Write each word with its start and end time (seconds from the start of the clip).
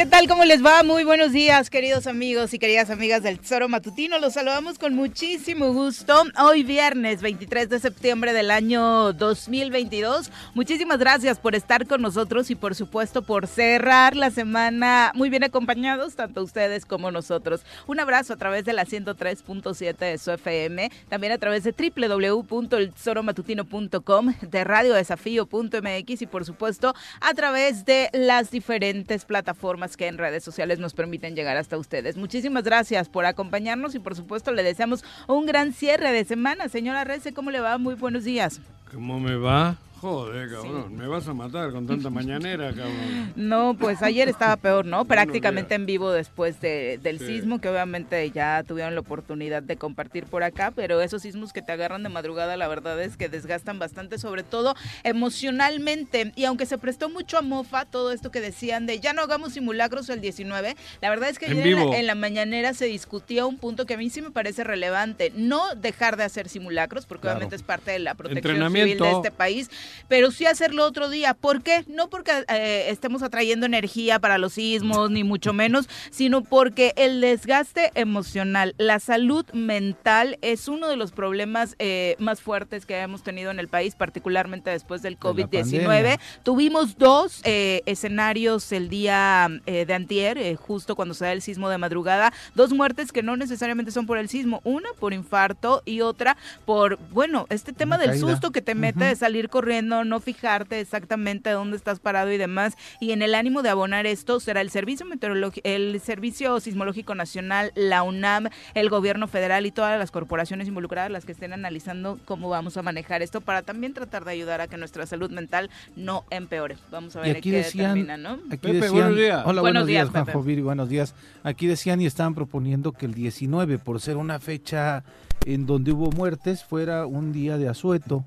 ¿Qué 0.00 0.06
tal? 0.06 0.28
¿Cómo 0.28 0.46
les 0.46 0.64
va? 0.64 0.82
Muy 0.82 1.04
buenos 1.04 1.32
días, 1.32 1.68
queridos 1.68 2.06
amigos 2.06 2.54
y 2.54 2.58
queridas 2.58 2.88
amigas 2.88 3.22
del 3.22 3.38
Tesoro 3.38 3.68
Matutino. 3.68 4.18
Los 4.18 4.32
saludamos 4.32 4.78
con 4.78 4.94
muchísimo 4.94 5.74
gusto. 5.74 6.22
Hoy 6.42 6.62
viernes 6.62 7.20
23 7.20 7.68
de 7.68 7.80
septiembre 7.80 8.32
del 8.32 8.50
año 8.50 9.12
2022. 9.12 10.30
Muchísimas 10.54 10.98
gracias 10.98 11.38
por 11.38 11.54
estar 11.54 11.86
con 11.86 12.00
nosotros 12.00 12.50
y 12.50 12.54
por 12.54 12.74
supuesto 12.74 13.20
por 13.20 13.46
cerrar 13.46 14.16
la 14.16 14.30
semana 14.30 15.12
muy 15.14 15.28
bien 15.28 15.44
acompañados, 15.44 16.16
tanto 16.16 16.42
ustedes 16.42 16.86
como 16.86 17.10
nosotros. 17.10 17.60
Un 17.86 18.00
abrazo 18.00 18.32
a 18.32 18.36
través 18.36 18.64
de 18.64 18.72
la 18.72 18.86
103.7 18.86 19.98
de 19.98 20.16
su 20.16 20.30
FM, 20.30 20.90
también 21.10 21.34
a 21.34 21.38
través 21.38 21.62
de 21.62 21.72
www.eltesoromatutino.com, 21.72 24.34
de 24.40 24.64
radiodesafío.mx 24.64 26.22
y 26.22 26.26
por 26.26 26.46
supuesto 26.46 26.94
a 27.20 27.34
través 27.34 27.84
de 27.84 28.08
las 28.14 28.50
diferentes 28.50 29.26
plataformas 29.26 29.89
que 29.96 30.06
en 30.06 30.18
redes 30.18 30.44
sociales 30.44 30.78
nos 30.78 30.94
permiten 30.94 31.34
llegar 31.34 31.56
hasta 31.56 31.78
ustedes. 31.78 32.16
Muchísimas 32.16 32.64
gracias 32.64 33.08
por 33.08 33.26
acompañarnos 33.26 33.94
y 33.94 33.98
por 33.98 34.14
supuesto 34.14 34.52
le 34.52 34.62
deseamos 34.62 35.04
un 35.28 35.46
gran 35.46 35.72
cierre 35.72 36.12
de 36.12 36.24
semana. 36.24 36.68
Señora 36.68 37.04
Rece, 37.04 37.32
¿cómo 37.32 37.50
le 37.50 37.60
va? 37.60 37.78
Muy 37.78 37.94
buenos 37.94 38.24
días. 38.24 38.60
¿Cómo 38.92 39.20
me 39.20 39.36
va? 39.36 39.76
Joder, 40.00 40.48
cabrón, 40.50 40.96
me 40.96 41.06
vas 41.06 41.28
a 41.28 41.34
matar 41.34 41.72
con 41.72 41.86
tanta 41.86 42.08
mañanera, 42.10 42.68
cabrón. 42.68 43.34
No, 43.36 43.76
pues 43.78 44.02
ayer 44.02 44.30
estaba 44.30 44.56
peor, 44.56 44.86
¿no? 44.86 45.04
Prácticamente 45.06 45.74
en 45.74 45.84
vivo 45.84 46.10
después 46.10 46.58
de, 46.62 46.98
del 47.02 47.18
sismo, 47.18 47.60
que 47.60 47.68
obviamente 47.68 48.30
ya 48.30 48.64
tuvieron 48.66 48.94
la 48.94 49.02
oportunidad 49.02 49.62
de 49.62 49.76
compartir 49.76 50.24
por 50.24 50.42
acá, 50.42 50.72
pero 50.74 51.02
esos 51.02 51.20
sismos 51.20 51.52
que 51.52 51.60
te 51.60 51.72
agarran 51.72 52.02
de 52.02 52.08
madrugada, 52.08 52.56
la 52.56 52.66
verdad 52.66 52.98
es 53.02 53.18
que 53.18 53.28
desgastan 53.28 53.78
bastante, 53.78 54.18
sobre 54.18 54.42
todo 54.42 54.74
emocionalmente. 55.04 56.32
Y 56.34 56.46
aunque 56.46 56.64
se 56.64 56.78
prestó 56.78 57.10
mucho 57.10 57.36
a 57.36 57.42
mofa 57.42 57.84
todo 57.84 58.10
esto 58.10 58.30
que 58.30 58.40
decían 58.40 58.86
de 58.86 59.00
ya 59.00 59.12
no 59.12 59.20
hagamos 59.20 59.52
simulacros 59.52 60.08
el 60.08 60.22
19, 60.22 60.76
la 61.02 61.10
verdad 61.10 61.28
es 61.28 61.38
que 61.38 61.44
ayer 61.44 61.66
en 61.66 62.06
la, 62.06 62.14
mañanera 62.14 62.72
se 62.72 62.86
discutía 62.86 63.44
un 63.44 63.58
punto 63.58 63.84
que 63.84 63.94
a 63.94 63.96
mí 63.98 64.08
sí 64.08 64.22
me 64.22 64.30
parece 64.30 64.64
relevante. 64.64 65.30
No 65.36 65.74
dejar 65.74 66.16
de 66.16 66.24
hacer 66.24 66.48
simulacros, 66.48 67.04
porque 67.04 67.28
obviamente 67.28 67.56
es 67.56 67.62
parte 67.62 67.90
de 67.90 67.98
la 67.98 68.14
protección 68.14 68.72
civil 68.72 68.98
de 68.98 69.10
este 69.10 69.30
país 69.30 69.68
pero 70.08 70.30
sí 70.30 70.46
hacerlo 70.46 70.84
otro 70.84 71.08
día. 71.08 71.34
¿Por 71.34 71.62
qué? 71.62 71.84
No 71.88 72.08
porque 72.08 72.32
eh, 72.48 72.86
estemos 72.88 73.22
atrayendo 73.22 73.66
energía 73.66 74.18
para 74.18 74.38
los 74.38 74.54
sismos, 74.54 75.10
ni 75.10 75.24
mucho 75.24 75.52
menos, 75.52 75.88
sino 76.10 76.42
porque 76.42 76.92
el 76.96 77.20
desgaste 77.20 77.90
emocional, 77.94 78.74
la 78.78 79.00
salud 79.00 79.46
mental 79.52 80.38
es 80.42 80.68
uno 80.68 80.88
de 80.88 80.96
los 80.96 81.12
problemas 81.12 81.76
eh, 81.78 82.16
más 82.18 82.40
fuertes 82.40 82.86
que 82.86 82.98
hemos 82.98 83.22
tenido 83.22 83.50
en 83.50 83.58
el 83.58 83.68
país, 83.68 83.94
particularmente 83.94 84.70
después 84.70 85.02
del 85.02 85.18
COVID-19. 85.18 86.18
Tuvimos 86.42 86.98
dos 86.98 87.40
eh, 87.44 87.82
escenarios 87.86 88.72
el 88.72 88.88
día 88.88 89.48
de 89.66 89.94
antier, 89.94 90.56
justo 90.56 90.96
cuando 90.96 91.14
se 91.14 91.24
da 91.24 91.32
el 91.32 91.42
sismo 91.42 91.68
de 91.68 91.78
madrugada, 91.78 92.32
dos 92.54 92.72
muertes 92.72 93.12
que 93.12 93.22
no 93.22 93.36
necesariamente 93.36 93.90
son 93.90 94.06
por 94.06 94.18
el 94.18 94.28
sismo, 94.28 94.60
una 94.64 94.88
por 94.98 95.12
infarto 95.12 95.82
y 95.84 96.00
otra 96.00 96.36
por, 96.64 96.98
bueno, 97.10 97.46
este 97.50 97.72
tema 97.72 97.98
del 97.98 98.18
susto 98.18 98.50
que 98.50 98.62
te 98.62 98.74
mete 98.74 99.04
de 99.04 99.16
salir 99.16 99.48
corriendo 99.48 99.79
no, 99.82 100.20
fijarte 100.20 100.80
exactamente 100.80 101.50
dónde 101.50 101.76
estás 101.76 102.00
parado 102.00 102.32
y 102.32 102.38
demás. 102.38 102.76
Y 103.00 103.12
en 103.12 103.22
el 103.22 103.34
ánimo 103.34 103.62
de 103.62 103.70
abonar 103.70 104.06
esto 104.06 104.40
será 104.40 104.60
el 104.60 104.70
Servicio 104.70 105.06
Meteorológico, 105.06 105.66
el 105.68 106.00
Servicio 106.00 106.58
Sismológico 106.60 107.14
Nacional, 107.14 107.72
la 107.74 108.02
UNAM, 108.02 108.48
el 108.74 108.88
gobierno 108.88 109.28
federal 109.28 109.66
y 109.66 109.70
todas 109.70 109.98
las 109.98 110.10
corporaciones 110.10 110.68
involucradas 110.68 111.10
las 111.10 111.24
que 111.24 111.32
estén 111.32 111.52
analizando 111.52 112.18
cómo 112.24 112.48
vamos 112.48 112.76
a 112.76 112.82
manejar 112.82 113.22
esto 113.22 113.40
para 113.40 113.62
también 113.62 113.94
tratar 113.94 114.24
de 114.24 114.32
ayudar 114.32 114.60
a 114.60 114.68
que 114.68 114.76
nuestra 114.76 115.06
salud 115.06 115.30
mental 115.30 115.70
no 115.96 116.24
empeore. 116.30 116.76
Vamos 116.90 117.16
a 117.16 117.20
ver 117.20 117.36
aquí 117.36 117.50
qué 117.50 117.58
decían, 117.58 117.94
termina, 117.94 118.16
¿no? 118.16 118.38
Aquí 118.50 118.72
decían, 118.72 118.92
buenos 118.92 119.16
días. 119.16 119.42
Hola, 119.46 119.60
buenos, 119.60 119.86
días, 119.86 120.08
Juan 120.08 120.26
Joviri, 120.26 120.62
buenos 120.62 120.88
días. 120.88 121.14
Aquí 121.42 121.66
decían 121.66 122.00
y 122.00 122.06
estaban 122.06 122.34
proponiendo 122.34 122.92
que 122.92 123.06
el 123.06 123.14
19, 123.14 123.78
por 123.78 124.00
ser 124.00 124.16
una 124.16 124.38
fecha 124.38 125.04
en 125.46 125.66
donde 125.66 125.92
hubo 125.92 126.10
muertes, 126.10 126.64
fuera 126.64 127.06
un 127.06 127.32
día 127.32 127.58
de 127.58 127.68
asueto. 127.68 128.24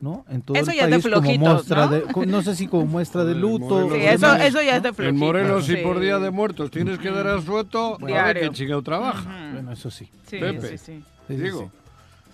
¿No? 0.00 0.24
En 0.28 0.42
todo 0.42 0.56
eso 0.56 0.70
el 0.70 0.76
ya 0.76 0.82
país 0.84 0.96
es 0.96 1.02
de 1.02 1.10
flojito, 1.10 1.40
como 1.44 1.54
muestra 1.54 1.86
¿no? 1.86 1.90
de, 1.90 2.26
no 2.26 2.42
sé 2.42 2.54
si 2.54 2.66
como 2.66 2.86
muestra 2.98 3.24
de 3.24 3.34
luto. 3.34 3.90
Sí, 3.90 4.00
eso, 4.00 4.34
eso 4.34 4.62
ya 4.62 4.76
es 4.76 4.82
de 4.82 4.92
flojito. 4.92 5.08
En 5.08 5.16
Morelos, 5.16 5.66
si 5.66 5.76
por 5.76 6.00
Día 6.00 6.18
de 6.18 6.30
Muertos 6.30 6.70
tienes 6.70 6.98
que 6.98 7.10
dar 7.10 7.26
asueto, 7.26 7.98
bueno, 7.98 8.18
a 8.18 8.24
ver 8.24 8.40
qué 8.40 8.50
chingado 8.50 8.82
trabaja. 8.82 9.50
Bueno, 9.52 9.72
eso 9.72 9.90
sí. 9.90 10.08
Sí, 10.26 10.38
Pepe, 10.38 10.78
sí, 10.78 11.02
sí. 11.28 11.34
digo. 11.34 11.70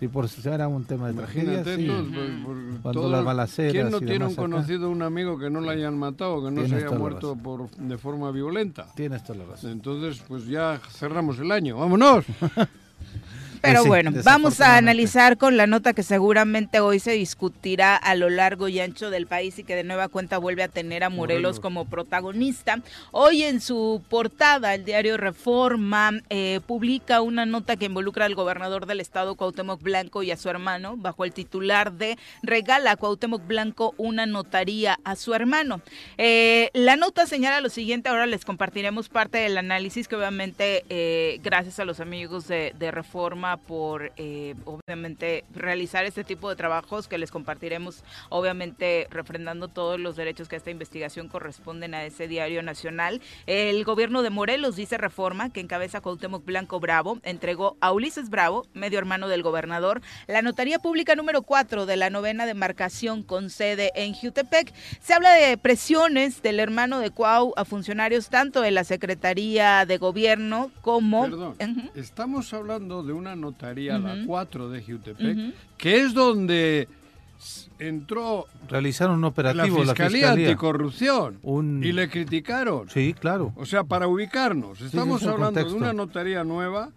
Sí, 0.01 0.09
por 0.09 0.29
si 0.29 0.47
era 0.49 0.67
un 0.67 0.85
tema 0.85 1.07
de 1.07 1.13
Imagínate 1.13 1.63
tragedia, 1.63 1.77
sí. 1.77 1.87
por, 1.87 2.45
por, 2.45 2.81
Cuando 2.83 3.01
todo, 3.01 3.11
las 3.11 3.25
balaceras 3.25 3.73
¿Quién 3.73 3.91
no 3.91 3.99
y 3.99 4.01
tiene 4.01 4.25
un 4.25 4.33
acá? 4.33 4.43
conocido, 4.43 4.91
un 4.91 5.03
amigo 5.03 5.39
que 5.39 5.51
no 5.51 5.61
le 5.61 5.71
hayan 5.71 5.97
matado, 5.97 6.45
que 6.45 6.51
no 6.51 6.63
Tienes 6.63 6.83
se 6.83 6.87
haya 6.89 6.99
muerto 6.99 7.37
por, 7.37 7.71
de 7.71 7.97
forma 7.97 8.33
violenta? 8.33 8.89
Tienes 8.97 9.23
toda 9.23 9.39
la 9.39 9.45
razón. 9.53 9.71
Entonces, 9.71 10.23
pues 10.27 10.47
ya 10.47 10.81
cerramos 10.91 11.39
el 11.39 11.53
año. 11.53 11.79
¡Vámonos! 11.79 12.25
Pero 13.65 13.83
Sí, 13.83 13.89
bueno, 13.89 14.13
vamos 14.23 14.61
a 14.61 14.77
analizar 14.77 15.39
con 15.39 15.57
la 15.57 15.67
nota 15.67 15.95
que 15.95 16.03
seguramente 16.03 16.81
hoy 16.81 17.01
se 17.01 17.13
discutirá 17.13 17.97
a 17.97 18.15
lo 18.15 18.29
largo 18.29 18.69
y 18.69 18.79
ancho 18.81 19.11
del 19.11 19.27
país 19.27 19.59
y 19.59 19.65
que 19.65 19.75
de 19.75 19.85
nueva 19.85 20.09
cuenta 20.09 20.39
vuelve 20.39 20.63
a 20.63 20.69
tener 20.69 21.03
a 21.03 21.09
Morelos, 21.09 21.43
Morelos. 21.43 21.61
como 21.61 21.85
protagonista. 21.87 22.81
Hoy 23.11 23.43
en 23.43 23.61
su 23.61 24.03
portada, 24.09 24.75
el 24.75 24.85
diario 24.85 25.17
Reforma 25.17 26.13
eh, 26.29 26.61
publica 26.67 27.23
una 27.23 27.47
nota 27.47 27.77
que 27.77 27.87
involucra 27.87 28.27
al 28.27 28.35
gobernador 28.35 28.87
del 28.87 29.01
estado, 29.01 29.35
Cuauhtémoc 29.35 29.83
Blanco, 29.83 30.23
y 30.23 30.31
a 30.31 30.37
su 30.37 30.49
hermano, 30.51 30.97
bajo 30.97 31.25
el 31.25 31.33
titular 31.33 31.93
de 31.93 32.19
Regala 32.43 32.93
a 32.93 32.97
Cuauhtémoc 32.97 33.47
Blanco 33.47 33.95
una 33.97 34.27
notaría 34.27 34.99
a 35.05 35.17
su 35.17 35.35
hermano. 35.35 35.81
Eh, 36.19 36.71
la 36.75 36.97
nota 36.97 37.27
señala 37.27 37.61
lo 37.61 37.71
siguiente, 37.71 38.09
ahora 38.09 38.27
les 38.27 38.45
compartiremos 38.45 39.09
parte 39.09 39.39
del 39.39 39.57
análisis 39.57 40.07
que 40.09 40.17
obviamente 40.17 40.85
eh, 40.89 41.41
gracias 41.43 41.79
a 41.81 41.85
los 41.85 42.01
amigos 42.01 42.47
de, 42.47 42.75
de 42.79 42.91
Reforma 42.91 43.54
por 43.57 44.13
eh, 44.17 44.55
obviamente 44.65 45.45
realizar 45.55 46.05
este 46.05 46.25
tipo 46.25 46.49
de 46.49 46.57
trabajos 46.57 47.09
que 47.09 47.19
les 47.19 47.31
compartiremos 47.31 48.05
obviamente 48.29 49.07
refrendando 49.11 49.69
todos 49.69 49.99
los 49.99 50.17
derechos 50.17 50.49
que 50.49 50.57
a 50.57 50.59
esta 50.59 50.71
investigación 50.71 51.29
corresponden 51.29 51.95
a 51.95 52.05
ese 52.05 52.29
diario 52.29 52.63
nacional. 52.63 53.21
El 53.47 53.85
gobierno 53.85 54.23
de 54.23 54.31
Morelos 54.31 54.77
dice 54.77 54.99
Reforma 54.99 55.51
que 55.51 55.61
encabeza 55.61 56.01
Cuauhtémoc 56.01 56.45
Blanco 56.45 56.81
Bravo 56.81 57.19
entregó 57.23 57.77
a 57.81 57.93
Ulises 57.93 58.31
Bravo, 58.31 58.67
medio 58.75 58.99
hermano 58.99 59.29
del 59.29 59.43
gobernador, 59.43 60.01
la 60.27 60.43
notaría 60.43 60.79
pública 60.79 61.15
número 61.15 61.43
4 61.43 61.87
de 61.87 61.97
la 61.97 62.11
novena 62.11 62.47
demarcación 62.47 63.23
con 63.23 63.51
sede 63.51 63.93
en 63.95 64.15
Jutepec. 64.15 64.73
Se 65.01 65.15
habla 65.15 65.33
de 65.33 65.57
presiones 65.59 66.43
del 66.43 66.61
hermano 66.61 66.99
de 66.99 67.11
Cuau 67.11 67.53
a 67.57 67.65
funcionarios 67.65 68.29
tanto 68.29 68.61
de 68.61 68.71
la 68.71 68.85
Secretaría 68.85 69.87
de 69.87 69.99
Gobierno 69.99 70.71
como... 70.83 71.23
Perdón, 71.23 71.57
estamos 71.95 72.53
hablando 72.53 73.03
de 73.03 73.13
una 73.13 73.37
notaría, 73.45 73.99
la 73.99 74.15
Ujú. 74.15 74.27
4 74.27 74.69
de 74.71 74.83
Jutepec, 74.83 75.55
que 75.77 76.01
es 76.03 76.15
donde 76.15 76.89
entró 77.79 78.47
Realizaron 78.69 79.17
un 79.17 79.23
la 79.23 79.29
operativo 79.29 79.79
Fiscalía, 79.83 79.87
la 79.87 80.11
Fiscalía. 80.11 80.49
Anticorrupción 80.49 81.39
Un- 81.43 81.83
y 81.85 81.93
le 81.93 82.09
criticaron. 82.09 82.89
Sí, 82.89 83.15
claro. 83.19 83.53
O 83.57 83.67
sea, 83.67 83.85
para 83.85 84.07
ubicarnos, 84.09 84.81
estamos 84.81 85.21
sí, 85.21 85.25
es 85.27 85.29
un 85.29 85.35
hablando 85.35 85.61
contexto. 85.61 85.75
de 85.75 85.81
una 85.81 85.93
notaría 85.93 86.45
nueva 86.45 86.91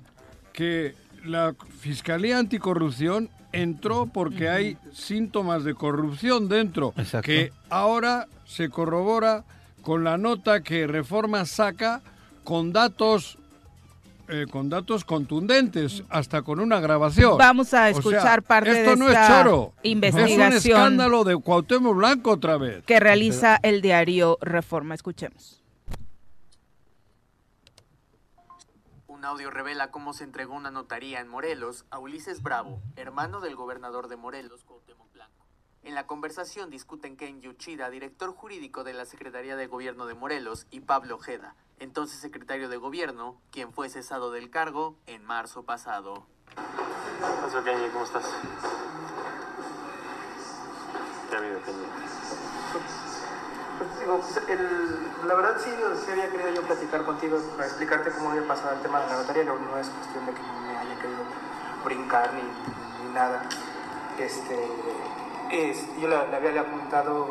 que 0.53 0.96
la 1.25 1.53
Fiscalía 1.80 2.38
Anticorrupción 2.40 3.29
entró 3.52 4.06
porque 4.06 4.50
hay 4.50 4.78
síntomas 4.94 5.64
de 5.64 5.74
corrupción 5.74 6.47
dentro, 6.47 6.94
Exacto. 6.97 7.25
que 7.25 7.52
ahora 7.69 8.28
se 8.46 8.69
corrobora 8.69 9.44
con 9.81 10.03
la 10.03 10.18
nota 10.18 10.62
que 10.62 10.85
Reforma 10.88 11.46
saca 11.46 12.02
con 12.44 12.72
datos 12.72 13.38
eh, 14.27 14.45
con 14.49 14.69
datos 14.69 15.05
contundentes, 15.05 16.03
hasta 16.09 16.41
con 16.41 16.59
una 16.59 16.79
grabación. 16.79 17.38
Vamos 17.38 17.73
a 17.73 17.77
O 17.77 17.79
sea, 17.79 17.89
escuchar 17.89 18.43
parte 18.43 18.71
esto 18.71 18.91
de 18.91 18.95
no 18.97 19.07
esta 19.07 19.21
es 19.23 19.27
choro. 19.43 19.73
Es 19.81 19.85
un 19.85 19.91
investigación 19.91 20.53
escándalo 20.53 21.23
de 21.23 21.38
Cuauhtémoc 21.38 21.95
Blanco 21.95 22.31
otra 22.31 22.57
vez. 22.57 22.83
que 22.85 22.99
realiza 22.99 23.57
el 23.63 23.81
diario 23.81 24.37
Reforma. 24.41 24.95
Escuchemos. 24.95 25.63
Un 29.07 29.25
audio 29.25 29.49
revela 29.49 29.91
cómo 29.91 30.13
se 30.13 30.23
entregó 30.23 30.53
una 30.55 30.72
notaría 30.72 31.19
en 31.19 31.28
Morelos 31.28 31.85
a 31.90 31.97
Ulises 31.99 32.43
Bravo, 32.43 32.81
hermano 32.96 33.41
del 33.41 33.55
gobernador 33.55 34.07
de 34.09 34.16
Morelos, 34.16 34.63
Cuauhtémoc 34.63 35.11
Blanco. 35.13 35.36
En 35.87 35.95
la 35.95 36.05
conversación 36.05 36.69
discuten 36.69 37.16
Ken 37.16 37.39
Yuchida, 37.39 37.89
director 37.89 38.34
jurídico 38.35 38.84
de 38.84 38.91
la 38.91 39.05
Secretaría 39.05 39.55
de 39.55 39.67
Gobierno 39.67 40.05
de 40.05 40.16
Morelos, 40.16 40.67
y 40.69 40.81
Pablo 40.81 41.16
Ojeda, 41.16 41.55
entonces 41.79 42.19
secretario 42.19 42.67
de 42.67 42.75
Gobierno, 42.75 43.39
quien 43.51 43.72
fue 43.72 43.87
cesado 43.87 44.29
del 44.31 44.49
cargo 44.49 44.97
en 45.05 45.23
marzo 45.23 45.63
pasado. 45.63 46.25
¿cómo 47.93 48.03
estás? 48.03 48.25
¿Qué 51.29 51.35
ha 51.37 51.39
habido, 51.39 51.61
Kenny? 51.63 51.85
Pues, 53.78 53.99
digo, 54.01 54.22
el- 54.49 55.07
la 55.25 55.35
verdad 55.35 55.55
sí, 55.57 55.69
sí 56.05 56.11
había 56.11 56.29
querido 56.29 56.49
yo 56.49 56.63
platicar 56.63 57.05
contigo 57.05 57.40
para 57.55 57.66
explicarte 57.66 58.11
cómo 58.11 58.31
había 58.31 58.45
pasado 58.45 58.75
el 58.75 58.81
tema 58.81 58.99
de 58.99 59.07
la 59.07 59.16
notaría, 59.22 59.45
no, 59.45 59.57
no 59.57 59.78
es 59.78 59.87
cuestión 59.87 60.25
de 60.25 60.33
que 60.33 60.41
me 60.41 60.78
haya 60.78 60.99
querido 60.99 61.23
brincar 61.85 62.33
ni, 62.33 62.41
ni 63.07 63.13
nada. 63.13 63.47
Este, 64.19 64.69
es- 65.52 65.85
yo 65.99 66.08
le, 66.08 66.28
le 66.28 66.35
había 66.35 66.64
comentado 66.70 67.28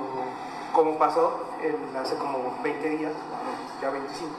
cómo 0.72 0.98
pasó 0.98 1.40
hace 1.98 2.16
como 2.16 2.58
20 2.62 2.88
días, 2.90 3.12
ya 3.80 3.90
25, 3.90 4.30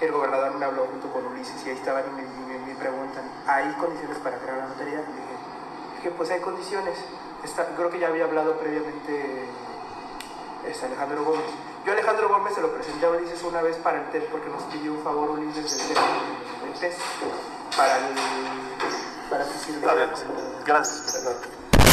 el 0.00 0.12
gobernador 0.12 0.54
me 0.54 0.64
habló 0.64 0.86
junto 0.86 1.10
con 1.12 1.26
Ulises 1.26 1.64
y 1.64 1.70
ahí 1.70 1.76
estaban 1.76 2.04
y 2.08 2.22
me, 2.22 2.58
me, 2.58 2.74
preguntan, 2.74 3.24
¿hay 3.46 3.72
condiciones 3.74 4.18
para 4.18 4.38
crear 4.38 4.58
la 4.58 4.66
notaría? 4.66 5.00
Y 5.00 5.96
dije, 5.96 6.10
pues 6.16 6.30
hay 6.30 6.40
condiciones. 6.40 6.98
creo 7.76 7.90
que 7.90 7.98
ya 7.98 8.08
había 8.08 8.24
hablado 8.24 8.58
previamente 8.58 9.48
este, 10.66 10.86
Alejandro 10.86 11.24
Gómez. 11.24 11.46
Yo 11.84 11.92
a 11.92 11.94
Alejandro 11.94 12.28
Gómez 12.28 12.54
se 12.54 12.60
lo 12.60 12.72
presenté 12.72 13.06
a 13.06 13.10
Ulises 13.10 13.42
una 13.44 13.62
vez 13.62 13.76
para 13.76 14.02
el 14.02 14.10
test, 14.10 14.26
porque 14.26 14.50
nos 14.50 14.62
pidió 14.64 14.92
un 14.92 15.02
favor 15.02 15.30
Ulises 15.30 15.88
del 15.88 16.72
test, 16.78 17.00
para 17.76 17.96
el... 17.98 18.14
Para 19.30 19.44
que. 19.44 20.26
Gracias. 20.66 21.24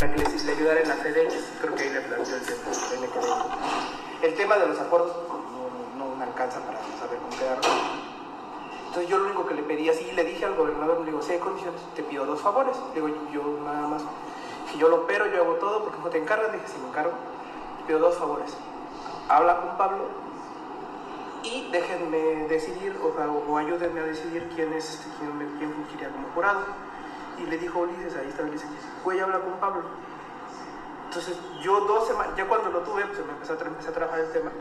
Para 0.04 0.16
que 0.16 0.22
le, 0.22 0.52
ayudara 0.52 0.82
en 0.82 0.90
la 0.90 0.96
FedEx, 0.96 1.34
creo 1.62 1.76
que 1.76 1.84
ahí 1.84 1.90
le 1.92 2.02
planteó 2.02 2.36
el 2.36 2.42
tema. 2.42 3.58
El 4.22 4.34
tema 4.36 4.58
de 4.58 4.68
los 4.68 4.78
acuerdos 4.82 5.16
no, 5.98 6.16
me 6.18 6.26
alcanza 6.26 6.60
para 6.60 6.78
saber 7.00 7.20
cómo 7.20 7.30
quedarlo. 7.40 7.64
Entonces 8.88 9.10
yo 9.10 9.18
lo 9.18 9.26
único 9.28 9.48
que 9.48 9.54
le 9.54 9.64
pedí 9.64 9.88
así, 9.88 10.12
le 10.12 10.26
dije 10.26 10.44
al 10.44 10.56
gobernador, 10.56 11.00
le 11.00 11.06
digo, 11.06 11.22
si 11.22 11.32
hay 11.32 11.40
condiciones, 11.40 11.80
te 11.96 12.04
pido 12.04 12.26
dos 12.26 12.42
favores. 12.42 12.76
Le 12.94 13.00
digo, 13.00 13.16
yo 13.32 13.44
nada 13.64 13.88
más, 13.88 14.02
si 14.70 14.78
yo 14.78 14.90
lo 14.90 15.04
opero, 15.04 15.26
yo 15.28 15.42
hago 15.42 15.54
todo, 15.54 15.86
porque 15.86 16.00
no 16.04 16.10
te 16.10 16.18
encargas, 16.18 16.52
le 16.52 16.58
dije, 16.58 16.68
si 16.68 16.82
me 16.82 16.90
encargo, 16.90 17.14
te 17.78 17.84
pido 17.86 18.00
dos 18.00 18.18
favores. 18.18 18.54
Habla 19.30 19.62
con 19.62 19.78
Pablo 19.78 20.04
y 21.44 21.70
déjenme 21.72 22.50
decidir, 22.50 23.00
o, 23.02 23.58
ayúdenme 23.58 24.02
a 24.02 24.04
decidir 24.04 24.52
quién 24.54 24.74
es 24.74 24.96
este, 24.96 25.10
quién, 25.18 25.56
quién 25.60 25.72
fungiría 25.72 26.10
como 26.10 26.28
jurado. 26.36 26.93
Y 27.40 27.46
le 27.46 27.58
dijo 27.58 27.80
Ulises, 27.80 28.16
ahí 28.16 28.30
está 28.30 28.44
Ulises, 28.44 28.68
voy 29.04 29.20
a 29.20 29.24
hablar 29.24 29.42
con 29.42 29.60
Pablo. 29.60 29.84
Entonces 31.06 31.38
yo 31.62 31.82
dos 31.82 32.08
semanas, 32.08 32.36
ya 32.36 32.48
cuando 32.48 32.70
lo 32.72 32.80
tuve, 32.80 33.06
pues 33.06 33.26
me 33.26 33.34
empecé 33.34 33.54
a, 33.54 33.68
empecé 33.68 33.90
a 33.90 33.94
trabajar 33.94 34.20
el 34.20 34.32
tema. 34.32 34.52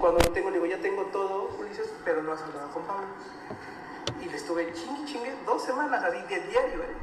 Cuando 0.00 0.18
lo 0.18 0.32
tengo, 0.32 0.50
le 0.50 0.58
digo, 0.58 0.66
ya 0.66 0.80
tengo 0.80 1.02
todo, 1.06 1.50
Ulises, 1.58 1.92
pero 2.04 2.22
no 2.22 2.32
has 2.32 2.42
hablado 2.42 2.70
con 2.70 2.82
Pablo. 2.84 3.06
Y 4.20 4.24
le 4.24 4.36
estuve 4.36 4.72
chingue, 4.72 5.04
chingue, 5.04 5.34
dos 5.46 5.62
semanas 5.62 6.02
así 6.02 6.18
de 6.22 6.40
diario, 6.40 6.82
¿eh? 6.82 6.96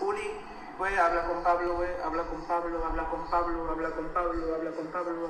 Uli, 0.00 0.30
güey, 0.78 0.96
habla 0.96 1.24
con 1.26 1.42
Pablo, 1.42 1.74
güey, 1.74 1.90
habla 2.02 2.22
con 2.24 2.42
Pablo, 2.42 2.84
habla 2.84 3.08
con 3.08 3.30
Pablo, 3.30 3.70
habla 3.70 3.90
con 3.90 4.08
Pablo, 4.08 4.54
habla 4.54 4.70
con 4.72 4.86
Pablo. 4.86 5.28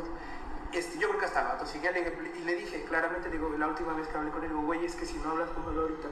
Este, 0.73 0.99
yo 0.99 1.09
creo 1.09 1.21
que 1.21 1.27
hasta 1.27 1.59
el 1.61 1.67
seguía 1.67 1.91
y 1.91 2.45
le 2.45 2.55
dije 2.55 2.85
claramente, 2.85 3.29
digo, 3.29 3.51
la 3.59 3.69
última 3.69 3.93
vez 3.93 4.09
que 4.09 4.17
hablé 4.17 4.31
con 4.31 4.43
él, 4.43 4.49
digo, 4.49 4.63
güey, 4.63 4.85
es 4.87 4.97
que 4.97 5.05
si 5.05 5.19
no 5.19 5.33
hablas 5.33 5.51
con 5.51 5.65
Pablo 5.65 5.83
ahorita, 5.83 6.09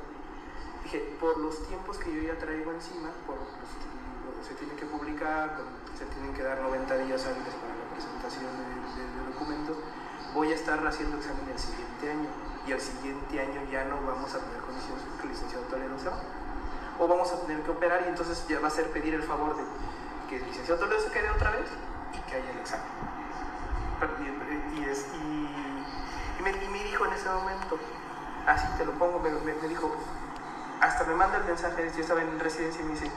dije, 0.90 1.16
por 1.20 1.38
los 1.38 1.66
tiempos 1.68 1.98
que 1.98 2.12
yo 2.12 2.22
ya 2.22 2.38
traigo 2.38 2.72
encima, 2.72 3.10
por 3.26 3.36
se 4.42 4.54
tiene 4.54 4.74
que 4.74 4.86
publicar, 4.86 5.58
se 5.96 6.04
tienen 6.06 6.34
que 6.34 6.42
dar 6.42 6.60
90 6.60 6.96
días 7.06 7.26
hábiles 7.26 7.54
para 7.54 7.76
la 7.76 7.86
presentación 7.92 8.50
de, 8.50 9.30
documentos, 9.32 9.76
voy 10.34 10.50
a 10.50 10.54
estar 10.54 10.84
haciendo 10.86 11.18
examen 11.18 11.48
el 11.52 11.58
siguiente 11.58 12.10
año 12.10 12.28
y 12.66 12.72
el 12.72 12.80
siguiente 12.80 13.40
año 13.40 13.62
ya 13.70 13.84
no 13.84 14.00
vamos 14.02 14.34
a 14.34 14.38
tener 14.38 14.60
condiciones 14.60 15.04
que 15.20 15.22
el 15.22 15.28
licenciado 15.32 15.64
Toledo 15.66 15.98
se 15.98 16.08
va. 16.08 16.18
O 16.98 17.06
vamos 17.06 17.32
a 17.32 17.40
tener 17.46 17.62
que 17.62 17.70
operar 17.70 18.02
y 18.06 18.08
entonces 18.08 18.44
ya 18.48 18.60
va 18.60 18.68
a 18.68 18.70
ser 18.70 18.90
pedir 18.90 19.14
el 19.14 19.22
favor 19.22 19.56
de 19.56 19.62
que 20.28 20.36
el 20.36 20.46
licenciado 20.46 20.80
Toledo 20.80 21.00
se 21.00 21.10
quede 21.10 21.30
otra 21.30 21.50
vez 21.52 21.70
y 22.14 22.30
que 22.30 22.36
haya 22.36 22.50
el 22.50 22.58
examen. 22.58 22.86
Y, 26.38 26.42
me, 26.42 26.84
dijo 26.84 27.04
en 27.04 27.12
ese 27.12 27.28
momento, 27.28 27.78
así 28.46 28.66
te 28.78 28.86
lo 28.86 28.92
pongo, 28.92 29.20
me 29.20 29.68
dijo, 29.68 29.94
hasta 30.80 31.04
me 31.04 31.14
manda 31.14 31.38
el 31.38 31.44
mensaje, 31.44 31.90
yo 31.94 32.00
estaba 32.00 32.22
en 32.22 32.38
residencia 32.40 32.80
y 32.80 32.84
me 32.84 32.92
dice, 32.92 33.10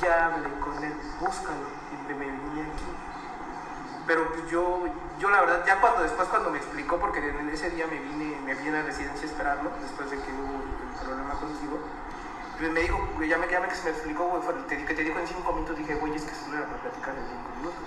ya 0.00 0.26
hablé 0.26 0.50
con 0.60 0.82
él, 0.82 0.94
búscalo, 1.20 1.66
y 1.92 2.12
me, 2.12 2.24
vine 2.24 2.62
aquí. 2.62 2.84
Pero 4.06 4.28
pues 4.32 4.48
yo, 4.48 4.84
yo 5.18 5.30
la 5.30 5.40
verdad, 5.40 5.64
ya 5.66 5.80
cuando 5.80 6.02
después 6.02 6.28
cuando 6.28 6.50
me 6.50 6.58
explicó, 6.58 6.98
porque 6.98 7.18
en 7.18 7.48
ese 7.48 7.70
día 7.70 7.86
me 7.86 7.98
vine, 7.98 8.36
me 8.44 8.54
vine 8.54 8.78
a 8.78 8.82
residencia 8.82 9.22
a 9.22 9.30
esperarlo, 9.30 9.70
después 9.80 10.10
de 10.10 10.16
que 10.16 10.32
hubo 10.32 10.62
el 10.62 11.04
problema 11.04 11.34
contigo, 11.34 11.80
pues 12.58 12.70
me 12.70 12.80
dijo, 12.80 12.98
ya 13.26 13.36
me, 13.36 13.48
ya 13.48 13.60
me, 13.60 13.66
me 13.66 13.72
explicó, 13.72 14.28
güey, 14.28 14.42
te, 14.68 14.84
que 14.84 14.94
te 14.94 15.02
dijo 15.02 15.18
en 15.18 15.26
cinco 15.26 15.52
minutos, 15.52 15.76
dije, 15.76 15.94
güey, 15.96 16.14
es 16.14 16.22
que 16.22 16.30
eso 16.30 16.48
no 16.48 16.56
era 16.56 16.66
para 16.66 16.78
platicar 16.82 17.14
en 17.16 17.26
cinco 17.26 17.50
minutos. 17.58 17.84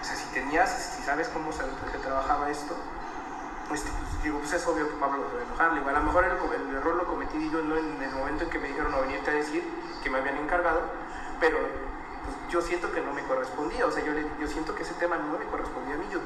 O 0.00 0.04
sea, 0.04 0.16
si 0.16 0.24
tenías, 0.34 0.70
si 0.70 1.02
sabes 1.02 1.28
cómo 1.28 1.52
se, 1.52 1.62
trabajaba 2.02 2.50
esto, 2.50 2.74
pues, 3.70 3.82
pues, 3.82 4.22
digo, 4.24 4.40
pues 4.40 4.52
es 4.52 4.66
obvio 4.66 4.88
que 4.88 4.96
Pablo 4.96 5.24
se 5.30 5.40
enojar. 5.44 5.70
a 5.70 6.00
lo 6.00 6.02
mejor 6.02 6.24
el, 6.24 6.68
el, 6.68 6.76
error 6.76 6.96
lo 6.96 7.06
cometí 7.06 7.50
yo 7.50 7.62
no 7.62 7.76
en 7.76 8.02
el 8.02 8.10
momento 8.10 8.42
en 8.42 8.50
que 8.50 8.58
me 8.58 8.66
dijeron 8.66 8.92
a 8.92 8.98
venirte 8.98 9.30
a 9.30 9.34
decir 9.34 9.62
que 10.02 10.10
me 10.10 10.18
habían 10.18 10.38
encargado, 10.38 10.80
pero 11.38 11.56
pues, 11.60 12.36
yo 12.50 12.60
siento 12.62 12.90
que 12.90 13.00
no 13.00 13.12
me 13.14 13.22
correspondía, 13.22 13.86
o 13.86 13.92
sea, 13.92 14.04
yo, 14.04 14.12
yo 14.40 14.48
siento 14.48 14.74
que 14.74 14.82
ese 14.82 14.94
tema 14.94 15.18
no 15.18 15.38
me 15.38 15.44
correspondía 15.44 15.94
a 15.94 15.98
mí. 15.98 16.04
Yo, 16.10 16.18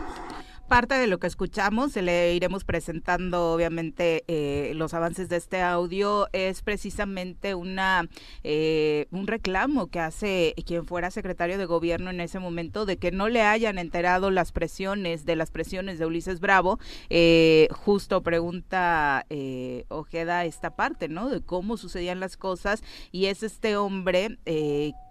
parte 0.64 0.94
de 0.94 1.06
lo 1.06 1.19
que 1.19 1.26
escuchamos, 1.26 1.94
le 1.96 2.34
iremos 2.34 2.64
presentando 2.64 3.52
obviamente 3.52 4.25
eh, 4.28 4.72
los 4.75 4.94
avances 4.94 5.28
de 5.28 5.37
este 5.37 5.61
audio, 5.61 6.28
es 6.32 6.62
precisamente 6.62 7.55
una 7.55 8.08
eh, 8.43 9.06
un 9.11 9.26
reclamo 9.26 9.88
que 9.88 10.00
hace 10.00 10.55
quien 10.66 10.87
fuera 10.87 11.11
secretario 11.11 11.58
de 11.58 11.66
gobierno 11.66 12.11
en 12.11 12.20
ese 12.20 12.38
momento 12.38 12.87
de 12.87 12.96
que 12.96 13.12
no 13.12 13.28
le 13.28 13.43
hayan 13.43 13.78
enterado 13.78 14.31
las 14.31 14.52
presiones 14.52 15.25
de 15.25 15.37
las 15.37 15.50
presiones 15.50 15.99
de 15.99 16.06
Ulises 16.06 16.40
Bravo. 16.40 16.78
Eh, 17.10 17.69
justo 17.70 18.22
pregunta 18.22 19.26
Ojeda 19.88 20.44
esta 20.44 20.76
parte, 20.76 21.08
¿no? 21.08 21.28
De 21.28 21.40
cómo 21.40 21.76
sucedían 21.76 22.20
las 22.20 22.37
cosas 22.37 22.82
y 23.12 23.26
es 23.26 23.43
este 23.43 23.76
hombre 23.76 24.38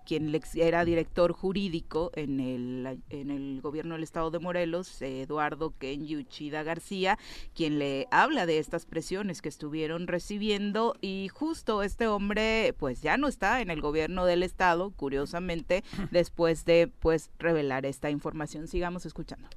quien 0.05 0.39
era 0.55 0.85
director 0.85 1.31
jurídico 1.33 2.11
en 2.15 2.39
el, 2.39 3.01
en 3.09 3.31
el 3.31 3.61
gobierno 3.61 3.95
del 3.95 4.03
estado 4.03 4.31
de 4.31 4.39
Morelos, 4.39 5.01
Eduardo 5.01 5.73
Kenji 5.77 6.17
Uchida 6.17 6.63
García, 6.63 7.17
quien 7.55 7.79
le 7.79 8.07
habla 8.11 8.45
de 8.45 8.59
estas 8.59 8.85
presiones 8.85 9.41
que 9.41 9.50
estuvieron 9.50 10.07
recibiendo 10.07 10.95
y 11.01 11.29
justo 11.33 11.83
este 11.83 12.07
hombre 12.07 12.75
pues 12.77 13.01
ya 13.01 13.17
no 13.17 13.27
está 13.27 13.61
en 13.61 13.69
el 13.69 13.81
gobierno 13.81 14.25
del 14.25 14.44
estado, 14.44 14.91
curiosamente, 14.91 15.83
después 16.11 16.65
de 16.65 16.91
pues 16.99 17.29
revelar 17.39 17.85
esta 17.85 18.09
información. 18.09 18.67
Sigamos 18.67 19.06
escuchando. 19.06 19.47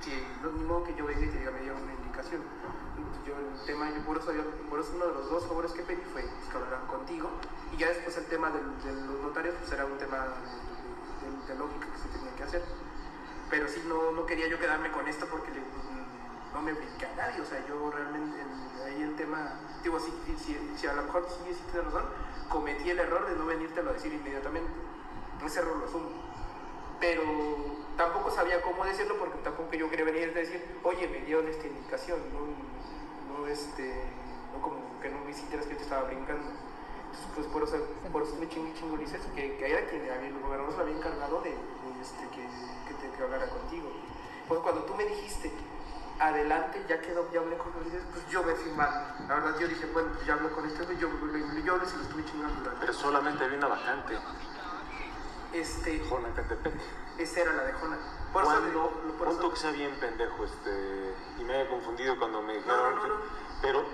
Sí, 0.00 0.12
lo 0.42 0.52
mismo 0.52 0.84
que 0.84 0.94
yo 0.96 1.06
venga 1.06 1.24
y 1.24 1.28
te 1.28 1.38
diga, 1.38 1.50
me 1.50 1.62
dio 1.62 1.74
una 1.74 1.92
indicación. 1.94 2.42
Yo 3.26 3.34
el 3.36 3.66
tema, 3.66 3.90
yo 3.94 4.04
por 4.04 4.18
eso, 4.18 4.32
por 4.70 4.80
eso 4.80 4.92
uno 4.94 5.06
de 5.06 5.12
los 5.14 5.30
dos 5.30 5.46
favores 5.46 5.72
que 5.72 5.82
pedí 5.82 6.02
fue 6.12 6.22
que 6.22 6.56
hablaran 6.56 6.86
contigo 6.86 7.30
y 7.78 7.80
ya 7.80 7.88
después 7.90 8.16
el 8.16 8.24
tema 8.24 8.50
de 8.50 8.60
los 8.60 9.20
notarios 9.22 9.54
pues 9.60 9.70
era 9.70 9.86
un 9.86 9.96
tema 9.98 10.26
de, 11.46 11.54
lógica 11.54 11.86
que 11.86 11.98
se 11.98 12.08
tenía 12.08 12.34
que 12.34 12.42
hacer. 12.42 12.62
Pero 13.48 13.68
sí, 13.68 13.80
no, 13.86 14.10
no 14.10 14.26
quería 14.26 14.48
yo 14.48 14.58
quedarme 14.58 14.90
con 14.90 15.06
esto 15.06 15.26
porque 15.30 15.50
no 16.52 16.60
me 16.60 16.72
brinqué 16.72 17.06
a 17.06 17.14
nadie. 17.14 17.40
O 17.40 17.46
sea, 17.46 17.64
yo 17.68 17.88
realmente 17.92 18.36
ahí 18.84 19.00
el 19.00 19.14
tema, 19.14 19.60
digo, 19.84 20.00
si, 20.00 20.12
si, 20.76 20.86
a 20.88 20.92
lo 20.92 21.02
mejor 21.02 21.28
sí, 21.28 21.54
sí 21.54 21.62
tienes 21.70 21.92
razón, 21.92 22.10
cometí 22.48 22.90
el 22.90 22.98
error 22.98 23.28
de 23.28 23.36
no 23.36 23.46
venírtelo 23.46 23.90
a 23.90 23.92
decir 23.92 24.12
inmediatamente. 24.12 24.70
Ese 25.46 25.60
error 25.60 25.76
lo 25.76 25.86
asumo. 25.86 26.10
Pero 26.98 27.22
tampoco 27.96 28.32
sabía 28.32 28.60
cómo 28.60 28.84
decirlo 28.86 29.16
porque 29.20 29.38
tampoco 29.38 29.72
yo 29.74 29.88
quería 29.88 30.04
venir 30.04 30.30
a 30.30 30.40
decir, 30.40 30.80
oye, 30.82 31.06
me 31.06 31.20
dieron 31.20 31.46
esta 31.46 31.68
indicación, 31.68 32.18
no, 32.32 33.38
no, 33.38 33.46
este, 33.46 34.02
no 34.52 34.60
como 34.60 35.00
que 35.00 35.10
no 35.10 35.20
me 35.20 35.32
sintieras 35.32 35.68
que 35.68 35.76
te 35.76 35.82
estaba 35.84 36.02
brincando 36.02 36.67
pues 37.34 37.46
por 37.48 37.62
eso, 37.62 37.76
por 38.12 38.22
eso 38.22 38.36
me 38.36 38.48
chingo, 38.48 38.72
chingo 38.74 38.96
dices 38.96 39.20
que, 39.34 39.56
que 39.56 39.70
era 39.70 39.86
quien 39.86 40.04
el 40.04 40.40
gobernador 40.40 40.72
se 40.72 40.78
lo 40.78 40.82
había 40.84 40.96
encargado 40.96 41.40
de, 41.42 41.50
este, 42.00 42.28
que, 42.30 42.42
que, 42.88 42.94
te, 42.94 43.16
que 43.16 43.22
hablara 43.22 43.48
contigo. 43.48 43.90
Pues 44.46 44.60
cuando 44.60 44.82
tú 44.84 44.94
me 44.94 45.04
dijiste, 45.04 45.52
adelante, 46.18 46.84
ya 46.88 47.00
quedó, 47.00 47.30
ya 47.32 47.40
hablé 47.40 47.56
con 47.58 47.74
Ulises, 47.76 48.02
pues 48.12 48.28
yo 48.28 48.42
me 48.42 48.54
fui 48.54 48.72
mal. 48.72 49.16
La 49.28 49.34
verdad, 49.34 49.58
yo 49.58 49.68
dije, 49.68 49.86
bueno, 49.86 50.10
pues 50.14 50.26
ya 50.26 50.34
hablo 50.34 50.50
con 50.52 50.66
este, 50.66 50.84
yo, 50.96 51.08
yo, 51.08 51.08
yo, 51.08 51.62
yo 51.64 51.86
se 51.86 51.96
lo 51.96 52.02
estuve 52.02 52.24
chingando. 52.24 52.70
Pero 52.80 52.92
solamente 52.92 53.44
había 53.44 53.58
una 53.58 53.68
vacante. 53.68 54.18
Este. 55.52 56.00
Jona 56.08 56.32
Catepec. 56.34 56.74
Esa 57.18 57.40
era 57.40 57.52
la 57.52 57.64
de 57.64 57.72
Jona. 57.72 57.98
Por 58.32 58.44
cuando, 58.44 58.90
por 59.18 59.28
punto 59.28 59.50
que 59.50 59.56
sea 59.56 59.70
bien 59.70 59.94
pendejo, 59.98 60.44
este, 60.44 61.14
y 61.38 61.44
me 61.44 61.54
haya 61.54 61.70
confundido 61.70 62.18
cuando 62.18 62.42
me 62.42 62.54
dijeron. 62.54 62.94
No, 62.94 63.02
no, 63.02 63.08
no, 63.08 63.14
pero 63.62 63.84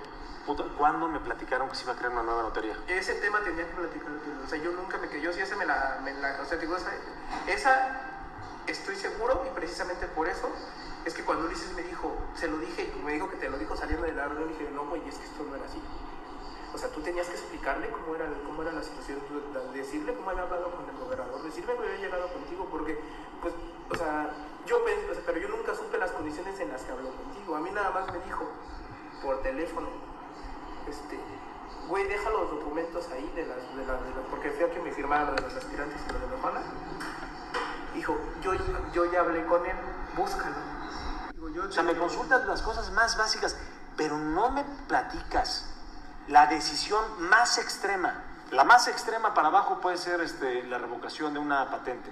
¿cuándo 0.77 1.07
me 1.07 1.19
platicaron 1.19 1.69
que 1.69 1.75
se 1.75 1.83
iba 1.83 1.93
a 1.93 1.95
crear 1.95 2.11
una 2.11 2.23
nueva 2.23 2.43
notaría? 2.43 2.77
Ese 2.87 3.15
tema 3.15 3.39
tenía 3.43 3.67
que 3.67 3.73
platicar, 3.73 4.09
o 4.43 4.47
sea, 4.47 4.59
yo 4.59 4.71
nunca 4.71 4.97
me 4.97 5.19
yo 5.19 5.33
sí 5.33 5.41
esa 5.41 5.55
me 5.55 5.65
la, 5.65 5.99
o 6.41 6.45
sea, 6.45 6.57
digo, 6.57 6.75
esa, 6.77 6.91
esa, 7.47 8.01
estoy 8.67 8.95
seguro 8.95 9.43
y 9.49 9.55
precisamente 9.55 10.07
por 10.07 10.27
eso 10.27 10.49
es 11.05 11.13
que 11.13 11.23
cuando 11.23 11.45
Ulises 11.45 11.73
me 11.73 11.83
dijo, 11.83 12.15
se 12.35 12.47
lo 12.47 12.57
dije, 12.57 12.93
me 13.03 13.13
dijo 13.13 13.29
que 13.29 13.37
te 13.37 13.49
lo 13.49 13.57
dijo 13.57 13.75
saliendo 13.75 14.05
de 14.05 14.13
la 14.13 14.27
reunión, 14.27 14.49
dije, 14.49 14.69
no, 14.71 14.85
güey, 14.85 15.07
es 15.07 15.17
que 15.17 15.25
esto 15.25 15.43
no 15.43 15.55
era 15.55 15.65
así. 15.65 15.81
O 16.73 16.77
sea, 16.77 16.89
tú 16.89 17.01
tenías 17.01 17.27
que 17.27 17.35
explicarle 17.35 17.89
cómo 17.89 18.15
era, 18.15 18.25
cómo 18.45 18.61
era 18.61 18.71
la 18.71 18.83
situación, 18.83 19.19
decirle 19.73 20.13
cómo 20.13 20.29
había 20.29 20.43
hablado 20.43 20.71
con 20.75 20.89
el 20.89 20.97
gobernador, 20.97 21.41
decirle 21.43 21.73
que 21.73 21.79
había 21.79 21.97
llegado 21.97 22.27
contigo, 22.33 22.67
porque, 22.69 22.99
pues, 23.41 23.53
o 23.89 23.95
sea, 23.95 24.29
yo 24.65 24.83
pensé, 24.83 25.21
pero 25.25 25.37
yo 25.37 25.47
nunca 25.47 25.73
supe 25.73 25.97
las 25.97 26.11
condiciones 26.11 26.59
en 26.59 26.69
las 26.69 26.81
que 26.81 26.91
habló 26.91 27.11
contigo. 27.11 27.55
A 27.55 27.59
mí 27.61 27.69
nada 27.71 27.91
más 27.91 28.11
me 28.11 28.19
dijo 28.19 28.49
por 29.23 29.41
teléfono, 29.41 29.87
este, 30.87 31.19
güey, 31.87 32.07
deja 32.07 32.29
los 32.29 32.51
documentos 32.51 33.07
ahí 33.11 33.31
de 33.35 33.45
las, 33.45 33.57
de 33.75 33.85
las, 33.85 34.03
de 34.03 34.09
las 34.09 34.25
porque 34.29 34.51
fui 34.51 34.65
a 34.65 34.71
que 34.71 34.79
me 34.79 34.91
firmara 34.91 35.25
lo 35.25 35.35
de 35.35 35.41
los 35.41 35.55
aspirantes 35.55 36.01
y 36.07 36.13
lo 36.13 36.19
de 36.19 36.25
Dijo, 37.93 38.17
yo, 38.41 38.53
yo 38.93 39.11
ya 39.11 39.21
hablé 39.21 39.45
con 39.45 39.65
él, 39.65 39.75
búscalo. 40.17 40.55
Digo, 41.49 41.67
o 41.67 41.71
sea, 41.71 41.83
me 41.83 41.95
consultas 41.95 42.45
las 42.45 42.61
cosas 42.61 42.91
más 42.91 43.17
básicas, 43.17 43.55
pero 43.95 44.17
no 44.17 44.49
me 44.49 44.65
platicas 44.87 45.75
la 46.27 46.47
decisión 46.47 47.03
más 47.29 47.57
extrema. 47.57 48.23
La 48.51 48.63
más 48.63 48.87
extrema 48.87 49.33
para 49.33 49.47
abajo 49.47 49.79
puede 49.79 49.97
ser 49.97 50.21
este, 50.21 50.63
la 50.63 50.77
revocación 50.77 51.33
de 51.33 51.39
una 51.39 51.69
patente. 51.69 52.09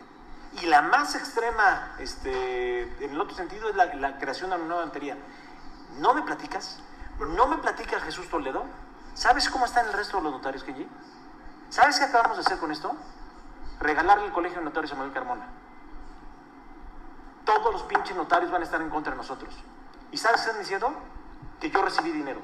Y 0.62 0.68
la 0.68 0.82
más 0.82 1.16
extrema, 1.16 1.96
este, 2.00 2.84
en 3.04 3.12
el 3.12 3.20
otro 3.20 3.36
sentido, 3.36 3.70
es 3.70 3.76
la, 3.76 4.20
creación 4.20 4.52
de 4.52 4.58
una 4.58 4.66
nueva 4.66 4.86
notaría. 4.86 5.18
¿No 6.00 6.14
me 6.14 6.22
platicas? 6.22 6.80
¿No 7.20 7.48
me 7.48 7.58
platica 7.58 8.00
Jesús 8.00 8.30
Toledo? 8.30 8.64
¿Sabes 9.14 9.50
cómo 9.50 9.66
están 9.66 9.86
el 9.88 9.94
resto 9.94 10.18
de 10.18 10.24
los 10.24 10.34
notarios, 10.34 10.64
Kenji? 10.64 10.88
¿Sabes 11.70 12.00
qué 12.00 12.06
acabamos 12.06 12.38
de 12.38 12.42
hacer 12.42 12.58
con 12.58 12.72
esto? 12.72 12.96
Regalarle 13.80 14.26
el 14.26 14.32
colegio 14.32 14.60
de 14.60 14.66
notarios 14.66 14.92
a 14.92 14.96
Manuel 14.96 15.14
Carmona. 15.14 15.48
Todos 17.46 17.74
los 17.74 17.84
pinches 17.84 18.16
notarios 18.16 18.52
van 18.52 18.62
a 18.62 18.66
estar 18.66 18.82
en 18.82 18.90
contra 18.90 19.12
de 19.12 19.18
nosotros. 19.18 19.54
¿Y 20.12 20.18
sabes 20.18 20.42
qué 20.42 20.48
están 20.48 20.62
diciendo? 20.62 20.94
Que 21.60 21.70
yo 21.70 21.82
recibí 21.82 22.12
dinero. 22.12 22.40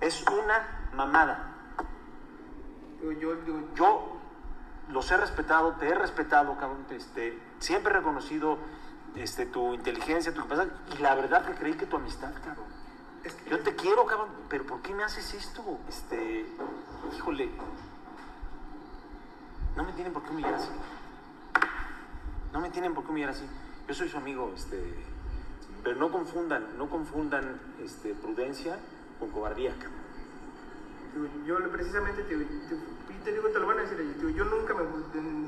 Es 0.00 0.24
una 0.26 0.88
mamada. 0.94 1.52
Yo, 3.74 4.18
los 4.88 5.10
he 5.10 5.16
respetado, 5.16 5.72
te 5.72 5.88
he 5.88 5.94
respetado, 5.94 6.56
cabrón. 6.56 6.86
Este, 6.90 7.40
siempre 7.58 7.92
he 7.92 7.96
reconocido 7.96 8.58
este, 9.16 9.46
tu 9.46 9.74
inteligencia, 9.74 10.32
tu 10.32 10.42
capacidad. 10.42 10.68
Y 10.96 11.02
la 11.02 11.14
verdad 11.14 11.44
que 11.46 11.54
creí 11.54 11.74
que 11.74 11.86
tu 11.86 11.96
amistad, 11.96 12.32
cabrón. 12.44 12.66
Yo 13.50 13.58
te 13.60 13.74
quiero, 13.74 14.06
cabrón, 14.06 14.28
pero 14.48 14.64
¿por 14.64 14.80
qué 14.82 14.94
me 14.94 15.02
haces 15.02 15.34
esto? 15.34 15.62
Este, 15.88 16.46
híjole, 17.16 17.50
no 19.74 19.82
me 19.82 19.92
tienen 19.92 20.12
por 20.12 20.22
qué 20.22 20.30
humillar 20.30 20.54
así. 20.54 20.70
No 22.52 22.60
me 22.60 22.70
tienen 22.70 22.94
por 22.94 23.04
qué 23.04 23.10
humillar 23.10 23.30
así. 23.30 23.44
Yo 23.88 23.94
soy 23.94 24.08
su 24.08 24.16
amigo, 24.16 24.52
este, 24.54 24.94
pero 25.82 25.96
no 25.96 26.12
confundan, 26.12 26.78
no 26.78 26.88
confundan 26.88 27.60
este, 27.82 28.14
prudencia 28.14 28.78
con 29.18 29.30
cobardía, 29.30 29.72
cabrón. 29.72 30.06
Yo 31.46 31.58
precisamente 31.70 32.22
te, 32.24 32.36
te, 32.36 33.32
digo, 33.32 33.48
te 33.48 33.58
lo 33.58 33.66
van 33.66 33.78
a 33.78 33.82
decir, 33.82 34.16
yo 34.36 34.44
nunca 34.44 34.74
me... 34.74 34.82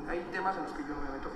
Hay 0.09 0.27
temas 0.31 0.57
en 0.57 0.63
los 0.63 0.71
que 0.71 0.81
yo 0.81 0.89
no 0.89 1.01
me 1.01 1.11
meto 1.11 1.29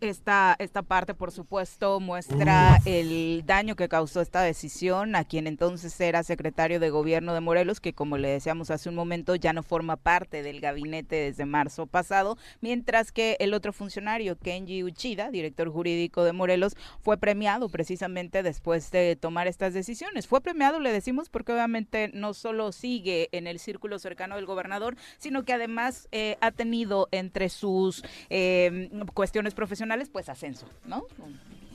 esta, 0.00 0.54
esta 0.60 0.82
parte, 0.82 1.12
por 1.12 1.32
supuesto, 1.32 1.98
muestra 1.98 2.78
el 2.84 3.42
daño 3.44 3.74
que 3.74 3.88
causó 3.88 4.20
esta 4.20 4.40
decisión 4.42 5.16
a 5.16 5.24
quien 5.24 5.48
entonces 5.48 6.00
era 6.00 6.22
secretario 6.22 6.78
de 6.78 6.88
gobierno 6.90 7.34
de 7.34 7.40
Morelos, 7.40 7.80
que 7.80 7.92
como 7.92 8.16
le 8.16 8.28
decíamos 8.28 8.70
hace 8.70 8.88
un 8.88 8.94
momento, 8.94 9.34
ya 9.34 9.52
no 9.52 9.64
forma 9.64 9.96
parte 9.96 10.44
del 10.44 10.60
gabinete 10.60 11.16
desde 11.16 11.46
marzo 11.46 11.86
pasado, 11.86 12.38
mientras 12.60 13.10
que 13.10 13.36
el 13.40 13.54
otro 13.54 13.72
funcionario, 13.72 14.38
Kenji 14.38 14.84
Uchida, 14.84 15.32
director 15.32 15.68
jurídico 15.68 16.22
de 16.22 16.32
Morelos, 16.32 16.76
fue 17.00 17.16
premiado 17.16 17.68
precisamente 17.68 18.44
después 18.44 18.92
de 18.92 19.16
tomar 19.16 19.48
estas 19.48 19.74
decisiones. 19.74 20.28
Fue 20.28 20.40
premiado, 20.40 20.78
le 20.78 20.92
decimos, 20.92 21.28
porque 21.28 21.52
obviamente 21.52 22.08
no 22.14 22.34
solo 22.34 22.70
sigue 22.70 23.30
en 23.32 23.48
el 23.48 23.58
círculo 23.58 23.98
cercano 23.98 24.36
del 24.36 24.46
gobernador, 24.46 24.96
sino 25.18 25.42
que 25.42 25.54
además 25.54 26.08
eh, 26.12 26.36
ha 26.40 26.52
tenido 26.52 27.08
entre 27.10 27.48
sus 27.48 28.04
eh, 28.30 28.88
cuestiones 29.12 29.54
profesionales 29.54 29.71
profesionales, 29.72 30.10
pues 30.12 30.28
ascenso, 30.28 30.66
¿no? 30.84 31.06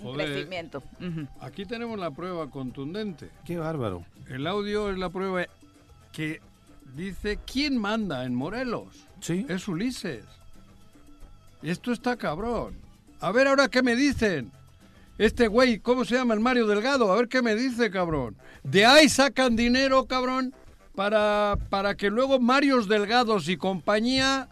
Un, 0.04 0.14
crecimiento. 0.14 0.84
Aquí 1.42 1.66
tenemos 1.66 1.98
la 1.98 2.12
prueba 2.12 2.48
contundente. 2.48 3.32
Qué 3.44 3.58
bárbaro. 3.58 4.06
El 4.30 4.46
audio 4.46 4.92
es 4.92 5.00
la 5.00 5.10
prueba 5.10 5.48
que 6.12 6.40
dice 6.96 7.40
quién 7.52 7.76
manda 7.76 8.24
en 8.24 8.36
Morelos. 8.36 9.08
Sí. 9.20 9.48
Es 9.50 9.68
Ulises. 9.68 10.26
Esto 11.64 11.92
está 11.92 12.16
cabrón. 12.18 12.76
A 13.20 13.32
ver 13.32 13.48
ahora 13.48 13.68
qué 13.68 13.82
me 13.82 13.96
dicen. 13.96 14.52
Este 15.18 15.48
güey, 15.48 15.80
¿cómo 15.80 16.06
se 16.06 16.18
llama? 16.18 16.36
El 16.36 16.40
Mario 16.40 16.68
Delgado. 16.68 17.12
A 17.12 17.16
ver 17.16 17.28
qué 17.28 17.42
me 17.42 17.56
dice, 17.56 17.90
cabrón. 17.90 18.36
De 18.62 18.86
ahí 18.86 19.10
sacan 19.10 19.56
dinero, 19.56 20.06
cabrón, 20.06 20.54
para, 20.94 21.58
para 21.72 21.96
que 21.96 22.12
luego 22.12 22.40
Marios 22.40 22.88
Delgados 22.88 23.50
y 23.50 23.58
compañía 23.58 24.50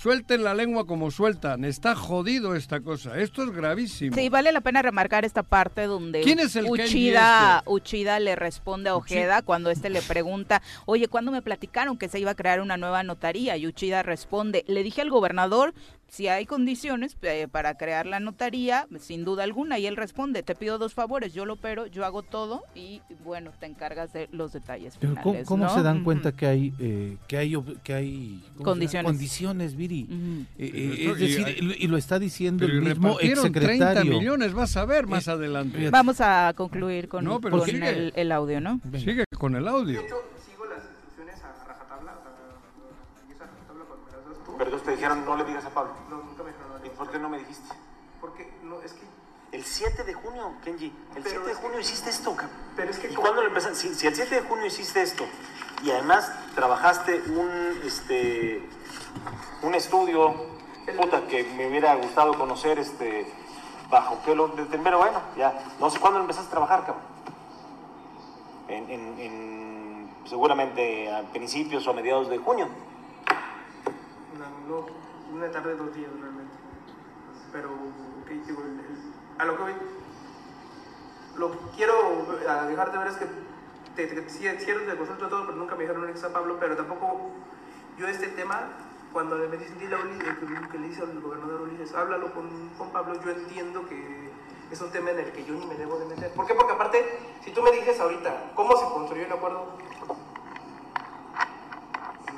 suelten 0.00 0.42
la 0.42 0.54
lengua 0.54 0.86
como 0.86 1.10
sueltan. 1.10 1.62
Está 1.62 1.94
jodido 1.94 2.54
esta 2.54 2.80
cosa. 2.80 3.20
Esto 3.20 3.42
es 3.42 3.50
gravísimo. 3.50 4.16
Sí, 4.16 4.30
vale 4.30 4.50
la 4.50 4.62
pena 4.62 4.80
remarcar 4.80 5.26
esta 5.26 5.42
parte 5.42 5.82
donde 5.82 6.22
¿Quién 6.22 6.38
es 6.38 6.56
el 6.56 6.64
Uchida, 6.66 7.58
este? 7.58 7.70
Uchida 7.70 8.18
le 8.18 8.34
responde 8.34 8.88
a 8.88 8.96
Ojeda 8.96 9.42
cuando 9.42 9.70
este 9.70 9.90
le 9.90 10.00
pregunta, 10.00 10.62
oye, 10.86 11.08
¿cuándo 11.08 11.32
me 11.32 11.42
platicaron 11.42 11.98
que 11.98 12.08
se 12.08 12.18
iba 12.18 12.30
a 12.30 12.34
crear 12.34 12.62
una 12.62 12.78
nueva 12.78 13.02
notaría? 13.02 13.58
Y 13.58 13.66
Uchida 13.66 14.02
responde, 14.02 14.64
le 14.66 14.82
dije 14.82 15.02
al 15.02 15.10
gobernador 15.10 15.74
si 16.10 16.26
hay 16.26 16.44
condiciones 16.44 17.16
eh, 17.22 17.46
para 17.50 17.74
crear 17.76 18.04
la 18.04 18.18
notaría, 18.20 18.86
sin 18.98 19.24
duda 19.24 19.44
alguna, 19.44 19.78
y 19.78 19.86
él 19.86 19.96
responde, 19.96 20.42
te 20.42 20.54
pido 20.56 20.76
dos 20.76 20.92
favores, 20.92 21.32
yo 21.32 21.44
lo 21.44 21.54
opero, 21.54 21.86
yo 21.86 22.04
hago 22.04 22.22
todo 22.22 22.64
y 22.74 23.00
bueno, 23.24 23.52
te 23.58 23.66
encargas 23.66 24.12
de 24.12 24.28
los 24.32 24.52
detalles 24.52 24.98
finales. 24.98 25.46
¿Cómo, 25.46 25.68
se 25.68 25.82
dan 25.82 26.02
cuenta 26.02 26.32
que 26.32 26.46
hay 26.46 26.74
eh, 26.80 27.16
que 27.28 27.38
hay 27.38 27.56
que 27.84 27.94
hay 27.94 28.44
condiciones, 28.62 29.06
condiciones 29.06 29.76
Viri? 29.76 30.08
Eh, 30.58 31.10
es 31.10 31.18
decir, 31.18 31.74
y, 31.78 31.86
lo 31.86 31.96
está 31.96 32.18
diciendo 32.18 32.66
el 32.66 32.82
mismo 32.82 33.18
exsecretario. 33.20 34.02
30 34.02 34.04
millones, 34.04 34.52
vas 34.52 34.76
a 34.76 34.84
ver 34.84 35.06
más 35.06 35.28
adelante. 35.28 35.90
Vamos 35.90 36.20
a 36.20 36.52
concluir 36.56 37.08
con, 37.08 37.24
el, 37.24 38.32
audio, 38.32 38.60
¿no? 38.60 38.80
Sigue 38.98 39.24
con 39.38 39.54
el 39.54 39.68
audio. 39.68 40.02
Pero 44.60 44.76
te 44.76 44.90
dijeron, 44.90 45.24
no 45.24 45.36
le 45.36 45.44
digas 45.44 45.64
a 45.64 45.70
Pablo. 45.70 45.94
No, 46.10 46.16
nunca 46.18 46.42
me 46.42 46.50
dijeron. 46.50 46.84
¿Y 46.84 46.90
por 46.90 47.10
qué 47.10 47.18
no 47.18 47.30
me 47.30 47.38
dijiste? 47.38 47.74
Porque, 48.20 48.52
no, 48.62 48.82
es 48.82 48.92
que... 48.92 49.06
El 49.52 49.64
7 49.64 50.04
de 50.04 50.12
junio, 50.12 50.52
Kenji, 50.62 50.92
el 51.16 51.24
7 51.24 51.40
de 51.46 51.54
junio 51.54 51.80
hiciste 51.80 52.10
esto, 52.10 52.36
Pero 52.76 52.90
es 52.90 52.98
que... 52.98 53.10
¿Y 53.10 53.14
cuándo 53.14 53.40
lo 53.40 53.48
empezaste? 53.48 53.94
Si, 53.94 54.06
el 54.06 54.14
7 54.14 54.34
de 54.34 54.42
junio 54.42 54.66
hiciste 54.66 55.00
esto, 55.00 55.24
y 55.82 55.90
además 55.90 56.30
trabajaste 56.54 57.22
un, 57.22 57.80
este, 57.84 58.68
un 59.62 59.74
estudio, 59.74 60.34
puta, 60.94 61.26
que 61.26 61.42
me 61.42 61.66
hubiera 61.66 61.94
gustado 61.94 62.36
conocer, 62.36 62.78
este, 62.78 63.32
bajo 63.88 64.20
qué 64.26 64.34
lo... 64.34 64.54
Pero 64.54 64.98
bueno, 64.98 65.22
ya, 65.38 65.58
no 65.80 65.88
sé 65.88 65.98
cuándo 65.98 66.18
lo 66.18 66.24
empezaste 66.24 66.48
a 66.48 66.50
trabajar, 66.50 66.80
cabrón. 66.80 67.04
En, 68.68 68.90
en, 68.90 69.20
en, 69.20 70.14
seguramente 70.26 71.10
a 71.10 71.22
principios 71.32 71.86
o 71.86 71.92
a 71.92 71.94
mediados 71.94 72.28
de 72.28 72.36
junio 72.36 72.68
no, 74.70 74.86
una 75.34 75.50
tarde, 75.50 75.74
dos 75.74 75.94
días 75.94 76.10
realmente. 76.20 76.54
Pero, 77.52 77.68
digo, 78.28 78.62
a 79.38 79.44
lo 79.44 79.56
que 79.56 79.62
voy, 79.62 79.72
lo 81.36 81.50
que 81.50 81.58
quiero 81.76 82.26
dejarte 82.68 82.98
ver 82.98 83.08
es 83.08 83.16
que 83.16 83.26
te, 83.96 84.06
te, 84.06 84.28
cierto 84.30 84.90
de 84.90 84.96
consulto 84.96 85.28
todo, 85.28 85.46
pero 85.46 85.58
nunca 85.58 85.74
me 85.74 85.82
dijeron 85.82 86.04
un 86.04 86.24
a 86.24 86.28
Pablo, 86.28 86.56
pero 86.60 86.76
tampoco 86.76 87.30
yo 87.98 88.06
este 88.06 88.28
tema, 88.28 88.68
cuando 89.12 89.36
me 89.36 89.56
dicen, 89.56 89.78
dile 89.78 89.96
a 89.96 89.98
Ulises, 89.98 90.68
que, 90.70 90.78
le 90.78 90.88
dice 90.88 91.02
al 91.02 91.20
gobernador 91.20 91.62
Ulises, 91.62 91.92
háblalo 91.94 92.32
con, 92.32 92.70
con 92.78 92.90
Pablo, 92.90 93.20
yo 93.24 93.30
entiendo 93.32 93.86
que 93.88 94.30
es 94.70 94.80
un 94.80 94.90
tema 94.90 95.10
en 95.10 95.18
el 95.18 95.32
que 95.32 95.44
yo 95.44 95.54
ni 95.54 95.66
me 95.66 95.74
debo 95.74 95.98
de 95.98 96.04
meter. 96.04 96.32
¿Por 96.32 96.46
qué? 96.46 96.54
Porque 96.54 96.72
aparte, 96.72 97.18
si 97.44 97.50
tú 97.50 97.62
me 97.62 97.72
dices 97.72 97.98
ahorita 97.98 98.52
cómo 98.54 98.76
se 98.76 98.84
construyó 98.84 99.26
el 99.26 99.32
acuerdo, 99.32 99.66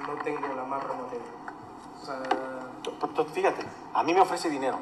no 0.07 0.23
tengo 0.25 0.55
la 0.55 0.65
más 0.65 0.83
remota 0.83 1.41
Fíjate, 3.32 3.64
a 3.94 4.02
mí 4.02 4.14
me 4.14 4.21
ofrece 4.21 4.50
dinero. 4.50 4.78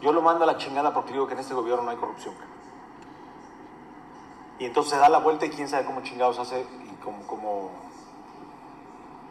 Yo 0.00 0.12
lo 0.12 0.22
mando 0.22 0.44
a 0.44 0.46
la 0.46 0.56
chingada 0.56 0.92
porque 0.92 1.12
digo 1.12 1.26
que 1.26 1.34
en 1.34 1.40
este 1.40 1.54
gobierno 1.54 1.84
no 1.84 1.90
hay 1.90 1.96
corrupción. 1.96 2.34
Y 4.58 4.66
entonces 4.66 4.92
se 4.92 4.98
da 4.98 5.08
la 5.08 5.18
vuelta 5.18 5.46
y 5.46 5.50
quién 5.50 5.68
sabe 5.68 5.84
cómo 5.84 6.02
chingados 6.02 6.38
hace 6.38 6.60
y 6.60 6.96
cómo... 7.02 7.70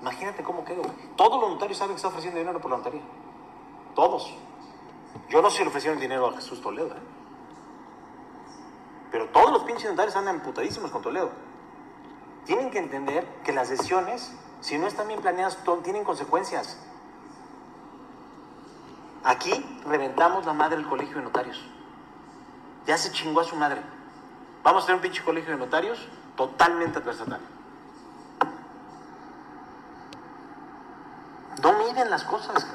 Imagínate 0.01 0.43
cómo 0.43 0.65
quedó. 0.65 0.81
Todos 1.15 1.39
los 1.39 1.51
notarios 1.51 1.77
saben 1.77 1.93
que 1.93 1.97
está 1.97 2.07
ofreciendo 2.07 2.39
dinero 2.39 2.59
por 2.59 2.71
la 2.71 2.77
notaría. 2.77 3.01
Todos. 3.95 4.33
Yo 5.29 5.41
no 5.41 5.49
sé 5.49 5.57
si 5.57 5.63
le 5.63 5.69
ofrecieron 5.69 5.99
dinero 5.99 6.27
a 6.27 6.33
Jesús 6.33 6.61
Toledo, 6.61 6.95
¿eh? 6.95 7.01
Pero 9.11 9.29
todos 9.29 9.51
los 9.51 9.63
pinches 9.63 9.89
notarios 9.89 10.15
andan 10.15 10.35
emputadísimos 10.35 10.89
con 10.89 11.01
Toledo. 11.01 11.29
Tienen 12.45 12.71
que 12.71 12.79
entender 12.79 13.27
que 13.43 13.51
las 13.51 13.69
decisiones 13.69 14.33
si 14.61 14.77
no 14.77 14.87
están 14.87 15.07
bien 15.07 15.21
planeadas, 15.21 15.57
tienen 15.83 16.03
consecuencias. 16.03 16.77
Aquí 19.23 19.51
reventamos 19.85 20.45
la 20.45 20.53
madre 20.53 20.77
del 20.77 20.87
colegio 20.87 21.17
de 21.17 21.23
notarios. 21.23 21.63
Ya 22.85 22.97
se 22.97 23.11
chingó 23.11 23.41
a 23.41 23.43
su 23.43 23.55
madre. 23.55 23.81
Vamos 24.63 24.83
a 24.83 24.85
tener 24.87 24.97
un 24.97 25.01
pinche 25.01 25.23
colegio 25.23 25.51
de 25.51 25.57
notarios 25.57 26.07
totalmente 26.35 26.99
adversatario. 26.99 27.45
No 31.61 31.73
miden 31.73 32.09
las 32.09 32.23
cosas. 32.23 32.65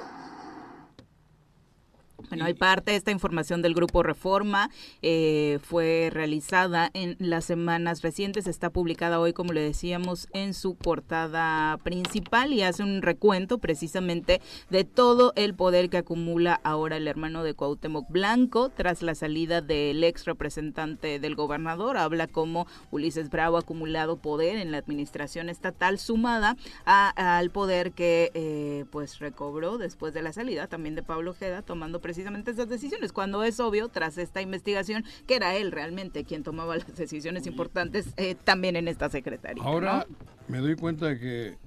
Bueno, 2.29 2.45
hay 2.45 2.55
parte 2.55 2.91
de 2.91 2.97
esta 2.97 3.13
información 3.13 3.63
del 3.63 3.75
Grupo 3.75 4.03
Reforma, 4.03 4.71
eh, 5.03 5.59
fue 5.63 6.11
realizada 6.13 6.91
en 6.93 7.17
las 7.19 7.45
semanas 7.45 8.03
recientes, 8.03 8.47
está 8.47 8.71
publicada 8.71 9.21
hoy, 9.21 9.33
como 9.33 9.53
le 9.53 9.61
decíamos, 9.61 10.29
en 10.33 10.53
su 10.55 10.75
portada 10.75 11.79
principal 11.79 12.53
y 12.53 12.63
hace 12.63 12.83
un 12.83 13.03
recuento 13.03 13.59
precisamente 13.59 14.41
de 14.71 14.85
todo 14.85 15.33
el 15.37 15.55
poder 15.55 15.89
que 15.89 15.99
acumula 15.99 16.61
ahora 16.65 16.97
el 16.97 17.07
hermano 17.07 17.45
de 17.45 17.55
Cuauhtémoc 17.55 18.11
Blanco 18.11 18.71
tras 18.71 19.03
la 19.03 19.15
salida 19.15 19.61
del 19.61 20.03
ex 20.03 20.25
representante 20.25 21.21
del 21.21 21.35
gobernador. 21.37 21.97
Habla 21.97 22.27
como 22.27 22.67
Ulises 22.91 23.31
Bravo 23.31 23.57
ha 23.57 23.61
acumulado 23.61 24.17
poder 24.17 24.59
en 24.59 24.73
la 24.73 24.79
administración 24.79 25.49
estatal 25.49 25.99
sumada 25.99 26.57
al 26.85 27.51
poder 27.51 27.93
que 27.93 28.31
eh, 28.35 28.85
pues 28.91 29.19
recobró 29.19 29.79
después 29.79 30.13
de 30.13 30.23
la 30.23 30.33
salida 30.33 30.67
también 30.67 30.95
de 30.95 31.03
Pablo 31.03 31.33
Ojeda 31.33 31.63
tomando 31.63 32.01
precisamente 32.17 32.51
esas 32.53 32.71
decisiones, 32.71 33.13
cuando 33.13 33.43
es 33.43 33.61
obvio, 33.61 33.89
tras 33.89 34.17
esta 34.17 34.41
investigación, 34.41 35.05
que 35.27 35.37
era 35.37 35.55
él 35.55 35.71
realmente 35.71 36.25
quien 36.25 36.43
tomaba 36.43 36.75
las 36.75 36.97
decisiones 36.97 37.47
importantes 37.47 38.15
eh, 38.17 38.35
también 38.43 38.75
en 38.75 38.89
esta 38.89 39.11
secretaría. 39.11 39.63
Ahora 39.63 40.07
me 40.49 40.59
doy 40.59 40.77
cuenta 40.77 41.09
de 41.09 41.19
que 41.19 41.59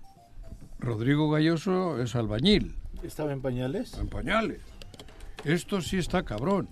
Rodrigo 0.79 1.29
Galloso 1.29 2.01
es 2.01 2.15
albañil. 2.15 2.75
¿Estaba 3.03 3.31
en 3.31 3.41
pañales? 3.41 3.93
En 3.93 4.07
pañales. 4.07 4.61
Esto 5.45 5.81
sí 5.81 5.99
está 5.99 6.23
cabrón. 6.23 6.67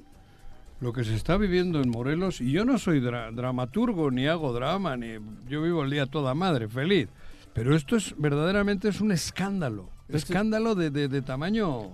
Lo 0.80 0.92
que 0.92 1.04
se 1.04 1.14
está 1.14 1.38
viviendo 1.38 1.80
en 1.80 1.90
Morelos, 1.90 2.42
y 2.42 2.52
yo 2.52 2.66
no 2.66 2.80
soy 2.80 3.00
dramaturgo, 3.00 4.10
ni 4.10 4.26
hago 4.26 4.54
drama, 4.54 4.98
ni 4.98 5.20
yo 5.48 5.62
vivo 5.62 5.84
el 5.84 5.92
día 5.92 6.08
toda 6.08 6.34
madre, 6.34 6.68
feliz. 6.68 7.10
Pero 7.54 7.76
esto 7.76 7.96
es 7.96 8.16
verdaderamente 8.18 8.90
es 8.90 9.02
un 9.02 9.12
escándalo. 9.12 9.92
Escándalo 10.10 10.74
de, 10.74 10.90
de 10.90 11.22
tamaño 11.22 11.92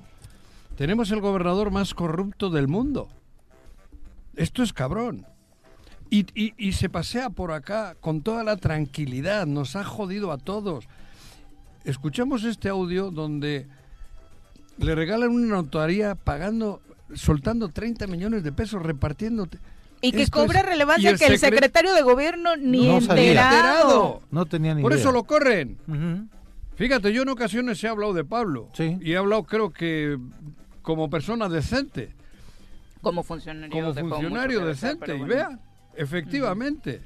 tenemos 0.75 1.11
el 1.11 1.21
gobernador 1.21 1.71
más 1.71 1.93
corrupto 1.93 2.49
del 2.49 2.67
mundo. 2.67 3.09
Esto 4.35 4.63
es 4.63 4.73
cabrón. 4.73 5.25
Y, 6.09 6.73
se 6.73 6.89
pasea 6.89 7.31
por 7.31 7.51
acá 7.51 7.95
con 7.99 8.21
toda 8.21 8.43
la 8.43 8.57
tranquilidad, 8.57 9.47
nos 9.47 9.75
ha 9.75 9.83
jodido 9.83 10.31
a 10.31 10.37
todos. 10.37 10.85
Escuchamos 11.85 12.43
este 12.43 12.69
audio 12.69 13.09
donde 13.09 13.65
le 14.77 14.93
regalan 14.93 15.29
una 15.29 15.55
notaría 15.55 16.13
pagando, 16.13 16.81
soltando 17.15 17.69
30 17.69 18.05
millones 18.05 18.43
de 18.43 18.51
pesos, 18.51 18.83
repartiendo. 18.83 19.47
Y 20.01 20.11
que 20.11 20.27
cobra 20.27 20.61
relevancia 20.61 21.15
que 21.15 21.25
el 21.25 21.39
secretario 21.39 21.95
de 21.95 22.03
gobierno 22.03 22.57
ni 22.57 22.89
enterado. 22.89 24.21
No 24.29 24.45
tenía 24.45 24.75
ni 24.75 24.83
Por 24.83 24.93
eso 24.93 25.11
lo 25.11 25.23
corren. 25.23 25.79
Fíjate, 26.75 27.11
yo 27.11 27.23
en 27.23 27.29
ocasiones 27.29 27.83
he 27.83 27.87
hablado 27.87 28.13
de 28.13 28.23
Pablo. 28.23 28.69
Y 28.77 29.13
he 29.13 29.17
hablado, 29.17 29.43
creo 29.45 29.71
que 29.71 30.19
como 30.83 31.09
persona 31.09 31.49
decente. 31.49 32.11
Como 33.01 33.23
funcionario, 33.23 33.71
como 33.71 33.93
funcionario 33.93 34.65
decente. 34.65 35.17
Y 35.17 35.21
vea, 35.21 35.59
efectivamente, 35.95 37.01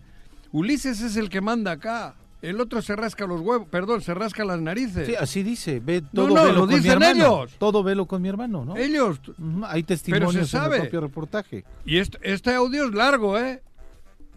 Ulises 0.52 1.02
es 1.02 1.16
el 1.16 1.30
que 1.30 1.40
manda 1.40 1.72
acá. 1.72 2.16
El 2.42 2.62
otro 2.62 2.84
se 2.84 2.96
rasca 2.96 3.26
los 3.26 3.42
huevos, 3.42 3.68
perdón, 3.68 4.02
se 4.02 4.14
rasca 4.14 4.46
las 4.46 4.62
narices. 4.62 5.08
Sí, 5.08 5.16
así 5.16 5.42
dice. 5.42 5.80
Ve, 5.80 6.02
todo 6.02 6.28
no, 6.28 6.52
lo 6.52 6.68
dicen 6.68 7.02
ellos. 7.02 7.56
Todo 7.58 7.82
velo 7.82 8.06
con 8.06 8.22
mi 8.22 8.30
hermano, 8.30 8.64
¿no? 8.64 8.78
Ellos. 8.78 9.20
Hay 9.66 9.84
testimonios 9.84 10.54
en 10.54 10.64
el 10.64 10.80
propio 10.82 11.02
reportaje. 11.02 11.66
Y 11.84 11.98
este, 11.98 12.20
este 12.22 12.54
audio 12.54 12.86
es 12.86 12.94
largo, 12.94 13.40
¿eh? 13.40 13.64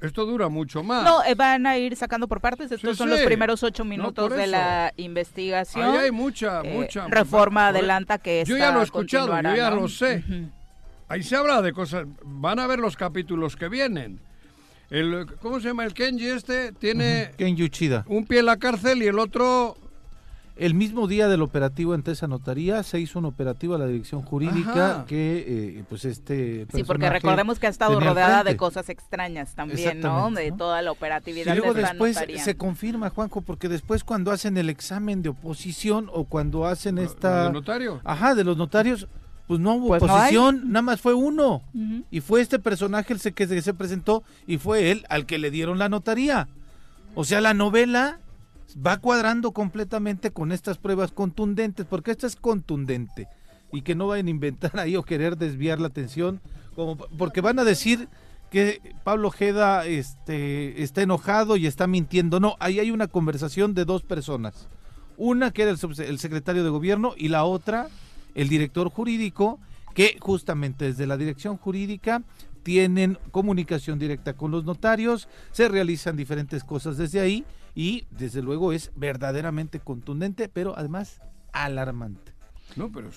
Esto 0.01 0.25
dura 0.25 0.49
mucho 0.49 0.83
más. 0.83 1.05
No, 1.05 1.23
eh, 1.25 1.35
van 1.35 1.67
a 1.67 1.77
ir 1.77 1.95
sacando 1.95 2.27
por 2.27 2.41
partes. 2.41 2.73
Estos 2.73 2.97
son 2.97 3.11
los 3.11 3.21
primeros 3.21 3.63
ocho 3.63 3.85
minutos 3.85 4.35
de 4.35 4.47
la 4.47 4.93
investigación. 4.97 5.91
Ahí 5.91 5.97
hay 6.05 6.11
mucha, 6.11 6.63
eh, 6.63 6.73
mucha. 6.73 7.07
Reforma 7.09 7.69
adelanta 7.69 8.19
que 8.19 8.45
Yo 8.47 8.57
ya 8.57 8.73
lo 8.73 8.81
he 8.81 8.85
escuchado, 8.85 9.41
yo 9.43 9.55
ya 9.55 9.71
lo 9.71 9.89
sé. 9.89 10.25
Ahí 11.09 11.23
se 11.23 11.37
habla 11.37 11.61
de 11.61 11.73
cosas. 11.73 12.07
Van 12.23 12.59
a 12.59 12.67
ver 12.67 12.79
los 12.79 12.97
capítulos 12.97 13.57
que 13.57 13.69
vienen. 13.69 14.21
El, 14.91 15.27
¿Cómo 15.41 15.61
se 15.61 15.69
llama 15.69 15.85
el 15.85 15.95
Kenji 15.95 16.29
este? 16.29 16.73
Tiene. 16.73 17.33
Kenji 17.37 17.65
Uchida. 17.65 18.05
Un 18.09 18.27
pie 18.27 18.41
en 18.41 18.47
la 18.47 18.57
cárcel 18.57 19.03
y 19.03 19.07
el 19.07 19.19
otro 19.19 19.77
el 20.61 20.75
mismo 20.75 21.07
día 21.07 21.27
del 21.27 21.41
operativo 21.41 21.95
ante 21.95 22.13
esa 22.13 22.27
notaría 22.27 22.83
se 22.83 23.01
hizo 23.01 23.19
un 23.19 23.25
operativo 23.25 23.75
a 23.75 23.79
la 23.79 23.87
dirección 23.87 24.21
jurídica 24.21 25.07
que, 25.09 25.79
eh, 25.79 25.85
pues, 25.89 26.05
este. 26.05 26.67
Sí, 26.75 26.85
porque 26.85 27.09
recordemos 27.09 27.59
que 27.59 27.67
ha 27.67 27.71
estado 27.71 27.99
rodeada 27.99 28.45
de 28.45 28.59
cosas 28.59 28.91
extrañas 28.91 29.55
también, 29.55 30.01
¿no? 30.01 30.31
De 30.31 30.53
toda 30.53 30.83
la 30.83 30.93
operatividad. 30.93 31.55
Y 31.55 31.59
luego 31.59 31.73
después 31.73 32.19
se 32.37 32.57
confirma, 32.57 33.09
Juanjo, 33.09 33.41
porque 33.41 33.71
después 33.71 34.05
cuando 34.05 34.33
hacen 34.33 34.59
el 34.59 34.69
examen 34.69 35.23
de 35.23 35.31
oposición 35.31 36.11
o 36.13 36.25
cuando 36.25 36.67
hacen 36.67 36.99
esta. 36.99 37.45
¿De 37.45 37.53
notario? 37.53 38.03
Ajá, 38.05 38.35
de 38.35 38.45
los 38.45 38.59
notarios. 38.59 39.09
Pues 39.47 39.59
no 39.59 39.75
hubo 39.75 39.89
pues 39.89 40.03
oposición, 40.03 40.69
nada 40.69 40.83
más 40.83 41.01
fue 41.01 41.15
uno. 41.15 41.63
Y 42.11 42.21
fue 42.21 42.43
este 42.43 42.59
personaje 42.59 43.15
el 43.15 43.35
que 43.35 43.63
se 43.63 43.75
presentó 43.75 44.23
y 44.47 44.59
fue 44.59 44.91
él 44.91 45.07
al 45.09 45.25
que 45.25 45.39
le 45.39 45.51
dieron 45.51 45.79
la 45.79 45.89
notaría. 45.89 46.49
O 47.15 47.25
sea, 47.25 47.41
la 47.41 47.55
novela 47.55 48.21
va 48.77 48.99
cuadrando 48.99 49.53
completamente 49.53 50.31
con 50.31 50.53
estas 50.53 50.79
pruebas 50.79 51.13
contundentes, 51.13 51.87
porque 51.87 52.11
esta 52.11 52.27
es 52.27 52.37
contundente 52.37 53.29
y 53.73 53.83
que 53.83 53.95
no 53.95 54.09
vayan 54.09 54.27
a 54.27 54.31
inventar 54.31 54.79
ahí 54.79 54.97
o 54.97 55.03
querer 55.03 55.37
desviar 55.37 55.81
la 55.81 55.89
atención, 55.89 56.41
como, 56.75 56.97
porque 56.97 57.41
van 57.41 57.59
a 57.59 57.65
decir 57.65 58.09
que 58.51 58.81
Pablo 59.05 59.29
Ojeda 59.29 59.87
este, 59.87 60.83
está 60.83 61.03
enojado 61.03 61.57
y 61.57 61.67
está 61.67 61.87
mintiendo. 61.87 62.41
No, 62.41 62.57
ahí 62.59 62.81
hay 62.81 62.91
una 62.91 63.07
conversación 63.07 63.75
de 63.75 63.85
dos 63.85 64.03
personas. 64.03 64.69
Una 65.17 65.53
que 65.53 65.63
era 65.63 65.71
el, 65.71 65.79
el 66.01 66.19
secretario 66.19 66.65
de 66.65 66.71
gobierno 66.71 67.15
y 67.17 67.29
la 67.29 67.45
otra, 67.45 67.89
el 68.35 68.49
director 68.49 68.91
jurídico, 68.91 69.61
que 69.95 70.17
justamente 70.21 70.87
desde 70.87 71.07
la 71.07 71.17
dirección 71.17 71.59
jurídica 71.59 72.23
tienen 72.63 73.19
comunicación 73.31 73.99
directa 73.99 74.33
con 74.33 74.51
los 74.51 74.65
notarios, 74.65 75.29
se 75.53 75.69
realizan 75.69 76.17
diferentes 76.17 76.65
cosas 76.65 76.97
desde 76.97 77.21
ahí 77.21 77.45
y 77.81 78.07
desde 78.11 78.43
luego 78.43 78.75
es 78.75 78.93
verdaderamente 78.95 79.81
contundente, 79.81 80.51
pero 80.51 80.77
además 80.77 81.23
alarmante. 81.51 82.35
No, 82.77 82.93
pero 82.93 83.09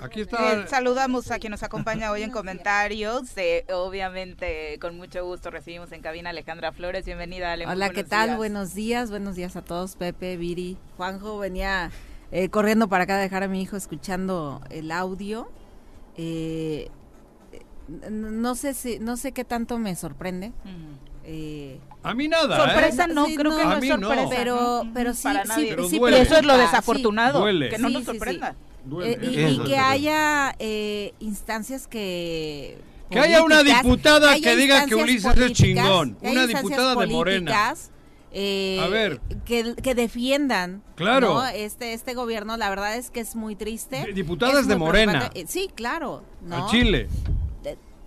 Aquí 0.00 0.20
está. 0.20 0.52
Eh, 0.52 0.68
saludamos 0.68 1.32
a 1.32 1.40
quien 1.40 1.50
nos 1.50 1.64
acompaña 1.64 2.12
hoy 2.12 2.22
en 2.22 2.30
comentarios. 2.30 3.36
Eh, 3.36 3.66
obviamente, 3.72 4.78
con 4.80 4.96
mucho 4.96 5.24
gusto 5.24 5.50
recibimos 5.50 5.90
en 5.90 6.02
cabina 6.02 6.30
Alejandra 6.30 6.70
Flores. 6.70 7.04
Bienvenida, 7.04 7.50
Ale. 7.50 7.66
Hola, 7.66 7.90
¿qué 7.90 8.04
tal? 8.04 8.36
Buenos 8.36 8.74
días, 8.74 9.10
buenos 9.10 9.34
días 9.34 9.56
a 9.56 9.62
todos. 9.62 9.96
Pepe, 9.96 10.36
Viri, 10.36 10.78
Juanjo, 10.96 11.36
venía 11.38 11.90
eh, 12.30 12.48
corriendo 12.48 12.88
para 12.88 13.04
acá 13.04 13.16
a 13.16 13.20
dejar 13.20 13.42
a 13.42 13.48
mi 13.48 13.60
hijo 13.60 13.76
escuchando 13.76 14.60
el 14.70 14.92
audio. 14.92 15.50
no 18.08 18.54
sé 18.54 18.72
si, 18.72 19.00
no 19.00 19.16
sé 19.16 19.32
qué 19.32 19.44
tanto 19.44 19.80
me 19.80 19.96
sorprende. 19.96 20.52
Eh, 21.26 21.78
a 22.02 22.14
mí 22.14 22.28
nada. 22.28 22.56
Sorpresa 22.56 23.06
no, 23.06 23.24
creo 23.24 23.56
que 23.56 23.64
no 23.64 23.76
es 23.78 23.88
sorpresa. 23.88 24.28
Pero, 24.28 24.82
pero 24.92 25.14
sí, 25.14 25.28
sí, 25.88 25.98
pero 26.00 26.16
eso 26.16 26.36
es 26.36 26.44
lo 26.44 26.56
desafortunado. 26.56 27.44
Que 27.44 27.78
no 27.78 27.88
nos 27.88 28.04
sorprenda. 28.04 28.54
Eh, 29.02 29.18
y, 29.22 29.58
que 29.64 29.78
haya 29.78 30.54
eh, 30.58 31.14
instancias 31.20 31.86
que. 31.86 32.76
Que 33.10 33.18
haya 33.20 33.42
una 33.42 33.62
diputada 33.62 34.34
que, 34.38 34.56
diga 34.56 34.86
que 34.86 34.94
Ulises 34.94 35.36
es 35.36 35.52
chingón. 35.52 36.18
Una 36.20 36.46
diputada 36.46 36.94
de 36.94 37.06
Morena. 37.06 37.74
Eh, 38.36 38.80
a 38.82 38.88
ver. 38.88 39.20
Que, 39.44 39.76
que 39.76 39.94
defiendan 39.94 40.82
claro. 40.96 41.44
este, 41.46 41.92
este 41.92 42.14
gobierno. 42.14 42.56
La 42.56 42.68
verdad 42.68 42.96
es 42.96 43.10
que 43.10 43.20
es 43.20 43.36
muy 43.36 43.54
triste. 43.54 44.12
Diputadas 44.12 44.66
de 44.66 44.76
Morena. 44.76 45.30
Sí, 45.46 45.70
claro. 45.74 46.22
¿no? 46.42 46.66
A 46.66 46.70
Chile 46.70 47.08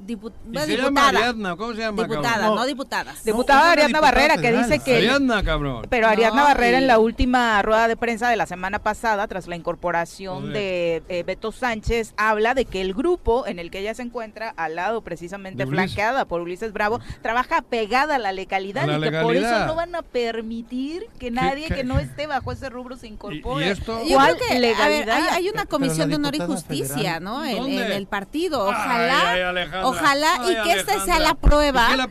diputada. 0.08 1.10
Ariadna, 1.10 1.56
¿cómo 1.56 1.74
se 1.74 1.80
llama? 1.80 2.04
Diputada, 2.04 2.48
no, 2.48 2.66
diputadas. 2.66 3.24
Diputada 3.24 3.72
Ariadna 3.72 4.02
Barrera, 4.02 4.38
que 4.38 4.52
dice 4.52 4.80
que... 4.80 4.98
Ariadna, 4.98 5.44
cabrón. 5.44 5.86
Pero 5.90 6.08
Ariadna 6.08 6.44
Barrera 6.44 6.78
en 6.78 6.88
la 6.88 7.00
última 7.00 7.62
rueda 7.62 7.88
de 7.88 7.98
prensa 7.98 8.30
de 8.30 8.38
la 8.38 8.46
semana 8.46 8.80
pasada, 8.80 9.28
tras 9.28 9.48
la 9.48 9.56
incorporación 9.56 10.54
de 10.54 11.04
eh, 11.10 11.24
Beto 11.24 11.52
Sánchez, 11.52 12.14
habla 12.18 12.54
de 12.54 12.66
que 12.66 12.82
el 12.82 12.94
grupo 12.94 13.46
en 13.46 13.60
el 13.60 13.72
que 13.72 13.80
ella 13.80 13.94
se 13.94 14.04
encuentra, 14.04 14.54
al 14.58 14.76
lado 14.76 15.02
precisamente 15.02 15.66
flanqueada 15.66 16.26
por 16.26 16.42
Ulises 16.42 16.74
Bravo, 16.74 17.00
trabaja 17.22 17.62
pegada 17.62 18.16
a 18.16 18.20
la 18.20 18.32
legalidad 18.32 18.88
y 18.88 19.02
que 19.02 19.12
por 19.12 19.36
eso 19.36 19.66
no 19.66 19.76
van 19.76 19.96
a 19.96 20.02
permitir 20.02 21.08
que 21.20 21.32
nadie 21.32 21.68
que 21.68 21.84
no 21.84 22.00
esté 22.00 22.28
bajo 22.28 22.52
ese 22.52 22.70
rubro 22.70 22.96
se 22.96 23.08
incorpore. 23.08 23.66
¿Y, 23.66 23.70
esto? 23.70 24.02
¿Cuál 24.08 24.38
legalidad? 24.60 25.30
hay, 25.32 25.50
una 25.50 25.66
comisión 25.66 26.10
de 26.10 26.16
honor 26.16 26.36
y 26.36 26.40
justicia, 26.40 27.20
¿no? 27.20 27.46
En, 27.46 27.68
el 27.78 28.08
partido. 28.08 28.68
Ojalá, 28.68 29.54
ojalá 30.00 30.42
y 30.50 30.64
que 30.64 30.80
esta 30.80 31.04
sea 31.04 31.20
la 31.20 31.36
prueba. 31.36 31.96
la 31.96 32.08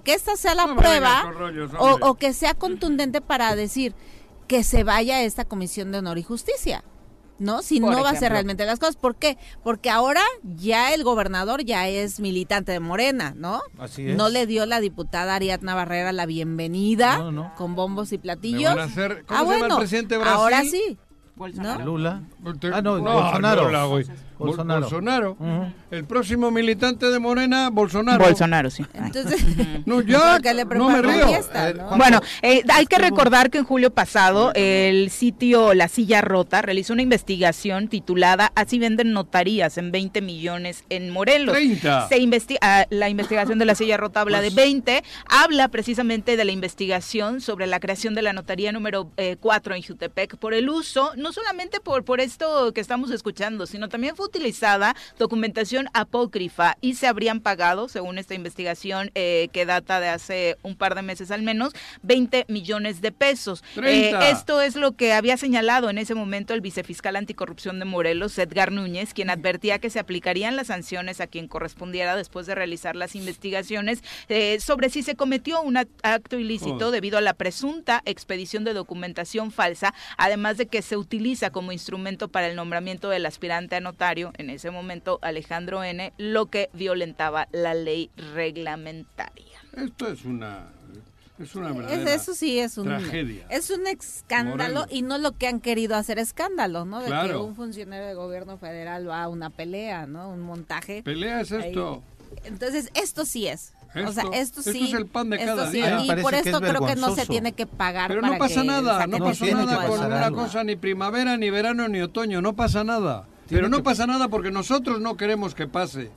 que 0.00 0.14
esta 0.14 0.36
sea 0.36 0.54
la 0.54 0.74
prueba 0.74 1.32
o, 1.78 2.14
que 2.14 2.32
sea 2.32 2.54
contundente 2.54 3.20
para 3.20 3.54
decir 3.54 3.94
que 4.46 4.64
se 4.64 4.84
vaya 4.84 5.16
a 5.16 5.22
esta 5.22 5.44
comisión 5.44 5.92
de 5.92 5.98
honor 5.98 6.18
y 6.18 6.22
justicia. 6.22 6.84
¿no? 7.38 7.62
Si 7.62 7.78
no 7.78 8.02
va 8.02 8.10
a 8.10 8.16
ser 8.16 8.32
realmente 8.32 8.66
las 8.66 8.80
cosas. 8.80 8.96
¿Por 8.96 9.14
qué? 9.14 9.38
Porque 9.62 9.90
ahora 9.90 10.22
ya 10.42 10.92
el 10.92 11.04
gobernador 11.04 11.64
ya 11.64 11.86
es 11.86 12.18
militante 12.18 12.72
de 12.72 12.80
Morena, 12.80 13.32
¿no? 13.36 13.60
Así 13.78 14.08
es. 14.08 14.16
No 14.16 14.28
le 14.28 14.46
dio 14.46 14.66
la 14.66 14.80
diputada 14.80 15.36
Ariadna 15.36 15.76
Barrera 15.76 16.10
la 16.12 16.26
bienvenida 16.26 17.20
con 17.56 17.76
bombos 17.76 18.12
y 18.12 18.18
platillos. 18.18 18.74
ah, 19.28 19.42
bueno, 19.44 19.78
ahora 20.24 20.64
sí. 20.64 20.98
Lula. 21.84 22.22
Ah, 22.72 22.82
no, 22.82 23.00
Bolsonaro. 23.00 24.00
Bolsonaro. 24.38 25.36
El 25.90 26.04
próximo 26.04 26.50
militante 26.50 27.10
de 27.10 27.18
Morena, 27.18 27.70
Bolsonaro. 27.70 28.24
Bolsonaro, 28.24 28.70
sí. 28.70 28.84
Entonces, 28.94 29.44
no, 29.86 30.00
ya, 30.02 30.38
no 30.38 30.90
me 30.90 31.02
río. 31.02 31.28
Eh, 31.28 31.74
bueno, 31.96 32.20
eh, 32.42 32.62
hay 32.68 32.86
que 32.86 32.98
recordar 32.98 33.50
que 33.50 33.58
en 33.58 33.64
julio 33.64 33.90
pasado 33.90 34.52
el 34.54 35.10
sitio 35.10 35.74
La 35.74 35.88
Silla 35.88 36.20
Rota 36.20 36.62
realizó 36.62 36.92
una 36.92 37.02
investigación 37.02 37.88
titulada 37.88 38.52
Así 38.54 38.78
venden 38.78 39.12
notarías 39.12 39.78
en 39.78 39.92
20 39.92 40.20
millones 40.20 40.84
en 40.88 41.10
Morelos. 41.10 41.54
30. 41.54 42.08
Se 42.08 42.18
investiga, 42.18 42.58
ah, 42.62 42.86
la 42.90 43.08
investigación 43.08 43.58
de 43.58 43.64
La 43.64 43.74
Silla 43.74 43.96
Rota 43.96 44.20
habla 44.20 44.40
de 44.40 44.50
20, 44.50 45.02
pues 45.02 45.24
habla 45.28 45.68
precisamente 45.68 46.36
de 46.36 46.44
la 46.44 46.52
investigación 46.52 47.40
sobre 47.40 47.66
la 47.66 47.80
creación 47.80 48.14
de 48.14 48.22
la 48.22 48.32
notaría 48.32 48.72
número 48.72 49.10
4 49.40 49.74
eh, 49.74 49.76
en 49.76 49.82
Jutepec 49.82 50.36
por 50.36 50.54
el 50.54 50.68
uso, 50.68 51.12
no 51.16 51.32
solamente 51.32 51.80
por, 51.80 52.04
por 52.04 52.20
esto 52.20 52.72
que 52.72 52.80
estamos 52.80 53.10
escuchando, 53.10 53.66
sino 53.66 53.88
también 53.88 54.16
fue 54.16 54.27
utilizada 54.28 54.94
documentación 55.18 55.88
apócrifa 55.94 56.76
y 56.80 56.94
se 56.94 57.06
habrían 57.06 57.40
pagado, 57.40 57.88
según 57.88 58.18
esta 58.18 58.34
investigación 58.34 59.10
eh, 59.14 59.48
que 59.52 59.66
data 59.66 60.00
de 60.00 60.08
hace 60.08 60.56
un 60.62 60.76
par 60.76 60.94
de 60.94 61.02
meses 61.02 61.30
al 61.30 61.42
menos, 61.42 61.72
20 62.02 62.44
millones 62.48 63.00
de 63.00 63.12
pesos. 63.12 63.64
Eh, 63.82 64.12
esto 64.30 64.60
es 64.60 64.76
lo 64.76 64.92
que 64.92 65.12
había 65.12 65.36
señalado 65.36 65.90
en 65.90 65.98
ese 65.98 66.14
momento 66.14 66.54
el 66.54 66.60
vicefiscal 66.60 67.16
anticorrupción 67.16 67.78
de 67.78 67.84
Morelos, 67.84 68.38
Edgar 68.38 68.70
Núñez, 68.70 69.14
quien 69.14 69.30
advertía 69.30 69.78
que 69.78 69.90
se 69.90 69.98
aplicarían 69.98 70.56
las 70.56 70.68
sanciones 70.68 71.20
a 71.20 71.26
quien 71.26 71.48
correspondiera 71.48 72.16
después 72.16 72.46
de 72.46 72.54
realizar 72.54 72.96
las 72.96 73.14
investigaciones 73.14 74.02
eh, 74.28 74.58
sobre 74.60 74.90
si 74.90 75.02
se 75.02 75.16
cometió 75.16 75.62
un 75.62 75.76
acto 75.76 76.38
ilícito 76.38 76.90
debido 76.90 77.18
a 77.18 77.22
la 77.22 77.34
presunta 77.34 78.02
expedición 78.04 78.64
de 78.64 78.74
documentación 78.74 79.50
falsa, 79.50 79.94
además 80.16 80.56
de 80.56 80.66
que 80.66 80.82
se 80.82 80.96
utiliza 80.96 81.50
como 81.50 81.72
instrumento 81.72 82.28
para 82.28 82.48
el 82.48 82.56
nombramiento 82.56 83.08
del 83.08 83.26
aspirante 83.26 83.76
a 83.76 83.80
notario, 83.80 84.17
en 84.36 84.50
ese 84.50 84.70
momento 84.70 85.18
Alejandro 85.22 85.82
N., 85.82 86.12
lo 86.18 86.46
que 86.46 86.70
violentaba 86.72 87.48
la 87.52 87.74
ley 87.74 88.10
reglamentaria. 88.34 89.58
Esto 89.76 90.08
es 90.08 90.24
una 90.24 90.72
es 91.38 91.54
una 91.54 91.70
eso 91.92 92.34
sí 92.34 92.58
es 92.58 92.78
un 92.78 92.86
tragedia. 92.86 93.46
Es 93.48 93.70
un 93.70 93.86
escándalo 93.86 94.86
y 94.90 95.02
no 95.02 95.18
lo 95.18 95.32
que 95.32 95.46
han 95.46 95.60
querido 95.60 95.94
hacer 95.94 96.18
escándalo, 96.18 96.84
¿no? 96.84 97.00
De 97.00 97.10
que 97.28 97.36
un 97.36 97.54
funcionario 97.54 98.06
de 98.06 98.14
gobierno 98.14 98.58
federal 98.58 99.08
va 99.08 99.22
a 99.22 99.28
una 99.28 99.50
pelea, 99.50 100.06
¿no? 100.06 100.30
Un 100.30 100.40
montaje. 100.40 101.02
Pelea 101.02 101.40
es 101.40 101.52
esto. 101.52 102.02
Entonces, 102.44 102.90
esto 102.94 103.24
sí 103.24 103.46
es. 103.46 103.72
o 103.94 104.12
sea, 104.12 104.24
esto 104.34 104.62
sí. 104.62 104.88
es 104.88 104.94
el 104.94 105.06
pan 105.06 105.30
de 105.30 105.38
cada 105.38 105.70
día. 105.70 106.02
Y 106.04 106.22
por 106.22 106.34
esto 106.34 106.60
creo 106.60 106.84
que 106.84 106.96
no 106.96 107.14
se 107.14 107.24
tiene 107.26 107.52
que 107.52 107.66
pagar. 107.66 108.08
Pero 108.08 108.22
no 108.22 108.36
pasa 108.36 108.64
nada, 108.64 109.06
no 109.06 109.18
pasa 109.18 109.46
nada 109.46 109.86
con 109.86 110.04
una 110.04 110.30
cosa, 110.32 110.64
ni 110.64 110.76
primavera, 110.76 111.36
ni 111.36 111.50
verano, 111.50 111.88
ni 111.88 112.00
otoño, 112.00 112.42
no 112.42 112.54
pasa 112.54 112.82
nada. 112.82 113.26
Pero 113.48 113.68
no 113.68 113.82
pasa 113.82 114.06
nada 114.06 114.28
porque 114.28 114.50
nosotros 114.50 115.00
no 115.00 115.16
queremos 115.16 115.54
que 115.54 115.66
pase. 115.66 116.10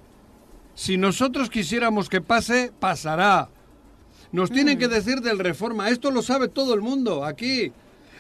Si 0.76 0.98
nosotros 0.98 1.50
quisiéramos 1.50 2.10
que 2.10 2.22
pase, 2.22 2.72
pasará. 2.80 3.50
Nos 4.32 4.52
tienen 4.52 4.78
que 4.78 4.88
decir 4.88 5.22
del 5.22 5.40
reforma. 5.40 5.90
Esto 5.90 6.12
lo 6.12 6.22
sabe 6.22 6.48
todo 6.48 6.74
el 6.74 6.82
mundo 6.82 7.26
aquí. 7.26 7.72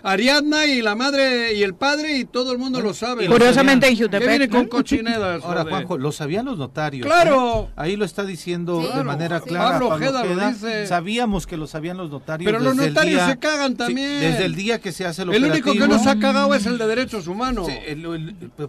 Ariadna 0.03 0.65
y 0.65 0.81
la 0.81 0.95
madre 0.95 1.53
y 1.53 1.63
el 1.63 1.73
padre 1.73 2.17
y 2.17 2.25
todo 2.25 2.51
el 2.51 2.57
mundo 2.57 2.81
lo 2.81 2.93
sabe. 2.93 3.27
Curiosamente 3.27 3.87
en 3.87 3.97
Jutepec. 3.97 4.27
viene 4.27 4.49
con 4.49 4.67
cochinedas. 4.67 5.43
Ahora, 5.43 5.63
Juanjo, 5.63 5.97
lo 5.97 6.11
sabían 6.11 6.45
los 6.45 6.57
notarios. 6.57 7.05
¡Claro! 7.05 7.69
¿eh? 7.69 7.73
Ahí 7.75 7.95
lo 7.95 8.05
está 8.05 8.23
diciendo 8.23 8.81
de 8.81 9.03
manera 9.03 9.41
clara. 9.41 9.71
Pablo, 9.71 9.89
Ojeda, 9.89 10.23
lo 10.23 10.49
dice. 10.49 10.87
Sabíamos 10.87 11.47
que 11.47 11.57
lo 11.57 11.67
sabían 11.67 11.97
los 11.97 12.09
notarios. 12.09 12.51
Pero 12.51 12.63
los 12.63 12.75
notarios 12.75 13.21
se 13.23 13.37
cagan 13.39 13.75
también. 13.75 14.19
desde 14.19 14.45
el 14.45 14.55
día 14.55 14.79
que 14.79 14.91
se 14.91 15.05
hace 15.05 15.23
el, 15.23 15.33
el 15.33 15.45
único 15.45 15.73
que 15.73 15.87
nos 15.87 16.07
ha 16.07 16.19
cagado 16.19 16.53
es 16.55 16.65
el 16.65 16.77
de 16.77 16.87
derechos 16.87 17.27
humanos. 17.27 17.67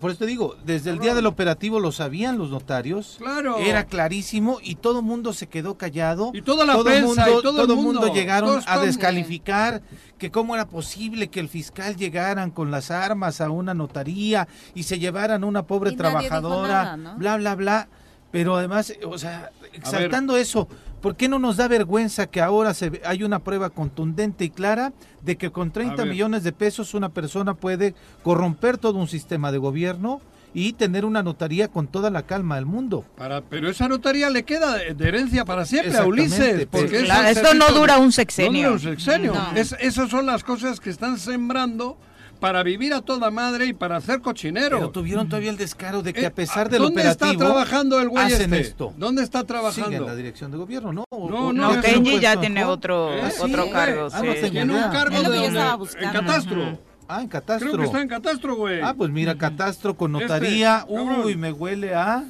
por 0.00 0.10
eso 0.10 0.18
te 0.18 0.26
digo, 0.26 0.56
desde 0.64 0.90
el 0.90 0.98
día 0.98 1.14
del 1.14 1.26
operativo 1.26 1.80
lo 1.80 1.92
sabían 1.92 2.38
los 2.38 2.50
notarios. 2.50 3.16
Claro. 3.18 3.58
Era 3.58 3.84
clarísimo 3.84 4.58
y 4.62 4.76
todo 4.76 5.00
el 5.00 5.04
mundo 5.04 5.32
se 5.32 5.46
quedó 5.46 5.76
callado. 5.76 6.30
Y 6.34 6.42
toda 6.42 6.64
la 6.66 6.82
prensa 6.82 7.30
y 7.30 7.42
todo, 7.42 7.64
el 7.64 7.76
mundo, 7.76 8.12
llegaron 8.12 8.60
a 8.66 8.78
descalificar 8.78 9.82
que 10.22 10.30
cómo 10.30 10.54
era 10.54 10.68
posible 10.68 11.26
que 11.30 11.40
el 11.40 11.48
fiscal 11.48 11.96
llegaran 11.96 12.52
con 12.52 12.70
las 12.70 12.92
armas 12.92 13.40
a 13.40 13.50
una 13.50 13.74
notaría 13.74 14.46
y 14.72 14.84
se 14.84 15.00
llevaran 15.00 15.42
a 15.42 15.46
una 15.48 15.64
pobre 15.64 15.96
trabajadora, 15.96 16.96
bla, 17.16 17.38
bla, 17.38 17.56
bla. 17.56 17.88
Pero 18.30 18.56
además, 18.56 18.94
o 19.04 19.18
sea, 19.18 19.50
exaltando 19.72 20.36
eso, 20.36 20.68
¿por 21.00 21.16
qué 21.16 21.28
no 21.28 21.40
nos 21.40 21.56
da 21.56 21.66
vergüenza 21.66 22.28
que 22.28 22.40
ahora 22.40 22.72
se, 22.72 23.02
hay 23.04 23.24
una 23.24 23.40
prueba 23.40 23.70
contundente 23.70 24.44
y 24.44 24.50
clara 24.50 24.92
de 25.22 25.34
que 25.34 25.50
con 25.50 25.72
30 25.72 26.04
millones 26.04 26.44
de 26.44 26.52
pesos 26.52 26.94
una 26.94 27.08
persona 27.08 27.54
puede 27.54 27.96
corromper 28.22 28.78
todo 28.78 29.00
un 29.00 29.08
sistema 29.08 29.50
de 29.50 29.58
gobierno? 29.58 30.20
Y 30.54 30.74
tener 30.74 31.04
una 31.04 31.22
notaría 31.22 31.68
con 31.68 31.86
toda 31.86 32.10
la 32.10 32.22
calma 32.22 32.56
del 32.56 32.66
mundo. 32.66 33.04
Para, 33.16 33.40
pero 33.42 33.70
esa 33.70 33.88
notaría 33.88 34.30
le 34.30 34.44
queda 34.44 34.76
de 34.76 35.08
herencia 35.08 35.44
para 35.44 35.64
siempre 35.64 35.96
a 35.96 36.04
Ulises. 36.04 36.66
Porque 36.70 37.06
esto 37.28 37.54
no 37.54 37.70
dura 37.72 37.98
un 37.98 38.12
sexenio. 38.12 38.70
No 38.70 38.78
dura 38.78 38.90
un 38.90 38.96
sexenio. 38.96 39.34
esas 39.54 40.10
son 40.10 40.26
las 40.26 40.44
cosas 40.44 40.80
que 40.80 40.90
están 40.90 41.18
sembrando 41.18 41.96
para 42.42 42.64
vivir 42.64 42.92
a 42.92 43.02
toda 43.02 43.30
madre 43.30 43.66
y 43.66 43.72
para 43.72 43.96
hacer 43.98 44.20
cochinero. 44.20 44.78
Pero 44.78 44.90
tuvieron 44.90 45.28
todavía 45.28 45.50
el 45.50 45.56
descaro 45.56 46.02
de 46.02 46.12
que 46.12 46.24
a 46.24 46.28
eh, 46.28 46.30
pesar 46.32 46.68
del 46.68 46.82
¿dónde 46.82 47.00
operativo... 47.00 47.26
¿Dónde 47.26 47.36
está 47.36 47.46
trabajando 47.46 48.00
el 48.00 48.08
güey 48.08 48.24
hacen 48.24 48.52
este? 48.52 48.60
esto? 48.60 48.94
¿Dónde 48.96 49.22
está 49.22 49.44
trabajando? 49.44 49.90
Sigue 49.90 49.96
en 49.98 50.06
la 50.06 50.16
dirección 50.16 50.50
de 50.50 50.56
gobierno, 50.58 50.92
¿no? 50.92 51.04
No, 51.12 51.52
no, 51.52 51.72
no 51.76 52.18
ya 52.18 52.40
tiene 52.40 52.64
otro, 52.64 53.14
¿Eh? 53.14 53.32
otro 53.40 53.70
cargo. 53.70 54.08
Ah, 54.12 54.20
sí. 54.20 54.50
tiene 54.50 54.74
un 54.74 54.90
cargo 54.90 55.22
de 55.22 55.46
en 55.46 56.10
catastro. 56.10 56.91
Ah, 57.14 57.20
en 57.20 57.28
catastro. 57.28 57.70
Creo 57.70 57.80
que 57.80 57.86
está 57.86 58.00
en 58.00 58.08
catastro, 58.08 58.56
güey. 58.56 58.80
Ah, 58.80 58.94
pues 58.96 59.10
mira, 59.10 59.36
catastro 59.36 59.94
con 59.96 60.14
este, 60.16 60.26
notaría. 60.26 60.84
Uy, 60.88 61.36
me 61.36 61.52
huele 61.52 61.94
a. 61.94 62.24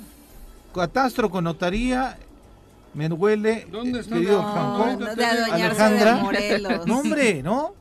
Catastro 0.75 1.31
con 1.31 1.45
notaría. 1.45 2.17
Me 2.95 3.07
huele. 3.09 3.67
¿Dónde 3.71 4.01
está? 4.01 4.17
No, 4.17 4.97
de 5.15 5.25
Alejandra. 5.25 6.23
No, 6.87 6.99
hombre, 6.99 7.43
¿no? 7.43 7.75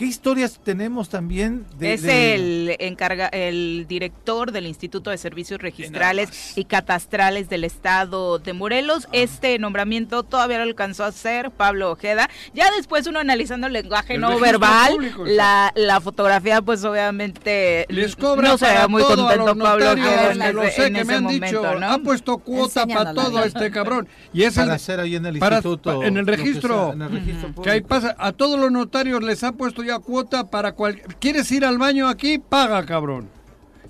¿Qué 0.00 0.06
historias 0.06 0.58
tenemos 0.64 1.10
también? 1.10 1.66
De, 1.78 1.92
es 1.92 2.04
el 2.04 2.74
encarga, 2.78 3.26
el 3.26 3.84
director 3.86 4.50
del 4.50 4.66
Instituto 4.66 5.10
de 5.10 5.18
Servicios 5.18 5.60
Registrales 5.60 6.56
y 6.56 6.64
Catastrales 6.64 7.50
del 7.50 7.64
Estado 7.64 8.38
de 8.38 8.54
Morelos. 8.54 9.04
Ah. 9.08 9.10
Este 9.12 9.58
nombramiento 9.58 10.22
todavía 10.22 10.56
lo 10.56 10.62
alcanzó 10.62 11.04
a 11.04 11.08
hacer 11.08 11.50
Pablo 11.50 11.90
Ojeda. 11.90 12.30
Ya 12.54 12.70
después 12.74 13.06
uno 13.08 13.18
analizando 13.18 13.66
el 13.66 13.74
lenguaje 13.74 14.16
no 14.16 14.38
verbal, 14.38 14.96
la, 15.26 15.70
la, 15.76 16.00
fotografía, 16.00 16.62
pues 16.62 16.82
obviamente 16.82 17.86
no 17.90 18.56
se 18.56 18.64
ve 18.64 18.88
muy 18.88 19.02
contento 19.02 19.54
Pablo 19.54 19.92
Ojeda 19.92 20.32
en, 20.32 20.58
ese, 20.60 20.86
en 20.86 20.96
ese 20.96 21.20
momento, 21.20 21.78
¿no? 21.78 21.86
Ha 21.90 21.98
puesto 21.98 22.38
cuota 22.38 22.86
para 22.86 23.12
todo 23.12 23.44
este 23.44 23.70
cabrón. 23.70 24.08
Y 24.32 24.44
es 24.44 24.54
para 24.54 24.72
hacer 24.72 24.98
ahí 24.98 25.16
en 25.16 25.26
el 25.26 25.36
instituto. 25.36 26.02
en 26.02 26.16
el 26.16 26.26
registro. 26.26 26.94
en 26.94 27.02
el 27.02 27.10
registro 27.10 27.62
que 27.62 27.68
ahí 27.68 27.82
pasa. 27.82 28.16
A 28.18 28.32
todos 28.32 28.58
los 28.58 28.72
notarios 28.72 29.22
les 29.22 29.44
ha 29.44 29.52
puesto 29.52 29.82
ya 29.82 29.89
cuota 29.98 30.48
para 30.50 30.72
cual... 30.72 31.02
¿Quieres 31.18 31.50
ir 31.52 31.64
al 31.64 31.78
baño 31.78 32.08
aquí? 32.08 32.38
Paga, 32.38 32.86
cabrón. 32.86 33.28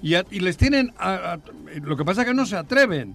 Y, 0.03 0.15
y 0.17 0.41
les 0.41 0.57
tienen... 0.57 0.93
lo 1.83 1.97
que 1.97 2.05
pasa 2.05 2.23
es 2.23 2.29
que 2.29 2.35
no 2.35 2.47
se 2.47 2.57
atreven. 2.57 3.15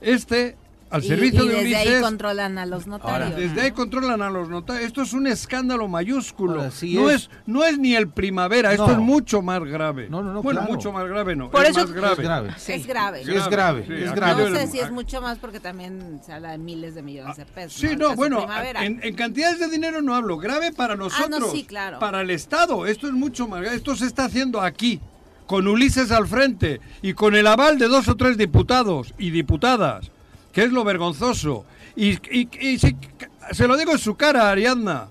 Este 0.00 0.56
al 0.96 1.02
servicio 1.02 1.44
y 1.44 1.48
de 1.48 1.54
desde 1.62 1.76
ahí 1.76 2.00
controlan 2.00 2.58
a 2.58 2.66
los 2.66 2.86
notarios. 2.86 3.36
desde 3.36 3.60
ahí 3.60 3.70
controlan 3.72 4.22
a 4.22 4.30
los 4.30 4.48
notarios. 4.48 4.86
Esto 4.86 5.02
es 5.02 5.12
un 5.12 5.26
escándalo 5.26 5.88
mayúsculo. 5.88 6.70
no 6.82 7.10
es. 7.10 7.30
no 7.46 7.64
es 7.64 7.78
ni 7.78 7.94
el 7.94 8.08
primavera, 8.08 8.72
esto 8.72 8.92
es 8.92 8.98
mucho 8.98 9.42
más 9.42 9.62
grave. 9.64 10.08
No, 10.10 10.22
no, 10.22 10.32
no. 10.32 10.42
Bueno, 10.42 10.62
mucho 10.62 10.92
más 10.92 11.06
grave 11.06 11.36
no. 11.36 11.50
Por 11.50 11.64
es 11.64 11.70
eso 11.70 11.80
más 11.80 11.92
grave. 11.92 12.12
Es 12.12 12.18
grave. 12.18 12.48
Es 12.56 12.86
grave. 12.86 13.20
es 13.20 13.48
grave. 13.48 14.04
es 14.04 14.12
grave. 14.12 14.50
No 14.50 14.56
sé 14.56 14.66
si 14.66 14.80
es 14.80 14.90
mucho 14.90 15.20
más 15.20 15.38
porque 15.38 15.60
también 15.60 16.20
se 16.24 16.32
habla 16.32 16.52
de 16.52 16.58
miles 16.58 16.94
de 16.94 17.02
millones 17.02 17.36
de 17.36 17.46
pesos. 17.46 17.80
Sí, 17.80 17.96
no, 17.96 18.14
bueno, 18.14 18.46
en, 18.80 19.14
cantidades 19.14 19.58
de 19.58 19.68
dinero 19.68 20.02
no 20.02 20.14
hablo. 20.14 20.38
Grave 20.38 20.72
para 20.72 20.94
ah, 20.94 20.96
nosotros. 20.96 21.52
sí, 21.52 21.64
claro. 21.64 21.98
Para 21.98 22.20
el 22.20 22.30
Estado. 22.30 22.86
Esto 22.86 23.06
es 23.06 23.12
mucho 23.12 23.46
más 23.48 23.60
grave. 23.60 23.76
Esto 23.76 23.94
se 23.96 24.06
está 24.06 24.24
haciendo 24.24 24.60
aquí 24.60 25.00
con 25.46 25.68
Ulises 25.68 26.10
al 26.10 26.26
frente 26.26 26.80
y 27.02 27.14
con 27.14 27.34
el 27.34 27.46
aval 27.46 27.78
de 27.78 27.88
dos 27.88 28.08
o 28.08 28.16
tres 28.16 28.36
diputados 28.36 29.14
y 29.18 29.30
diputadas 29.30 30.10
que 30.56 30.64
es 30.64 30.72
lo 30.72 30.84
vergonzoso. 30.84 31.66
Y, 31.96 32.12
y, 32.34 32.78
se 32.78 33.68
lo 33.68 33.76
digo 33.76 33.92
en 33.92 33.98
su 33.98 34.14
cara, 34.16 34.48
Ariadna. 34.48 35.08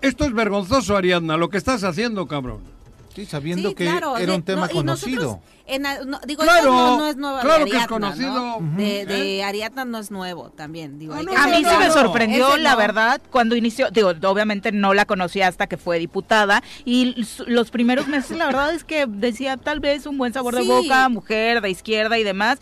Esto 0.00 0.24
es 0.24 0.32
vergonzoso, 0.32 0.96
Ariadna, 0.96 1.36
lo 1.36 1.50
que 1.50 1.58
estás 1.58 1.84
haciendo, 1.84 2.26
cabrón. 2.26 2.73
Sí, 3.14 3.26
sabiendo 3.26 3.74
que 3.74 3.86
era 3.86 4.34
un 4.34 4.42
tema 4.42 4.68
conocido 4.68 5.40
digo, 6.26 6.42
claro, 6.42 6.70
no, 6.98 7.06
es 7.06 7.16
nuevo 7.16 7.40
claro 7.40 7.64
que 7.64 7.76
es 7.76 7.86
conocido. 7.86 8.58
De, 8.76 9.38
¿Eh? 9.38 9.44
Ariadna 9.44 9.84
no 9.84 9.98
es 9.98 10.10
nuevo 10.10 10.50
también. 10.50 10.98
Digo, 10.98 11.14
ah, 11.14 11.44
a 11.44 11.46
mí 11.48 11.64
se 11.64 11.78
me 11.78 11.90
sorprendió, 11.90 12.56
la 12.56 12.76
verdad, 12.76 13.20
cuando 13.30 13.56
inició. 13.56 13.90
Digo, 13.90 14.12
obviamente 14.24 14.72
no 14.72 14.94
la 14.94 15.06
conocía 15.06 15.48
hasta 15.48 15.66
que 15.66 15.76
fue 15.76 15.98
diputada. 15.98 16.62
Y 16.84 17.26
los 17.46 17.70
primeros 17.70 18.08
meses, 18.08 18.36
la 18.36 18.46
verdad 18.46 18.74
es 18.74 18.84
que 18.84 19.06
decía 19.06 19.56
tal 19.56 19.80
vez 19.80 20.06
un 20.06 20.18
buen 20.18 20.32
sabor 20.32 20.54
de 20.54 20.62
boca, 20.62 21.08
mujer 21.08 21.60
de 21.60 21.70
izquierda 21.70 22.18
y 22.18 22.24
demás. 22.24 22.58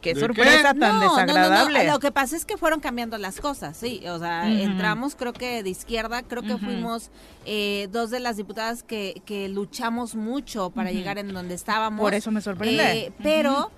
Qué 0.00 0.14
sorpresa 0.14 0.74
tan 0.74 1.00
desagradable. 1.00 1.86
Lo 1.86 1.98
que 1.98 2.10
pasa 2.10 2.36
es 2.36 2.44
que 2.44 2.56
fueron 2.56 2.80
cambiando 2.80 3.18
las 3.18 3.40
cosas, 3.40 3.76
sí. 3.76 4.02
O 4.08 4.18
sea, 4.18 4.48
entramos, 4.50 5.14
creo 5.14 5.32
que 5.32 5.62
de 5.62 5.70
izquierda, 5.70 6.22
creo 6.22 6.42
que 6.42 6.56
fuimos 6.56 7.10
eh, 7.46 7.88
dos 7.90 8.10
de 8.10 8.20
las 8.20 8.36
diputadas 8.36 8.82
que, 8.82 9.22
que 9.24 9.48
luchamos 9.48 10.14
mucho 10.14 10.70
para 10.70 10.90
llegar 10.90 11.16
en 11.18 11.32
donde 11.32 11.54
estábamos. 11.54 12.00
Por 12.00 12.14
eso 12.14 12.30
me 12.30 12.40
sorprende. 12.40 13.06
Eh, 13.06 13.12
pero 13.22 13.70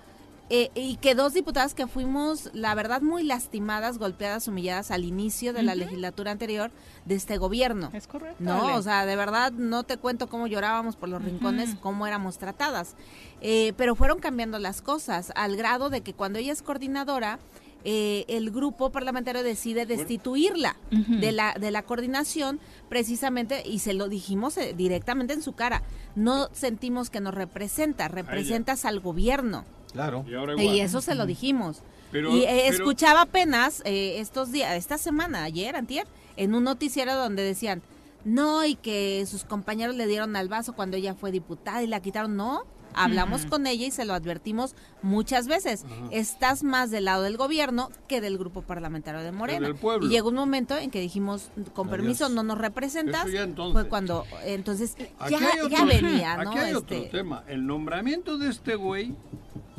eh, 0.51 0.71
y 0.75 0.97
que 0.97 1.15
dos 1.15 1.35
diputadas 1.35 1.75
que 1.75 1.87
fuimos, 1.87 2.49
la 2.55 2.75
verdad, 2.75 3.03
muy 3.03 3.23
lastimadas, 3.23 3.99
golpeadas, 3.99 4.49
humilladas 4.49 4.91
al 4.91 5.05
inicio 5.05 5.53
de 5.53 5.63
la 5.63 5.75
legislatura 5.75 6.31
anterior 6.31 6.71
de 7.05 7.17
este 7.17 7.37
gobierno. 7.37 7.91
Es 7.93 8.07
correcto. 8.07 8.43
No, 8.43 8.75
o 8.75 8.83
sea, 8.83 9.05
de 9.05 9.15
verdad, 9.15 9.53
no 9.53 9.83
te 9.83 9.99
cuento 9.99 10.29
cómo 10.29 10.47
llorábamos 10.47 10.97
por 10.97 11.11
los 11.11 11.23
rincones, 11.23 11.75
cómo 11.83 12.07
éramos 12.07 12.39
tratadas. 12.39 12.95
Eh, 13.43 13.75
pero 13.77 13.95
fueron 13.95 14.21
cambiando 14.21 14.59
las 14.59 14.81
cosas, 14.81 15.33
al 15.35 15.57
grado 15.57 15.91
de 15.91 16.01
que 16.01 16.15
cuando 16.15 16.39
ella 16.39 16.53
es 16.53 16.63
coordinadora, 16.63 17.39
eh, 17.85 18.25
el 18.29 18.51
grupo 18.51 18.91
parlamentario 18.91 19.43
decide 19.43 19.87
destituirla 19.87 20.77
de, 20.91 21.33
la, 21.33 21.55
de 21.55 21.71
la 21.71 21.83
coordinación 21.83 22.61
precisamente, 22.89 23.63
y 23.65 23.79
se 23.79 23.95
lo 23.95 24.09
dijimos 24.09 24.59
directamente 24.77 25.35
en 25.35 25.43
su 25.43 25.53
cara, 25.53 25.83
no 26.17 26.49
sentimos 26.53 27.11
que 27.11 27.21
nos 27.21 27.35
representa, 27.35 28.09
representas 28.09 28.85
al 28.85 29.01
gobierno. 29.01 29.65
Claro. 29.93 30.25
Y, 30.59 30.81
eso 30.81 31.01
se 31.01 31.15
lo 31.15 31.27
dijimos. 31.27 31.83
y 32.13 32.43
eh, 32.43 32.69
escuchaba 32.69 33.23
apenas 33.23 33.83
eh, 33.85 34.21
estos 34.21 34.53
días, 34.53 34.75
esta 34.75 34.99
semana, 34.99 35.45
ayer, 35.45 35.77
antier, 35.77 36.07
en 36.37 36.55
un 36.55 36.65
noticiero 36.65 37.15
donde 37.15 37.43
decían, 37.43 37.83
no, 38.25 38.65
y 38.65 38.75
que 38.75 39.25
sus 39.27 39.45
compañeros 39.45 39.95
le 39.95 40.07
dieron 40.07 40.37
al 40.37 40.49
vaso 40.49 40.75
cuando 40.75 40.97
ella 40.97 41.15
fue 41.15 41.31
diputada 41.31 41.83
y 41.83 41.87
la 41.87 42.01
quitaron. 42.01 42.37
No, 42.37 42.65
hablamos 42.99 43.47
con 43.47 43.67
ella 43.67 43.87
y 43.87 43.91
se 43.91 44.05
lo 44.05 44.15
advertimos 44.15 44.75
muchas 45.03 45.47
veces. 45.47 45.85
Estás 46.11 46.63
más 46.63 46.91
del 46.91 47.07
lado 47.07 47.23
del 47.23 47.37
gobierno 47.37 47.91
que 48.09 48.21
del 48.21 48.39
grupo 48.39 48.63
parlamentario 48.63 49.23
de 49.23 49.33
Morena. 49.33 49.71
Y 50.03 50.09
llegó 50.09 50.29
un 50.29 50.35
momento 50.35 50.77
en 50.77 50.91
que 50.91 51.01
dijimos, 51.01 51.51
con 51.75 51.89
permiso, 51.89 52.29
no 52.29 52.43
nos 52.43 52.59
representas. 52.59 53.27
Fue 53.73 53.89
cuando, 53.89 54.25
entonces, 54.45 54.97
ya, 55.29 55.85
venía, 55.85 56.37
¿no? 56.37 56.51
Aquí 56.51 56.59
hay 56.59 56.75
otro 56.75 56.97
este 56.97 57.09
tema. 57.11 57.45
El 57.49 57.67
nombramiento 57.67 58.39
de 58.39 58.51
este 58.51 58.75
güey 58.75 59.15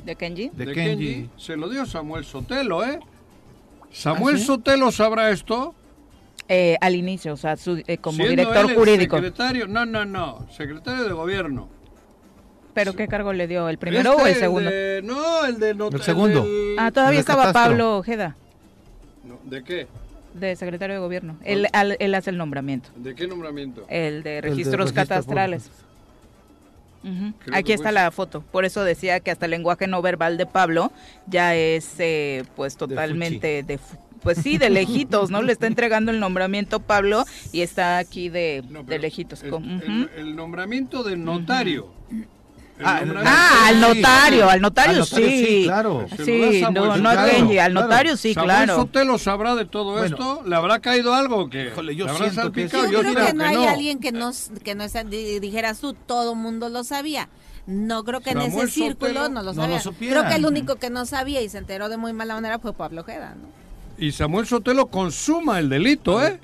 ¿De 0.05 0.15
Kenji? 0.15 0.49
De, 0.53 0.73
Kenji. 0.73 1.29
Se 1.37 1.55
lo 1.55 1.69
dio 1.69 1.85
Samuel 1.85 2.25
Sotelo, 2.25 2.83
¿eh? 2.83 2.99
¿Samuel 3.91 4.37
¿Ah, 4.37 4.39
Sotelo 4.39 4.91
sabrá 4.91 5.29
esto? 5.31 5.75
Eh, 6.47 6.77
al 6.81 6.95
inicio, 6.95 7.33
o 7.33 7.37
sea, 7.37 7.55
eh, 7.85 7.97
como 7.97 8.25
director 8.25 8.73
jurídico. 8.73 9.17
Secretario, 9.17 9.67
no, 9.67 9.85
no, 9.85 10.05
no, 10.05 10.47
secretario 10.51 11.03
de 11.03 11.13
gobierno. 11.13 11.69
¿Pero 12.79 12.95
qué 12.95 13.09
cargo 13.09 13.33
le 13.33 13.45
dio? 13.45 13.67
¿El 13.67 13.77
primero 13.77 14.15
o 14.15 14.21
el 14.21 14.27
este, 14.27 14.39
segundo? 14.39 14.71
no, 15.03 15.45
el 15.45 15.59
de 15.59 15.71
El 15.71 16.01
segundo. 16.01 16.47
ah, 16.77 16.91
todavía 16.91 17.19
estaba 17.19 17.51
Pablo 17.51 17.97
Ojeda. 17.97 18.37
¿De 19.43 19.63
qué? 19.63 19.87
De 20.33 20.55
secretario 20.55 20.95
de 20.95 21.01
gobierno. 21.01 21.37
Él, 21.43 21.67
él, 21.73 22.15
hace 22.15 22.29
el 22.29 22.37
nombramiento. 22.37 22.89
¿De 22.95 23.15
qué 23.15 23.27
nombramiento? 23.27 23.85
El 23.89 24.23
de 24.23 24.39
registros 24.39 24.93
catastrales. 24.93 25.69
Aquí 27.51 27.73
está 27.73 27.91
la 27.91 28.09
foto. 28.11 28.41
Por 28.49 28.63
eso 28.63 28.85
decía 28.85 29.19
que 29.19 29.31
hasta 29.31 29.45
el 29.45 29.51
lenguaje 29.51 29.87
no 29.87 30.01
verbal 30.01 30.37
de 30.37 30.45
Pablo 30.45 30.93
ya 31.27 31.55
es 31.55 31.95
eh, 31.99 32.45
pues 32.55 32.77
totalmente 32.77 33.63
de, 33.63 33.77
pues 34.21 34.37
sí, 34.37 34.57
de 34.57 34.69
lejitos, 34.69 35.31
¿no? 35.31 35.41
Le 35.41 35.51
está 35.51 35.67
entregando 35.67 36.11
el 36.11 36.19
nombramiento 36.19 36.79
Pablo 36.79 37.25
y 37.51 37.61
está 37.61 37.97
aquí 37.97 38.29
de, 38.29 38.63
lejitos. 38.87 39.43
El, 39.43 40.35
nombramiento 40.35 41.03
del 41.03 41.23
notario. 41.23 41.91
Ah, 42.83 43.01
ah 43.25 43.67
al 43.67 43.81
notario, 43.81 44.49
al 44.49 44.61
notario, 44.61 45.05
sí. 45.05 45.63
claro. 45.65 46.07
Sí, 46.23 46.63
no, 46.71 46.97
no 46.97 47.09
a 47.09 47.25
Kenji, 47.25 47.59
al 47.59 47.73
notario 47.73 48.15
sí, 48.15 48.33
claro. 48.33 48.83
¿Usted 48.83 49.05
lo 49.05 49.17
sabrá 49.17 49.55
de 49.55 49.65
todo 49.65 50.03
esto? 50.03 50.43
¿Le 50.45 50.55
habrá 50.55 50.79
caído 50.79 51.13
algo 51.13 51.49
que 51.49 51.71
yo 51.95 52.07
siento 52.15 52.51
que 52.51 52.67
Yo, 52.67 53.01
creo 53.01 53.25
que 53.25 53.33
no 53.33 53.43
hay 53.43 53.65
alguien 53.65 53.99
que 53.99 54.11
no, 54.11 54.31
que 54.63 54.75
no 54.75 54.85
dijeras 55.13 55.79
tú, 55.79 55.93
todo 55.93 56.35
mundo 56.35 56.69
lo 56.69 56.83
sabía. 56.83 57.29
No 57.65 58.03
creo 58.03 58.21
que 58.21 58.31
en 58.31 58.41
ese 58.41 58.67
círculo 58.67 59.29
no 59.29 59.43
lo 59.43 59.53
sabía. 59.53 59.81
creo 59.99 60.27
que 60.27 60.35
el 60.35 60.45
único 60.45 60.77
que 60.77 60.89
no 60.89 61.05
sabía 61.05 61.41
y 61.41 61.49
se 61.49 61.57
enteró 61.57 61.89
de 61.89 61.97
muy 61.97 62.13
mala 62.13 62.35
manera 62.35 62.59
fue 62.59 62.73
Pablo 62.73 63.01
Ojeda, 63.01 63.35
¿no? 63.35 63.47
Y 63.97 64.13
Samuel 64.13 64.47
Sotelo 64.47 64.87
consuma 64.87 65.59
el 65.59 65.67
delito, 65.67 66.25
¿eh? 66.25 66.39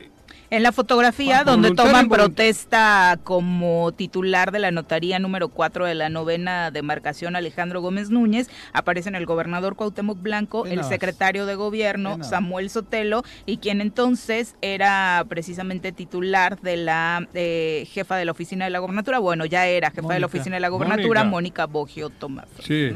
En 0.50 0.64
la 0.64 0.72
fotografía 0.72 1.44
donde 1.44 1.72
toman 1.72 2.10
protesta 2.10 3.20
como 3.24 3.92
titular 3.94 4.52
de 4.52 4.60
la 4.60 4.72
notaría 4.72 5.20
número 5.20 5.50
4 5.50 5.86
de 5.86 5.96
la 5.96 6.10
novena 6.10 6.72
demarcación 6.72 7.36
Alejandro 7.36 7.82
Gómez 7.82 8.10
Núñez, 8.10 8.50
aparecen 8.74 9.16
el 9.16 9.26
gobernador 9.26 9.76
Cuauhtémoc 9.76 10.22
Blanco, 10.22 10.66
el 10.66 10.84
secretario 10.84 11.46
de 11.46 11.56
gobierno 11.56 12.24
Samuel 12.24 12.70
Sotelo 12.70 13.24
y 13.46 13.58
quien 13.58 13.82
entonces 13.82 14.56
era 14.62 15.26
precisamente 15.28 15.92
titular 15.92 16.60
de 16.62 16.78
la 16.78 17.28
eh, 17.34 17.88
jefa 17.92 18.16
de 18.16 18.26
la 18.26 18.32
oficina 18.32 18.66
de 18.66 18.72
la 18.72 18.80
gobernatura, 18.80 19.20
bueno, 19.20 19.46
ya 19.46 19.66
era 19.66 19.92
jefa 19.92 20.14
de 20.14 20.20
la 20.20 20.26
oficina 20.28 20.56
de 20.56 20.62
la 20.62 20.70
gobernatura, 20.70 21.24
Mónica, 21.24 21.66
Bogio 21.66 22.10
Tomás. 22.10 22.48
Sí. 22.62 22.92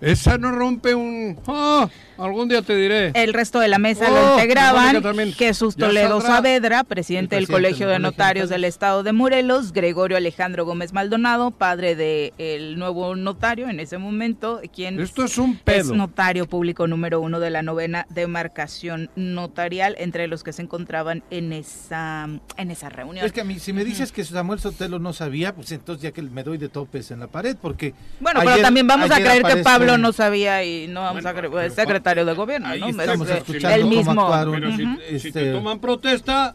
Esa 0.00 0.38
no 0.38 0.50
rompe 0.50 0.94
un... 0.94 1.38
¡Ah! 1.46 1.88
algún 2.24 2.48
día 2.48 2.62
te 2.62 2.74
diré. 2.76 3.12
El 3.14 3.32
resto 3.32 3.60
de 3.60 3.68
la 3.68 3.78
mesa 3.78 4.08
lo 4.08 4.34
oh, 4.34 4.34
integraban 4.34 5.02
Jesús 5.32 5.76
Toledo 5.76 6.20
Saavedra, 6.20 6.71
presidente, 6.84 7.36
del 7.36 7.46
Colegio 7.46 7.88
de 7.88 7.98
Notarios 7.98 8.48
del 8.48 8.64
Estado 8.64 9.02
de 9.02 9.12
Morelos, 9.12 9.72
Gregorio 9.72 10.16
Alejandro 10.16 10.64
Gómez 10.64 10.92
Maldonado, 10.92 11.50
padre 11.50 11.94
del 11.94 12.32
el 12.38 12.78
nuevo 12.78 13.14
notario 13.14 13.68
en 13.68 13.78
ese 13.80 13.98
momento, 13.98 14.60
quien 14.74 14.98
Esto 15.00 15.24
es, 15.24 15.38
un 15.38 15.56
pedo. 15.56 15.94
notario 15.94 16.46
público 16.46 16.86
número 16.86 17.20
uno 17.20 17.40
de 17.40 17.50
la 17.50 17.62
novena 17.62 18.06
demarcación 18.08 19.10
notarial, 19.16 19.94
entre 19.98 20.26
los 20.26 20.42
que 20.42 20.52
se 20.52 20.62
encontraban 20.62 21.22
en 21.30 21.52
esa, 21.52 22.28
en 22.56 22.70
esa 22.70 22.88
reunión. 22.88 23.24
Es 23.24 23.32
que 23.32 23.42
a 23.42 23.44
mí, 23.44 23.58
si 23.58 23.72
me 23.72 23.84
dices 23.84 24.10
que 24.10 24.24
Samuel 24.24 24.60
Sotelo 24.60 24.98
no 24.98 25.12
sabía, 25.12 25.54
pues 25.54 25.70
entonces 25.72 26.02
ya 26.02 26.12
que 26.12 26.22
me 26.22 26.42
doy 26.42 26.58
de 26.58 26.68
topes 26.68 27.10
en 27.10 27.20
la 27.20 27.26
pared, 27.26 27.56
porque... 27.60 27.94
Bueno, 28.20 28.40
pero 28.44 28.62
también 28.62 28.86
vamos 28.86 29.10
a 29.10 29.16
creer 29.16 29.42
que 29.42 29.56
Pablo 29.58 29.98
no 29.98 30.12
sabía 30.12 30.64
y 30.64 30.88
no 30.88 31.02
vamos 31.02 31.26
a 31.26 31.34
creer, 31.34 31.70
secretario 31.70 32.24
de 32.24 32.32
gobierno, 32.34 32.74
¿no? 32.76 32.88
Estamos 32.88 33.28
escuchando 33.28 33.76
el 33.76 33.84
mismo. 33.86 34.30
Pero 34.52 34.76
si, 34.76 35.18
si 35.18 35.32
te 35.32 35.40
este, 35.40 35.52
toman 35.52 35.80
protesta, 35.80 36.54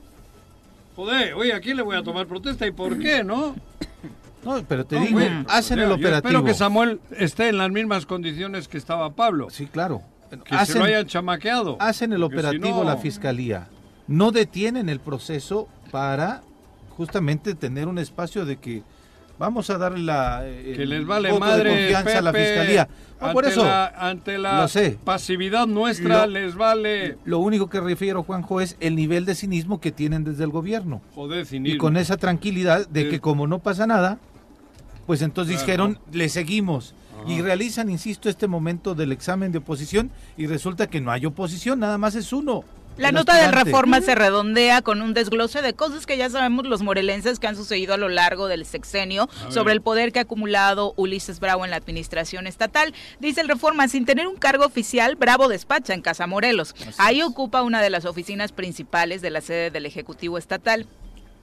Joder, 0.97 1.35
oye, 1.35 1.53
¿a 1.53 1.59
quién 1.59 1.77
le 1.77 1.83
voy 1.83 1.95
a 1.95 2.01
tomar 2.01 2.25
protesta 2.25 2.65
y 2.65 2.71
por 2.71 2.97
qué, 2.97 3.23
no? 3.23 3.55
No, 4.43 4.63
pero 4.67 4.83
te 4.83 4.99
digo, 4.99 5.19
hacen 5.47 5.77
el 5.77 5.91
operativo. 5.91 6.29
espero 6.29 6.43
que 6.43 6.55
Samuel 6.55 6.99
esté 7.11 7.49
en 7.49 7.59
las 7.59 7.69
mismas 7.69 8.07
condiciones 8.07 8.67
que 8.67 8.79
estaba 8.79 9.13
Pablo. 9.13 9.51
Sí, 9.51 9.67
claro. 9.67 10.01
Que 10.43 10.65
se 10.65 10.79
lo 10.79 10.85
hayan 10.85 11.05
chamaqueado. 11.05 11.77
Hacen 11.79 12.13
el 12.13 12.23
operativo 12.23 12.83
la 12.83 12.97
fiscalía. 12.97 13.67
No 14.07 14.31
detienen 14.31 14.89
el 14.89 14.99
proceso 14.99 15.67
para 15.91 16.41
justamente 16.97 17.53
tener 17.53 17.87
un 17.87 17.99
espacio 17.99 18.43
de 18.45 18.57
que 18.57 18.81
vamos 19.39 19.69
a 19.69 19.77
darle 19.77 20.03
la 20.03 20.47
eh, 20.47 20.73
que 20.75 20.85
les 20.85 21.05
vale 21.05 21.37
madre 21.39 21.69
confianza 21.69 22.19
a 22.19 22.21
la 22.21 22.33
fiscalía. 22.33 22.89
ante 23.19 23.33
por 23.33 23.45
eso 23.45 23.63
la, 23.63 23.87
ante 23.87 24.37
la 24.37 24.67
pasividad 25.03 25.67
nuestra 25.67 26.27
les 26.27 26.55
vale. 26.55 27.17
Lo 27.25 27.39
único 27.39 27.69
que 27.69 27.79
refiero, 27.79 28.23
Juanjo, 28.23 28.61
es 28.61 28.77
el 28.79 28.95
nivel 28.95 29.25
de 29.25 29.35
cinismo 29.35 29.79
que 29.79 29.91
tienen 29.91 30.23
desde 30.23 30.43
el 30.43 30.49
gobierno. 30.49 31.01
Joder, 31.15 31.45
cinismo. 31.45 31.75
Y 31.75 31.77
con 31.77 31.97
esa 31.97 32.17
tranquilidad 32.17 32.87
de 32.87 33.09
que 33.09 33.19
como 33.19 33.47
no 33.47 33.59
pasa 33.59 33.87
nada, 33.87 34.19
pues 35.05 35.21
entonces 35.21 35.59
dijeron, 35.59 35.99
le 36.11 36.29
seguimos. 36.29 36.93
Y 37.25 37.41
realizan, 37.41 37.89
insisto, 37.89 38.29
este 38.29 38.47
momento 38.47 38.93
del 38.93 39.11
examen 39.11 39.51
de 39.51 39.57
oposición 39.57 40.11
y 40.37 40.45
resulta 40.45 40.87
que 40.87 41.01
no 41.01 41.11
hay 41.11 41.25
oposición, 41.25 41.79
nada 41.79 41.97
más 41.97 42.15
es 42.15 42.31
uno. 42.31 42.63
La 42.97 43.11
nota 43.11 43.35
de 43.35 43.51
reforma 43.51 44.01
se 44.01 44.15
redondea 44.15 44.81
con 44.81 45.01
un 45.03 45.13
desglose 45.13 45.61
de 45.61 45.73
cosas 45.73 46.07
que 46.07 46.17
ya 46.17 46.29
sabemos 46.29 46.65
los 46.65 46.81
morelenses 46.81 47.37
que 47.37 47.45
han 47.45 47.55
sucedido 47.55 47.93
a 47.93 47.97
lo 47.97 48.09
largo 48.09 48.47
del 48.47 48.65
sexenio 48.65 49.29
sobre 49.49 49.73
el 49.73 49.81
poder 49.81 50.11
que 50.11 50.19
ha 50.19 50.23
acumulado 50.23 50.93
Ulises 50.97 51.39
Bravo 51.39 51.63
en 51.63 51.71
la 51.71 51.77
administración 51.77 52.47
estatal. 52.47 52.93
Dice 53.19 53.41
el 53.41 53.49
reforma, 53.49 53.87
sin 53.87 54.05
tener 54.05 54.27
un 54.27 54.37
cargo 54.37 54.65
oficial, 54.65 55.15
Bravo 55.15 55.47
despacha 55.47 55.93
en 55.93 56.01
Casa 56.01 56.25
Morelos. 56.25 56.73
Ahí 56.97 57.21
ocupa 57.21 57.61
una 57.61 57.81
de 57.81 57.91
las 57.91 58.05
oficinas 58.05 58.51
principales 58.51 59.21
de 59.21 59.29
la 59.29 59.41
sede 59.41 59.69
del 59.69 59.85
Ejecutivo 59.85 60.37
Estatal. 60.39 60.87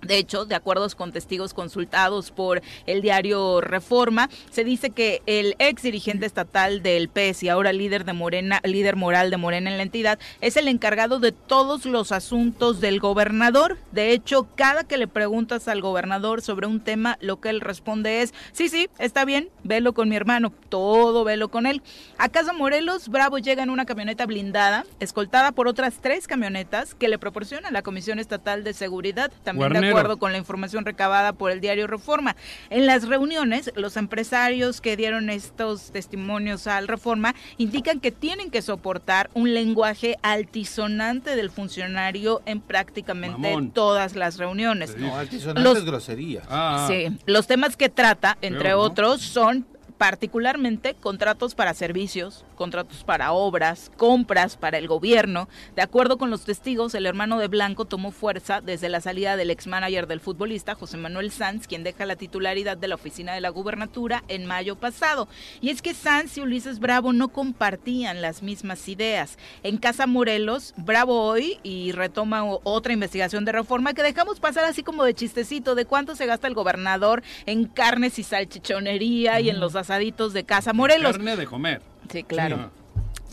De 0.05 0.19
hecho, 0.19 0.45
de 0.45 0.55
acuerdo 0.55 0.85
con 0.97 1.13
testigos 1.13 1.55
consultados 1.55 2.31
por 2.31 2.61
el 2.87 3.01
diario 3.01 3.61
Reforma, 3.61 4.29
se 4.51 4.65
dice 4.65 4.91
que 4.91 5.23
el 5.27 5.57
ex 5.59 5.83
dirigente 5.83 6.27
estatal 6.27 6.83
del 6.83 7.09
PES 7.09 7.45
y 7.45 7.49
ahora 7.49 7.73
líder 7.73 8.05
de 8.05 8.13
Morena, 8.13 8.61
líder 8.65 8.97
moral 8.97 9.31
de 9.31 9.37
Morena 9.37 9.71
en 9.71 9.77
la 9.79 9.83
entidad, 9.83 10.19
es 10.41 10.57
el 10.57 10.69
encargado 10.69 11.21
de 11.21 11.33
todos 11.33 11.87
los 11.87 12.13
asuntos 12.13 12.81
del 12.81 13.01
gobernador. 13.01 13.79
De 13.93 14.13
hecho, 14.13 14.47
cada 14.55 14.85
que 14.85 14.99
le 14.99 15.09
preguntas 15.09 15.69
al 15.69 15.81
gobernador 15.81 16.43
sobre 16.43 16.67
un 16.67 16.81
tema, 16.81 17.17
lo 17.21 17.41
que 17.41 17.49
él 17.49 17.61
responde 17.61 18.23
es, 18.23 18.35
sí, 18.53 18.69
sí, 18.69 18.89
está 18.99 19.25
bien, 19.25 19.49
velo 19.63 19.95
con 19.95 20.09
mi 20.09 20.17
hermano, 20.17 20.53
todo 20.69 21.25
velo 21.25 21.49
con 21.49 21.67
él. 21.67 21.83
A 22.19 22.29
Casa 22.29 22.53
Morelos, 22.53 23.09
Bravo 23.09 23.39
llega 23.39 23.63
en 23.63 23.71
una 23.71 23.87
camioneta 23.87 24.27
blindada, 24.27 24.85
escoltada 25.01 25.53
por 25.53 25.69
otras 25.69 25.95
tres 26.01 26.27
camionetas 26.27 26.95
que 26.95 27.09
le 27.09 27.19
proporciona 27.19 27.71
la 27.71 27.83
Comisión 27.83 28.19
Estatal 28.19 28.65
de 28.65 28.73
Seguridad, 28.73 29.31
también 29.43 29.73
acuerdo 29.99 30.19
con 30.19 30.33
la 30.33 30.39
información 30.39 30.85
recabada 30.85 31.33
por 31.33 31.51
el 31.51 31.61
diario 31.61 31.87
Reforma. 31.87 32.37
En 32.71 32.87
las 32.87 33.09
reuniones, 33.09 33.73
los 33.77 33.97
empresarios 33.97 34.81
que 34.81 34.97
dieron 34.97 35.31
estos 35.31 35.91
testimonios 35.91 36.67
al 36.67 36.89
Reforma 36.89 37.35
indican 37.59 38.01
que 38.01 38.11
tienen 38.11 38.51
que 38.51 38.63
soportar 38.63 39.31
un 39.35 39.55
lenguaje 39.55 40.17
altisonante 40.23 41.37
del 41.37 41.51
funcionario 41.51 42.43
en 42.47 42.61
prácticamente 42.61 43.57
todas 43.73 44.17
las 44.17 44.39
reuniones. 44.39 44.97
No, 44.97 45.17
altisonante 45.17 45.79
es 45.79 45.85
grosería. 45.85 46.43
Ah. 46.49 46.87
Sí, 46.89 47.17
los 47.27 47.47
temas 47.47 47.77
que 47.77 47.89
trata, 47.89 48.39
entre 48.41 48.75
otros, 48.75 49.21
son 49.23 49.67
particularmente 49.99 50.95
contratos 50.95 51.55
para 51.55 51.73
servicios, 51.73 52.45
contratos 52.55 53.05
para 53.05 53.33
obras, 53.33 53.91
compras 53.97 54.57
para 54.57 54.79
el 54.79 54.89
gobierno. 54.89 55.49
De 55.77 55.83
acuerdo 55.83 56.19
con 56.19 56.31
los 56.31 56.45
testigos, 56.45 56.95
el 56.95 57.07
hermano 57.07 57.39
de 57.39 57.49
Blanco 57.49 57.85
tomó 57.85 58.11
fuerza 58.11 58.61
desde 58.61 58.89
la 58.89 59.01
salida 59.01 59.37
del 59.37 59.51
ex 59.51 59.67
manager 59.67 60.07
del 60.07 60.21
futbolista, 60.21 60.75
José 60.75 60.97
Manuel 60.97 61.31
Sanz, 61.31 61.67
quien 61.67 61.85
deja 61.85 62.07
la 62.07 62.17
titularidad 62.17 62.77
de 62.77 62.89
la 62.89 62.95
oficina 62.95 63.35
de 63.35 63.41
la 63.41 63.51
gubernatura 63.51 64.25
en 64.29 64.47
mayo 64.47 64.77
pasado. 64.77 65.29
Y 65.61 65.71
es 65.71 65.83
que 65.83 65.95
Sanz 65.95 66.37
y 66.37 66.41
Ulises 66.41 66.79
Bravo 66.79 67.13
no 67.13 67.29
compartían 67.29 68.23
las 68.23 68.43
mismas 68.43 68.89
ideas. 68.89 69.39
En 69.63 69.79
Casa 69.79 70.07
Morelos, 70.07 70.75
Bravo 70.77 71.23
hoy 71.23 71.59
y 71.63 71.93
retoma 71.93 72.45
otra 72.45 72.93
investigación 72.93 73.45
de 73.45 73.53
reforma 73.53 73.95
que 73.95 74.03
dejamos 74.03 74.41
pasar 74.41 74.65
así 74.65 74.83
como 74.83 75.05
de 75.05 75.15
chistecito 75.15 75.75
de 75.75 75.85
cuánto 75.85 76.17
se 76.17 76.27
gasta 76.27 76.47
el 76.47 76.55
gobernador 76.55 77.23
en 77.47 77.65
carnes 77.65 78.19
y 78.19 78.23
salchichonería 78.23 79.41
y 79.41 79.51
en 79.51 79.61
los 79.61 79.77
asaditos 79.77 80.33
de 80.33 80.45
Casa 80.45 80.73
Morelos. 80.73 81.13
Carne 81.13 81.37
de 81.37 81.47
comer. 81.47 81.94
Sí, 82.11 82.23
claro. 82.25 82.71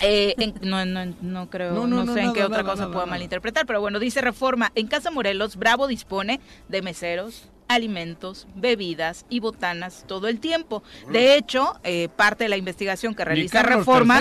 Eh, 0.04 0.36
no, 0.62 0.84
no, 0.86 1.06
no, 1.22 1.50
creo, 1.50 1.86
no, 1.86 2.14
sé 2.14 2.22
en 2.22 2.34
qué 2.34 2.44
otra 2.44 2.64
cosa 2.64 2.92
pueda 2.92 3.06
malinterpretar, 3.06 3.68
pero 3.68 3.82
bueno, 3.82 4.00
dice 4.00 4.22
Reforma, 4.22 4.72
en 4.74 4.88
Casa 4.88 5.12
Morelos, 5.12 5.58
Bravo 5.58 5.86
dispone 5.86 6.40
de 6.70 6.82
meseros, 6.82 7.50
alimentos, 7.74 8.48
bebidas 8.56 9.26
y 9.30 9.40
botanas 9.40 10.06
todo 10.08 10.28
el 10.28 10.40
tiempo. 10.40 10.84
De 11.12 11.36
hecho, 11.36 11.80
eh, 11.84 12.10
parte 12.16 12.46
de 12.46 12.50
la 12.50 12.58
investigación 12.58 13.16
que 13.16 13.26
realiza 13.26 13.64
Reforma 13.64 14.20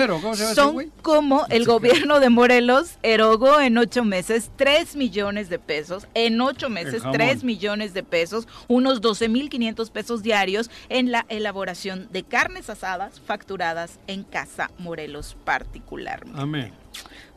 son 0.53 0.91
como 1.01 1.45
el 1.49 1.65
gobierno 1.65 2.19
de 2.19 2.29
Morelos 2.29 2.97
erogó 3.03 3.59
en 3.59 3.77
ocho 3.77 4.03
meses 4.03 4.51
tres 4.55 4.95
millones 4.95 5.49
de 5.49 5.59
pesos, 5.59 6.07
en 6.13 6.39
ocho 6.41 6.69
meses 6.69 7.03
tres 7.11 7.43
millones 7.43 7.93
de 7.93 8.03
pesos, 8.03 8.47
unos 8.67 9.01
12 9.01 9.29
mil 9.29 9.49
500 9.49 9.89
pesos 9.89 10.23
diarios 10.23 10.69
en 10.89 11.11
la 11.11 11.25
elaboración 11.29 12.07
de 12.11 12.23
carnes 12.23 12.69
asadas 12.69 13.19
facturadas 13.19 13.99
en 14.07 14.23
Casa 14.23 14.71
Morelos 14.77 15.35
particularmente. 15.43 16.39
Amén 16.39 16.80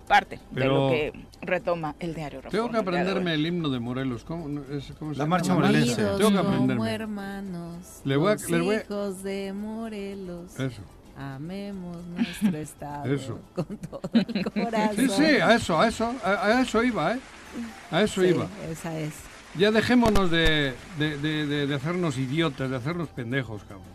parte 0.04 0.38
de 0.50 0.64
lo 0.66 0.90
que 0.90 1.12
retoma 1.42 1.94
el 1.98 2.14
diario 2.14 2.40
Tengo 2.50 2.70
que 2.70 2.76
aprenderme 2.76 3.34
el 3.34 3.46
himno 3.46 3.68
de 3.68 3.80
Morelos. 3.80 4.24
¿Cómo, 4.24 4.60
es, 4.70 4.92
cómo 4.98 5.12
se 5.12 5.18
La 5.18 5.26
marcha 5.26 5.54
morelense. 5.54 5.96
Tengo 5.96 6.30
que 6.30 6.38
aprenderme. 6.38 6.76
Como 6.76 6.86
hermanos, 6.86 8.00
le 8.04 8.16
voy 8.16 8.32
a, 8.32 8.36
le 8.36 8.60
voy 8.60 8.76
a... 8.76 8.80
hijos 8.80 9.22
de 9.22 9.52
Morelos. 9.52 10.58
Eso. 10.58 10.82
Amemos 11.16 11.98
nuestro 12.06 12.56
estado 12.58 13.12
eso. 13.12 13.40
con 13.54 13.76
todo 13.78 14.00
el 14.12 14.44
corazón. 14.44 14.96
Sí, 14.96 15.08
sí, 15.08 15.24
a 15.24 15.54
eso, 15.54 15.80
a 15.80 15.88
eso, 15.88 16.14
a, 16.24 16.60
eso 16.60 16.82
iba, 16.82 17.14
¿eh? 17.14 17.20
A 17.90 18.02
eso 18.02 18.20
sí, 18.20 18.28
iba. 18.28 18.48
Esa 18.68 18.98
es. 18.98 19.12
Ya 19.56 19.70
dejémonos 19.70 20.30
de, 20.32 20.74
de, 20.98 21.16
de, 21.18 21.66
de 21.66 21.74
hacernos 21.74 22.18
idiotas, 22.18 22.68
de 22.68 22.76
hacernos 22.76 23.08
pendejos, 23.08 23.62
cabrón. 23.62 23.93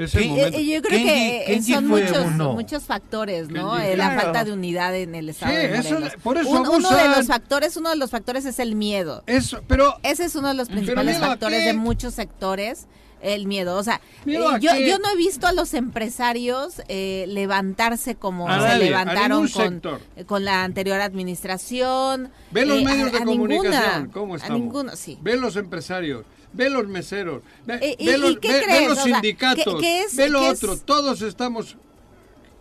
Eh, 0.00 0.64
yo 0.64 0.82
creo 0.82 1.04
que 1.04 1.62
son 1.62 1.86
muchos, 1.86 2.26
muchos 2.36 2.84
factores, 2.84 3.48
¿no? 3.48 3.78
Eh, 3.78 3.96
la 3.96 4.18
falta 4.18 4.44
de 4.44 4.52
unidad 4.52 4.94
en 4.96 5.14
el 5.14 5.28
Estado. 5.28 5.52
Sí, 5.82 6.16
por 6.22 6.38
eso 6.38 6.50
uno 6.50 6.90
de 6.90 7.08
los 7.08 7.26
factores, 7.26 7.76
uno 7.76 7.90
de 7.90 7.96
los 7.96 8.10
factores 8.10 8.44
es 8.44 8.58
el 8.58 8.74
miedo. 8.74 9.22
Eso, 9.26 9.62
pero 9.66 9.96
ese 10.02 10.24
es 10.24 10.34
uno 10.34 10.48
de 10.48 10.54
los 10.54 10.68
principales 10.68 11.18
factores 11.18 11.64
de 11.64 11.74
muchos 11.74 12.14
sectores 12.14 12.86
el 13.22 13.46
miedo. 13.46 13.76
O 13.76 13.82
sea, 13.82 14.00
eh, 14.24 14.32
yo, 14.32 14.58
yo 14.58 14.98
no 14.98 15.10
he 15.12 15.16
visto 15.16 15.46
a 15.46 15.52
los 15.52 15.74
empresarios 15.74 16.80
levantarse 16.88 18.14
como 18.14 18.48
se 18.48 18.78
levantaron 18.78 19.48
con, 19.48 19.82
con 20.26 20.44
la 20.44 20.64
anterior 20.64 21.00
administración. 21.00 22.30
Ve 22.50 22.64
los 22.64 22.82
medios 22.82 23.12
de 23.12 23.18
comunicación, 23.18 24.08
¿cómo 24.08 24.36
estamos? 24.36 24.56
A 24.56 24.58
ninguno, 24.58 24.96
sí. 24.96 25.18
Ve 25.20 25.36
los 25.36 25.56
empresarios 25.56 26.24
ve 26.52 26.70
los 26.70 26.86
meseros, 26.88 27.42
ve, 27.64 27.96
eh, 27.98 28.18
los, 28.18 28.98
sindicatos, 29.02 29.82
ve 30.14 30.28
lo 30.28 30.46
otro, 30.46 30.76
todos 30.78 31.22
estamos 31.22 31.76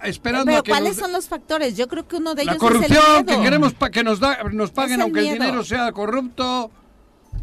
esperando 0.03 0.45
Pero 0.45 0.59
a 0.59 0.63
que 0.63 0.71
¿cuáles 0.71 0.97
son 0.97 1.11
los 1.11 1.27
factores? 1.27 1.75
Yo 1.75 1.87
creo 1.87 2.07
que 2.07 2.17
uno 2.17 2.35
de 2.35 2.43
ellos 2.43 2.55
la 2.55 2.59
corrupción, 2.59 2.91
es 2.91 3.19
el 3.19 3.25
miedo. 3.25 3.37
que 3.37 3.43
queremos 3.43 3.73
pa 3.73 3.89
que 3.89 4.03
nos, 4.03 4.19
da, 4.19 4.43
nos 4.51 4.71
paguen 4.71 5.01
aunque 5.01 5.19
el 5.19 5.33
dinero 5.33 5.63
sea 5.63 5.91
corrupto. 5.91 6.71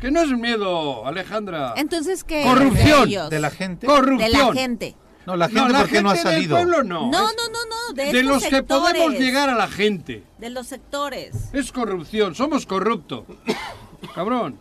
Que 0.01 0.11
no 0.11 0.21
es 0.21 0.29
miedo, 0.31 1.07
Alejandra. 1.07 1.73
Entonces, 1.77 2.23
¿qué? 2.25 2.43
Corrupción. 2.43 3.31
De, 3.31 3.39
la 3.39 3.51
gente. 3.51 3.87
Corrupción. 3.87 4.31
De 4.31 4.39
la 4.39 4.53
gente. 4.53 4.97
No, 5.25 5.37
la 5.37 5.49
gente 5.49 5.73
no, 5.73 5.79
porque 5.79 6.03
no 6.03 6.11
ha 6.11 6.17
salido. 6.17 6.57
Del 6.57 6.67
pueblo 6.67 6.83
no. 6.83 7.11
No, 7.11 7.23
no, 7.29 7.49
no, 7.51 7.65
no. 7.67 7.95
De, 7.95 8.13
de 8.13 8.23
los 8.23 8.45
que 8.45 8.63
podemos 8.63 9.15
llegar 9.15 9.49
a 9.49 9.55
la 9.55 9.69
gente. 9.69 10.23
De 10.39 10.51
los 10.51 10.67
sectores. 10.67 11.35
Es 11.53 11.73
corrupción. 11.73 12.35
Somos 12.35 12.67
corruptos. 12.67 13.25
Cabrón. 14.15 14.59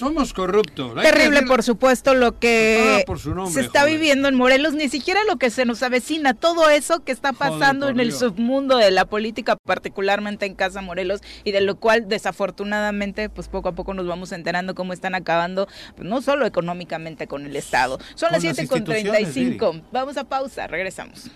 Somos 0.00 0.32
corruptos. 0.32 0.94
Terrible, 1.02 1.42
por 1.42 1.62
supuesto, 1.62 2.14
lo 2.14 2.38
que 2.38 3.04
se 3.52 3.60
está 3.60 3.84
viviendo 3.84 4.28
en 4.28 4.34
Morelos, 4.34 4.72
ni 4.72 4.88
siquiera 4.88 5.20
lo 5.28 5.36
que 5.36 5.50
se 5.50 5.66
nos 5.66 5.82
avecina, 5.82 6.32
todo 6.32 6.70
eso 6.70 7.04
que 7.04 7.12
está 7.12 7.34
pasando 7.34 7.90
en 7.90 8.00
el 8.00 8.12
submundo 8.14 8.78
de 8.78 8.90
la 8.90 9.04
política, 9.04 9.56
particularmente 9.56 10.46
en 10.46 10.54
Casa 10.54 10.80
Morelos, 10.80 11.20
y 11.44 11.52
de 11.52 11.60
lo 11.60 11.76
cual 11.76 12.08
desafortunadamente, 12.08 13.28
pues 13.28 13.48
poco 13.48 13.68
a 13.68 13.72
poco 13.72 13.92
nos 13.92 14.06
vamos 14.06 14.32
enterando 14.32 14.74
cómo 14.74 14.94
están 14.94 15.14
acabando, 15.14 15.68
pues, 15.96 16.08
no 16.08 16.22
solo 16.22 16.46
económicamente 16.46 17.26
con 17.26 17.44
el 17.44 17.54
Estado. 17.54 17.98
Son 18.14 18.32
las 18.32 18.40
7 18.40 18.68
con 18.68 18.84
35. 18.84 19.82
Vamos 19.92 20.16
a 20.16 20.24
pausa, 20.24 20.66
regresamos. 20.66 21.30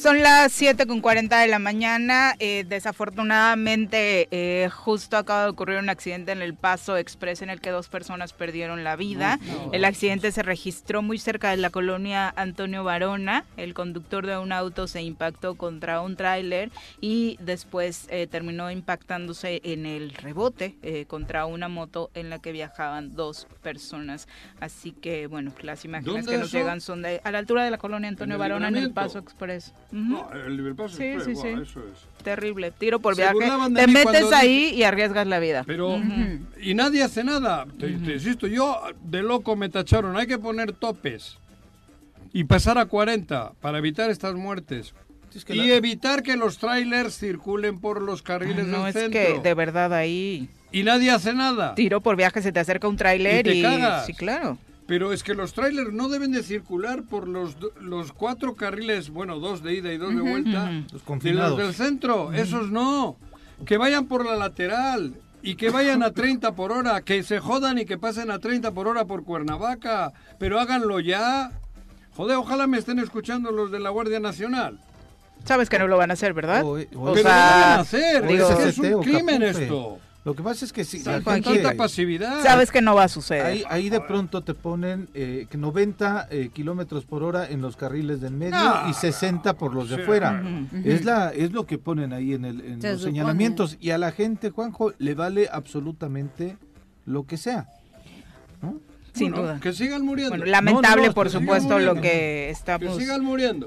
Son 0.00 0.22
las 0.22 0.52
7 0.52 0.86
con 0.86 1.02
40 1.02 1.40
de 1.40 1.46
la 1.46 1.58
mañana. 1.58 2.34
Eh, 2.38 2.64
desafortunadamente, 2.66 4.28
eh, 4.30 4.70
justo 4.70 5.18
acaba 5.18 5.44
de 5.44 5.50
ocurrir 5.50 5.78
un 5.78 5.90
accidente 5.90 6.32
en 6.32 6.40
el 6.40 6.54
Paso 6.54 6.96
Express 6.96 7.42
en 7.42 7.50
el 7.50 7.60
que 7.60 7.68
dos 7.68 7.88
personas 7.88 8.32
perdieron 8.32 8.82
la 8.82 8.96
vida. 8.96 9.38
el 9.72 9.84
accidente 9.84 10.32
se 10.32 10.42
registró 10.42 11.02
muy 11.02 11.18
cerca 11.18 11.50
de 11.50 11.58
la 11.58 11.68
colonia 11.68 12.32
Antonio 12.34 12.82
Barona. 12.82 13.44
El 13.58 13.74
conductor 13.74 14.26
de 14.26 14.38
un 14.38 14.52
auto 14.52 14.86
se 14.86 15.02
impactó 15.02 15.56
contra 15.56 16.00
un 16.00 16.16
tráiler 16.16 16.70
y 17.02 17.36
después 17.38 18.06
eh, 18.08 18.26
terminó 18.26 18.70
impactándose 18.70 19.60
en 19.64 19.84
el 19.84 20.14
rebote 20.14 20.76
contra 21.08 21.44
una 21.44 21.68
moto 21.68 22.10
en 22.14 22.30
la 22.30 22.38
que 22.38 22.52
viajaban 22.52 23.16
dos 23.16 23.46
personas. 23.62 24.28
Así 24.60 24.92
que, 24.92 25.26
bueno, 25.26 25.52
las 25.60 25.84
imágenes 25.84 26.26
que 26.26 26.38
nos 26.38 26.50
llegan 26.50 26.80
son 26.80 27.02
de, 27.02 27.20
a 27.22 27.30
la 27.30 27.38
altura 27.38 27.64
de 27.64 27.70
la 27.70 27.78
colonia 27.78 28.08
Antonio 28.08 28.38
Barona 28.38 28.68
en 28.68 28.76
el 28.76 28.89
Paso 28.92 29.18
Express. 29.18 29.72
No, 29.90 30.30
el 30.32 30.56
Liverpool 30.56 30.90
sí, 30.90 31.14
sí, 31.24 31.34
sí. 31.36 31.48
eso 31.48 31.80
es. 31.80 32.22
Terrible, 32.22 32.70
tiro 32.70 33.00
por 33.00 33.16
viaje. 33.16 33.38
Te 33.74 33.86
metes 33.86 34.32
ahí 34.32 34.72
y 34.74 34.82
arriesgas 34.82 35.26
la 35.26 35.38
vida. 35.38 35.64
Pero, 35.66 36.00
y 36.60 36.74
nadie 36.74 37.02
hace 37.02 37.24
nada. 37.24 37.66
Te, 37.78 37.88
insisto, 37.88 38.46
yo 38.46 38.80
de 39.02 39.22
loco 39.22 39.56
me 39.56 39.68
tacharon. 39.68 40.16
Hay 40.16 40.26
que 40.26 40.38
poner 40.38 40.72
topes 40.72 41.38
y 42.32 42.44
pasar 42.44 42.78
a 42.78 42.86
40 42.86 43.52
para 43.60 43.78
evitar 43.78 44.10
estas 44.10 44.34
muertes. 44.34 44.94
y 45.48 45.70
evitar 45.70 46.22
que 46.22 46.36
los 46.36 46.58
trailers 46.58 47.18
circulen 47.18 47.78
por 47.78 48.02
los 48.02 48.22
carriles 48.22 48.66
no, 48.66 48.84
del 48.84 48.92
centro. 48.92 49.20
No, 49.20 49.26
es 49.26 49.34
que 49.34 49.40
de 49.40 49.54
verdad 49.54 49.92
ahí... 49.94 50.50
Y 50.72 50.84
nadie 50.84 51.10
hace 51.10 51.34
nada. 51.34 51.74
Tiro 51.74 52.00
por 52.00 52.16
viaje, 52.16 52.42
se 52.42 52.52
te 52.52 52.60
acerca 52.60 52.86
un 52.86 52.96
trailer 52.96 53.46
y... 53.46 53.64
Sí, 54.06 54.14
claro. 54.14 54.58
Pero 54.90 55.12
es 55.12 55.22
que 55.22 55.34
los 55.34 55.52
trailers 55.52 55.92
no 55.92 56.08
deben 56.08 56.32
de 56.32 56.42
circular 56.42 57.04
por 57.04 57.28
los, 57.28 57.56
los 57.80 58.12
cuatro 58.12 58.56
carriles, 58.56 59.10
bueno, 59.10 59.38
dos 59.38 59.62
de 59.62 59.74
ida 59.74 59.92
y 59.92 59.98
dos 59.98 60.12
de 60.12 60.20
vuelta, 60.20 60.68
de 60.68 61.32
los 61.32 61.56
del 61.56 61.74
centro. 61.74 62.32
Esos 62.32 62.72
no. 62.72 63.16
Que 63.64 63.76
vayan 63.76 64.06
por 64.06 64.26
la 64.26 64.34
lateral 64.34 65.14
y 65.42 65.54
que 65.54 65.70
vayan 65.70 66.02
a 66.02 66.10
30 66.12 66.56
por 66.56 66.72
hora, 66.72 67.02
que 67.02 67.22
se 67.22 67.38
jodan 67.38 67.78
y 67.78 67.84
que 67.84 67.98
pasen 67.98 68.32
a 68.32 68.40
30 68.40 68.72
por 68.72 68.88
hora 68.88 69.04
por 69.04 69.22
Cuernavaca, 69.22 70.12
pero 70.40 70.58
háganlo 70.58 70.98
ya. 70.98 71.52
Joder, 72.16 72.38
ojalá 72.38 72.66
me 72.66 72.78
estén 72.78 72.98
escuchando 72.98 73.52
los 73.52 73.70
de 73.70 73.78
la 73.78 73.90
Guardia 73.90 74.18
Nacional. 74.18 74.80
Sabes 75.44 75.70
que 75.70 75.78
no 75.78 75.86
lo 75.86 75.98
van 75.98 76.10
a 76.10 76.14
hacer, 76.14 76.34
¿verdad? 76.34 76.64
O, 76.64 76.72
o, 76.72 77.14
lo 77.14 77.22
van 77.22 77.26
a 77.28 77.78
hacer. 77.78 78.24
es 78.28 78.76
un 78.76 79.04
crimen 79.04 79.44
esto. 79.44 80.00
Lo 80.22 80.34
que 80.34 80.42
pasa 80.42 80.66
es 80.66 80.72
que 80.72 80.84
si 80.84 81.02
la 81.02 81.22
tanta 81.22 81.74
pasividad. 81.76 82.42
Sabes 82.42 82.70
que 82.70 82.82
no 82.82 82.94
va 82.94 83.04
a 83.04 83.08
suceder. 83.08 83.46
Ahí, 83.46 83.64
ahí 83.70 83.88
de 83.88 84.00
pronto 84.02 84.42
te 84.42 84.52
ponen 84.52 85.08
eh, 85.14 85.46
90 85.50 86.28
eh, 86.30 86.50
kilómetros 86.52 87.06
por 87.06 87.22
hora 87.22 87.48
en 87.48 87.62
los 87.62 87.76
carriles 87.76 88.20
del 88.20 88.34
medio 88.34 88.58
y 88.88 88.92
60 88.92 89.56
por 89.56 89.74
los 89.74 89.88
de 89.88 90.04
fuera. 90.04 90.42
Es 90.84 91.04
la 91.04 91.30
es 91.30 91.52
lo 91.52 91.64
que 91.64 91.78
ponen 91.78 92.12
ahí 92.12 92.34
en, 92.34 92.44
el, 92.44 92.60
en 92.60 92.82
los 92.82 93.02
señalamientos. 93.02 93.78
Y 93.80 93.90
a 93.90 93.98
la 93.98 94.12
gente, 94.12 94.50
Juanjo, 94.50 94.92
le 94.98 95.14
vale 95.14 95.48
absolutamente 95.50 96.58
lo 97.06 97.26
que 97.26 97.38
sea. 97.38 97.68
Sin 99.12 99.32
duda. 99.32 99.58
Que 99.60 99.72
sigan 99.72 100.04
muriendo. 100.04 100.36
Bueno, 100.36 100.44
lamentable, 100.50 101.12
por 101.12 101.30
supuesto, 101.30 101.78
lo 101.78 101.94
que 101.94 102.50
estamos 102.50 102.98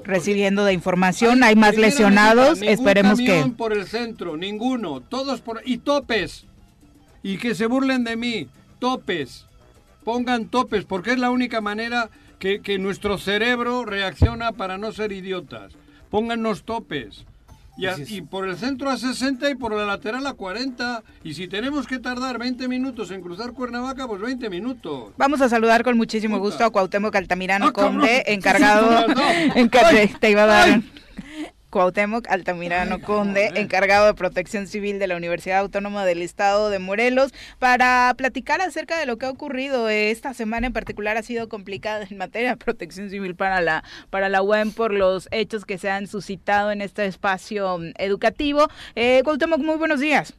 recibiendo 0.04 0.64
de 0.64 0.72
información. 0.72 1.42
Hay, 1.42 1.56
más 1.56 1.76
lesionados. 1.76 2.62
Esperemos 2.62 3.18
que. 3.18 3.52
por 3.56 3.72
el 3.72 3.86
centro, 3.86 4.36
ninguno. 4.36 5.00
Todos 5.00 5.40
por. 5.40 5.60
Y 5.64 5.78
topes. 5.78 6.46
Y 7.24 7.38
que 7.38 7.56
se 7.56 7.66
burlen 7.66 8.04
de 8.04 8.16
mí. 8.16 8.46
Topes. 8.78 9.46
Pongan 10.04 10.46
topes, 10.46 10.84
porque 10.84 11.10
es 11.10 11.18
la 11.18 11.30
única 11.30 11.60
manera 11.60 12.10
que, 12.38 12.60
que 12.60 12.78
nuestro 12.78 13.18
cerebro 13.18 13.84
reacciona 13.84 14.52
para 14.52 14.78
no 14.78 14.92
ser 14.92 15.10
idiotas. 15.10 15.72
Póngannos 16.10 16.62
topes. 16.62 17.24
Y, 17.76 18.20
por 18.22 18.48
el 18.48 18.56
centro 18.56 18.88
a 18.88 18.96
60 18.96 19.50
y 19.50 19.54
por 19.56 19.74
la 19.74 19.84
lateral 19.84 20.26
a 20.26 20.34
40. 20.34 21.02
Y 21.24 21.34
si 21.34 21.48
tenemos 21.48 21.86
que 21.86 21.98
tardar 21.98 22.38
20 22.38 22.68
minutos 22.68 23.10
en 23.10 23.20
cruzar 23.20 23.52
Cuernavaca, 23.52 24.06
pues 24.06 24.20
20 24.20 24.48
minutos. 24.48 25.12
Vamos 25.16 25.40
a 25.40 25.48
saludar 25.48 25.82
con 25.82 25.96
muchísimo 25.96 26.38
gusto 26.38 26.64
a 26.64 26.70
Cuauhtémoc 26.70 27.14
Altamirano 27.16 27.66
ah, 27.66 27.72
Conde, 27.72 28.22
encargado... 28.26 29.06
en 29.54 29.70
te 30.20 30.30
iba 30.30 30.44
a 30.44 30.46
dar... 30.46 30.82
Cuauhtémoc 31.74 32.30
Altamirano 32.30 33.00
Conde, 33.00 33.50
encargado 33.56 34.06
de 34.06 34.14
Protección 34.14 34.68
Civil 34.68 35.00
de 35.00 35.08
la 35.08 35.16
Universidad 35.16 35.58
Autónoma 35.58 36.04
del 36.04 36.22
Estado 36.22 36.70
de 36.70 36.78
Morelos, 36.78 37.34
para 37.58 38.14
platicar 38.16 38.60
acerca 38.60 38.96
de 38.96 39.06
lo 39.06 39.18
que 39.18 39.26
ha 39.26 39.30
ocurrido. 39.30 39.88
Esta 39.88 40.34
semana 40.34 40.68
en 40.68 40.72
particular 40.72 41.16
ha 41.16 41.24
sido 41.24 41.48
complicada 41.48 42.06
en 42.08 42.16
materia 42.16 42.50
de 42.50 42.56
protección 42.58 43.10
civil 43.10 43.34
para 43.34 43.60
la, 43.60 43.82
para 44.10 44.28
la 44.28 44.40
UAM 44.40 44.70
por 44.70 44.92
los 44.92 45.26
hechos 45.32 45.64
que 45.64 45.76
se 45.76 45.90
han 45.90 46.06
suscitado 46.06 46.70
en 46.70 46.80
este 46.80 47.06
espacio 47.06 47.80
educativo. 47.98 48.68
Eh, 48.94 49.22
Cuauhtémoc, 49.24 49.58
muy 49.58 49.76
buenos 49.76 49.98
días. 49.98 50.38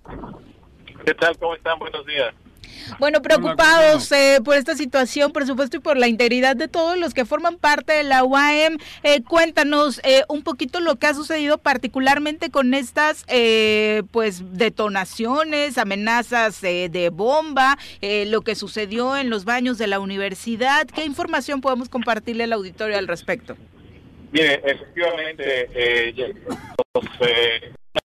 ¿Qué 1.06 1.14
tal? 1.16 1.38
¿Cómo 1.38 1.54
están? 1.54 1.78
Buenos 1.80 2.06
días. 2.06 2.34
Bueno, 3.00 3.22
preocupados 3.22 4.12
eh, 4.12 4.40
por 4.44 4.56
esta 4.56 4.76
situación, 4.76 5.32
por 5.32 5.46
supuesto, 5.46 5.78
y 5.78 5.80
por 5.80 5.98
la 5.98 6.08
integridad 6.08 6.56
de 6.56 6.68
todos 6.68 6.98
los 6.98 7.14
que 7.14 7.26
forman 7.26 7.58
parte 7.58 7.94
de 7.94 8.04
la 8.04 8.24
UAM. 8.24 8.78
Eh, 9.04 9.22
cuéntanos 9.24 10.00
eh, 10.04 10.24
un 10.30 10.44
poquito 10.44 10.80
lo 10.80 10.96
que 10.96 11.08
ha 11.08 11.14
sucedido 11.14 11.58
particularmente 11.58 12.50
con 12.50 12.74
estas 12.74 13.26
pues 14.12 14.44
detonaciones, 14.54 15.78
amenazas 15.78 16.62
de 16.62 17.10
bomba, 17.12 17.78
lo 18.02 18.42
que 18.42 18.56
sucedió 18.56 19.18
en 19.18 19.30
los 19.30 19.46
baños 19.46 19.78
de 19.78 19.88
la 19.88 20.00
universidad. 20.00 20.88
¿Qué 20.88 21.06
información 21.06 21.62
podemos 21.62 21.90
compartirle 21.90 22.46
al 22.46 22.54
auditorio 22.54 22.98
al 22.98 23.08
respecto? 23.08 23.56
Mire, 24.32 24.62
efectivamente, 24.66 26.14
los, 26.94 27.06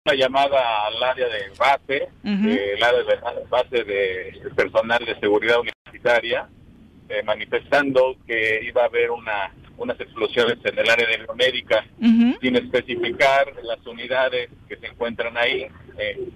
una 0.06 0.16
llamada 0.16 0.88
al 0.88 1.04
área 1.04 1.28
de 1.28 1.50
base, 1.58 2.10
eh, 2.24 2.74
el 2.76 2.84
área 2.84 3.04
de 3.04 3.46
base 3.50 3.84
de 3.84 4.52
personal 4.56 5.04
de 5.06 5.20
seguridad 5.20 5.60
universitaria, 5.60 6.50
eh, 7.10 7.24
manifestando 7.24 8.16
que 8.28 8.62
iba 8.64 8.84
a 8.84 8.86
haber 8.86 9.12
una 9.12 9.52
unas 9.80 10.00
explosiones 10.02 10.58
en 10.66 10.78
el 10.78 10.90
área 10.90 11.08
de 11.08 11.18
biomédica, 11.24 11.86
sin 12.42 12.56
especificar 12.58 13.48
las 13.64 13.86
unidades 13.88 14.50
que 14.68 14.76
se 14.76 14.88
encuentran 14.88 15.38
ahí. 15.38 15.68
Eh, 15.98 16.30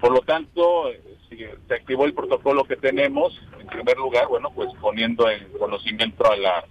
por 0.00 0.12
lo 0.12 0.20
tanto, 0.20 0.90
se 1.28 1.74
activó 1.74 2.06
el 2.06 2.14
protocolo 2.14 2.64
que 2.64 2.76
tenemos, 2.76 3.38
en 3.60 3.66
primer 3.66 3.98
lugar, 3.98 4.28
bueno, 4.28 4.50
pues 4.54 4.70
poniendo 4.80 5.28
en 5.30 5.46
conocimiento 5.58 6.30
a 6.30 6.36
la 6.36 6.64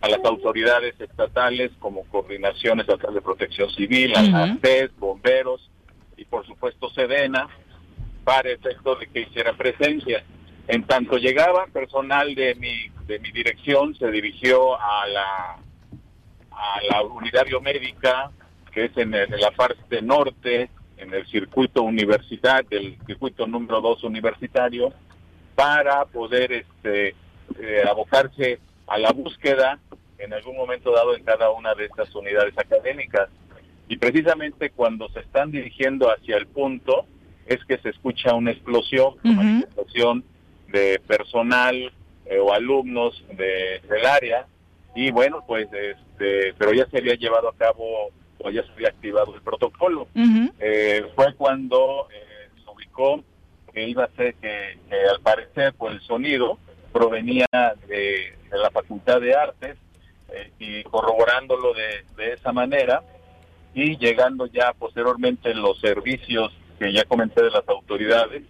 a 0.00 0.08
las 0.08 0.24
autoridades 0.24 0.94
estatales 1.00 1.72
como 1.78 2.04
coordinación 2.04 2.80
estatal 2.80 3.14
de 3.14 3.20
protección 3.20 3.70
civil, 3.70 4.14
a 4.16 4.22
la 4.22 4.58
bomberos 4.98 5.70
y 6.16 6.24
por 6.24 6.46
supuesto 6.46 6.90
Sedena 6.90 7.48
para 8.24 8.50
efecto 8.50 8.96
de 8.96 9.06
que 9.06 9.20
hiciera 9.20 9.52
presencia. 9.54 10.24
En 10.68 10.84
tanto 10.84 11.16
llegaba 11.16 11.66
personal 11.66 12.34
de 12.34 12.54
mi 12.56 12.88
de 13.06 13.20
mi 13.20 13.30
dirección 13.30 13.94
se 13.94 14.10
dirigió 14.10 14.80
a 14.80 15.06
la 15.06 15.56
a 16.50 16.80
la 16.90 17.02
unidad 17.02 17.44
biomédica 17.46 18.30
que 18.72 18.86
es 18.86 18.96
en, 18.96 19.12
la 19.12 19.50
parte 19.52 20.02
norte 20.02 20.68
en 20.98 21.14
el 21.14 21.26
circuito 21.28 21.82
universitario 21.82 22.68
del 22.68 22.98
circuito 23.06 23.46
número 23.46 23.80
2 23.80 24.04
universitario 24.04 24.92
para 25.54 26.04
poder 26.06 26.52
este 26.52 27.14
eh, 27.60 27.82
abocarse 27.88 28.58
a 28.86 28.98
la 28.98 29.12
búsqueda 29.12 29.78
en 30.18 30.32
algún 30.32 30.56
momento 30.56 30.92
dado 30.92 31.14
en 31.16 31.24
cada 31.24 31.50
una 31.50 31.74
de 31.74 31.86
estas 31.86 32.14
unidades 32.14 32.56
académicas. 32.56 33.28
Y 33.88 33.98
precisamente 33.98 34.70
cuando 34.70 35.08
se 35.10 35.20
están 35.20 35.50
dirigiendo 35.50 36.10
hacia 36.10 36.36
el 36.36 36.46
punto 36.46 37.06
es 37.46 37.64
que 37.64 37.78
se 37.78 37.90
escucha 37.90 38.34
una 38.34 38.50
explosión, 38.50 39.14
una 39.22 39.60
explosión 39.60 40.24
de 40.68 41.00
personal 41.06 41.92
eh, 42.24 42.38
o 42.40 42.52
alumnos 42.52 43.22
de, 43.36 43.80
del 43.88 44.06
área 44.06 44.46
y 44.96 45.10
bueno, 45.10 45.44
pues 45.46 45.68
este, 45.72 46.54
pero 46.58 46.72
ya 46.72 46.86
se 46.86 46.98
había 46.98 47.14
llevado 47.14 47.48
a 47.50 47.54
cabo 47.54 48.10
o 48.38 48.50
ya 48.50 48.64
se 48.64 48.72
había 48.72 48.88
activado 48.88 49.34
el 49.34 49.42
protocolo. 49.42 50.08
Eh, 50.58 51.04
fue 51.14 51.34
cuando 51.34 52.08
eh, 52.12 52.48
se 52.64 52.70
ubicó 52.70 53.22
que 53.72 53.88
iba 53.88 54.04
a 54.04 54.10
ser 54.16 54.34
que, 54.36 54.78
al 55.10 55.20
parecer 55.20 55.74
por 55.74 55.92
el 55.92 56.00
sonido 56.00 56.58
provenía 56.96 57.46
de, 57.86 58.36
de 58.50 58.58
la 58.58 58.70
Facultad 58.70 59.20
de 59.20 59.34
Artes 59.34 59.76
eh, 60.30 60.50
y 60.58 60.82
corroborándolo 60.84 61.74
de, 61.74 62.04
de 62.16 62.32
esa 62.32 62.52
manera 62.52 63.02
y 63.74 63.98
llegando 63.98 64.46
ya 64.46 64.72
posteriormente 64.72 65.52
los 65.54 65.78
servicios 65.80 66.52
que 66.78 66.92
ya 66.92 67.04
comenté 67.04 67.42
de 67.44 67.50
las 67.50 67.68
autoridades, 67.68 68.42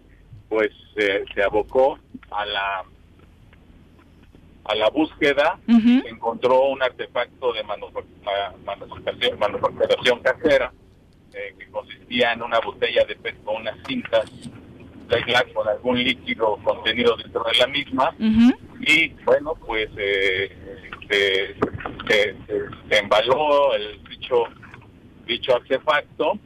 pues 0.48 0.70
se 0.94 1.42
abocó 1.42 1.98
a 2.30 2.46
la 2.46 2.84
a 4.68 4.74
la 4.74 4.90
búsqueda, 4.90 5.58
encontró 5.68 6.62
un 6.64 6.82
artefacto 6.82 7.52
de 7.52 7.62
manufacturación, 7.62 9.38
manufacturación 9.38 10.20
casera 10.20 10.72
eh, 11.32 11.54
que 11.56 11.70
consistía 11.70 12.32
en 12.32 12.42
una 12.42 12.58
botella 12.58 13.04
de 13.04 13.14
PET 13.14 13.44
con 13.44 13.56
unas 13.62 13.76
cintas 13.86 14.28
de 15.08 15.52
con 15.52 15.68
algún 15.68 16.02
líquido 16.02 16.58
contenido 16.64 17.16
dentro 17.16 17.44
de 17.44 17.58
la 17.58 17.66
misma. 17.66 18.14
Y 18.80 19.08
bueno 19.24 19.54
pues 19.66 19.88
eh, 19.96 20.50
se, 21.08 21.54
se, 22.08 22.98
embaló 22.98 23.74
el 23.74 24.02
dicho, 24.04 24.44
dicho 25.26 25.56
artefacto. 25.56 26.38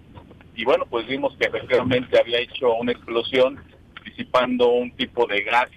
Y 0.55 0.65
bueno, 0.65 0.85
pues 0.89 1.07
vimos 1.07 1.35
que 1.39 1.47
efectivamente 1.47 2.19
había 2.19 2.39
hecho 2.39 2.75
una 2.75 2.93
explosión 2.93 3.59
disipando 4.05 4.69
un 4.69 4.91
tipo 4.93 5.27
de 5.27 5.43
gas 5.43 5.71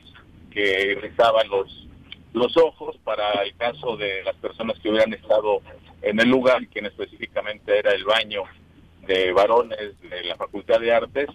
que 0.52 0.92
irritaba 0.92 1.44
los, 1.46 1.88
los 2.34 2.56
ojos 2.58 2.98
para 3.04 3.44
el 3.44 3.56
caso 3.56 3.96
de 3.96 4.24
las 4.24 4.36
personas 4.36 4.78
que 4.80 4.90
hubieran 4.90 5.14
estado 5.14 5.62
en 6.02 6.20
el 6.20 6.30
lugar, 6.30 6.68
quien 6.68 6.86
específicamente 6.86 7.80
era 7.80 7.94
el 7.94 8.04
baño 8.04 8.44
de 9.08 9.32
varones 9.32 10.00
de 10.02 10.24
la 10.24 10.36
Facultad 10.36 10.80
de 10.80 10.94
Artes, 10.94 11.30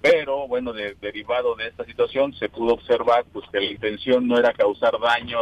pero 0.00 0.46
bueno, 0.46 0.72
derivado 0.72 1.54
de 1.56 1.68
esta 1.68 1.84
situación 1.84 2.32
se 2.34 2.48
pudo 2.48 2.74
observar 2.74 3.24
pues 3.32 3.48
que 3.50 3.60
la 3.60 3.66
intención 3.66 4.26
no 4.28 4.38
era 4.38 4.52
causar 4.52 4.92
daño 5.00 5.38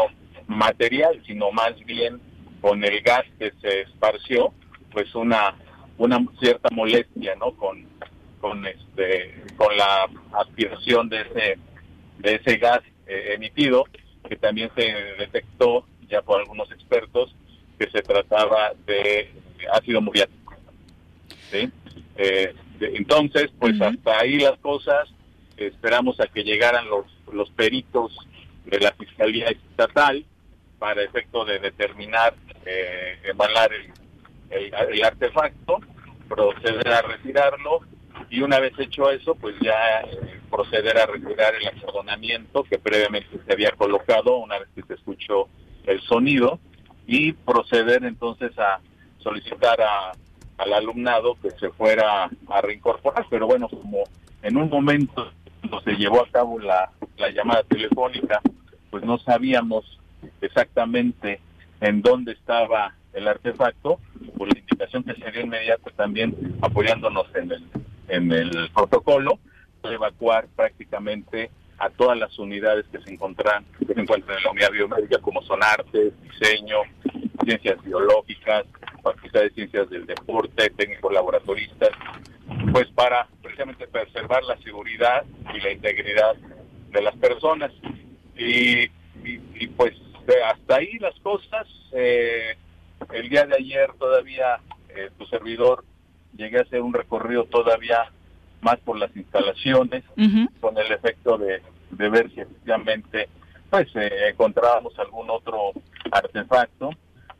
material, 0.46 1.22
sino 1.26 1.50
más 1.52 1.76
bien 1.84 2.20
con 2.60 2.82
el 2.84 3.00
gas 3.02 3.24
que 3.38 3.52
se 3.60 3.82
esparció, 3.82 4.52
pues 4.92 5.14
una 5.14 5.54
una 5.98 6.18
cierta 6.38 6.68
molestia, 6.72 7.34
¿no? 7.36 7.52
Con 7.52 7.86
con 8.40 8.66
este 8.66 9.42
con 9.56 9.76
la 9.76 10.08
aspiración 10.32 11.08
de 11.08 11.20
ese 11.20 11.58
de 12.18 12.34
ese 12.36 12.56
gas 12.56 12.80
eh, 13.06 13.34
emitido 13.34 13.84
que 14.28 14.36
también 14.36 14.70
se 14.74 14.82
detectó 15.18 15.86
ya 16.08 16.22
por 16.22 16.40
algunos 16.40 16.70
expertos 16.70 17.34
que 17.78 17.90
se 17.90 18.02
trataba 18.02 18.72
de 18.86 19.30
ácido 19.72 20.00
muriático. 20.00 20.54
¿sí? 21.50 21.70
Eh, 22.16 22.54
entonces, 22.80 23.50
pues 23.58 23.80
hasta 23.80 24.18
ahí 24.18 24.38
las 24.38 24.58
cosas. 24.58 25.08
Esperamos 25.56 26.20
a 26.20 26.26
que 26.26 26.44
llegaran 26.44 26.86
los 26.88 27.06
los 27.32 27.50
peritos 27.50 28.16
de 28.64 28.80
la 28.80 28.92
Fiscalía 28.92 29.48
Estatal 29.48 30.24
para 30.78 31.02
efecto 31.02 31.44
de 31.44 31.58
determinar, 31.58 32.34
eh, 32.64 33.18
embalar 33.24 33.70
el, 33.72 33.92
el, 34.50 35.04
artefacto, 35.04 35.80
proceder 36.28 36.88
a 36.88 37.02
retirarlo 37.02 37.80
y 38.30 38.40
una 38.40 38.60
vez 38.60 38.72
hecho 38.78 39.10
eso, 39.10 39.34
pues 39.34 39.54
ya 39.60 40.00
eh, 40.00 40.40
proceder 40.50 40.98
a 40.98 41.06
retirar 41.06 41.54
el 41.54 41.66
acordonamiento 41.68 42.64
que 42.64 42.78
previamente 42.78 43.38
se 43.46 43.52
había 43.52 43.70
colocado 43.72 44.36
una 44.36 44.58
vez 44.58 44.68
que 44.74 44.82
se 44.82 44.94
escuchó 44.94 45.48
el 45.86 46.00
sonido 46.02 46.58
y 47.06 47.32
proceder 47.32 48.04
entonces 48.04 48.58
a 48.58 48.80
solicitar 49.18 49.80
a, 49.80 50.12
al 50.58 50.72
alumnado 50.72 51.36
que 51.40 51.50
se 51.52 51.70
fuera 51.70 52.30
a 52.48 52.60
reincorporar, 52.60 53.26
pero 53.28 53.46
bueno, 53.46 53.68
como 53.68 54.04
en 54.42 54.56
un 54.56 54.68
momento 54.68 55.30
cuando 55.60 55.80
se 55.82 55.96
llevó 55.96 56.22
a 56.22 56.30
cabo 56.30 56.58
la, 56.58 56.90
la 57.16 57.30
llamada 57.30 57.62
telefónica, 57.64 58.40
pues 58.90 59.04
no 59.04 59.18
sabíamos 59.18 59.98
exactamente 60.40 61.40
en 61.80 62.02
dónde 62.02 62.32
estaba 62.32 62.94
el 63.12 63.28
artefacto, 63.28 63.98
por 64.36 64.52
la 64.52 64.58
indicación 64.58 65.02
que 65.02 65.14
se 65.14 65.30
dio 65.30 65.40
inmediato 65.40 65.90
también 65.96 66.56
apoyándonos 66.60 67.26
en 67.34 67.52
el, 67.52 67.64
en 68.08 68.32
el 68.32 68.70
protocolo, 68.74 69.38
evacuar 69.82 70.48
prácticamente 70.54 71.50
a 71.78 71.90
todas 71.90 72.18
las 72.18 72.38
unidades 72.38 72.86
que 72.90 73.00
se 73.00 73.12
encuentran, 73.12 73.64
que 73.78 73.94
se 73.94 74.00
encuentran 74.00 74.38
en 74.38 74.44
la 74.44 74.50
unidad 74.50 74.70
biomédica, 74.70 75.18
como 75.18 75.42
son 75.42 75.62
artes, 75.62 76.12
diseño, 76.22 76.78
ciencias 77.44 77.82
biológicas, 77.82 78.64
facultad 79.12 79.40
de 79.40 79.50
ciencias 79.50 79.90
del 79.90 80.06
deporte, 80.06 80.70
técnicos 80.70 81.12
laboratoristas, 81.12 81.90
pues 82.72 82.86
para 82.88 83.28
precisamente 83.42 83.86
preservar 83.86 84.42
la 84.44 84.56
seguridad 84.58 85.24
y 85.54 85.60
la 85.60 85.72
integridad 85.72 86.34
de 86.90 87.02
las 87.02 87.16
personas. 87.16 87.72
y, 88.36 88.90
y 89.24 89.66
pues 89.76 89.94
hasta 90.44 90.76
ahí 90.76 90.98
las 90.98 91.18
cosas. 91.20 91.66
Eh, 91.92 92.56
el 93.12 93.28
día 93.28 93.44
de 93.46 93.56
ayer 93.56 93.92
todavía 93.98 94.60
eh, 94.88 95.10
tu 95.18 95.26
servidor 95.26 95.84
llegué 96.36 96.58
a 96.58 96.62
hacer 96.62 96.80
un 96.80 96.92
recorrido 96.92 97.44
todavía 97.44 98.10
más 98.60 98.78
por 98.80 98.98
las 98.98 99.14
instalaciones, 99.14 100.02
con 100.60 100.76
el 100.76 100.90
efecto 100.90 101.38
de, 101.38 101.62
ver 101.90 102.30
si 102.32 102.40
efectivamente 102.40 103.28
pues 103.70 103.88
eh, 103.94 104.30
encontrábamos 104.30 104.98
algún 104.98 105.30
otro 105.30 105.72
artefacto 106.10 106.90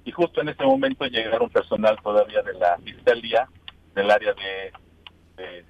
y 0.06 0.12
justo 0.12 0.40
en 0.40 0.48
ese 0.48 0.64
momento 0.64 1.04
llegaron 1.06 1.50
personal 1.50 1.98
todavía 2.02 2.40
de 2.40 2.54
la 2.54 2.78
fiscalía 2.78 3.48
del 3.94 4.08
área 4.08 4.32
de, 4.34 5.64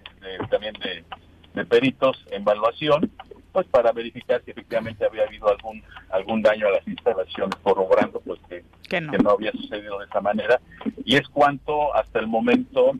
también 0.50 0.74
de, 0.74 1.64
peritos 1.64 2.22
en 2.30 2.42
evaluación 2.42 3.10
pues 3.50 3.66
para 3.68 3.90
verificar 3.92 4.42
si 4.44 4.50
efectivamente 4.50 5.06
había 5.06 5.24
habido 5.24 5.48
algún 5.48 5.82
algún 6.10 6.42
daño 6.42 6.66
a 6.66 6.72
las 6.72 6.86
instalaciones 6.86 7.56
corroborando 7.62 8.20
pues 8.20 8.38
que, 8.46 9.00
no. 9.00 9.10
que 9.10 9.18
no 9.18 9.30
había 9.30 9.52
sucedido 9.52 9.98
de 9.98 10.04
esa 10.04 10.20
manera 10.20 10.60
y 11.02 11.16
es 11.16 11.26
cuanto 11.28 11.94
hasta 11.94 12.18
el 12.18 12.26
momento 12.26 12.92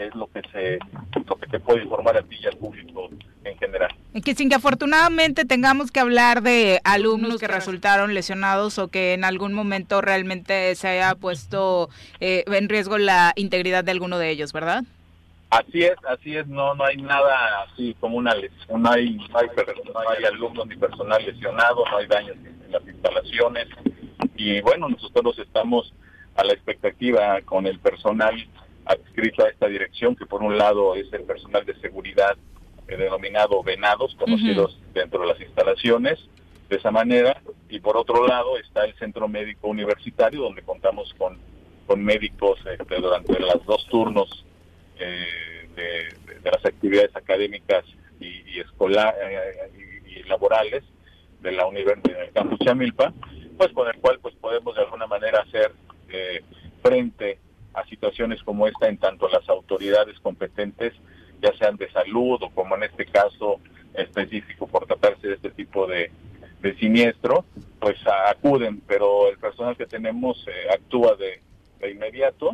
es 0.00 0.14
lo 0.14 0.26
que 0.28 0.42
se 0.52 0.78
lo 1.26 1.36
que 1.36 1.46
te 1.46 1.60
puede 1.60 1.82
informar 1.82 2.16
a 2.16 2.22
ti 2.22 2.36
y 2.40 2.46
al 2.46 2.56
público 2.56 3.08
en 3.44 3.58
general. 3.58 3.94
Y 4.14 4.22
que 4.22 4.34
sin 4.34 4.48
que 4.48 4.56
afortunadamente 4.56 5.44
tengamos 5.44 5.90
que 5.90 6.00
hablar 6.00 6.42
de 6.42 6.80
alumnos 6.84 7.38
que 7.38 7.48
resultaron 7.48 8.14
lesionados 8.14 8.78
o 8.78 8.88
que 8.88 9.14
en 9.14 9.24
algún 9.24 9.52
momento 9.52 10.00
realmente 10.00 10.74
se 10.74 10.88
haya 10.88 11.14
puesto 11.14 11.90
eh, 12.20 12.44
en 12.46 12.68
riesgo 12.68 12.98
la 12.98 13.32
integridad 13.36 13.84
de 13.84 13.92
alguno 13.92 14.18
de 14.18 14.30
ellos, 14.30 14.52
¿verdad? 14.52 14.84
Así 15.50 15.82
es, 15.82 15.96
así 16.08 16.36
es, 16.36 16.46
no 16.46 16.74
no 16.76 16.84
hay 16.84 16.96
nada 16.96 17.62
así 17.62 17.96
como 17.98 18.16
una 18.16 18.34
lesión, 18.34 18.82
no 18.82 18.90
hay, 18.90 19.16
no 19.16 19.38
hay, 19.38 20.24
alumnos 20.24 20.66
ni 20.68 20.76
personal 20.76 21.24
lesionado, 21.26 21.84
no 21.90 21.96
hay 21.96 22.06
daños 22.06 22.36
en 22.36 22.70
las 22.70 22.86
instalaciones 22.86 23.66
y 24.36 24.60
bueno, 24.60 24.88
nosotros 24.88 25.36
estamos 25.40 25.92
a 26.36 26.44
la 26.44 26.52
expectativa 26.52 27.40
con 27.42 27.66
el 27.66 27.80
personal 27.80 28.34
adscrito 28.84 29.44
a 29.44 29.48
esta 29.48 29.66
dirección, 29.66 30.16
que 30.16 30.26
por 30.26 30.42
un 30.42 30.56
lado 30.58 30.94
es 30.94 31.12
el 31.12 31.22
personal 31.22 31.64
de 31.64 31.74
seguridad 31.80 32.36
eh, 32.88 32.96
denominado 32.96 33.62
venados, 33.62 34.14
conocidos 34.16 34.78
dentro 34.92 35.20
de 35.20 35.28
las 35.28 35.40
instalaciones, 35.40 36.18
de 36.68 36.76
esa 36.76 36.90
manera, 36.90 37.40
y 37.68 37.80
por 37.80 37.96
otro 37.96 38.26
lado 38.26 38.56
está 38.58 38.84
el 38.84 38.94
centro 38.94 39.28
médico 39.28 39.68
universitario, 39.68 40.42
donde 40.42 40.62
contamos 40.62 41.12
con, 41.18 41.38
con 41.86 42.02
médicos 42.02 42.58
este, 42.66 42.96
durante 42.96 43.38
los 43.38 43.64
dos 43.66 43.86
turnos 43.88 44.44
eh, 44.98 45.68
de, 45.74 46.50
las 46.50 46.64
actividades 46.64 47.14
académicas 47.14 47.84
y, 48.20 48.58
escolar, 48.58 49.14
eh, 49.22 50.00
y, 50.06 50.28
laborales 50.28 50.84
de 51.40 51.52
la 51.52 51.66
Universidad 51.66 52.20
de 52.20 52.30
Campus 52.30 52.58
Chamilpa, 52.60 53.12
pues 53.56 53.72
con 53.72 53.88
el 53.88 54.00
cual 54.00 54.18
pues 54.20 54.34
podemos 54.36 54.74
de 54.74 54.82
alguna 54.82 55.06
manera 55.06 55.40
hacer 55.40 55.72
frente 56.82 57.38
a 57.74 57.84
situaciones 57.86 58.42
como 58.42 58.66
esta 58.66 58.88
en 58.88 58.98
tanto 58.98 59.28
las 59.28 59.48
autoridades 59.48 60.18
competentes, 60.20 60.92
ya 61.40 61.52
sean 61.56 61.76
de 61.76 61.90
salud 61.90 62.42
o 62.42 62.50
como 62.50 62.76
en 62.76 62.84
este 62.84 63.06
caso 63.06 63.60
específico 63.94 64.66
por 64.66 64.86
tratarse 64.86 65.28
de 65.28 65.34
este 65.34 65.50
tipo 65.50 65.86
de, 65.86 66.10
siniestro, 66.78 67.46
pues 67.80 67.96
acuden, 68.28 68.82
pero 68.86 69.30
el 69.30 69.38
personal 69.38 69.76
que 69.76 69.86
tenemos 69.86 70.44
eh, 70.46 70.68
actúa 70.72 71.16
de, 71.16 71.40
inmediato, 71.90 72.52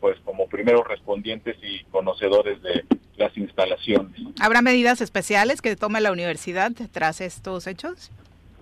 pues 0.00 0.18
como 0.24 0.48
primeros 0.48 0.86
respondientes 0.86 1.56
y 1.62 1.84
conocedores 1.84 2.60
de 2.62 2.84
las 3.16 3.36
instalaciones. 3.36 4.20
¿Habrá 4.40 4.62
medidas 4.62 5.00
especiales 5.00 5.62
que 5.62 5.76
tome 5.76 6.00
la 6.00 6.10
universidad 6.10 6.72
tras 6.90 7.20
estos 7.20 7.68
hechos? 7.68 8.10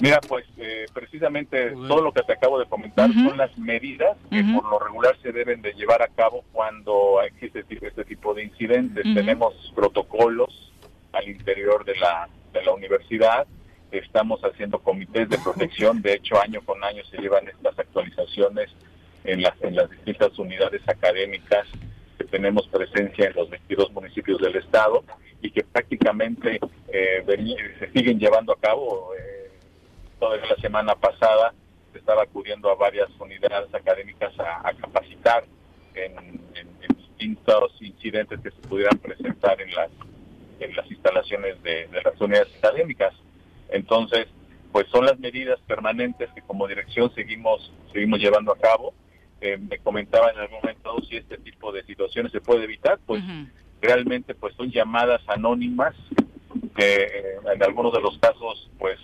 Mira, 0.01 0.21
pues 0.21 0.45
eh, 0.57 0.87
precisamente 0.93 1.71
todo 1.71 2.03
lo 2.03 2.13
que 2.13 2.23
te 2.23 2.33
acabo 2.33 2.59
de 2.59 2.67
comentar 2.67 3.13
son 3.13 3.37
las 3.39 3.57
medidas 3.57 4.17
que 4.29 4.43
por 4.43 4.69
lo 4.69 4.79
regular 4.81 5.17
se 5.23 5.31
deben 5.31 5.63
de 5.63 5.73
llevar 5.75 6.03
a 6.03 6.09
cabo 6.09 6.45
cuando 6.53 7.23
existe 7.23 7.65
este 7.69 8.05
tipo 8.05 8.35
de 8.35 8.45
incidentes. 8.45 9.05
Tenemos 9.15 9.55
protocolos 9.75 10.73
al 11.13 11.29
interior 11.29 11.85
de 11.85 11.95
la, 11.97 12.29
de 12.53 12.63
la 12.63 12.73
universidad, 12.73 13.47
estamos 13.93 14.41
haciendo 14.43 14.81
comités 14.81 15.29
de 15.29 15.39
protección, 15.39 16.03
de 16.03 16.15
hecho 16.15 16.41
año 16.41 16.61
con 16.63 16.83
año 16.83 17.05
se 17.05 17.19
llevan 17.19 17.47
estas 17.47 17.79
actualizaciones 17.79 18.71
en 19.23 19.43
las, 19.43 19.55
en 19.63 19.77
las 19.77 19.89
distintas 19.91 20.37
unidades 20.39 20.83
académicas 20.89 21.67
que 22.19 22.25
tenemos 22.25 22.67
presencia 22.67 23.27
en 23.27 23.35
los 23.35 23.49
22 23.49 23.93
municipios 23.93 24.41
del 24.41 24.57
estado 24.57 25.05
y 25.41 25.51
que 25.51 25.63
prácticamente 25.63 26.59
eh, 26.89 27.25
se 27.79 27.93
siguen 27.93 28.19
llevando 28.19 28.53
a 28.53 28.61
cabo. 28.61 29.11
Eh, 29.15 29.34
Toda 30.25 30.39
la 30.39 30.57
semana 30.57 30.95
pasada 30.95 31.53
estaba 31.93 32.23
acudiendo 32.23 32.71
a 32.71 32.77
varias 32.77 33.11
unidades 33.21 33.69
académicas 33.75 34.33
a, 34.39 34.73
capacitar 34.73 35.45
en, 35.95 36.41
distintos 36.89 37.77
incidentes 37.83 38.41
que 38.41 38.51
se 38.51 38.57
pudieran 38.67 38.97
presentar 39.01 39.61
en 39.61 39.75
las, 39.75 39.91
en 40.61 40.75
las 40.75 40.91
instalaciones 40.91 41.63
de, 41.63 41.91
las 42.03 42.19
unidades 42.19 42.49
académicas. 42.57 43.13
Entonces, 43.69 44.27
pues 44.73 44.87
son 44.91 45.05
las 45.05 45.19
medidas 45.19 45.61
permanentes 45.67 46.31
que 46.35 46.41
como 46.41 46.67
dirección 46.67 47.15
seguimos, 47.15 47.71
seguimos 47.93 48.19
llevando 48.19 48.53
a 48.53 48.59
cabo. 48.59 48.95
Eh, 49.43 49.59
me 49.59 49.77
comentaba 49.77 50.31
en 50.31 50.39
algún 50.39 50.61
momento 50.63 51.03
si 51.07 51.19
este 51.19 51.37
tipo 51.37 51.71
de 51.71 51.85
situaciones 51.85 52.33
se 52.33 52.41
puede 52.41 52.65
evitar, 52.65 52.99
pues 53.05 53.23
realmente 53.83 54.35
pues 54.35 54.55
son 54.55 54.71
llamadas 54.71 55.21
anónimas 55.27 55.95
que 56.75 56.95
eh, 56.95 57.39
en 57.55 57.63
algunos 57.63 57.93
de 57.93 58.01
los 58.01 58.19
casos 58.19 58.71
pues 58.79 58.99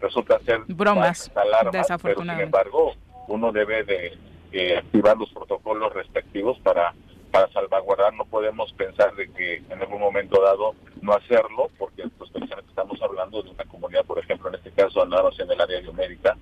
resulta 0.00 0.38
ser 0.40 0.60
bromas 0.68 1.30
alarmas, 1.34 1.88
pero 2.02 2.20
sin 2.20 2.30
embargo 2.30 2.94
uno 3.28 3.52
debe 3.52 3.84
de 3.84 4.78
activar 4.78 5.16
los 5.16 5.30
protocolos 5.30 5.92
respectivos 5.92 6.58
para 6.60 6.94
para 7.30 7.50
salvaguardar. 7.52 8.14
No 8.14 8.24
podemos 8.24 8.72
pensar 8.72 9.14
de 9.14 9.30
que 9.32 9.56
en 9.68 9.80
algún 9.80 10.00
momento 10.00 10.40
dado 10.42 10.74
no 11.00 11.12
hacerlo 11.12 11.70
porque 11.78 12.04
pues 12.16 12.30
precisamente 12.30 12.70
estamos 12.70 13.00
hablando 13.02 13.42
de 13.42 13.50
una 13.50 13.64
comunidad 13.64 14.04
por 14.04 14.18
ejemplo 14.18 14.48
en 14.48 14.56
este 14.56 14.70
caso 14.72 15.02
andamos 15.02 15.38
en 15.38 15.50
el 15.50 15.60
área 15.60 15.80
biomédica 15.80 16.36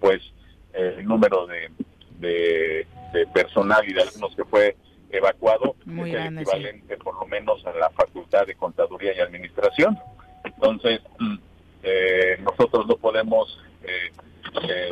pues 0.00 0.20
el 0.72 1.04
número 1.04 1.46
de, 1.46 1.70
de, 2.20 3.26
personal 3.34 3.88
y 3.88 3.92
de 3.92 4.02
alumnos 4.02 4.34
que 4.36 4.44
fue 4.44 4.76
evacuado 5.10 5.74
es 5.86 6.14
el 6.14 6.38
equivalente 6.38 6.96
por 6.98 7.14
lo 7.14 7.26
menos 7.26 7.64
a 7.66 7.72
la 7.72 7.90
facultad 7.90 8.46
de 8.46 8.54
contaduría 8.54 9.16
y 9.16 9.20
administración. 9.20 9.98
Entonces 10.44 11.00
eh, 11.82 12.38
nosotros 12.42 12.86
no 12.86 12.96
podemos 12.96 13.58
eh, 13.82 14.12
eh, 14.68 14.88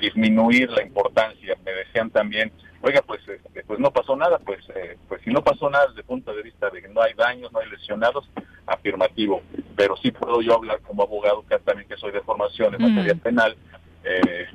disminuir 0.00 0.70
la 0.70 0.82
importancia. 0.82 1.56
Me 1.64 1.72
decían 1.72 2.10
también, 2.10 2.52
oiga, 2.82 3.02
pues 3.02 3.20
este, 3.28 3.64
pues 3.64 3.78
no 3.78 3.90
pasó 3.90 4.16
nada, 4.16 4.38
pues 4.38 4.60
pues 5.08 5.22
si 5.22 5.30
no 5.30 5.42
pasó 5.42 5.70
nada 5.70 5.86
desde 5.88 6.00
el 6.00 6.06
punto 6.06 6.34
de 6.34 6.42
vista 6.42 6.70
de 6.70 6.82
que 6.82 6.88
no 6.88 7.02
hay 7.02 7.14
daños, 7.14 7.52
no 7.52 7.60
hay 7.60 7.70
lesionados, 7.70 8.28
afirmativo. 8.66 9.42
Pero 9.76 9.96
sí 9.96 10.10
puedo 10.10 10.40
yo 10.42 10.54
hablar 10.54 10.80
como 10.80 11.02
abogado, 11.02 11.44
que 11.48 11.58
también 11.60 11.88
que 11.88 11.96
soy 11.96 12.12
de 12.12 12.20
formación 12.20 12.74
en 12.74 12.94
materia 12.94 13.14
penal, 13.14 13.56
de, 14.02 14.46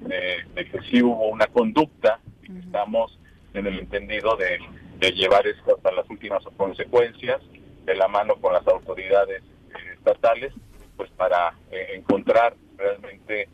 que 0.55 0.79
sí 0.89 1.01
hubo 1.01 1.27
una 1.27 1.47
conducta 1.47 2.19
y 2.43 2.53
que 2.53 2.59
estamos 2.59 3.17
en 3.53 3.67
el 3.67 3.79
entendido 3.79 4.37
de, 4.37 4.59
de 4.99 5.11
llevar 5.11 5.45
esto 5.45 5.75
hasta 5.75 5.91
las 5.91 6.09
últimas 6.09 6.43
consecuencias, 6.55 7.41
de 7.85 7.95
la 7.95 8.07
mano 8.07 8.35
con 8.35 8.53
las 8.53 8.65
autoridades 8.67 9.43
estatales 9.93 10.53
pues 11.01 11.09
para 11.17 11.55
eh, 11.71 11.95
encontrar 11.95 12.55
realmente 12.77 13.49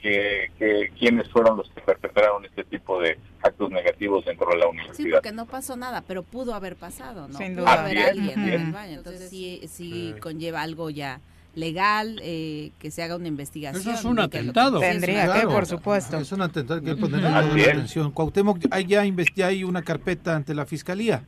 que, 0.00 0.92
quiénes 0.96 1.28
fueron 1.30 1.56
los 1.56 1.68
que 1.70 1.80
perpetraron 1.80 2.44
este 2.44 2.62
tipo 2.62 3.00
de 3.00 3.18
actos 3.42 3.72
negativos 3.72 4.24
dentro 4.24 4.48
de 4.50 4.58
la 4.58 4.68
universidad. 4.68 5.04
Sí, 5.04 5.10
porque 5.10 5.32
no 5.32 5.46
pasó 5.46 5.76
nada, 5.76 6.04
pero 6.06 6.22
pudo 6.22 6.54
haber 6.54 6.76
pasado, 6.76 7.26
¿no? 7.26 7.36
Sin 7.36 7.56
duda. 7.56 7.72
Pudo 7.72 7.80
haber 7.80 7.98
alguien 7.98 8.38
en 8.38 8.48
el 8.48 8.72
baño, 8.72 8.98
entonces 8.98 9.30
sí, 9.30 9.62
sí, 9.66 10.14
conlleva 10.20 10.62
algo 10.62 10.90
ya 10.90 11.18
legal, 11.56 12.20
eh, 12.22 12.70
que 12.78 12.92
se 12.92 13.02
haga 13.02 13.16
una 13.16 13.26
investigación. 13.26 13.82
Eso 13.82 13.90
es 13.90 14.04
un 14.04 14.20
atentado. 14.20 14.78
Tendría 14.78 15.40
que, 15.40 15.46
por 15.48 15.66
supuesto. 15.66 16.18
Es 16.18 16.30
un 16.30 16.42
atentado 16.42 16.80
que 16.80 16.90
hay 16.90 16.94
que 16.94 17.00
poner 17.00 17.26
atención. 17.26 18.12
Cuauhtémoc, 18.12 18.60
¿hay 18.70 18.86
ya, 18.86 19.00
hay 19.00 19.64
una 19.64 19.82
carpeta 19.82 20.36
ante 20.36 20.54
la 20.54 20.66
Fiscalía? 20.66 21.24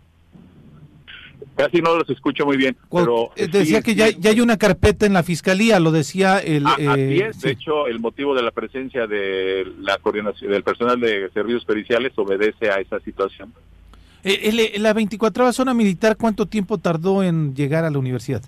Casi 1.56 1.80
no 1.80 1.96
los 1.96 2.08
escucho 2.10 2.44
muy 2.44 2.56
bien. 2.56 2.76
Pero 2.90 3.30
eh, 3.36 3.46
decía 3.46 3.80
que 3.80 3.94
ya, 3.94 4.10
ya, 4.10 4.30
hay 4.30 4.40
una 4.40 4.56
carpeta 4.56 5.06
en 5.06 5.12
la 5.12 5.22
fiscalía, 5.22 5.78
lo 5.78 5.92
decía 5.92 6.38
el. 6.38 6.66
Ah, 6.66 6.76
eh, 6.78 7.30
de 7.32 7.50
hecho, 7.50 7.86
el 7.86 8.00
motivo 8.00 8.34
de 8.34 8.42
la 8.42 8.50
presencia 8.50 9.06
de 9.06 9.64
la 9.80 9.98
coordinación 9.98 10.50
del 10.50 10.64
personal 10.64 10.98
de 10.98 11.30
servicios 11.30 11.64
periciales 11.64 12.12
obedece 12.16 12.70
a 12.70 12.80
esa 12.80 12.98
situación. 13.00 13.52
Eh, 14.24 14.78
la 14.78 14.92
24 14.92 15.52
zona 15.52 15.74
militar, 15.74 16.16
¿cuánto 16.16 16.46
tiempo 16.46 16.78
tardó 16.78 17.22
en 17.22 17.54
llegar 17.54 17.84
a 17.84 17.90
la 17.90 17.98
universidad? 17.98 18.42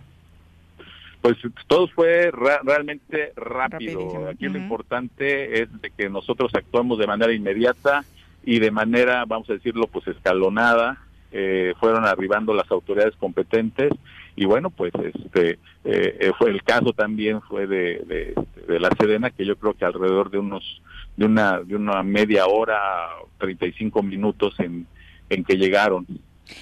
Pues 1.20 1.37
todo 1.66 1.87
fue 1.89 2.30
realmente 2.32 3.32
rápido. 3.37 4.28
Aquí 4.28 4.49
lo 4.49 4.59
importante 4.59 5.62
es 5.62 5.80
de 5.80 5.91
que 5.91 6.09
nosotros 6.09 6.53
actuamos 6.55 6.99
de 6.99 7.07
manera 7.07 7.32
inmediata 7.32 8.05
y 8.45 8.59
de 8.59 8.70
manera, 8.70 9.24
vamos 9.26 9.51
a 9.51 9.55
decirlo, 9.55 9.87
pues 9.87 10.07
escalonada 10.07 11.06
eh, 11.39 11.74
fueron 11.78 12.07
arribando 12.07 12.55
las 12.55 12.70
autoridades 12.70 13.14
competentes 13.16 13.93
y 14.37 14.47
bueno 14.47 14.70
pues 14.70 14.91
este 14.95 15.59
eh, 15.84 16.32
fue 16.39 16.49
el 16.49 16.62
caso 16.62 16.95
también 16.95 17.43
fue 17.43 17.66
de, 17.66 18.34
de, 18.66 18.80
la 18.80 18.89
Sedena 18.99 19.30
que 19.30 19.45
yo 19.45 19.57
creo 19.57 19.74
que 19.74 19.84
alrededor 19.84 20.30
de 20.30 20.39
unos 20.39 20.80
de 21.14 21.26
una 21.26 21.61
de 21.61 21.76
una 21.76 22.03
media 22.03 22.47
hora 22.47 22.78
35 23.37 24.03
minutos 24.03 24.59
en, 24.61 24.87
en 25.28 25.45
que 25.45 25.57
llegaron. 25.57 26.07
Eh, 26.09 26.18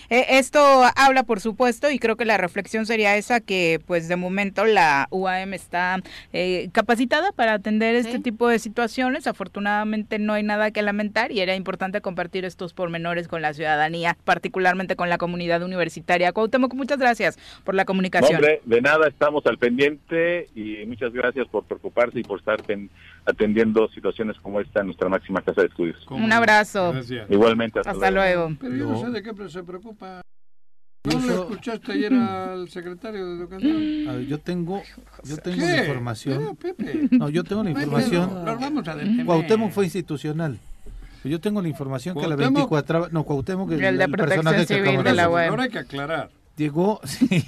esto 0.09 0.61
habla, 0.97 1.23
por 1.25 1.41
supuesto, 1.41 1.91
y 1.91 1.99
creo 1.99 2.17
que 2.17 2.25
la 2.25 2.37
reflexión 2.37 2.87
sería 2.87 3.17
esa, 3.17 3.41
que 3.41 3.81
pues 3.87 4.09
de 4.09 4.17
momento 4.17 4.65
la 4.65 5.09
UAM 5.11 5.55
está 5.55 6.01
eh, 6.33 6.69
capacitada 6.73 7.33
para 7.33 7.55
atender 7.55 7.95
este 7.95 8.19
tipo 8.19 8.49
de 8.49 8.59
situaciones. 8.59 9.27
Afortunadamente 9.27 10.19
no 10.19 10.35
hay 10.35 10.43
nada 10.43 10.71
que 10.71 10.83
lamentar 10.83 11.33
y 11.33 11.41
era 11.41 11.55
importante 11.55 12.01
compartir 12.01 12.45
estos 12.45 12.73
pormenores 12.73 13.29
con 13.29 13.43
la 13.43 13.55
ciudadanía, 13.55 14.17
particularmente 14.25 14.97
con 14.97 15.09
la 15.09 15.19
comunidad 15.19 15.63
universitaria. 15.63 16.33
Cuauhtémoc, 16.33 16.75
muchas 16.75 16.99
gracias 16.99 17.39
por 17.65 17.75
la 17.75 17.85
comunicación. 17.85 18.37
hombre, 18.37 18.61
de 18.65 18.81
nada, 18.81 19.09
estamos 19.09 19.45
al 19.47 19.59
pendiente 19.59 20.49
y 20.55 20.85
muchas 20.87 21.13
gracias 21.13 21.47
por 21.49 21.65
preocuparse 21.65 22.21
y 22.21 22.23
por 22.23 22.39
estar 22.39 22.63
atendiendo 23.27 23.89
situaciones 23.89 24.37
como 24.41 24.61
esta 24.61 24.81
en 24.81 24.87
nuestra 24.87 25.09
máxima 25.09 25.41
casa 25.43 25.63
de 25.63 25.69
estudios. 25.69 25.97
Un 26.11 26.33
abrazo. 26.33 26.95
Igualmente. 27.29 27.81
Hasta, 27.85 28.11
luego. 28.11 28.53
Pero 28.61 28.75
yo 28.75 28.89
no 28.89 29.01
sé 29.01 29.11
de 29.11 29.23
qué 29.23 29.49
se 29.49 29.63
preocupa. 29.63 30.21
¿No 31.05 31.21
le 31.21 31.35
escuchaste 31.35 31.93
ayer 31.93 32.15
al 32.15 32.69
secretario 32.71 33.27
de 33.27 33.37
Educación? 33.37 34.09
A 34.09 34.13
ver, 34.15 34.27
yo 34.27 34.39
tengo, 34.39 34.83
yo 35.23 35.37
tengo 35.37 35.67
la 35.67 35.79
información. 35.79 36.59
No, 37.11 37.29
yo 37.29 37.45
tengo 37.45 37.63
la 37.63 37.71
información. 37.71 38.45
Nos 38.45 38.61
vamos 38.61 38.89
a 38.89 38.97
detener. 38.97 39.27
Cuauhtémoc 39.27 39.71
fue 39.71 39.85
institucional. 39.85 40.59
Yo 41.23 41.41
tengo 41.41 41.63
la 41.63 41.69
información 41.69 42.17
que 42.19 42.25
a 42.25 42.29
la 42.29 42.37
24 42.37 43.09
no 43.11 43.25
Cuauhtémoc 43.25 43.73
el, 43.73 43.83
el, 43.83 43.99
de 43.99 44.09
personaje 44.09 44.67
civil 44.67 45.03
de 45.03 45.15
la 45.15 45.29
web. 45.29 45.51
Ahora 45.51 45.65
hay 45.65 45.71
que 45.71 45.79
aclarar. 45.79 46.31
Llegó, 46.57 47.01
sí. 47.05 47.45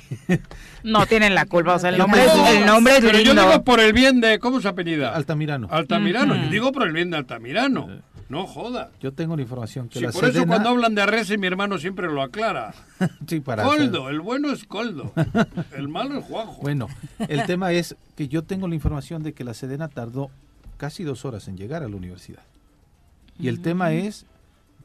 No 0.83 1.07
tienen 1.07 1.35
la 1.35 1.47
culpa, 1.47 1.75
o 1.75 1.79
sea, 1.79 1.91
el 1.91 1.99
nombre, 1.99 2.25
es, 2.25 2.33
el 2.57 2.67
nombre 2.67 2.97
es 2.97 3.05
Pero 3.05 3.21
yo 3.21 3.35
digo 3.35 3.63
por 3.63 3.81
el 3.81 3.93
bien 3.93 4.21
de, 4.21 4.39
¿cómo 4.39 4.61
se 4.61 4.69
apellida? 4.69 5.15
Altamirano. 5.15 5.69
Altamirano, 5.71 6.35
yo 6.37 6.51
digo 6.51 6.73
por 6.73 6.87
el 6.87 6.93
bien 6.93 7.11
de 7.11 7.19
Altamirano. 7.19 7.89
No 8.29 8.47
joda. 8.47 8.91
Yo 9.01 9.13
tengo 9.13 9.37
la 9.37 9.43
información 9.43 9.89
que 9.89 10.01
sí, 10.01 10.05
la 10.05 10.11
por 10.11 10.25
eso 10.25 10.45
cuando 10.47 10.71
hablan 10.71 10.97
de 10.97 11.03
Arrese 11.03 11.39
mi 11.39 11.47
hermano 11.47 11.79
siempre 11.79 12.09
lo 12.09 12.23
aclara. 12.23 12.75
sí, 13.29 13.39
para 13.39 13.63
Coldo, 13.63 14.11
el 14.11 14.21
bueno 14.21 14.51
es 14.51 14.65
Coldo. 14.65 15.13
el 15.77 15.87
malo 15.87 16.19
es 16.19 16.25
Juanjo. 16.25 16.61
Bueno, 16.61 16.89
el 17.29 17.45
tema 17.47 17.73
es 17.73 17.95
que 18.17 18.27
yo 18.27 18.43
tengo 18.43 18.67
la 18.67 18.75
información 18.75 19.23
de 19.23 19.33
que 19.33 19.45
la 19.45 19.55
Sedena 19.55 19.89
tardó 19.89 20.31
casi 20.77 21.05
dos 21.05 21.25
horas 21.25 21.47
en 21.47 21.57
llegar 21.57 21.85
a 21.85 21.89
la 21.89 21.95
universidad. 21.95 22.43
Y 23.39 23.47
el 23.49 23.61
tema 23.61 23.93
es 23.93 24.27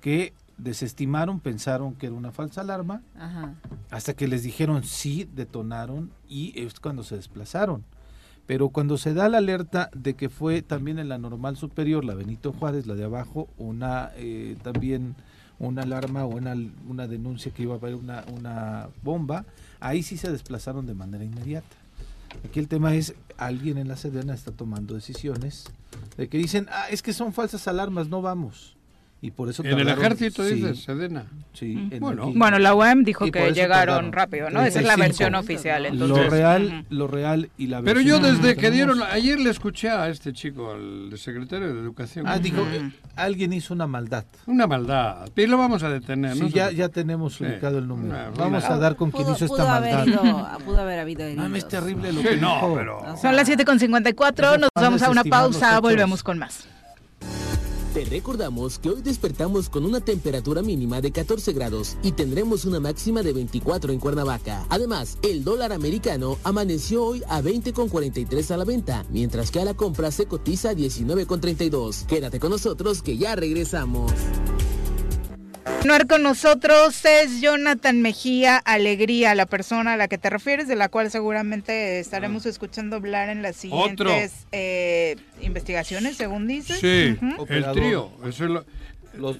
que 0.01 0.34
desestimaron, 0.64 1.39
pensaron 1.39 1.95
que 1.95 2.07
era 2.07 2.16
una 2.16 2.32
falsa 2.32 2.62
alarma, 2.62 3.01
hasta 3.89 4.14
que 4.14 4.28
les 4.28 4.43
dijeron 4.43 4.84
sí, 4.84 5.28
detonaron 5.36 6.12
y 6.28 6.59
es 6.59 6.80
cuando 6.80 7.03
se 7.03 7.16
desplazaron. 7.16 7.84
Pero 8.47 8.70
cuando 8.70 8.97
se 8.97 9.14
da 9.14 9.30
la 9.30 9.38
alerta 9.38 9.89
de 9.95 10.16
que 10.16 10.30
fue 10.30 10.62
también 10.62 10.99
en 10.99 11.09
la 11.09 11.18
normal 11.18 11.57
superior, 11.57 12.03
la 12.03 12.16
Benito 12.16 12.53
Juárez, 12.53 12.86
la 12.86 12.95
de 12.95 13.05
abajo, 13.05 13.47
una 13.57 14.12
eh, 14.16 14.57
también 14.62 15.16
una 15.59 15.84
alarma 15.84 16.26
o 16.26 16.30
una, 16.30 16.55
una 16.88 17.07
denuncia 17.07 17.51
que 17.51 17.64
iba 17.64 17.76
a 17.76 17.78
haber 17.78 17.93
una, 17.95 18.24
una 18.34 18.89
bomba, 19.03 19.45
ahí 19.80 20.01
sí 20.01 20.18
se 20.18 20.32
desplazaron 20.32 20.88
de 20.88 20.95
manera 20.95 21.24
inmediata. 21.24 21.76
Aquí 22.43 22.59
el 22.59 22.68
tema 22.68 22.95
es, 22.95 23.14
alguien 23.38 23.78
en 23.78 23.88
la 23.88 23.95
Sedena 23.95 24.34
está 24.34 24.51
tomando 24.51 24.95
decisiones 24.95 25.66
de 26.18 26.30
que 26.30 26.39
dicen, 26.39 26.68
ah, 26.72 26.86
es 26.89 27.03
que 27.03 27.14
son 27.14 27.32
falsas 27.32 27.68
alarmas, 27.68 28.07
no 28.07 28.22
vamos 28.22 28.76
y 29.24 29.30
por 29.30 29.49
eso 29.49 29.63
en 29.63 29.80
el 29.80 29.88
ejército 29.88 30.43
dices 30.43 30.84
Sedena. 30.84 31.26
Sí 31.53 31.89
bueno. 31.99 32.32
bueno 32.36 32.57
la 32.57 32.74
UEM 32.74 33.03
dijo 33.03 33.30
que 33.30 33.51
llegaron 33.51 34.11
rápido 34.11 34.49
no 34.49 34.61
esa 34.63 34.80
es 34.80 34.86
la 34.86 34.95
versión 34.95 35.36
oficial 35.36 35.86
entonces. 35.86 36.17
lo 36.17 36.30
real 36.30 36.86
lo 36.89 37.07
real 37.07 37.49
y 37.55 37.67
la 37.67 37.84
pero 37.84 38.01
yo 38.01 38.19
desde 38.19 38.55
que 38.55 38.72
dieron 38.72 39.01
ayer 39.03 39.39
le 39.39 39.51
escuché 39.51 39.89
a 39.89 40.09
este 40.09 40.34
chico 40.34 40.72
al 40.72 41.17
secretario 41.17 41.74
de 41.74 41.80
educación. 41.80 42.26
Ah 42.28 42.39
dijo 42.39 42.65
alguien 43.15 43.53
hizo 43.53 43.74
una 43.74 43.86
maldad. 43.86 44.26
Una 44.47 44.65
maldad 44.65 45.30
y 45.36 45.47
lo 45.47 45.57
vamos 45.57 45.84
a 45.84 45.89
detener 45.89 46.36
sí, 46.36 46.49
ya 46.49 46.72
ya 46.72 46.89
tenemos 46.89 47.39
ubicado 47.41 47.78
el 47.78 47.88
número. 47.88 48.32
Vamos 48.36 48.63
a 48.65 48.78
dar 48.78 48.95
con 48.95 49.11
quien 49.11 49.30
hizo 49.32 49.45
esta 49.45 49.65
maldad. 49.65 50.57
pudo 50.65 50.82
haber 50.82 50.99
habido 50.99 51.30
no, 51.36 51.55
es 51.55 51.67
terrible 51.67 52.11
lo 52.11 52.22
que 52.22 52.38
no. 52.38 52.74
Pero... 52.76 53.17
son 53.22 53.36
las 53.36 53.47
7.54 53.47 54.59
nos 54.59 54.69
vamos 54.74 55.01
a 55.03 55.09
una 55.11 55.24
pausa 55.24 55.80
volvemos 55.80 56.24
con 56.24 56.39
más 56.39 56.70
te 57.93 58.05
recordamos 58.05 58.79
que 58.79 58.89
hoy 58.89 59.01
despertamos 59.01 59.69
con 59.69 59.85
una 59.85 59.99
temperatura 59.99 60.61
mínima 60.61 61.01
de 61.01 61.11
14 61.11 61.51
grados 61.51 61.97
y 62.03 62.13
tendremos 62.13 62.63
una 62.63 62.79
máxima 62.79 63.21
de 63.21 63.33
24 63.33 63.91
en 63.91 63.99
Cuernavaca. 63.99 64.65
Además, 64.69 65.17
el 65.23 65.43
dólar 65.43 65.73
americano 65.73 66.37
amaneció 66.43 67.03
hoy 67.03 67.23
a 67.27 67.41
20,43 67.41 68.51
a 68.51 68.57
la 68.57 68.63
venta, 68.63 69.05
mientras 69.09 69.51
que 69.51 69.59
a 69.59 69.65
la 69.65 69.73
compra 69.73 70.11
se 70.11 70.25
cotiza 70.25 70.69
a 70.69 70.73
19,32. 70.73 72.05
Quédate 72.05 72.39
con 72.39 72.51
nosotros 72.51 73.01
que 73.01 73.17
ya 73.17 73.35
regresamos. 73.35 74.11
Continuar 75.64 76.07
con 76.07 76.24
nosotros 76.24 77.05
es 77.05 77.41
Jonathan 77.41 78.01
Mejía 78.01 78.57
Alegría, 78.57 79.36
la 79.36 79.45
persona 79.45 79.93
a 79.93 79.97
la 79.97 80.07
que 80.07 80.18
te 80.18 80.30
refieres, 80.30 80.68
de 80.68 80.76
la 80.76 80.89
cual 80.89 81.12
seguramente 81.12 81.99
estaremos 81.99 82.45
ah. 82.45 82.49
escuchando 82.49 82.95
hablar 82.95 83.30
en 83.30 83.41
las 83.41 83.57
siguientes 83.57 84.47
eh, 84.51 85.18
investigaciones, 85.41 86.18
según 86.18 86.47
dices. 86.47 86.80
Sí, 86.80 87.18
el 87.49 87.72
trío. 87.74 88.12
Eso 88.28 88.66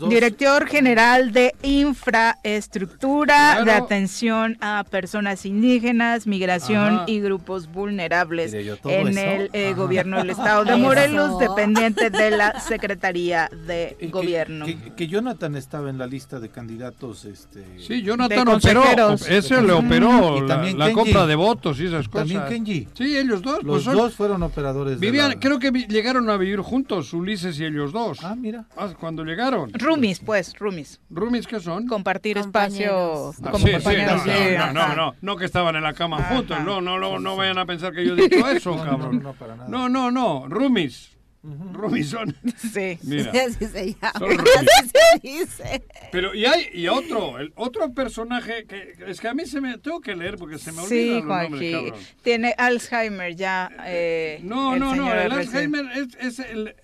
Director 0.10 0.68
General 0.68 1.32
de 1.32 1.54
Infraestructura, 1.64 3.64
de 3.64 3.72
Atención 3.72 4.58
a 4.62 4.84
Personas 4.90 5.46
Indígenas, 5.46 6.28
Migración 6.28 7.04
y 7.08 7.22
Grupos 7.22 7.72
Vulnerables 7.72 8.54
en 8.54 9.18
el 9.18 9.50
eh, 9.54 9.74
Gobierno 9.74 10.18
del 10.18 10.32
Estado 10.32 10.66
de 10.66 10.76
Morelos, 10.78 11.40
dependiente 11.40 12.10
de 12.10 12.32
la 12.32 12.60
Secretaría 12.60 13.50
de 13.66 13.98
Gobierno. 14.12 14.66
Que, 14.96 15.08
Jonathan 15.08 15.56
estaba 15.56 15.90
en 15.90 15.98
la 15.98 16.08
lista 16.08 16.40
de 16.40 16.50
candidatos. 16.50 17.26
Este, 17.26 17.66
sí, 17.78 18.02
Jonathan 18.02 18.48
operó, 18.48 19.14
ese 19.14 19.62
le 19.62 19.74
operó 19.74 20.46
la, 20.46 20.94
compra 20.94 21.26
de 21.26 21.36
votos 21.36 21.80
y 21.80 21.88
esas 21.88 22.08
cosas. 22.08 22.30
También 22.30 22.46
Kenji. 22.48 22.88
Sí, 22.94 23.18
ellos 23.18 23.42
dos. 23.42 23.64
Los 23.64 23.84
pues 23.84 23.96
dos 23.96 24.14
fueron 24.14 24.44
operadores. 24.44 25.00
Vivían, 25.00 25.40
Creo 25.40 25.60
que 25.60 25.72
llegaron 25.72 26.30
a 26.30 26.38
vivir 26.38 26.60
juntos, 26.60 27.14
Ulises 27.14 27.60
y 27.60 27.66
ellos 27.66 27.92
dos. 27.92 28.20
Ah, 28.24 28.36
mira. 28.36 28.66
Ah, 28.78 28.90
cuando 29.00 29.24
llegaron. 29.24 29.61
Rumis, 29.74 30.20
pues, 30.20 30.57
rumis. 30.57 30.99
¿Rumis 31.09 31.47
qué 31.47 31.59
son? 31.59 31.88
Compartir 31.88 32.38
espacio 32.38 33.34
como 33.41 33.59
sí, 33.59 33.72
compañeros. 33.72 34.22
Sí, 34.24 34.30
no, 34.57 34.74
no, 34.74 34.95
no, 34.95 35.16
no, 35.22 35.36
que 35.36 35.45
estaban 35.45 35.76
en 35.76 35.84
la 35.84 35.93
cama 35.93 36.24
juntos. 36.24 36.57
No, 36.64 36.82
no, 36.82 36.99
no, 36.99 37.20
no 37.20 37.36
vayan 37.36 37.57
a 37.57 37.66
pensar 37.66 37.93
que 37.93 38.05
yo 38.05 38.16
he 38.16 38.28
dicho 38.28 38.47
eso, 38.49 38.76
cabrón. 38.78 39.22
No, 39.22 39.34
para 39.34 39.55
nada. 39.55 39.70
No, 39.70 39.89
no, 39.89 40.12
no, 40.12 40.47
Rumis. 40.47 41.12
Rumis 41.43 42.09
son. 42.09 42.36
Sí. 42.57 42.99
Mira, 43.03 43.32
así 43.47 43.66
se 43.66 43.95
llama. 43.95 44.14
Son 44.20 44.30
se 44.38 45.28
dice. 45.28 45.84
Pero 46.12 46.36
y 46.36 46.45
hay 46.45 46.70
y 46.74 46.88
otro, 46.88 47.39
el 47.39 47.51
otro 47.55 47.91
personaje 47.93 48.66
que 48.66 48.93
es 49.07 49.20
que 49.20 49.28
a 49.28 49.34
mí 49.34 49.45
se 49.45 49.59
me 49.59 49.78
tengo 49.80 50.01
que 50.01 50.16
leer 50.16 50.36
porque 50.38 50.59
se 50.59 50.72
me 50.72 50.82
olvidan 50.82 50.89
sí, 50.89 51.14
los 51.14 51.26
nombres, 51.26 51.72
cabrón. 51.74 51.99
Tiene 52.22 52.55
Alzheimer 52.57 53.36
ya. 53.36 53.72
Eh, 53.86 54.39
no, 54.43 54.78
no, 54.78 54.95
no. 54.95 55.14
El 55.14 55.32
Alzheimer 55.32 55.86
es, 55.95 56.16
es 56.20 56.39
el 56.39 56.76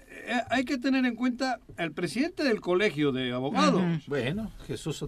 hay 0.50 0.66
que 0.66 0.78
tener 0.78 1.06
en 1.06 1.16
cuenta 1.16 1.60
el 1.78 1.92
presidente 1.92 2.44
del 2.44 2.62
colegio 2.62 3.12
de 3.12 3.32
abogados. 3.32 3.82
Bueno, 4.08 4.52
Jesús, 4.66 5.06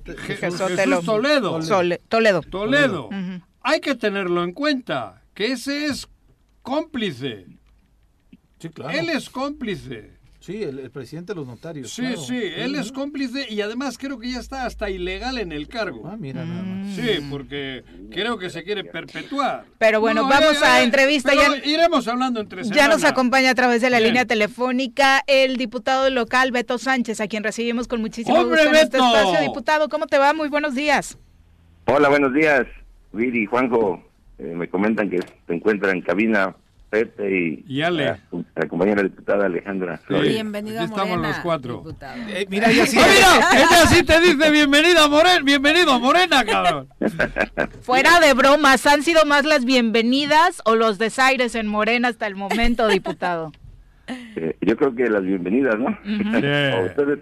Toledo. 1.06 1.60
Toledo. 2.08 2.42
Toledo. 2.42 3.10
Hay 3.62 3.82
que 3.82 3.96
tenerlo 3.96 4.44
en 4.44 4.54
cuenta, 4.54 5.24
que 5.34 5.52
ese 5.52 5.86
es 5.86 6.08
cómplice. 6.62 7.46
Sí, 8.60 8.70
claro. 8.70 8.98
Él 8.98 9.10
es 9.10 9.30
cómplice. 9.30 10.19
Sí, 10.50 10.64
el, 10.64 10.90
presidente 10.90 11.34
de 11.34 11.36
los 11.36 11.46
notarios. 11.46 11.92
Sí, 11.92 12.16
sí, 12.18 12.42
él 12.56 12.74
es 12.74 12.92
cómplice 12.92 13.46
y 13.54 13.62
además 13.62 14.00
creo 14.00 14.18
que 14.18 14.32
ya 14.32 14.40
está 14.40 14.66
hasta 14.66 14.90
ilegal 14.90 15.38
en 15.38 15.52
el 15.52 15.68
cargo. 15.68 16.08
Ah, 16.08 16.18
mira 16.18 16.44
nada 16.44 16.64
más. 16.64 16.96
Sí, 16.96 17.24
porque 17.30 17.84
creo 18.10 18.40
que 18.40 18.50
se 18.50 18.64
quiere 18.64 18.84
perpetuar. 18.84 19.66
Pero 19.78 20.02
bueno, 20.02 20.28
vamos 20.28 20.60
a 20.64 20.82
entrevista. 20.82 21.36
ya, 21.36 21.56
iremos 21.64 22.08
hablando 22.08 22.40
entre 22.40 22.64
Ya 22.64 22.88
nos 22.88 23.04
acompaña 23.04 23.52
a 23.52 23.54
través 23.54 23.84
de 23.84 23.92
la 23.92 24.00
línea 24.00 24.26
telefónica 24.26 25.24
el 25.28 25.58
diputado 25.58 26.10
local 26.10 26.52
Beto 26.52 26.80
Sánchez, 26.80 27.22
a 27.22 27.28
quien 27.28 27.44
recibimos 27.44 27.88
con 27.88 28.02
muchísimo 28.02 28.44
gusto 28.44 28.60
en 28.60 28.74
este 28.74 28.98
espacio. 28.98 29.42
Diputado, 29.42 29.88
¿cómo 29.88 30.08
te 30.08 30.18
va? 30.18 30.34
Muy 30.34 30.50
buenos 30.50 30.74
días. 30.74 31.20
Hola, 31.86 32.10
buenos 32.10 32.34
días. 32.34 32.66
Viri, 33.12 33.46
Juanjo, 33.46 34.02
eh, 34.40 34.54
me 34.56 34.68
comentan 34.68 35.12
que 35.12 35.20
se 35.20 35.54
encuentra 35.54 35.92
en 35.92 36.02
cabina 36.02 36.56
Pepe 36.90 37.64
y, 37.68 37.82
Ale. 37.82 38.18
La, 38.56 38.68
compañera 38.68 39.04
diputada 39.04 39.46
Alejandra. 39.46 40.00
Bienvenida 40.10 40.86
Estamos 40.86 41.20
los 41.20 41.38
cuatro. 41.38 41.84
Eh, 42.30 42.48
mira, 42.50 42.72
ella 42.72 42.86
sí, 42.88 42.98
¡Ah, 43.00 43.52
ella 43.54 43.86
sí 43.88 44.04
te 44.04 44.20
dice 44.20 44.50
bienvenida 44.50 45.08
Morena, 45.08 45.42
bienvenido 45.44 46.00
Morena, 46.00 46.44
cabrón. 46.44 46.88
Fuera 47.82 48.20
de 48.20 48.34
bromas, 48.34 48.88
¿han 48.88 49.04
sido 49.04 49.24
más 49.26 49.46
las 49.46 49.66
bienvenidas 49.66 50.64
o 50.66 50.76
los 50.76 50.98
desaires 50.98 51.54
en 51.54 51.68
Morena 51.68 52.08
hasta 52.08 52.26
el 52.26 52.36
momento, 52.36 52.88
diputado? 52.88 53.52
Eh, 54.36 54.58
yo 54.62 54.76
creo 54.76 54.96
que 54.96 55.08
las 55.10 55.24
bienvenidas, 55.24 55.78
¿no? 55.78 55.90
¿Ustedes 56.86 57.20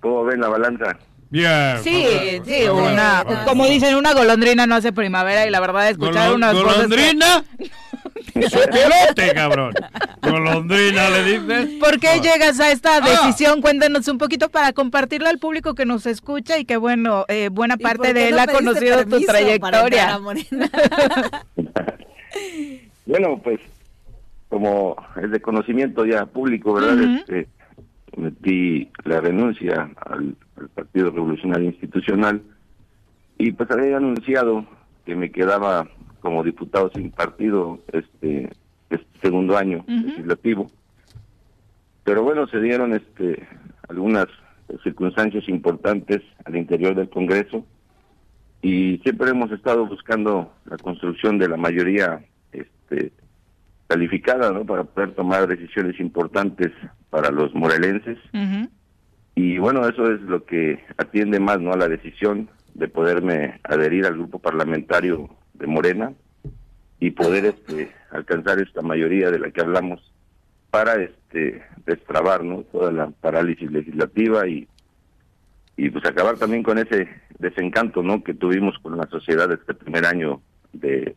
cómo 0.00 0.24
ven 0.24 0.40
la 0.40 0.48
balanza? 0.48 0.96
Bien. 1.28 1.78
Sí, 1.82 2.06
sí, 2.44 2.64
una, 2.68 3.24
como 3.46 3.66
dicen, 3.66 3.94
una 3.94 4.14
golondrina 4.14 4.66
no 4.66 4.74
hace 4.74 4.92
primavera 4.92 5.46
y 5.46 5.50
la 5.50 5.60
verdad 5.60 5.90
escuchar 5.90 6.34
unas 6.34 6.54
¿Golondrina? 6.54 7.44
Pilote, 8.32 9.34
cabrón. 9.34 9.74
Golondrina 10.22 11.10
le 11.10 11.24
dices. 11.24 11.70
¿Por 11.80 11.98
qué 12.00 12.20
llegas 12.20 12.60
a 12.60 12.70
esta 12.70 12.96
ah. 12.96 13.00
decisión? 13.00 13.60
Cuéntanos 13.60 14.08
un 14.08 14.18
poquito 14.18 14.48
para 14.48 14.72
compartirlo 14.72 15.28
al 15.28 15.38
público 15.38 15.74
que 15.74 15.86
nos 15.86 16.06
escucha 16.06 16.58
y 16.58 16.64
que, 16.64 16.76
bueno, 16.76 17.24
eh, 17.28 17.48
buena 17.50 17.76
parte 17.76 18.14
de 18.14 18.28
él 18.28 18.38
ha 18.38 18.46
conocido 18.46 19.04
tu 19.04 19.20
trayectoria. 19.20 20.18
bueno, 23.06 23.40
pues, 23.42 23.60
como 24.48 24.96
es 25.22 25.30
de 25.30 25.40
conocimiento 25.40 26.04
ya 26.04 26.26
público, 26.26 26.74
¿verdad? 26.74 27.02
este, 27.02 27.48
metí 28.16 28.90
la 29.04 29.20
renuncia 29.20 29.90
al, 30.06 30.36
Partido 30.74 31.10
Revolucionario 31.10 31.70
Institucional 31.70 32.40
y 33.36 33.50
pues 33.50 33.68
había 33.70 33.96
anunciado 33.96 34.64
que 35.04 35.16
me 35.16 35.32
quedaba 35.32 35.88
como 36.22 36.42
diputado 36.42 36.90
sin 36.94 37.10
partido 37.10 37.80
este, 37.92 38.50
este 38.88 39.18
segundo 39.20 39.58
año 39.58 39.84
legislativo. 39.86 40.70
Pero 42.04 42.22
bueno, 42.22 42.46
se 42.46 42.60
dieron 42.60 42.94
este 42.94 43.46
algunas 43.88 44.26
circunstancias 44.82 45.46
importantes 45.48 46.22
al 46.44 46.56
interior 46.56 46.94
del 46.94 47.10
Congreso 47.10 47.66
y 48.62 48.98
siempre 48.98 49.30
hemos 49.30 49.50
estado 49.50 49.86
buscando 49.86 50.52
la 50.64 50.78
construcción 50.78 51.36
de 51.38 51.48
la 51.48 51.56
mayoría 51.56 52.24
este, 52.52 53.12
calificada 53.88 54.52
¿no? 54.52 54.64
para 54.64 54.84
poder 54.84 55.12
tomar 55.14 55.46
decisiones 55.48 55.98
importantes 56.00 56.70
para 57.10 57.30
los 57.30 57.54
morelenses. 57.54 58.18
Y 59.34 59.58
bueno, 59.58 59.86
eso 59.88 60.12
es 60.12 60.20
lo 60.22 60.44
que 60.44 60.84
atiende 60.96 61.40
más 61.40 61.60
no 61.60 61.72
a 61.72 61.76
la 61.76 61.88
decisión 61.88 62.48
de 62.74 62.88
poderme 62.88 63.60
adherir 63.64 64.06
al 64.06 64.14
grupo 64.14 64.38
parlamentario 64.38 65.28
de 65.62 65.68
Morena 65.68 66.12
y 66.98 67.12
poder 67.12 67.46
este 67.46 67.92
alcanzar 68.10 68.60
esta 68.60 68.82
mayoría 68.82 69.30
de 69.30 69.38
la 69.38 69.50
que 69.50 69.60
hablamos 69.60 70.12
para 70.70 70.94
este 71.00 71.62
destrabar 71.86 72.42
¿no? 72.42 72.64
toda 72.64 72.90
la 72.90 73.10
parálisis 73.10 73.70
legislativa 73.70 74.46
y 74.46 74.68
y 75.76 75.88
pues 75.88 76.04
acabar 76.04 76.36
también 76.36 76.62
con 76.62 76.78
ese 76.78 77.08
desencanto 77.38 78.02
no 78.02 78.22
que 78.22 78.34
tuvimos 78.34 78.76
con 78.82 78.96
la 78.98 79.06
sociedad 79.06 79.50
este 79.52 79.72
primer 79.72 80.04
año 80.04 80.42
de 80.72 81.14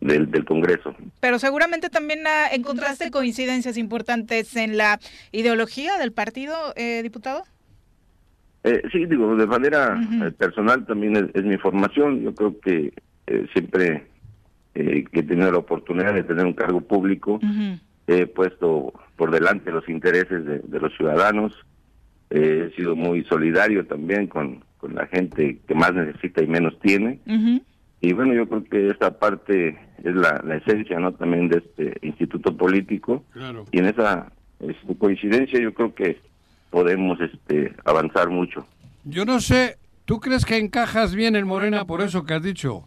del, 0.00 0.30
del 0.30 0.46
Congreso. 0.46 0.96
Pero 1.20 1.38
seguramente 1.38 1.90
también 1.90 2.26
ah, 2.26 2.46
encontraste 2.50 3.10
coincidencias 3.10 3.76
importantes 3.76 4.56
en 4.56 4.78
la 4.78 4.98
ideología 5.30 5.98
del 5.98 6.12
partido, 6.12 6.54
eh, 6.74 7.02
diputado. 7.02 7.44
Eh, 8.64 8.82
sí, 8.90 9.04
digo, 9.04 9.36
de 9.36 9.46
manera 9.46 9.98
personal 10.38 10.86
también 10.86 11.30
es, 11.34 11.44
mi 11.44 11.58
formación. 11.58 12.22
Yo 12.22 12.34
creo 12.34 12.60
que 12.60 12.92
eh, 13.30 13.46
siempre 13.52 14.06
que 14.72 15.20
he 15.20 15.22
tenido 15.22 15.50
la 15.50 15.58
oportunidad 15.58 16.14
de 16.14 16.22
tener 16.22 16.46
un 16.46 16.52
cargo 16.52 16.80
público, 16.80 17.40
he 18.06 18.26
puesto 18.26 18.92
por 19.16 19.30
delante 19.30 19.70
los 19.70 19.88
intereses 19.88 20.44
de, 20.44 20.80
los 20.80 20.94
ciudadanos. 20.96 21.52
he 22.30 22.70
sido 22.76 22.94
muy 22.96 23.24
solidario 23.24 23.86
también 23.86 24.26
con, 24.26 24.64
con 24.78 24.94
la 24.94 25.06
gente 25.06 25.58
que 25.66 25.74
más 25.74 25.92
necesita 25.92 26.42
y 26.42 26.46
menos 26.46 26.78
tiene. 26.80 27.20
Y 28.00 28.12
bueno, 28.12 28.32
yo 28.32 28.48
creo 28.48 28.64
que 28.64 28.88
esta 28.88 29.18
parte 29.18 29.78
es 30.02 30.14
la, 30.14 30.40
la 30.44 30.56
esencia 30.56 30.98
no 30.98 31.12
también 31.12 31.48
de 31.48 31.58
este 31.58 32.06
instituto 32.06 32.56
político. 32.56 33.24
Y 33.72 33.78
en 33.78 33.86
esa 33.86 34.32
coincidencia 34.98 35.60
yo 35.60 35.74
creo 35.74 35.94
que 35.94 36.18
podemos 36.70 37.20
este 37.20 37.74
avanzar 37.84 38.30
mucho. 38.30 38.66
Yo 39.04 39.24
no 39.24 39.40
sé, 39.40 39.76
¿tú 40.04 40.20
crees 40.20 40.44
que 40.44 40.56
encajas 40.56 41.14
bien 41.14 41.36
en 41.36 41.46
Morena 41.46 41.84
por 41.84 42.00
eso 42.00 42.24
que 42.24 42.34
has 42.34 42.42
dicho? 42.42 42.84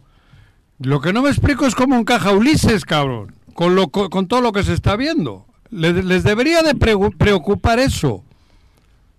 Lo 0.80 1.00
que 1.00 1.12
no 1.12 1.22
me 1.22 1.28
explico 1.28 1.66
es 1.66 1.74
cómo 1.74 1.96
encaja 1.96 2.32
Ulises, 2.32 2.84
cabrón, 2.84 3.32
con, 3.54 3.74
lo, 3.74 3.88
con, 3.88 4.26
todo 4.26 4.40
lo 4.40 4.52
que 4.52 4.62
se 4.62 4.72
está 4.72 4.96
viendo. 4.96 5.46
Les, 5.70 6.24
debería 6.24 6.62
de 6.62 6.74
preocupar 6.74 7.78
eso, 7.78 8.24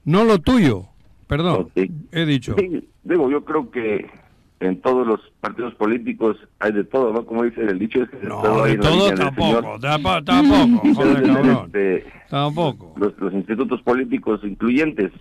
no 0.03 0.23
lo 0.23 0.39
tuyo. 0.39 0.85
Perdón, 1.27 1.69
he 2.11 2.25
dicho. 2.25 2.55
digo, 3.03 3.29
yo 3.31 3.43
creo 3.43 3.71
que 3.71 4.05
en 4.59 4.81
todos 4.81 5.05
los 5.05 5.19
partidos 5.41 5.73
políticos 5.75 6.37
hay 6.59 6.71
de 6.71 6.83
todo, 6.83 7.11
¿no? 7.11 7.25
Como 7.25 7.43
dice 7.43 7.61
el 7.61 7.79
dicho. 7.79 8.03
Es 8.03 8.09
que 8.09 8.17
no, 8.27 8.63
de 8.63 8.77
todo 8.77 9.13
tampoco, 9.13 9.79
tampoco, 10.23 10.81
joder, 10.95 11.23
cabrón. 11.23 11.65
Este, 11.65 12.05
tampoco. 12.29 12.93
Los, 12.97 13.17
los, 13.19 13.33
institutos 13.33 13.81
políticos 13.81 14.41
incluyentes, 14.43 15.11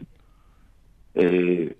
eh, 1.14 1.76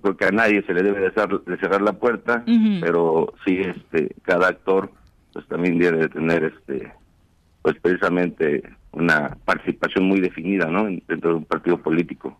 creo 0.00 0.16
que 0.16 0.24
a 0.24 0.30
nadie 0.30 0.62
se 0.62 0.74
le 0.74 0.82
debe 0.82 1.00
de, 1.00 1.10
cerrar 1.58 1.82
la 1.82 1.92
puerta, 1.92 2.44
pero 2.80 3.32
sí, 3.44 3.60
este, 3.60 4.14
cada 4.22 4.48
actor, 4.48 4.90
pues 5.32 5.46
también 5.48 5.78
debe 5.78 5.98
de 5.98 6.08
tener, 6.08 6.44
este, 6.44 6.92
pues 7.62 7.76
precisamente 7.80 8.62
una 8.92 9.36
participación 9.44 10.04
muy 10.04 10.20
definida, 10.20 10.66
¿no? 10.66 10.84
Dentro 10.84 11.30
de 11.30 11.36
un 11.36 11.44
partido 11.44 11.78
político. 11.78 12.38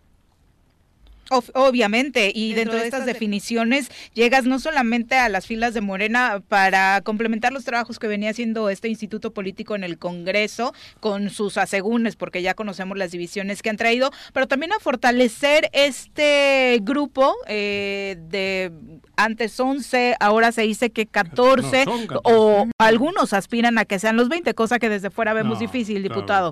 Obviamente, 1.29 2.31
y 2.33 2.53
dentro, 2.53 2.77
de 2.77 2.85
estas 2.85 3.05
definiciones 3.05 3.89
llegas 4.13 4.45
no 4.45 4.59
solamente 4.59 5.15
a 5.15 5.29
las 5.29 5.47
filas 5.47 5.73
de 5.73 5.81
Morena 5.81 6.41
para 6.47 7.01
complementar 7.01 7.53
los 7.53 7.63
trabajos 7.63 7.97
que 7.97 8.07
venía 8.07 8.29
haciendo 8.29 8.69
este 8.69 8.89
instituto 8.89 9.33
político 9.33 9.75
en 9.75 9.83
el 9.83 9.97
Congreso 9.97 10.73
con 10.99 11.29
sus 11.29 11.57
asegúnes, 11.57 12.15
porque 12.15 12.41
ya 12.41 12.53
conocemos 12.53 12.97
las 12.97 13.11
divisiones 13.11 13.61
que 13.61 13.69
han 13.69 13.77
traído, 13.77 14.11
pero 14.33 14.47
también 14.47 14.73
a 14.73 14.79
fortalecer 14.79 15.69
este 15.71 16.79
grupo 16.81 17.35
eh, 17.47 18.17
de 18.29 18.71
antes 19.15 19.59
11, 19.59 20.15
ahora 20.19 20.51
se 20.51 20.63
dice 20.63 20.91
que 20.91 21.05
14, 21.05 21.85
o 22.23 22.67
algunos 22.77 23.33
aspiran 23.33 23.77
a 23.77 23.85
que 23.85 23.99
sean 23.99 24.17
los 24.17 24.29
20, 24.29 24.53
cosa 24.53 24.79
que 24.79 24.89
desde 24.89 25.09
fuera 25.09 25.33
vemos 25.33 25.59
difícil, 25.59 26.03
diputado. 26.03 26.51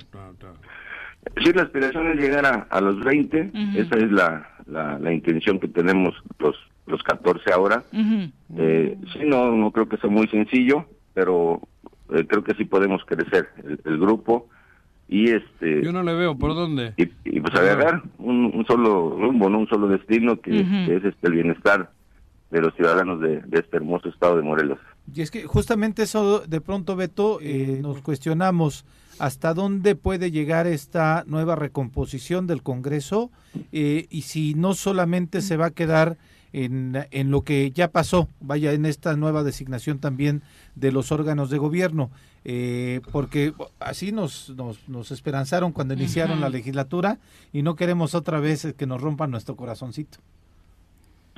Sí, 1.44 1.54
la 1.54 1.64
aspiración 1.64 2.08
es 2.12 2.16
llegar 2.16 2.68
a, 2.70 2.82
los 2.82 3.00
20, 3.04 3.52
esa 3.76 3.96
es 3.96 4.12
la, 4.12 4.51
la, 4.72 5.14
intención 5.14 5.60
que 5.60 5.68
tenemos 5.68 6.16
los 6.40 6.56
los 6.88 7.04
14 7.04 7.52
ahora. 7.54 7.84
eh, 8.58 8.98
sí, 9.14 9.20
no, 9.26 9.52
no 9.52 9.72
creo 9.72 9.88
que 9.88 9.98
sea 9.98 10.10
muy 10.10 10.28
sencillo, 10.28 10.86
pero 11.14 11.62
eh, 12.10 12.26
creo 12.28 12.44
que 12.44 12.54
sí 12.56 12.66
podemos 12.66 13.04
crecer 13.06 13.50
el, 13.86 13.98
grupo. 14.00 14.48
Y 15.08 15.30
este 15.30 15.84
yo 15.84 15.92
no 15.92 16.04
le 16.04 16.14
veo 16.14 16.38
por 16.38 16.56
dónde 16.56 16.94
y, 16.96 17.06
pues 17.42 17.54
agarrar 17.54 18.02
un, 18.18 18.50
un, 18.54 18.66
solo 18.66 19.18
rumbo 19.20 19.50
no 19.50 19.60
un 19.60 19.68
solo 19.68 19.90
destino 19.90 20.40
que, 20.40 20.62
es 20.62 21.04
este 21.04 21.28
el 21.28 21.34
bienestar 21.34 21.92
de 22.50 22.62
los 22.62 22.74
ciudadanos 22.76 23.20
de, 23.20 23.44
este 23.52 23.78
hermoso 23.78 24.08
estado 24.08 24.38
de 24.38 24.44
Morelos. 24.44 24.80
Y 25.14 25.22
es 25.22 25.30
que 25.30 25.44
justamente 25.44 26.04
eso 26.04 26.40
de 26.40 26.62
pronto 26.62 26.96
Beto 26.96 27.40
eh, 27.42 27.80
nos 27.82 28.02
cuestionamos 28.02 28.86
hasta 29.20 29.54
dónde 29.54 29.96
puede 29.96 30.32
llegar 30.32 30.68
esta 30.68 31.24
nueva 31.28 31.56
recomposición 31.56 32.48
del 32.48 32.64
Congreso 32.64 33.32
eh, 33.72 34.08
y 34.10 34.24
si 34.24 34.54
no 34.54 34.74
solamente 34.74 35.42
se 35.42 35.58
va 35.58 35.68
a 35.68 35.72
quedar 35.72 36.18
en, 36.54 36.98
en, 37.12 37.32
lo 37.32 37.42
que 37.42 37.72
ya 37.72 37.90
pasó, 37.90 38.28
vaya 38.40 38.74
en 38.74 38.86
esta 38.86 39.16
nueva 39.16 39.44
designación 39.44 40.00
también 40.00 40.42
de 40.76 40.92
los 40.92 41.12
órganos 41.12 41.50
de 41.50 41.58
gobierno, 41.58 42.12
eh, 42.44 43.02
porque 43.12 43.54
así 43.80 44.12
nos, 44.12 44.50
nos, 44.58 44.88
nos, 44.90 45.12
esperanzaron 45.12 45.72
cuando 45.72 45.94
iniciaron 45.94 46.42
la 46.42 46.50
legislatura 46.50 47.20
y 47.54 47.62
no 47.62 47.76
queremos 47.76 48.16
otra 48.16 48.40
vez 48.40 48.74
que 48.78 48.88
nos 48.88 49.00
rompan 49.00 49.32
nuestro 49.32 49.56
corazoncito. 49.56 50.18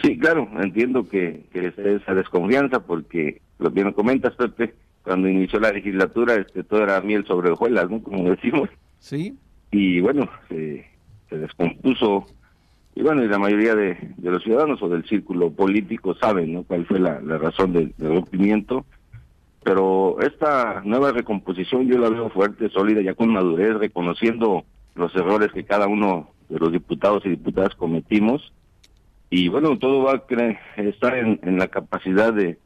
Sí, 0.01 0.17
claro, 0.17 0.49
entiendo 0.59 1.07
que, 1.07 1.43
que 1.51 1.67
es 1.67 1.77
esa 1.77 2.15
desconfianza 2.15 2.79
porque 2.79 3.41
lo 3.59 3.69
me 3.69 3.93
comentas, 3.93 4.33
Pepe, 4.35 4.73
cuando 5.03 5.27
inició 5.27 5.59
la 5.59 5.71
legislatura, 5.71 6.35
este, 6.35 6.63
todo 6.63 6.83
era 6.83 7.01
miel 7.01 7.25
sobre 7.25 7.51
hojuelas, 7.51 7.89
¿no? 7.89 8.01
Como 8.01 8.29
decimos. 8.29 8.69
Sí. 8.99 9.37
Y 9.71 9.99
bueno, 9.99 10.29
se, 10.47 10.85
descompuso. 11.29 12.25
Y 12.95 13.01
bueno, 13.01 13.23
y 13.23 13.27
la 13.27 13.39
mayoría 13.39 13.75
de, 13.75 13.97
los 14.21 14.43
ciudadanos 14.43 14.81
o 14.81 14.87
del 14.87 15.03
círculo 15.05 15.51
político 15.51 16.15
saben, 16.15 16.53
¿no? 16.53 16.63
Cuál 16.63 16.85
fue 16.85 16.99
la, 16.99 17.19
razón 17.19 17.73
del, 17.73 17.93
rompimiento. 17.99 18.85
Pero 19.63 20.17
esta 20.21 20.81
nueva 20.85 21.11
recomposición 21.11 21.87
yo 21.87 21.97
la 21.97 22.09
veo 22.09 22.29
fuerte, 22.29 22.69
sólida, 22.69 23.01
ya 23.01 23.13
con 23.13 23.29
madurez, 23.29 23.75
reconociendo 23.75 24.63
los 24.95 25.13
errores 25.15 25.51
que 25.51 25.63
cada 25.63 25.87
uno 25.87 26.29
de 26.49 26.59
los 26.59 26.71
diputados 26.71 27.25
y 27.25 27.29
diputadas 27.29 27.75
cometimos. 27.75 28.53
Y 29.29 29.47
bueno, 29.47 29.77
todo 29.79 30.03
va 30.03 30.13
a 30.13 30.81
estar 30.81 31.17
en, 31.17 31.39
en 31.43 31.57
la 31.57 31.67
capacidad 31.67 32.33
de, 32.33 32.59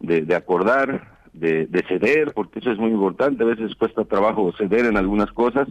de, 0.00 0.22
de 0.22 0.34
acordar, 0.34 1.17
de, 1.38 1.84
ceder, 1.88 2.32
porque 2.34 2.58
eso 2.58 2.70
es 2.70 2.78
muy 2.78 2.90
importante, 2.90 3.42
a 3.42 3.46
veces 3.46 3.74
cuesta 3.74 4.04
trabajo 4.04 4.52
ceder 4.56 4.86
en 4.86 4.96
algunas 4.96 5.30
cosas, 5.32 5.68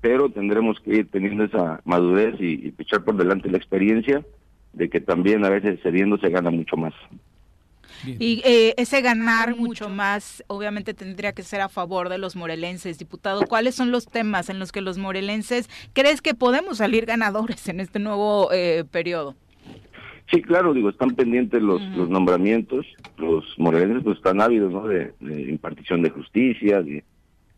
pero 0.00 0.28
tendremos 0.30 0.80
que 0.80 0.96
ir 0.96 1.10
teniendo 1.10 1.44
esa 1.44 1.80
madurez 1.84 2.34
y, 2.40 2.66
y 2.66 2.74
echar 2.78 3.04
por 3.04 3.16
delante 3.16 3.50
la 3.50 3.58
experiencia 3.58 4.24
de 4.72 4.88
que 4.88 5.00
también 5.00 5.44
a 5.44 5.50
veces 5.50 5.80
cediendo 5.82 6.18
se 6.18 6.30
gana 6.30 6.50
mucho 6.50 6.76
más. 6.76 6.94
Y 8.04 8.42
eh, 8.44 8.74
ese 8.76 9.00
ganar 9.00 9.56
mucho 9.56 9.88
más, 9.88 10.42
obviamente 10.48 10.94
tendría 10.94 11.32
que 11.32 11.42
ser 11.42 11.60
a 11.60 11.68
favor 11.68 12.08
de 12.08 12.18
los 12.18 12.36
morelenses, 12.36 12.98
diputado. 12.98 13.46
¿Cuáles 13.46 13.74
son 13.74 13.90
los 13.90 14.06
temas 14.06 14.48
en 14.48 14.58
los 14.58 14.72
que 14.72 14.80
los 14.80 14.98
morelenses 14.98 15.68
crees 15.92 16.20
que 16.20 16.34
podemos 16.34 16.78
salir 16.78 17.06
ganadores 17.06 17.68
en 17.68 17.80
este 17.80 17.98
nuevo 17.98 18.50
eh, 18.52 18.84
periodo? 18.90 19.36
Sí, 20.32 20.40
claro, 20.40 20.72
digo, 20.72 20.88
están 20.88 21.10
pendientes 21.10 21.62
los, 21.62 21.82
los 21.94 22.08
nombramientos, 22.08 22.86
los 23.18 23.44
morelenses 23.58 24.02
pues 24.02 24.16
están 24.16 24.40
ávidos, 24.40 24.72
¿no? 24.72 24.88
De, 24.88 25.12
impartición 25.20 26.00
de 26.00 26.08
justicia, 26.08 26.82
de, 26.82 27.04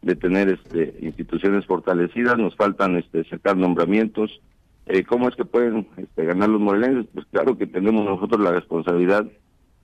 de 0.03 0.17
tener 0.17 0.49
este, 0.49 0.93
instituciones 1.01 1.65
fortalecidas, 1.67 2.37
nos 2.37 2.57
faltan 2.57 2.97
este, 2.97 3.23
sacar 3.25 3.57
nombramientos. 3.57 4.41
Eh, 4.87 5.05
¿Cómo 5.05 5.29
es 5.29 5.37
que 5.37 5.45
pueden 5.45 5.87
este, 5.97 6.25
ganar 6.25 6.49
los 6.49 6.61
morelenses? 6.61 7.07
Pues 7.15 7.25
claro 7.27 7.57
que 7.57 7.69
tenemos 7.69 8.05
nosotros 8.05 8.41
la 8.41 8.51
responsabilidad 8.51 9.25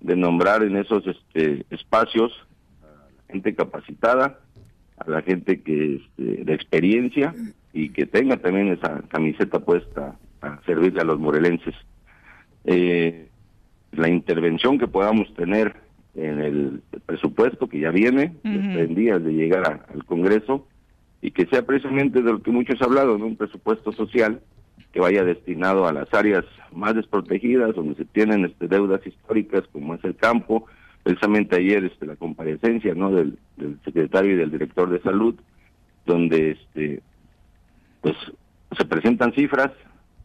de 0.01 0.17
nombrar 0.17 0.65
en 0.65 0.77
esos 0.77 1.07
este, 1.07 1.65
espacios 1.71 2.33
a 2.83 2.87
la 2.87 3.33
gente 3.33 3.55
capacitada, 3.55 4.41
a 4.97 5.09
la 5.09 5.23
gente 5.23 5.63
que 5.63 5.95
este, 5.95 6.45
de 6.45 6.55
experiencia 6.55 7.37
y 7.73 7.91
que 7.91 8.07
tenga 8.07 8.39
también 8.39 8.67
esa 8.67 9.01
camiseta 9.03 9.61
puesta 9.61 10.19
a 10.43 10.61
servirle 10.67 11.03
a 11.03 11.05
los 11.05 11.21
morelenses 11.21 11.75
eh, 12.65 13.29
la 13.93 14.09
intervención 14.09 14.79
que 14.79 14.87
podamos 14.87 15.33
tener 15.35 15.77
en 16.15 16.41
el 16.41 16.83
presupuesto 17.07 17.69
que 17.69 17.81
ya 17.81 17.91
viene, 17.91 18.35
en 18.45 18.95
días 18.95 19.23
de 19.23 19.33
llegar 19.33 19.87
al 19.93 20.05
Congreso, 20.05 20.67
y 21.23 21.31
que 21.31 21.47
sea 21.47 21.63
precisamente 21.63 22.23
de 22.23 22.33
lo 22.33 22.43
que 22.43 22.51
muchos 22.51 22.81
han 22.81 22.89
hablado, 22.89 23.17
un 23.17 23.37
presupuesto 23.37 23.93
social 23.93 24.41
que 24.93 25.01
vaya 25.01 25.23
destinado 25.23 25.87
a 25.87 25.93
las 25.93 26.13
áreas 26.15 26.45
más 26.73 26.95
desprotegidas, 26.95 27.75
donde 27.75 27.95
se 27.95 28.05
tienen 28.07 28.45
este, 28.45 28.67
deudas 28.67 29.07
históricas, 29.07 29.63
como 29.73 29.95
es 29.95 30.05
el 30.05 30.17
campo. 30.17 30.67
Precisamente 31.03 31.57
ayer 31.57 31.85
este, 31.85 32.07
la 32.07 32.17
comparecencia 32.17 32.95
¿no? 32.95 33.11
del, 33.13 33.39
del 33.57 33.79
secretario 33.85 34.35
y 34.35 34.37
del 34.37 34.51
director 34.51 34.91
de 34.91 35.01
salud, 35.01 35.35
donde 36.07 36.53
este, 36.53 37.03
pues 38.01 38.17
se 38.77 38.85
presentan 38.85 39.33
cifras 39.33 39.71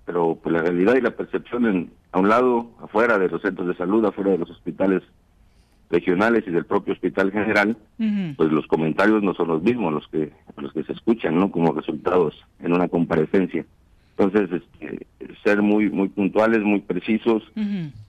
pero 0.06 0.38
pues 0.42 0.54
la 0.54 0.62
realidad 0.62 0.96
y 0.96 1.02
la 1.02 1.16
percepción 1.16 1.66
en, 1.66 1.92
a 2.12 2.20
un 2.20 2.30
lado, 2.30 2.72
afuera 2.82 3.18
de 3.18 3.30
los 3.30 3.42
centros 3.42 3.68
de 3.68 3.76
salud, 3.76 4.06
afuera 4.06 4.32
de 4.32 4.38
los 4.38 4.50
hospitales 4.50 5.02
regionales 5.90 6.44
y 6.48 6.52
del 6.52 6.66
propio 6.66 6.94
hospital 6.94 7.32
general, 7.32 7.78
pues 8.38 8.52
los 8.52 8.68
comentarios 8.68 9.24
no 9.24 9.34
son 9.34 9.48
los 9.50 9.62
mismos 9.62 9.94
los 9.94 10.08
que 10.08 10.32
los 10.58 10.74
que 10.74 10.84
se 10.84 10.94
escuchan, 10.94 11.36
¿no? 11.36 11.52
Como 11.52 11.74
resultados 11.74 12.36
en 12.60 12.74
una 12.74 12.88
comparecencia. 12.88 13.66
Entonces, 14.18 14.62
este, 14.62 15.06
ser 15.44 15.62
muy 15.62 15.90
muy 15.90 16.10
puntuales, 16.10 16.62
muy 16.62 16.80
precisos, 16.80 17.44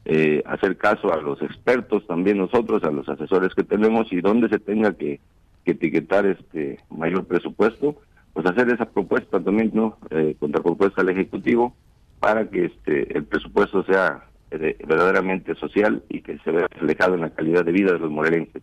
eh, 0.04 0.42
hacer 0.46 0.76
caso 0.76 1.12
a 1.12 1.20
los 1.20 1.42
expertos 1.42 2.06
también 2.06 2.38
nosotros, 2.38 2.84
a 2.84 2.90
los 2.90 3.08
asesores 3.08 3.54
que 3.54 3.64
tenemos 3.64 4.12
y 4.12 4.20
donde 4.20 4.48
se 4.48 4.58
tenga 4.58 4.94
que, 4.94 5.20
que 5.64 5.72
etiquetar 5.72 6.26
este 6.26 6.78
mayor 6.90 7.26
presupuesto, 7.26 7.96
pues 8.36 8.44
hacer 8.48 8.68
esa 8.68 8.84
propuesta 8.84 9.40
también, 9.40 9.70
¿no? 9.72 9.96
Eh, 10.10 10.36
contrapropuesta 10.38 11.00
al 11.00 11.08
Ejecutivo 11.08 11.74
para 12.20 12.46
que 12.50 12.66
este 12.66 13.16
el 13.16 13.24
presupuesto 13.24 13.82
sea 13.84 14.26
eh, 14.50 14.76
verdaderamente 14.86 15.54
social 15.54 16.02
y 16.10 16.20
que 16.20 16.36
se 16.44 16.50
vea 16.50 16.68
reflejado 16.68 17.14
en 17.14 17.22
la 17.22 17.30
calidad 17.30 17.64
de 17.64 17.72
vida 17.72 17.94
de 17.94 17.98
los 17.98 18.10
morelenses. 18.10 18.62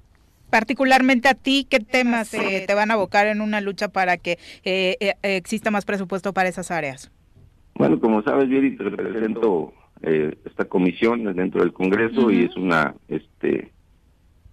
Particularmente 0.52 1.28
a 1.28 1.34
ti, 1.34 1.66
¿qué 1.68 1.80
temas 1.80 2.36
eh, 2.36 2.66
te 2.68 2.76
van 2.76 2.92
a 2.92 2.94
abocar 2.94 3.26
en 3.26 3.42
una 3.42 3.62
lucha 3.62 3.88
para 3.88 4.18
que 4.18 4.38
eh, 4.64 5.16
exista 5.24 5.72
más 5.72 5.86
presupuesto 5.86 6.34
para 6.34 6.50
esas 6.50 6.70
áreas? 6.70 7.12
Bueno, 7.74 8.00
como 8.00 8.22
sabes, 8.22 8.50
yo 8.50 8.60
represento 8.78 9.74
esta 10.04 10.66
comisión 10.66 11.36
dentro 11.36 11.62
del 11.62 11.74
Congreso 11.74 12.30
y 12.30 12.44
es 12.44 12.56
una 12.58 12.94
este 13.08 13.72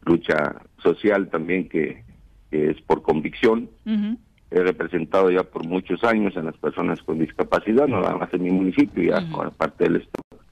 lucha 0.07 0.63
social 0.83 1.29
también 1.29 1.69
que, 1.69 2.05
es 2.53 2.81
por 2.83 3.03
convicción 3.03 3.69
he 3.85 4.30
representado 4.51 5.31
ya 5.31 5.45
por 5.45 5.65
muchos 5.65 6.03
años 6.05 6.37
a 6.37 6.43
las 6.43 6.57
personas 6.57 7.01
con 7.03 7.19
discapacidad, 7.19 7.87
no 7.87 8.01
nada 8.01 8.17
más 8.17 8.35
en 8.35 8.43
mi 8.43 8.51
municipio, 8.51 9.03
ya 9.03 9.23
uh 9.23 9.51
parte 9.53 9.85
del 9.85 9.97
Estado. 9.97 10.43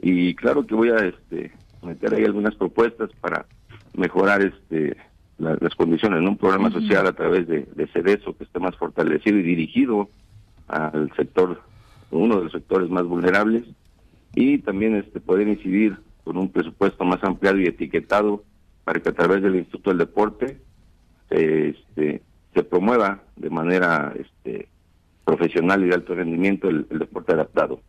Y 0.00 0.34
claro 0.34 0.66
que 0.66 0.74
voy 0.74 0.90
a 0.90 0.96
este, 0.96 1.52
meter 1.82 2.14
ahí 2.14 2.24
algunas 2.24 2.54
propuestas 2.54 3.10
para 3.20 3.46
mejorar 3.94 4.42
este 4.42 4.96
las 5.38 5.74
condiciones 5.74 6.20
en 6.20 6.28
un 6.28 6.38
programa 6.38 6.70
social 6.70 7.06
a 7.06 7.12
través 7.12 7.46
de, 7.46 7.68
de 7.74 7.86
CEDESO 7.88 8.34
que 8.38 8.44
esté 8.44 8.58
más 8.58 8.74
fortalecido 8.76 9.36
y 9.38 9.42
dirigido 9.42 10.08
al 10.66 11.12
sector, 11.14 11.60
uno 12.10 12.38
de 12.38 12.44
los 12.44 12.52
sectores 12.52 12.88
más 12.88 13.04
vulnerables, 13.04 13.64
y 14.34 14.58
también 14.58 14.96
este 14.96 15.20
poder 15.20 15.46
incidir 15.48 15.96
con 16.24 16.38
un 16.38 16.48
presupuesto 16.48 17.04
más 17.04 17.22
ampliado 17.22 17.58
y 17.58 17.66
etiquetado 17.66 18.44
para 18.84 19.00
que 19.00 19.10
a 19.10 19.12
través 19.12 19.42
del 19.42 19.56
Instituto 19.56 19.90
del 19.90 19.98
Deporte 19.98 20.58
este, 21.30 22.22
se 22.56 22.64
promueva 22.64 23.20
de 23.36 23.50
manera 23.50 24.14
este, 24.18 24.68
profesional 25.26 25.84
y 25.84 25.88
de 25.88 25.94
alto 25.94 26.14
rendimiento 26.14 26.70
el, 26.70 26.86
deporte 26.88 27.34
adaptado 27.34 27.82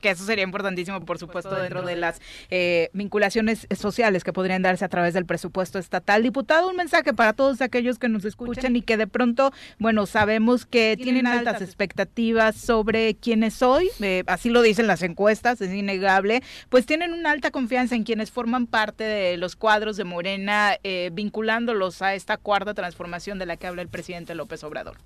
que 0.00 0.10
eso 0.10 0.24
sería 0.24 0.44
importantísimo, 0.44 1.00
por 1.04 1.18
supuesto, 1.18 1.54
dentro 1.54 1.82
de 1.82 1.96
las 1.96 2.20
eh, 2.50 2.90
vinculaciones 2.92 3.66
sociales 3.76 4.24
que 4.24 4.32
podrían 4.32 4.62
darse 4.62 4.84
a 4.84 4.88
través 4.88 5.14
del 5.14 5.26
presupuesto 5.26 5.78
estatal. 5.78 6.22
Diputado, 6.22 6.70
un 6.70 6.76
mensaje 6.76 7.12
para 7.12 7.32
todos 7.32 7.60
aquellos 7.60 7.98
que 7.98 8.08
nos 8.08 8.24
escuchan 8.24 8.76
y 8.76 8.82
que 8.82 8.96
de 8.96 9.06
pronto, 9.06 9.52
bueno, 9.78 10.06
sabemos 10.06 10.66
que 10.66 10.96
tienen, 11.00 11.26
altas 11.26 11.60
expectativas 11.60 12.56
sobre 12.56 13.14
quiénes 13.14 13.54
soy, 13.54 13.90
eh, 14.00 14.24
así 14.26 14.48
lo 14.48 14.62
dicen 14.62 14.86
las 14.86 15.02
encuestas, 15.02 15.60
es 15.60 15.72
innegable, 15.72 16.42
pues 16.68 16.86
tienen 16.86 17.12
una 17.12 17.30
alta 17.30 17.50
confianza 17.50 17.94
en 17.94 18.04
quienes 18.04 18.30
forman 18.30 18.66
parte 18.66 19.04
de 19.04 19.36
los 19.36 19.56
cuadros 19.56 19.96
de 19.96 20.04
Morena, 20.04 20.76
eh, 20.82 21.10
vinculándolos 21.12 22.02
a 22.02 22.14
esta 22.14 22.36
cuarta 22.36 22.74
transformación 22.74 23.38
de 23.38 23.46
la 23.46 23.56
que 23.56 23.66
habla 23.66 23.82
el 23.82 23.88
presidente 23.88 24.34
López 24.34 24.64
Obrador. 24.64 24.96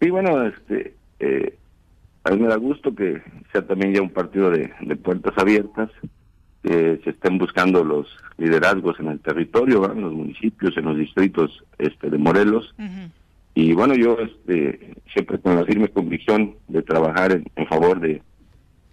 Sí, 0.00 0.10
bueno, 0.10 0.46
este, 0.46 0.94
eh, 1.20 1.56
a 2.26 2.30
mí 2.30 2.42
me 2.42 2.48
da 2.48 2.56
gusto 2.56 2.94
que 2.94 3.22
sea 3.52 3.64
también 3.66 3.94
ya 3.94 4.02
un 4.02 4.10
partido 4.10 4.50
de, 4.50 4.68
puertas 4.96 5.38
abiertas, 5.38 5.90
que 6.62 7.00
se 7.04 7.10
estén 7.10 7.38
buscando 7.38 7.84
los 7.84 8.08
liderazgos 8.36 8.98
en 8.98 9.08
el 9.08 9.20
territorio, 9.20 9.90
en 9.92 10.00
los 10.00 10.12
municipios, 10.12 10.76
en 10.76 10.86
los 10.86 10.98
distritos 10.98 11.62
este, 11.78 12.10
de 12.10 12.18
Morelos. 12.18 12.74
Y 13.54 13.72
bueno, 13.74 13.94
yo 13.94 14.18
este, 14.18 14.96
siempre 15.12 15.38
con 15.38 15.54
la 15.54 15.64
firme 15.64 15.88
convicción 15.88 16.56
de 16.66 16.82
trabajar 16.82 17.30
en, 17.32 17.66
favor 17.68 18.00
de, 18.00 18.20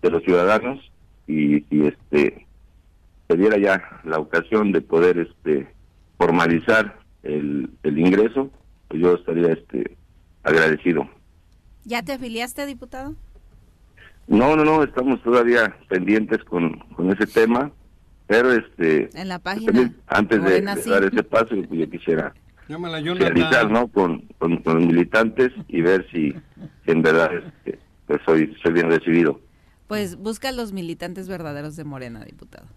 los 0.04 0.24
ciudadanos 0.24 0.80
y, 1.28 1.64
y 1.76 1.88
este 1.88 2.46
se 3.28 3.38
diera 3.38 3.58
ya 3.58 4.02
la 4.04 4.20
ocasión 4.20 4.74
de 4.74 4.82
poder 4.82 5.18
este 5.18 5.68
formalizar 6.18 7.00
el, 7.24 7.70
el 7.82 7.98
ingreso, 7.98 8.52
pues 8.90 9.02
yo 9.02 9.16
estaría 9.16 9.54
este 9.54 9.96
agradecido. 10.44 11.10
¿Ya 11.86 12.04
te 12.04 12.14
afiliaste, 12.14 12.66
diputado? 12.66 13.16
No, 14.28 14.56
no, 14.56 14.64
no, 14.64 14.84
estamos 14.84 15.22
todavía 15.22 15.76
pendientes 15.90 16.44
con, 16.46 16.80
con 16.96 17.12
ese 17.12 17.28
tema, 17.28 17.72
pero 18.28 18.54
este... 18.54 19.10
En 19.20 19.28
la 19.28 19.40
página. 19.40 19.94
Antes 20.08 20.44
de, 20.44 20.62
dar 20.62 21.04
ese 21.04 21.24
paso, 21.24 21.56
yo 21.56 21.90
quisiera 21.90 22.34
realizar, 22.68 23.70
¿no? 23.70 23.88
Con, 23.90 24.22
con, 24.38 24.62
los 24.64 24.76
militantes 24.76 25.52
y 25.68 25.82
ver 25.82 26.08
si, 26.12 26.34
en 26.86 27.02
verdad 27.02 27.32
este, 27.34 27.80
pues, 28.08 28.22
soy, 28.26 28.56
soy 28.64 28.74
bien 28.74 28.90
recibido. 28.90 29.42
Pues 29.88 30.16
busca 30.16 30.52
los 30.54 30.72
militantes 30.72 31.28
verdaderos 31.28 31.76
de 31.76 31.84
Morena, 31.84 32.24
diputado. 32.24 32.68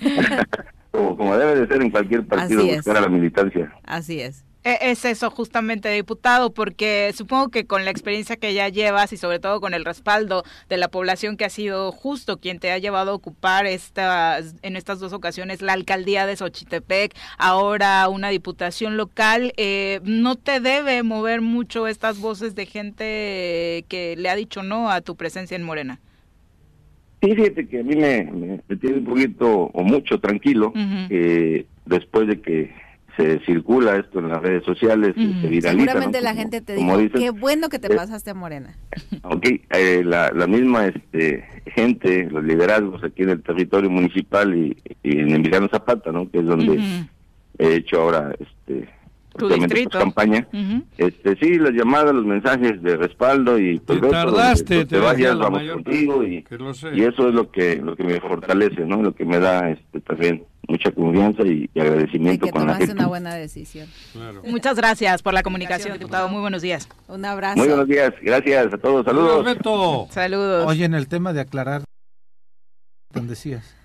como, 0.90 1.16
como, 1.16 1.36
debe 1.36 1.60
de 1.60 1.66
ser 1.68 1.80
en 1.80 1.90
cualquier 1.90 2.26
partido, 2.26 2.66
buscar 2.66 2.96
a 2.96 3.02
la 3.02 3.08
militancia. 3.08 3.72
Así 3.84 4.20
es. 4.20 4.44
E, 4.66 4.90
es 4.90 5.04
eso 5.04 5.30
justamente, 5.30 5.88
diputado, 5.90 6.52
porque 6.52 7.12
supongo 7.14 7.50
que 7.50 7.66
con 7.66 7.84
la 7.84 7.92
experiencia 7.92 8.34
que 8.34 8.52
ya 8.52 8.68
llevas 8.68 9.12
y 9.12 9.16
sobre 9.16 9.38
todo 9.38 9.60
con 9.60 9.74
el 9.74 9.84
respaldo 9.84 10.42
de 10.68 10.76
la 10.76 10.88
población 10.88 11.36
que 11.36 11.44
ha 11.44 11.50
sido 11.50 11.92
justo 11.92 12.40
quien 12.40 12.58
te 12.58 12.72
ha 12.72 12.78
llevado 12.78 13.12
a 13.12 13.14
ocupar 13.14 13.64
estas, 13.66 14.56
en 14.62 14.74
estas 14.74 14.98
dos 14.98 15.12
ocasiones 15.12 15.62
la 15.62 15.72
alcaldía 15.72 16.26
de 16.26 16.34
Xochitepec, 16.34 17.14
ahora 17.38 18.08
una 18.08 18.30
diputación 18.30 18.96
local, 18.96 19.52
eh, 19.56 20.00
no 20.02 20.34
te 20.34 20.58
debe 20.58 21.04
mover 21.04 21.42
mucho 21.42 21.86
estas 21.86 22.18
voces 22.18 22.56
de 22.56 22.66
gente 22.66 23.84
que 23.88 24.16
le 24.18 24.28
ha 24.28 24.34
dicho 24.34 24.64
no 24.64 24.90
a 24.90 25.00
tu 25.00 25.14
presencia 25.14 25.54
en 25.54 25.62
Morena. 25.62 26.00
Sí, 27.22 27.36
fíjate 27.36 27.68
que 27.68 27.78
a 27.78 27.84
mí 27.84 27.94
me, 27.94 28.60
tiene 28.80 28.98
un 28.98 29.04
poquito 29.04 29.70
o 29.72 29.84
mucho 29.84 30.18
tranquilo 30.18 30.72
después 31.86 32.26
de 32.26 32.40
que 32.40 32.85
se 33.16 33.40
circula 33.44 33.96
esto 33.96 34.18
en 34.18 34.28
las 34.28 34.42
redes 34.42 34.64
sociales, 34.64 35.14
se 35.14 35.48
viraliza. 35.48 35.70
Seguramente 35.70 36.20
la 36.20 36.34
gente 36.34 36.60
te 36.60 36.74
dice, 36.74 37.10
qué 37.10 37.30
bueno 37.30 37.68
que 37.68 37.78
te 37.78 37.92
eh, 37.92 37.96
pasaste 37.96 38.30
a 38.30 38.34
Morena. 38.34 38.76
Ok, 39.22 39.44
eh, 39.70 40.02
la, 40.04 40.30
la, 40.30 40.46
misma 40.46 40.86
este, 40.86 41.44
gente, 41.66 42.28
los 42.30 42.44
liderazgos 42.44 43.02
aquí 43.02 43.22
en 43.22 43.30
el 43.30 43.42
territorio 43.42 43.90
municipal 43.90 44.54
y, 44.54 44.76
en 45.02 45.34
Emiliano 45.34 45.68
Zapata, 45.68 46.12
¿no? 46.12 46.30
Que 46.30 46.38
es 46.38 46.44
donde 46.46 46.80
he 47.58 47.74
hecho 47.74 48.02
ahora 48.02 48.34
este 48.38 48.88
tu 49.36 49.48
distrito. 49.48 49.98
campaña. 49.98 50.46
Este 50.96 51.36
sí, 51.36 51.58
las 51.58 51.72
llamadas, 51.72 52.14
los 52.14 52.24
mensajes 52.24 52.82
de 52.82 52.96
respaldo 52.96 53.58
y 53.58 53.78
pues 53.78 54.00
te 54.00 54.08
tardaste, 54.08 54.84
te, 54.86 54.98
vayas, 54.98 55.38
vamos 55.38 55.62
contigo 55.62 56.22
y, 56.24 56.44
y, 56.94 57.02
eso 57.02 57.28
es 57.28 57.34
lo 57.34 57.50
que 57.50 57.76
lo 57.76 57.96
que 57.96 58.04
me 58.04 58.20
fortalece, 58.20 58.84
¿no? 58.84 59.02
Lo 59.02 59.14
que 59.14 59.24
me 59.24 59.38
da 59.38 59.70
este 59.70 60.00
también 60.00 60.44
mucha 60.68 60.90
confianza 60.90 61.42
y, 61.42 61.70
agradecimiento 61.78 62.48
con 62.48 62.66
la 62.66 62.74
gente. 62.74 62.92
una 62.92 63.06
buena 63.06 63.34
decisión. 63.34 63.88
Muchas 64.44 64.76
gracias 64.76 65.22
por 65.22 65.34
la 65.34 65.42
comunicación, 65.42 65.92
diputado. 65.92 66.28
Muy 66.28 66.40
buenos 66.40 66.62
días. 66.62 66.88
Un 67.08 67.24
abrazo. 67.24 67.58
Muy 67.58 67.68
buenos 67.68 67.86
días. 67.86 68.12
Gracias 68.22 68.72
a 68.72 68.78
todos. 68.78 69.04
Saludos. 69.04 69.46
Saludos. 70.10 70.66
Oye, 70.66 70.84
en 70.84 70.94
el 70.94 71.08
tema 71.08 71.32
de 71.32 71.40
aclarar 71.40 71.86
Jonathan 73.16 73.28
decías. 73.28 73.75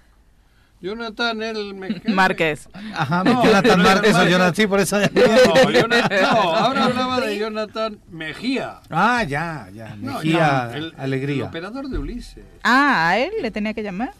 Jonathan 0.82 1.44
el 1.44 1.76
Márquez. 2.08 2.68
Ajá, 2.96 3.24
Jonathan 3.24 3.82
Márquez 3.84 4.16
o 4.16 4.24
Jonathan, 4.24 4.56
sí, 4.56 4.68
por 4.68 4.80
eso. 4.80 5.00
No, 5.00 5.06
ahora 6.56 6.86
hablaba 6.86 7.22
de 7.22 7.38
Jonathan 7.38 8.00
Mejía. 8.10 8.80
Ah, 8.90 9.24
ya, 9.24 9.70
ya, 9.74 9.96
Mejía, 9.96 10.72
el, 10.74 10.94
Alegría. 10.98 11.44
El 11.44 11.50
operador 11.50 11.88
de 11.88 12.00
Ulises. 12.00 12.44
Ah, 12.64 13.10
¿a 13.10 13.20
él 13.20 13.32
le 13.42 13.52
tenía 13.52 13.76
que 13.76 13.84
llamar? 13.84 14.14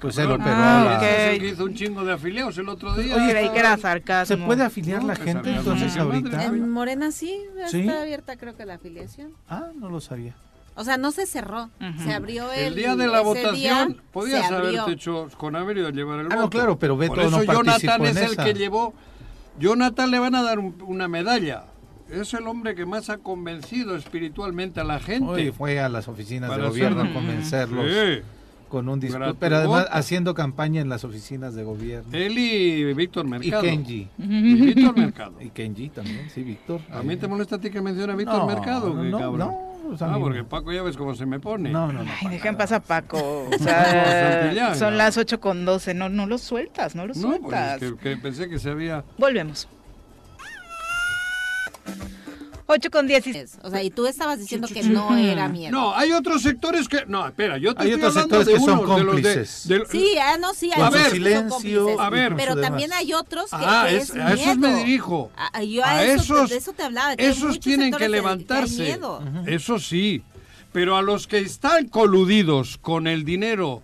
Pues 0.00 0.16
él 0.18 0.30
operó. 0.30 0.54
Ah, 0.54 0.98
que 1.00 1.46
hizo 1.46 1.64
un 1.64 1.74
chingo 1.74 2.04
de 2.04 2.12
afiliados 2.12 2.56
el 2.58 2.68
otro 2.68 2.94
día. 2.94 3.16
Oye, 3.16 3.30
creí 3.30 3.48
que 3.48 3.58
era 3.58 3.76
sarcasmo. 3.76 4.36
¿Se 4.36 4.42
puede 4.42 4.62
afiliar 4.62 5.02
la 5.02 5.16
gente 5.16 5.50
entonces 5.50 5.96
ahorita? 5.96 6.44
En 6.44 6.70
Morena 6.70 7.10
sí, 7.10 7.40
está 7.72 8.02
abierta 8.02 8.36
creo 8.36 8.56
que 8.56 8.64
la 8.64 8.74
afiliación. 8.74 9.32
Ah, 9.48 9.68
no 9.74 9.88
lo 9.88 10.00
sabía. 10.00 10.34
O 10.76 10.84
sea, 10.84 10.96
no 10.96 11.12
se 11.12 11.26
cerró, 11.26 11.70
se 12.02 12.12
abrió 12.12 12.52
el, 12.52 12.64
el 12.66 12.74
día 12.74 12.96
de 12.96 13.06
la 13.06 13.20
votación. 13.20 14.02
podías 14.12 14.50
haberte 14.50 14.92
hecho 14.92 15.28
con 15.36 15.54
haber 15.54 15.78
ido 15.78 15.88
a 15.88 15.92
llevar 15.92 16.20
el 16.20 16.26
ah, 16.26 16.36
voto. 16.36 16.40
No, 16.40 16.50
claro, 16.50 16.78
pero 16.78 16.96
Beto 16.96 17.14
Por 17.14 17.24
eso 17.24 17.30
no 17.30 17.44
Jonathan 17.44 18.06
es 18.06 18.16
el 18.16 18.36
que 18.36 18.54
llevó. 18.54 18.94
Jonathan 19.58 20.10
le 20.10 20.18
van 20.18 20.34
a 20.34 20.42
dar 20.42 20.58
una 20.58 21.06
medalla. 21.06 21.66
Es 22.10 22.34
el 22.34 22.46
hombre 22.48 22.74
que 22.74 22.86
más 22.86 23.08
ha 23.08 23.18
convencido 23.18 23.96
espiritualmente 23.96 24.80
a 24.80 24.84
la 24.84 24.98
gente. 24.98 25.30
Hoy 25.30 25.52
fue 25.52 25.80
a 25.80 25.88
las 25.88 26.08
oficinas 26.08 26.54
de 26.54 26.62
gobierno 26.62 27.02
a 27.02 27.12
convencerlos. 27.12 27.86
Sí 27.90 28.22
con 28.74 28.88
un 28.88 28.98
discurso, 28.98 29.36
pero 29.38 29.56
además 29.56 29.86
haciendo 29.92 30.34
campaña 30.34 30.80
en 30.80 30.88
las 30.88 31.04
oficinas 31.04 31.54
de 31.54 31.62
gobierno. 31.62 32.10
Él 32.12 32.36
y 32.36 32.92
Víctor 32.94 33.24
Mercado. 33.24 33.64
Y 33.64 33.68
Kenji. 33.68 34.08
Y 34.18 34.74
Víctor 34.74 34.98
Mercado. 34.98 35.34
Y 35.40 35.50
Kenji 35.50 35.90
también, 35.90 36.28
sí, 36.28 36.42
Víctor. 36.42 36.80
¿A 36.90 37.04
mí 37.04 37.16
te 37.16 37.28
molesta 37.28 37.54
a 37.54 37.60
ti 37.60 37.70
que 37.70 37.80
menciona 37.80 38.14
a 38.14 38.16
Víctor 38.16 38.46
Mercado? 38.46 38.92
No, 38.92 39.18
cabrón? 39.18 39.38
no, 39.38 39.73
ah, 40.00 40.16
porque 40.20 40.44
Paco 40.44 40.72
ya 40.72 40.82
ves 40.82 40.96
cómo 40.96 41.14
se 41.14 41.26
me 41.26 41.40
pone. 41.40 41.70
No, 41.70 41.92
no, 41.92 42.04
no. 42.04 42.10
Ay, 42.20 42.28
dejen 42.28 42.56
pasar 42.56 42.78
a 42.78 42.84
Paco. 42.84 43.48
O 43.52 43.58
sea, 43.58 44.74
son 44.74 44.96
las 44.98 45.16
8 45.16 45.40
con 45.40 45.64
12. 45.64 45.94
No, 45.94 46.08
no 46.08 46.26
lo 46.26 46.38
sueltas, 46.38 46.94
no 46.94 47.06
lo 47.06 47.14
sueltas. 47.14 47.42
No, 47.42 47.48
pues 47.78 47.82
es 47.82 47.92
que, 47.92 48.10
que 48.10 48.16
pensé 48.16 48.48
que 48.48 48.58
se 48.58 48.70
había... 48.70 49.04
Volvemos. 49.18 49.68
8 52.66 52.90
con 52.90 53.06
10. 53.06 53.58
O 53.62 53.70
sea, 53.70 53.82
y 53.82 53.90
tú 53.90 54.06
estabas 54.06 54.38
diciendo 54.38 54.68
que 54.68 54.82
no 54.82 55.16
era 55.16 55.48
miedo. 55.48 55.70
No, 55.70 55.94
hay 55.94 56.12
otros 56.12 56.42
sectores 56.42 56.88
que. 56.88 57.04
No, 57.06 57.26
espera, 57.26 57.58
yo 57.58 57.74
te 57.74 57.82
hay 57.82 57.90
estoy 57.90 58.08
otros 58.08 58.22
sectores 58.22 58.48
que 58.48 58.60
son 58.60 58.84
cómplices. 58.84 59.68
De, 59.68 59.84
sí, 59.90 60.14
ah, 60.20 60.36
no, 60.38 60.54
sí, 60.54 60.70
hay 60.74 60.82
a 60.82 60.90
ver, 60.90 61.10
silencio. 61.10 62.00
A 62.00 62.10
ver, 62.10 62.34
pero 62.36 62.56
también 62.56 62.92
hay 62.92 63.12
otros 63.12 63.50
que, 63.50 63.56
ah, 63.58 63.88
es, 63.90 64.14
a 64.14 64.32
esos 64.32 64.56
me 64.56 64.74
dirijo. 64.76 65.30
A, 65.36 65.62
yo 65.62 65.84
a, 65.84 66.04
esos, 66.04 66.50
de 66.50 66.56
eso 66.56 66.72
te 66.72 66.82
hablaba. 66.82 67.16
Que 67.16 67.28
esos 67.28 67.60
tienen 67.60 67.92
que 67.92 68.08
levantarse. 68.08 68.98
Eso 69.46 69.78
sí. 69.78 70.22
Pero 70.72 70.96
a 70.96 71.02
los 71.02 71.28
que 71.28 71.38
están 71.38 71.86
coludidos 71.88 72.78
con 72.78 73.06
el 73.06 73.24
dinero 73.24 73.82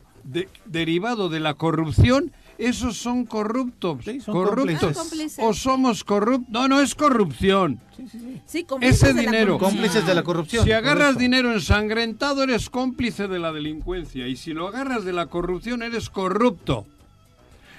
derivado 0.65 1.29
de 1.29 1.39
la 1.39 1.55
corrupción, 1.55 2.33
esos 2.61 2.97
son 2.97 3.25
corruptos. 3.25 4.05
son 4.05 4.35
corruptos. 4.35 4.97
o 5.39 5.55
somos 5.55 6.05
corruptos. 6.05 6.51
No, 6.51 6.69
no 6.69 6.81
es 6.81 6.95
corrupción. 6.95 7.81
Sí, 7.97 8.07
sí, 8.09 8.41
sí. 8.47 8.67
Ese 8.81 9.15
dinero. 9.15 9.59
Cómplices 9.59 10.07
de 10.07 10.15
la 10.15 10.23
corrupción. 10.23 10.65
Si 10.65 10.73
agarras 10.73 11.17
dinero 11.17 11.53
ensangrentado, 11.53 12.43
eres 12.43 12.69
cómplice 12.69 13.29
de 13.29 13.39
la 13.39 13.53
delincuencia. 13.53 14.27
Y 14.27 14.37
si 14.37 14.53
lo 14.53 14.69
agarras 14.69 15.05
de 15.05 15.13
la 15.13 15.27
corrupción, 15.27 15.83
eres 15.83 16.11
corrupto. 16.11 16.87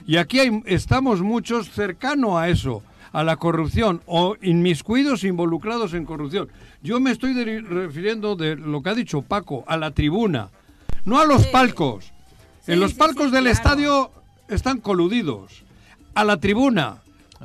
Y 0.07 0.17
aquí 0.17 0.39
hay, 0.39 0.63
estamos 0.65 1.21
muchos 1.21 1.69
cercanos 1.69 2.37
a 2.37 2.49
eso, 2.49 2.81
a 3.13 3.23
la 3.23 3.37
corrupción, 3.37 4.01
o 4.07 4.35
inmiscuidos 4.41 5.23
involucrados 5.23 5.93
en 5.93 6.05
corrupción. 6.05 6.49
Yo 6.81 6.99
me 6.99 7.11
estoy 7.11 7.33
refiriendo 7.61 8.35
de 8.35 8.55
lo 8.55 8.81
que 8.81 8.89
ha 8.89 8.95
dicho 8.95 9.21
Paco, 9.21 9.63
a 9.67 9.77
la 9.77 9.91
tribuna, 9.91 10.49
no 11.05 11.19
a 11.19 11.25
los 11.25 11.45
palcos. 11.47 12.11
en 12.67 12.79
los 12.79 12.93
palcos 12.93 13.31
del 13.31 13.47
estadio 13.47 14.11
están 14.55 14.79
coludidos. 14.79 15.63
A 16.13 16.23
la 16.23 16.37
tribuna, 16.37 16.97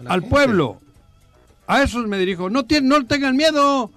al 0.06 0.24
pueblo. 0.24 0.80
A 1.66 1.82
esos 1.82 2.06
me 2.06 2.18
dirijo. 2.18 2.50
No, 2.50 2.64
no 2.82 3.06
tengan 3.06 3.36
miedo. 3.36 3.90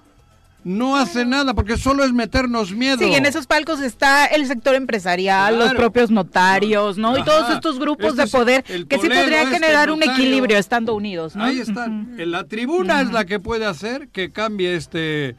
No 0.62 0.96
hace 0.96 1.24
nada 1.24 1.54
porque 1.54 1.78
solo 1.78 2.04
es 2.04 2.12
meternos 2.12 2.72
miedo. 2.72 2.98
Sí, 2.98 3.14
en 3.14 3.24
esos 3.24 3.46
palcos 3.46 3.80
está 3.80 4.26
el 4.26 4.46
sector 4.46 4.74
empresarial, 4.74 5.58
los 5.58 5.72
propios 5.72 6.10
notarios, 6.10 6.98
¿no? 6.98 7.16
y 7.16 7.24
todos 7.24 7.50
estos 7.50 7.78
grupos 7.78 8.14
de 8.14 8.26
poder 8.26 8.62
que 8.64 8.98
sí 8.98 9.08
podría 9.08 9.42
este 9.42 9.54
generar 9.54 9.90
un 9.90 10.02
equilibrio 10.02 10.58
estando 10.58 10.94
unidos, 10.94 11.34
¿no? 11.34 11.44
Ahí 11.44 11.60
están. 11.60 12.14
La 12.18 12.44
tribuna 12.44 13.00
es 13.00 13.10
la 13.10 13.24
que 13.24 13.40
puede 13.40 13.64
hacer 13.64 14.08
que 14.08 14.32
cambie 14.32 14.76
este 14.76 15.36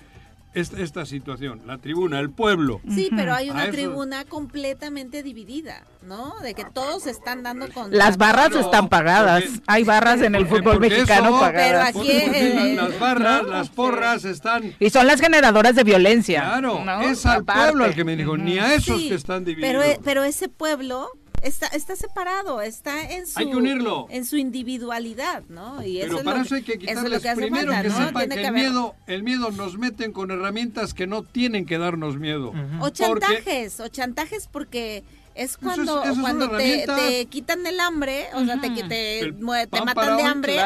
esta, 0.53 1.05
situación, 1.05 1.61
la 1.65 1.77
tribuna, 1.77 2.19
el 2.19 2.29
pueblo. 2.29 2.81
Sí, 2.89 3.09
pero 3.15 3.33
hay 3.33 3.49
una 3.49 3.71
tribuna 3.71 4.25
completamente 4.25 5.23
dividida, 5.23 5.83
¿no? 6.03 6.33
De 6.41 6.53
que 6.53 6.65
todos 6.65 7.07
están 7.07 7.43
dando 7.43 7.69
con... 7.69 7.95
Las 7.95 8.17
barras 8.17 8.53
están 8.55 8.89
pagadas, 8.89 9.43
hay 9.67 9.83
barras 9.83 10.21
en 10.21 10.35
el 10.35 10.45
fútbol 10.45 10.79
mexicano 10.79 11.39
pagadas. 11.39 11.93
Pero 11.93 12.03
aquí... 12.03 12.75
las 12.75 12.99
barras, 12.99 13.43
las 13.45 13.69
porras 13.69 14.25
están... 14.25 14.75
Y 14.79 14.89
son 14.89 15.07
las 15.07 15.21
generadoras 15.21 15.75
de 15.75 15.83
violencia. 15.83 16.41
Claro, 16.41 16.83
es 17.01 17.25
al 17.25 17.45
pueblo 17.45 17.85
al 17.85 17.95
que 17.95 18.03
me 18.03 18.15
dijo, 18.15 18.37
ni 18.37 18.59
a 18.59 18.73
esos 18.75 18.99
que 19.01 19.15
están 19.15 19.45
divididos. 19.45 19.83
Pero, 19.85 20.01
pero 20.03 20.23
ese 20.23 20.49
pueblo 20.49 21.09
está, 21.41 21.67
está 21.67 21.95
separado, 21.95 22.61
está 22.61 23.01
en 23.11 23.27
su, 23.27 24.07
en 24.09 24.25
su 24.25 24.37
individualidad, 24.37 25.43
¿no? 25.49 25.83
Y 25.85 25.99
Pero 25.99 26.23
para 26.23 26.41
eso 26.41 26.55
hay 26.55 26.63
que 26.63 26.77
quitarles 26.77 27.21
primero 27.35 27.71
que 27.81 27.89
sepan 27.89 28.29
que, 28.29 28.45
el, 28.45 28.53
miedo, 28.53 28.95
el 29.07 29.23
miedo 29.23 29.51
nos 29.51 29.77
meten 29.77 30.11
con 30.11 30.31
herramientas 30.31 30.93
que 30.93 31.07
no 31.07 31.23
tienen 31.23 31.65
que 31.65 31.77
darnos 31.77 32.17
miedo. 32.17 32.53
O 32.79 32.89
chantajes, 32.89 33.79
o 33.79 33.87
chantajes 33.87 34.47
porque 34.47 35.03
es 35.35 35.57
cuando, 35.57 36.03
cuando 36.19 36.49
te, 36.57 37.27
quitan 37.29 37.65
el 37.65 37.79
hambre, 37.79 38.27
o 38.33 38.45
sea, 38.45 38.59
te, 38.59 38.69
te, 38.69 39.33
te 39.33 39.81
matan 39.81 40.17
de 40.17 40.23
hambre 40.23 40.57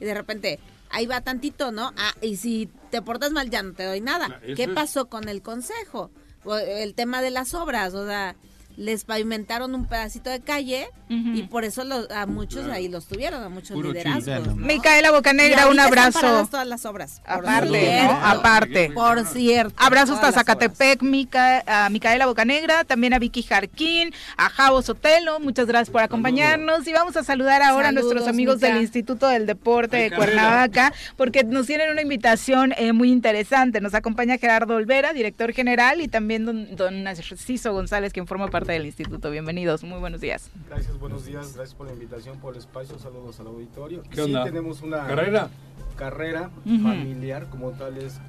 y 0.00 0.04
de 0.04 0.14
repente 0.14 0.60
ahí 0.90 1.06
va 1.06 1.20
tantito, 1.22 1.72
¿no? 1.72 1.92
Ah, 1.96 2.12
y 2.20 2.36
si 2.36 2.68
te 2.90 3.02
portas 3.02 3.32
mal 3.32 3.50
ya 3.50 3.62
no 3.62 3.72
te 3.72 3.84
doy 3.84 4.00
nada. 4.00 4.40
¿Qué 4.56 4.68
pasó 4.68 5.06
con 5.06 5.28
el 5.28 5.42
consejo? 5.42 6.10
El 6.44 6.94
tema 6.94 7.22
de 7.22 7.30
las 7.30 7.54
obras, 7.54 7.94
o 7.94 8.06
sea, 8.06 8.36
les 8.76 9.04
pavimentaron 9.04 9.74
un 9.74 9.86
pedacito 9.86 10.30
de 10.30 10.40
calle 10.40 10.88
y 11.12 11.42
por 11.44 11.64
eso 11.64 11.82
a 12.14 12.26
muchos 12.26 12.66
ahí 12.68 12.88
los 12.88 13.06
tuvieron, 13.06 13.42
a 13.42 13.48
muchos 13.48 13.76
liderazgos. 13.76 14.56
Micaela 14.56 15.10
Bocanegra, 15.10 15.68
un 15.68 15.78
abrazo. 15.78 16.48
todas 16.50 16.66
las 16.66 16.84
obras. 16.86 17.20
Aparte, 17.24 18.00
Aparte. 18.00 18.90
Por 18.90 19.26
cierto. 19.26 19.74
Abrazos 19.78 20.16
hasta 20.16 20.32
Zacatepec, 20.32 21.02
Mica, 21.02 21.62
a 21.66 21.90
Micaela 21.90 22.26
Bocanegra, 22.26 22.84
también 22.84 23.14
a 23.14 23.18
Vicky 23.18 23.42
Jarquín, 23.42 24.12
a 24.36 24.48
Javo 24.48 24.82
Sotelo, 24.82 25.40
muchas 25.40 25.66
gracias 25.66 25.90
por 25.90 26.02
acompañarnos 26.02 26.86
y 26.86 26.92
vamos 26.92 27.16
a 27.16 27.24
saludar 27.24 27.62
ahora 27.62 27.88
a 27.88 27.92
nuestros 27.92 28.26
amigos 28.28 28.60
del 28.60 28.80
Instituto 28.80 29.28
del 29.28 29.46
Deporte 29.46 29.96
de 29.96 30.10
Cuernavaca 30.10 30.92
porque 31.16 31.44
nos 31.44 31.66
tienen 31.66 31.90
una 31.90 32.02
invitación 32.02 32.72
eh, 32.76 32.92
muy 32.92 33.10
interesante. 33.10 33.80
Nos 33.80 33.94
acompaña 33.94 34.38
Gerardo 34.38 34.76
Olvera, 34.76 35.12
director 35.12 35.52
general 35.52 36.00
y 36.00 36.08
también 36.08 36.44
don, 36.44 36.76
don 36.76 37.02
Narciso 37.02 37.72
González, 37.72 38.12
quien 38.12 38.26
forma 38.26 38.48
parte 38.48 38.72
del 38.72 38.86
instituto. 38.86 39.30
Bienvenidos, 39.30 39.82
muy 39.82 39.98
buenos 39.98 40.20
días. 40.20 40.50
Gracias, 40.68 40.98
buenos 41.02 41.24
días, 41.24 41.56
gracias 41.56 41.74
por 41.74 41.88
la 41.88 41.92
invitación, 41.94 42.38
por 42.38 42.54
el 42.54 42.60
espacio, 42.60 42.96
saludos 42.96 43.40
al 43.40 43.48
auditorio. 43.48 44.04
¿Qué 44.08 44.22
sí, 44.22 44.32
tenemos 44.44 44.82
una 44.82 45.04
carrera, 45.04 45.50
carrera 45.96 46.50
familiar 46.64 47.50
como 47.50 47.72
tal 47.72 47.98
es, 47.98 48.20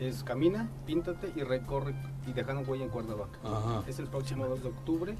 es 0.00 0.24
camina, 0.24 0.70
píntate 0.86 1.30
y 1.36 1.42
recorre 1.42 1.94
y 2.26 2.32
dejando 2.32 2.62
huella 2.62 2.84
en 2.84 2.90
Cuernavaca. 2.90 3.38
Es 3.86 3.98
el 3.98 4.06
próximo 4.06 4.46
2 4.46 4.62
de 4.62 4.68
octubre 4.70 5.14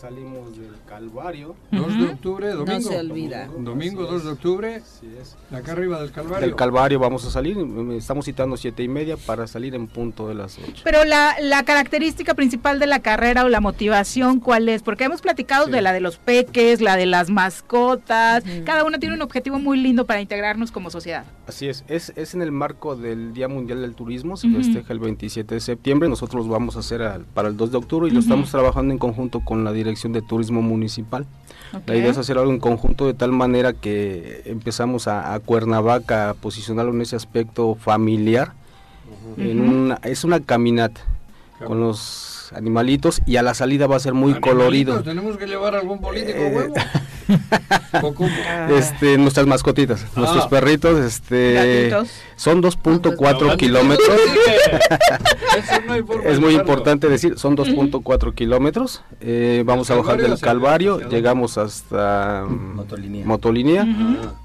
salimos 0.00 0.56
del 0.56 0.74
Calvario. 0.86 1.56
2 1.72 1.98
de 1.98 2.04
octubre, 2.06 2.48
domingo. 2.50 2.72
No 2.72 2.80
se 2.80 2.98
olvida. 2.98 3.48
Domingo 3.58 4.04
2 4.04 4.24
de 4.24 4.30
octubre. 4.30 4.80
Sí 4.80 5.08
es. 5.20 5.36
Acá 5.50 5.72
arriba 5.72 6.00
del 6.00 6.12
Calvario. 6.12 6.46
Del 6.46 6.56
Calvario 6.56 6.98
vamos 6.98 7.24
a 7.24 7.30
salir. 7.30 7.56
Estamos 7.92 8.24
citando 8.26 8.56
siete 8.56 8.82
y 8.82 8.88
media 8.88 9.16
para 9.16 9.46
salir 9.46 9.74
en 9.74 9.86
punto 9.86 10.28
de 10.28 10.34
las 10.34 10.58
8. 10.58 10.82
Pero 10.84 11.04
la, 11.04 11.36
la 11.40 11.64
característica 11.64 12.34
principal 12.34 12.78
de 12.78 12.86
la 12.86 13.00
carrera 13.00 13.44
o 13.44 13.48
la 13.48 13.60
motivación, 13.60 14.40
¿cuál 14.40 14.68
es? 14.68 14.82
Porque 14.82 15.04
hemos 15.04 15.22
platicado 15.22 15.66
de 15.66 15.80
la 15.82 15.92
de 15.92 16.00
los 16.00 16.18
peques, 16.18 16.80
la 16.80 16.96
de 16.96 17.06
las 17.06 17.30
mascotas. 17.30 18.44
Cada 18.64 18.84
una 18.84 18.98
tiene 18.98 19.14
un 19.14 19.22
objetivo 19.22 19.58
muy 19.58 19.78
lindo 19.78 20.06
para 20.06 20.20
integrarnos 20.20 20.70
como 20.70 20.90
sociedad. 20.90 21.24
Así 21.46 21.68
es. 21.68 21.84
Es, 21.88 22.12
es 22.16 22.34
en 22.34 22.42
el 22.42 22.50
marco 22.50 22.96
del 22.96 23.32
Día 23.32 23.46
Mundial 23.46 23.80
del 23.80 23.94
Turismo. 23.94 24.36
Se 24.36 24.48
festeja 24.50 24.92
el 24.92 24.98
27 24.98 25.54
de 25.54 25.60
septiembre. 25.60 26.08
Nosotros 26.08 26.46
lo 26.46 26.52
vamos 26.52 26.76
a 26.76 26.80
hacer 26.80 27.22
para 27.34 27.48
el 27.48 27.56
2 27.56 27.70
de 27.70 27.78
octubre 27.78 28.08
y 28.08 28.10
lo 28.10 28.18
estamos 28.18 28.50
trabajando 28.50 28.92
en 28.92 28.98
conjunto 28.98 29.40
con 29.40 29.62
la 29.62 29.72
dirección 29.72 30.12
de 30.12 30.22
Turismo 30.22 30.60
Municipal. 30.60 31.26
La 31.86 31.96
idea 31.96 32.10
es 32.10 32.18
hacer 32.18 32.38
algo 32.38 32.50
en 32.50 32.58
conjunto 32.58 33.06
de 33.06 33.14
tal 33.14 33.32
manera 33.32 33.72
que 33.72 34.42
empezamos 34.46 35.08
a, 35.08 35.38
Cuernavaca 35.40 36.30
a 36.30 36.34
posicionarlo 36.34 36.92
en 36.92 37.02
ese 37.02 37.16
aspecto 37.16 37.74
familiar. 37.76 38.52
en 39.36 39.94
es 40.02 40.24
una 40.24 40.40
caminata 40.40 41.00
con 41.64 41.80
los 41.80 42.52
animalitos 42.54 43.20
y 43.26 43.36
a 43.36 43.42
la 43.42 43.54
salida 43.54 43.86
va 43.86 43.96
a 43.96 44.00
ser 44.00 44.14
muy 44.14 44.40
colorido. 44.40 45.02
Tenemos 45.02 45.36
que 45.36 45.46
llevar 45.46 45.74
algún 45.74 46.00
político 46.00 46.38
eh, 46.38 46.52
huevo. 46.54 46.74
este, 48.70 49.18
nuestras 49.18 49.46
mascotitas, 49.46 50.04
nuestros 50.16 50.44
ah. 50.44 50.48
perritos, 50.48 50.98
este, 50.98 51.90
son 52.36 52.62
2.4 52.62 53.56
kilómetros. 53.56 54.20
es 56.24 56.38
muy 56.38 56.54
importante 56.54 57.08
decir, 57.08 57.38
son 57.38 57.56
2.4 57.56 58.34
kilómetros. 58.34 59.02
Eh, 59.20 59.62
vamos 59.66 59.90
a 59.90 59.96
bajar 59.96 60.20
del 60.20 60.38
Calvario, 60.38 61.00
llegamos 61.08 61.58
hasta 61.58 62.46
Motolinía, 62.46 63.86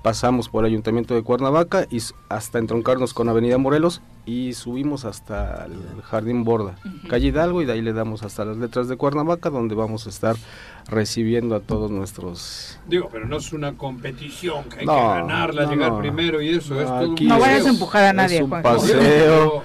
pasamos 0.01 0.49
por 0.49 0.65
el 0.65 0.71
Ayuntamiento 0.71 1.13
de 1.13 1.21
Cuernavaca 1.21 1.85
y 1.89 1.99
hasta 2.29 2.59
entroncarnos 2.59 3.13
con 3.13 3.29
Avenida 3.29 3.57
Morelos 3.57 4.01
y 4.25 4.53
subimos 4.53 5.03
hasta 5.05 5.65
el 5.65 6.01
Jardín 6.03 6.43
Borda, 6.43 6.75
calle 7.09 7.27
Hidalgo 7.27 7.61
y 7.61 7.65
de 7.65 7.73
ahí 7.73 7.81
le 7.81 7.91
damos 7.91 8.23
hasta 8.23 8.45
las 8.45 8.57
letras 8.57 8.87
de 8.87 8.95
Cuernavaca 8.95 9.49
donde 9.49 9.75
vamos 9.75 10.05
a 10.05 10.09
estar 10.09 10.35
recibiendo 10.87 11.55
a 11.55 11.59
todos 11.59 11.89
nuestros... 11.91 12.79
Digo, 12.87 13.09
pero 13.11 13.25
no 13.25 13.37
es 13.37 13.51
una 13.53 13.73
competición 13.77 14.65
que 14.65 14.79
hay 14.79 14.85
que 14.85 14.91
ganarla, 14.91 15.69
llegar 15.69 15.99
primero 15.99 16.41
y 16.41 16.49
eso. 16.49 16.79
es 16.79 16.87
todo 16.87 17.15
no 17.19 17.39
vayas 17.39 17.65
a 17.65 17.69
empujar 17.81 18.03
a 18.05 18.13
nadie, 18.13 18.37
es 18.37 18.43
un 18.43 18.49
paseo, 18.49 19.63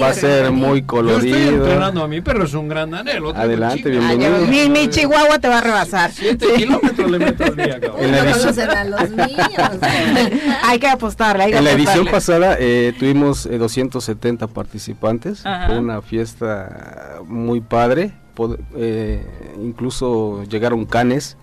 va 0.00 0.08
a 0.08 0.12
ser 0.12 0.50
muy 0.50 0.82
colorido. 0.82 1.36
Yo 1.36 1.44
estoy 1.44 1.54
entrenando 1.54 2.02
a 2.02 2.08
mi 2.08 2.20
perro, 2.20 2.44
es 2.44 2.54
un 2.54 2.68
gran 2.68 2.94
anhelo. 2.94 3.30
Adelante, 3.30 3.88
bienvenido. 3.88 4.40
mi, 4.46 4.68
mi, 4.68 4.88
chihuahua 4.88 5.38
te 5.38 5.48
va 5.48 5.58
a 5.58 5.60
rebasar. 5.62 6.12
Siete 6.12 6.46
kilómetros 6.54 7.10
le 7.10 7.18
meto 7.18 7.44
al 7.44 7.56
día, 7.56 7.80
cabrón. 7.80 8.04
En 8.04 8.12
la 8.12 8.18
edición... 8.30 8.70
a 8.70 8.84
los 8.84 9.10
míos. 9.10 9.30
hay 10.62 10.78
que 10.78 10.88
apostarle, 10.88 11.44
hay 11.44 11.52
que 11.52 11.58
En 11.58 11.64
la 11.64 11.72
edición 11.72 12.06
pasada 12.06 12.56
eh, 12.58 12.92
tuvimos 12.98 13.48
270 13.48 14.44
eh, 14.44 14.48
participantes, 14.48 15.42
fue 15.42 15.78
una 15.78 16.02
fiesta 16.02 17.20
muy 17.26 17.60
padre 17.60 18.12
eh, 18.74 19.22
incluso 19.58 20.44
llegaron 20.44 20.86
canes 20.86 21.36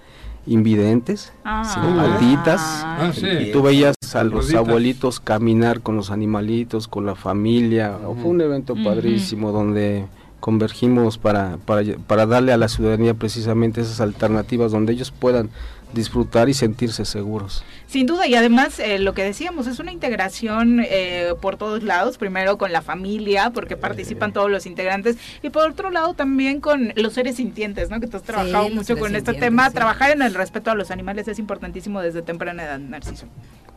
invidentes, 0.48 1.34
ah, 1.44 1.94
malditas, 1.96 2.62
ah, 2.62 3.12
y 3.40 3.52
tú 3.52 3.62
veías 3.62 3.96
a 4.16 4.24
los 4.24 4.54
abuelitos 4.54 5.20
caminar 5.20 5.82
con 5.82 5.96
los 5.96 6.10
animalitos, 6.10 6.88
con 6.88 7.06
la 7.06 7.16
familia, 7.16 7.98
fue 8.22 8.32
un 8.32 8.42
evento 8.42 8.76
padrísimo 8.76 9.52
donde 9.52 10.06
convergimos 10.40 11.18
para, 11.18 11.58
para, 11.66 11.82
para 12.08 12.26
darle 12.26 12.54
a 12.54 12.58
la 12.58 12.68
ciudadanía 12.68 13.14
precisamente 13.14 13.82
esas 13.82 14.02
alternativas 14.02 14.72
donde 14.72 14.94
ellos 14.94 15.12
puedan 15.12 15.50
disfrutar 15.94 16.50
y 16.50 16.54
sentirse 16.54 17.06
seguros. 17.06 17.64
Sin 17.88 18.06
duda, 18.06 18.28
y 18.28 18.36
además 18.36 18.80
eh, 18.80 19.00
lo 19.00 19.14
que 19.14 19.24
decíamos, 19.24 19.68
es 19.68 19.80
una 19.80 19.92
integración 19.92 20.82
eh, 20.84 21.34
por 21.42 21.58
todos 21.58 21.84
lados, 21.84 22.18
primero 22.18 22.58
con 22.58 22.72
la 22.72 22.82
familia, 22.82 23.52
porque 23.52 23.78
participan 23.78 24.34
todos 24.34 24.52
los 24.52 24.66
integrantes, 24.66 25.18
y 25.42 25.50
por 25.50 25.70
otro 25.70 25.90
lado 25.90 26.14
también 26.14 26.60
con 26.60 26.92
los 26.96 27.14
seres 27.14 27.38
sintientes, 27.38 27.90
¿no? 27.90 28.00
que 28.00 28.08
tú 28.08 28.18
has 28.18 28.24
trabajado 28.24 28.70
mucho 28.70 28.98
con 28.98 29.16
este 29.16 29.34
tema, 29.34 29.72
trabajar 29.72 30.12
en 30.12 30.22
el 30.22 30.34
respeto 30.34 30.72
a 30.72 30.76
los 30.76 30.92
animales 30.92 31.28
es 31.28 31.40
importantísimo 31.40 32.02
desde 32.02 32.22
temprana 32.22 32.64
edad, 32.64 32.80
Narciso. 32.80 33.28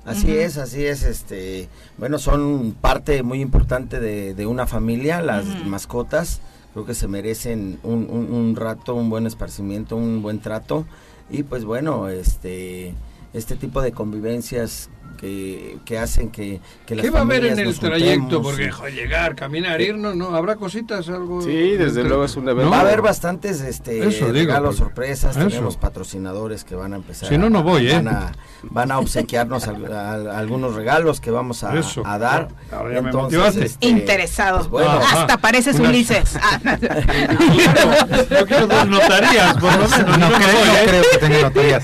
Así 0.04 0.34
es, 0.36 0.56
así 0.56 0.84
es, 0.84 1.02
este, 1.02 1.68
bueno, 1.98 2.18
son 2.18 2.72
parte 2.72 3.22
muy 3.22 3.40
importante 3.40 4.00
de, 4.00 4.46
una 4.46 4.66
familia, 4.66 5.20
las 5.20 5.44
mascotas, 5.66 6.40
creo 6.72 6.86
que 6.86 6.94
se 6.94 7.06
merecen 7.06 7.78
un, 7.82 8.08
un 8.10 8.56
rato, 8.56 8.94
un 8.94 9.10
buen 9.10 9.26
esparcimiento, 9.26 9.96
un 9.96 10.22
buen 10.22 10.40
trato, 10.40 10.86
y 11.30 11.42
pues 11.44 11.64
bueno, 11.64 12.08
este, 12.08 12.94
este 13.32 13.56
tipo 13.56 13.80
de 13.80 13.92
convivencias 13.92 14.90
que, 15.20 15.78
que 15.84 15.98
hacen 15.98 16.30
que, 16.30 16.60
que 16.86 16.94
las 16.94 17.04
¿Qué 17.04 17.10
va 17.10 17.18
a 17.18 17.22
haber 17.22 17.44
en 17.44 17.58
el 17.58 17.78
trayecto? 17.78 18.40
Porque 18.40 18.70
llegar, 18.94 19.36
caminar, 19.36 19.80
irnos, 19.80 20.16
¿no? 20.16 20.34
¿Habrá 20.34 20.56
cositas? 20.56 21.08
algo 21.10 21.42
Sí, 21.42 21.76
desde 21.76 22.04
luego 22.04 22.24
es 22.24 22.36
un 22.36 22.48
evento. 22.48 22.70
Va 22.70 22.78
a 22.78 22.80
haber 22.80 23.02
bastantes 23.02 23.60
este, 23.60 24.00
regalos, 24.32 24.76
sorpresas, 24.76 25.36
tenemos 25.36 25.76
patrocinadores 25.76 26.64
que 26.64 26.74
van 26.74 26.94
a 26.94 26.96
empezar. 26.96 27.28
Si 27.28 27.36
no, 27.36 27.50
no 27.50 27.62
voy, 27.62 27.90
¿eh? 27.90 27.96
Van 27.96 28.08
a, 28.08 28.32
van 28.62 28.90
a 28.92 28.98
obsequiarnos 28.98 29.68
algunos 29.68 30.74
regalos 30.74 31.20
que 31.20 31.30
vamos 31.30 31.64
a, 31.64 31.72
a 32.04 32.18
dar. 32.18 32.48
Entonces, 32.90 33.56
este, 33.56 33.86
Interesado. 33.86 34.68
Pues 34.70 34.86
Hasta 34.86 35.36
pareces 35.36 35.78
Ulises. 35.78 36.34
Yo 38.30 38.46
quiero 38.46 38.66
dos 38.66 38.88
notarías, 38.88 39.54
por 39.54 39.72
lo 39.72 39.88
menos. 39.88 40.18
No, 40.18 40.28
creo, 40.30 41.02
que 41.12 41.18
tenga 41.18 41.42
notarías. 41.42 41.82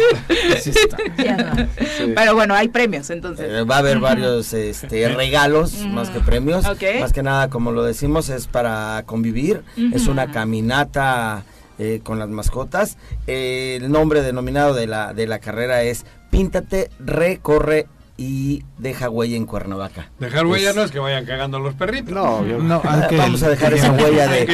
Pero 2.15 2.35
bueno, 2.35 2.55
hay 2.55 2.69
premios, 2.69 3.11
entonces. 3.11 3.26
Eh, 3.39 3.65
va 3.69 3.77
a 3.77 3.79
haber 3.79 3.99
varios 3.99 4.53
este, 4.53 5.09
regalos, 5.15 5.75
más 5.87 6.11
que 6.11 6.21
premios. 6.21 6.65
Más 7.01 7.13
que 7.13 7.23
nada, 7.23 7.51
como 7.51 7.73
lo 7.73 7.83
decimos, 7.83 8.29
es 8.29 8.47
para 8.47 9.03
convivir. 9.07 9.63
Es 9.93 10.07
una 10.07 10.31
caminata 10.31 11.45
eh, 11.79 12.01
con 12.03 12.19
las 12.19 12.29
mascotas. 12.29 12.97
el 13.27 13.91
nombre 13.91 14.23
denominado 14.23 14.75
de 14.75 14.87
la, 14.87 15.13
de 15.13 15.27
la 15.27 15.39
carrera 15.39 15.83
es 15.83 16.05
Píntate, 16.31 16.91
recorre 16.99 17.87
y 18.17 18.65
deja 18.79 19.11
huella 19.11 19.37
en 19.37 19.45
Cuernavaca. 19.45 20.11
Dejar 20.19 20.47
huella 20.47 20.73
no 20.73 20.83
es 20.83 20.91
que 20.91 20.99
vayan 20.99 21.27
cagando 21.27 21.59
los 21.59 21.75
perritos. 21.75 22.15
No, 22.15 22.43
no 22.43 22.83
vamos 22.83 23.43
a 23.43 23.49
dejar 23.51 23.75
esa 23.75 23.93
huella 23.93 24.27
de, 24.29 24.47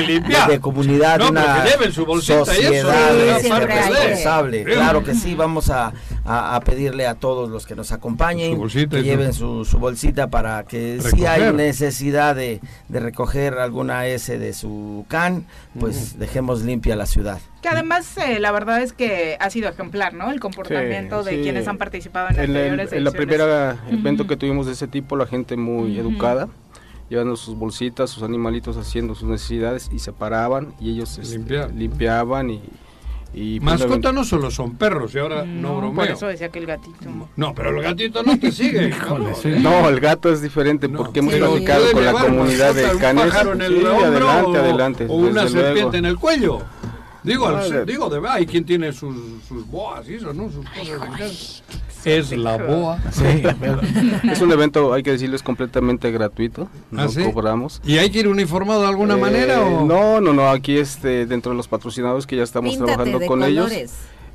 de, 0.48 0.60
comunidad, 0.60 1.18
no, 1.18 1.28
una 1.28 1.62
que 1.62 1.70
lleven 1.70 1.92
su 1.92 2.04
bolsita 2.04 2.44
sociedad 2.44 3.14
y 3.14 3.46
eso, 3.46 3.60
responsable. 3.60 4.64
Claro 4.64 5.04
que 5.04 5.14
sí, 5.14 5.34
vamos 5.34 5.70
a, 5.70 5.92
a, 6.24 6.60
pedirle 6.64 7.06
a 7.06 7.14
todos 7.14 7.48
los 7.50 7.66
que 7.66 7.76
nos 7.76 7.92
acompañen 7.92 8.60
que 8.68 9.02
lleven 9.02 9.32
su, 9.32 9.64
su, 9.64 9.78
bolsita 9.78 10.28
para 10.28 10.64
que 10.64 11.00
si 11.00 11.26
hay 11.26 11.52
necesidad 11.52 12.34
de, 12.34 12.60
de, 12.88 13.00
recoger 13.00 13.54
alguna 13.54 14.06
S 14.06 14.38
de 14.38 14.52
su 14.54 15.04
can, 15.08 15.46
pues 15.78 16.18
dejemos 16.18 16.62
limpia 16.62 16.96
la 16.96 17.06
ciudad. 17.06 17.40
Que 17.62 17.68
además 17.68 18.18
eh, 18.18 18.40
la 18.40 18.50
verdad 18.50 18.82
es 18.82 18.92
que 18.92 19.36
ha 19.38 19.48
sido 19.48 19.68
ejemplar, 19.68 20.14
¿no? 20.14 20.30
El 20.30 20.40
comportamiento 20.40 21.22
de 21.22 21.42
quienes 21.42 21.68
han 21.68 21.78
participado 21.78 22.28
en, 22.30 22.40
anteriores 22.40 22.92
En 22.92 23.04
la 23.04 23.12
primera 23.12 23.78
evento 23.88 24.26
que 24.26 24.36
tuvimos 24.36 24.66
de 24.66 24.72
ese 24.72 24.88
tipo, 24.88 25.16
la 25.16 25.26
gente 25.26 25.56
muy 25.56 25.96
educada, 25.96 26.48
llevando 27.08 27.36
sus 27.36 27.56
bolsitas, 27.56 28.10
sus 28.10 28.24
animalitos 28.24 28.76
haciendo 28.76 29.14
sus 29.14 29.28
necesidades 29.28 29.90
y 29.92 30.00
se 30.00 30.12
paraban 30.12 30.74
y 30.80 30.90
ellos 30.90 31.18
este, 31.18 31.68
limpiaban 31.72 32.50
y 32.50 32.60
y 33.34 33.60
pues, 33.60 33.80
Mascota 33.80 34.12
no 34.12 34.24
solo 34.24 34.50
son 34.50 34.76
perros, 34.76 35.14
y 35.14 35.18
ahora 35.18 35.44
no, 35.44 35.78
bromeo. 35.78 35.94
Por 35.94 36.08
eso 36.08 36.26
decía 36.26 36.50
que 36.50 36.58
el 36.58 36.66
gatito. 36.66 37.08
No, 37.36 37.54
pero 37.54 37.70
el 37.70 37.82
gatito 37.82 38.22
no 38.22 38.38
te 38.38 38.52
sigue. 38.52 38.90
no, 39.60 39.88
el 39.88 40.00
gato 40.00 40.30
es 40.30 40.42
diferente 40.42 40.88
porque 40.88 41.20
hemos 41.20 41.34
platicado 41.34 41.92
con 41.92 42.04
la 42.04 42.12
comunidad 42.12 42.74
de 42.74 42.82
canes. 42.98 43.24
Un 43.24 43.30
pájaro 43.30 43.52
en 43.54 43.62
el 43.62 43.86
adelante, 43.86 44.58
adelante. 44.58 45.06
O 45.08 45.14
una 45.14 45.48
serpiente 45.48 45.96
en 45.96 46.04
el 46.04 46.18
cuello. 46.18 46.60
Digo, 47.24 47.48
digo, 47.86 48.10
de 48.10 48.18
verdad, 48.18 48.36
hay 48.36 48.46
quien 48.46 48.64
tiene 48.64 48.92
sus, 48.92 49.16
sus 49.46 49.66
boas 49.68 50.08
y 50.08 50.14
eso, 50.14 50.32
¿no? 50.32 50.50
Sus 50.50 50.66
cosas 50.68 51.62
Es 52.04 52.36
la 52.36 52.56
boa. 52.56 52.98
Sí, 53.12 53.24
es 54.30 54.40
un 54.40 54.50
evento, 54.50 54.92
hay 54.92 55.02
que 55.02 55.12
decirlo, 55.12 55.36
es 55.36 55.42
completamente 55.42 56.10
gratuito. 56.10 56.68
No 56.90 57.02
¿Ah, 57.02 57.08
cobramos. 57.32 57.80
¿Y 57.84 57.98
hay 57.98 58.10
que 58.10 58.20
ir 58.20 58.28
uniformado 58.28 58.82
de 58.82 58.88
alguna 58.88 59.16
manera? 59.16 59.62
O? 59.62 59.86
No, 59.86 60.20
no, 60.20 60.32
no. 60.32 60.50
Aquí 60.50 60.78
este, 60.78 61.26
dentro 61.26 61.52
de 61.52 61.56
los 61.56 61.68
patrocinadores 61.68 62.26
que 62.26 62.36
ya 62.36 62.42
estamos 62.42 62.76
trabajando 62.76 63.20
con 63.20 63.42
ellos 63.44 63.70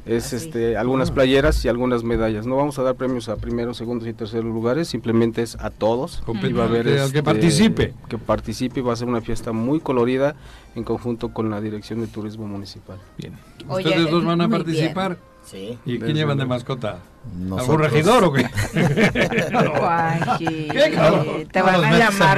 es 0.07 0.33
este 0.33 0.77
algunas 0.77 1.11
playeras 1.11 1.63
y 1.65 1.67
algunas 1.67 2.03
medallas. 2.03 2.45
No 2.45 2.55
vamos 2.55 2.79
a 2.79 2.83
dar 2.83 2.95
premios 2.95 3.29
a 3.29 3.37
primeros, 3.37 3.77
segundos 3.77 4.07
y 4.07 4.13
terceros 4.13 4.45
lugares, 4.45 4.87
simplemente 4.87 5.41
es 5.41 5.55
a 5.59 5.69
todos. 5.69 6.23
Y 6.43 6.53
va 6.53 6.63
a 6.63 6.67
haber 6.67 6.85
que 6.85 7.03
este, 7.03 7.23
participe. 7.23 7.93
Que 8.07 8.17
participe, 8.17 8.81
va 8.81 8.93
a 8.93 8.95
ser 8.95 9.07
una 9.07 9.21
fiesta 9.21 9.51
muy 9.51 9.79
colorida 9.79 10.35
en 10.75 10.83
conjunto 10.83 11.33
con 11.33 11.49
la 11.49 11.61
Dirección 11.61 12.01
de 12.01 12.07
Turismo 12.07 12.47
Municipal. 12.47 12.97
Bien. 13.17 13.33
¿Ustedes 13.67 14.09
dos 14.09 14.23
van 14.23 14.41
a 14.41 14.49
participar? 14.49 15.17
Sí. 15.43 15.77
¿Y 15.85 15.99
quién 15.99 16.15
llevan 16.15 16.37
de 16.37 16.45
mascota? 16.45 16.99
¿Algún 17.57 17.79
regidor 17.79 18.25
o 18.25 18.33
qué? 18.33 18.45
¿Qué 20.39 21.47
Te 21.51 21.61
van 21.61 21.83
a 21.83 21.97
llamar 21.97 22.37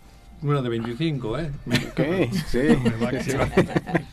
Una 0.44 0.62
de 0.62 0.70
25, 0.70 1.40
¿eh? 1.40 1.52
Ok, 1.68 2.34
sí. 2.48 2.60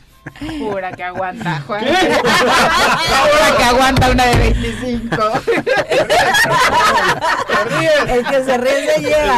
Pura 0.59 0.91
que 0.91 1.03
aguanta, 1.03 1.61
Juan. 1.65 1.83
Pura 1.83 3.57
que 3.57 3.63
aguanta 3.63 4.11
una 4.11 4.25
de 4.25 4.37
25. 4.37 5.15
El 8.07 8.25
que 8.25 8.43
se 8.43 8.57
ríe 8.57 8.93
se 8.93 9.01
lleva. 9.01 9.37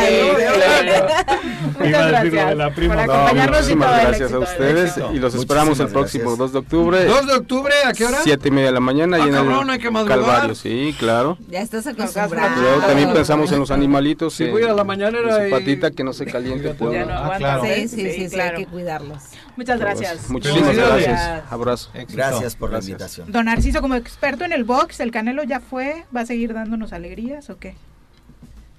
Muchas 1.80 2.08
gracias 2.08 2.56
por 2.76 3.00
acompañarnos 3.00 3.70
y 3.70 3.76
todo 3.76 3.90
gracias 3.90 4.34
a 4.34 4.40
ustedes 4.40 4.94
y 5.14 5.20
los 5.20 5.36
esperamos 5.36 5.80
el 5.80 5.88
próximo 5.88 6.36
2 6.36 6.54
de 6.54 6.60
octubre. 6.60 7.06
2 7.06 7.28
de 7.28 7.34
octubre, 7.34 7.74
¿a 7.86 7.94
qué 7.94 8.06
hora? 8.06 8.18
7 8.24 8.48
y 8.48 8.52
media 8.52 8.68
de 8.68 8.74
la 8.74 8.80
mañana 8.80 9.18
ah, 9.18 9.20
y 9.20 9.24
en 9.30 9.34
cabrón, 9.34 9.64
el 9.66 9.70
hay 9.70 9.80
que 9.80 9.92
Calvario, 9.92 10.56
sí, 10.56 10.96
claro. 11.00 11.38
Ya 11.50 11.62
estás 11.62 11.88
acostumbrado. 11.88 12.56
Yo 12.62 12.86
también 12.86 13.14
pensamos 13.14 13.52
en 13.52 13.60
los 13.60 13.72
animalitos. 13.72 14.34
Si 14.34 14.50
voy 14.50 14.64
a 14.64 14.74
la 14.74 14.84
mañanera 14.84 15.48
y... 15.48 15.52
patita 15.52 15.92
que 15.92 16.04
no 16.04 16.14
se 16.14 16.26
caliente. 16.26 16.74
Pues, 16.74 17.08
no 17.08 17.14
ah, 17.14 17.36
claro. 17.38 17.64
Sí, 17.64 17.88
sí, 17.88 18.12
sí, 18.12 18.30
sí, 18.30 18.40
hay 18.40 18.56
que 18.56 18.66
cuidarlos. 18.66 19.24
Muchas 19.56 19.80
gracias. 19.80 20.30
Muchísimas 20.30 20.73
gracias. 20.76 21.44
Abrazo. 21.50 21.92
Gracias 22.10 22.56
por 22.56 22.72
la 22.72 22.80
invitación. 22.80 23.32
Don 23.32 23.46
Narciso, 23.46 23.82
como 23.82 23.96
experto 23.96 24.46
en 24.46 24.54
el 24.54 24.64
box, 24.64 25.00
¿el 25.00 25.12
Canelo 25.12 25.44
ya 25.44 25.60
fue? 25.60 26.06
¿Va 26.16 26.22
a 26.22 26.26
seguir 26.26 26.54
dándonos 26.54 26.94
alegrías 26.94 27.50
o 27.50 27.58
qué? 27.58 27.76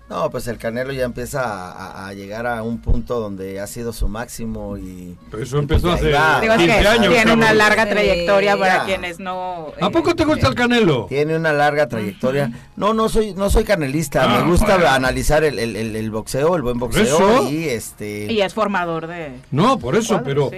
No, 0.09 0.31
pues 0.31 0.47
el 0.49 0.59
Canelo 0.59 0.93
ya 0.93 1.05
empieza 1.05 2.07
a, 2.07 2.13
llegar 2.13 2.47
a 2.47 2.63
un 2.63 2.79
punto 2.79 3.21
donde 3.21 3.59
ha 3.59 3.67
sido 3.67 3.93
su 3.95 4.07
máximo 4.07 4.77
y... 4.77 5.17
Pero 5.31 5.43
eso 5.43 5.59
empezó 5.59 5.91
hace 5.93 6.11
15 6.11 6.87
años. 6.87 7.13
Tiene 7.13 7.33
una 7.33 7.55
larga 7.55 7.89
trayectoria 7.89 8.57
para 8.57 8.85
quienes 8.85 9.19
no... 9.19 9.73
¿A 9.81 9.89
poco 9.89 10.15
te 10.15 10.27
gusta 10.27 10.49
el 10.49 10.55
Canelo? 10.55 11.07
Tiene 11.09 11.37
una 11.37 11.55
larga 11.55 11.89
trayectoria. 11.89 12.53
No, 12.77 12.93
no 12.93 13.09
soy 13.09 13.33
no 13.33 13.49
soy 13.49 13.65
canelista. 13.65 14.29
me 14.29 14.37
ah, 14.37 14.43
gusta 14.43 14.95
analizar 14.95 15.43
el, 15.43 15.59
el, 15.59 15.97
el, 15.97 16.11
boxeo, 16.11 16.55
el 16.55 16.63
buen 16.63 16.79
boxeo 16.79 17.51
y 17.51 17.65
este... 17.69 18.31
Y 18.31 18.43
es 18.43 18.53
formador 18.53 19.07
de... 19.07 19.41
No, 19.51 19.79
por 19.79 19.97
eso, 19.97 20.21
pero... 20.23 20.51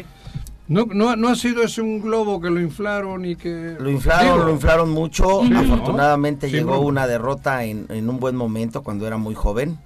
No, 0.68 0.86
no, 0.86 1.14
no 1.14 1.28
ha 1.28 1.36
sido 1.36 1.62
ese 1.62 1.80
un 1.80 2.00
globo 2.00 2.40
que 2.40 2.50
lo 2.50 2.60
inflaron 2.60 3.24
y 3.24 3.36
que... 3.36 3.76
Lo 3.78 3.88
inflaron, 3.88 4.46
lo 4.46 4.50
inflaron 4.50 4.90
mucho. 4.90 5.42
Afortunadamente 5.42 6.50
llegó 6.50 6.80
una 6.80 7.06
derrota 7.06 7.64
en, 7.64 7.86
en, 7.88 8.08
un 8.10 8.18
buen 8.18 8.34
momento 8.34 8.82
cuando 8.82 9.06
era 9.06 9.16
muy 9.16 9.34
joven. 9.34 9.78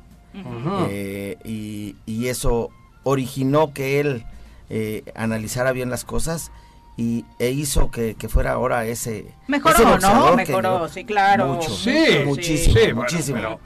Eh, 0.88 1.36
y, 1.44 1.96
y, 2.06 2.28
eso 2.28 2.70
originó 3.02 3.74
que 3.74 4.00
él 4.00 4.24
eh, 4.70 5.02
analizara 5.16 5.72
bien 5.72 5.90
las 5.90 6.04
cosas 6.04 6.52
y, 6.96 7.24
e 7.38 7.50
hizo 7.50 7.90
que, 7.90 8.14
que 8.14 8.28
fuera 8.28 8.52
ahora 8.52 8.86
ese... 8.86 9.26
Mejoró, 9.48 9.98
¿no? 9.98 10.36
Mejoró, 10.36 10.88
sí, 10.88 11.04
claro. 11.04 11.54
Mucho, 11.54 11.70
sí, 11.70 12.20
muchísimo, 12.24 13.02
muchísimo. 13.02 13.38
Pero 13.38 13.60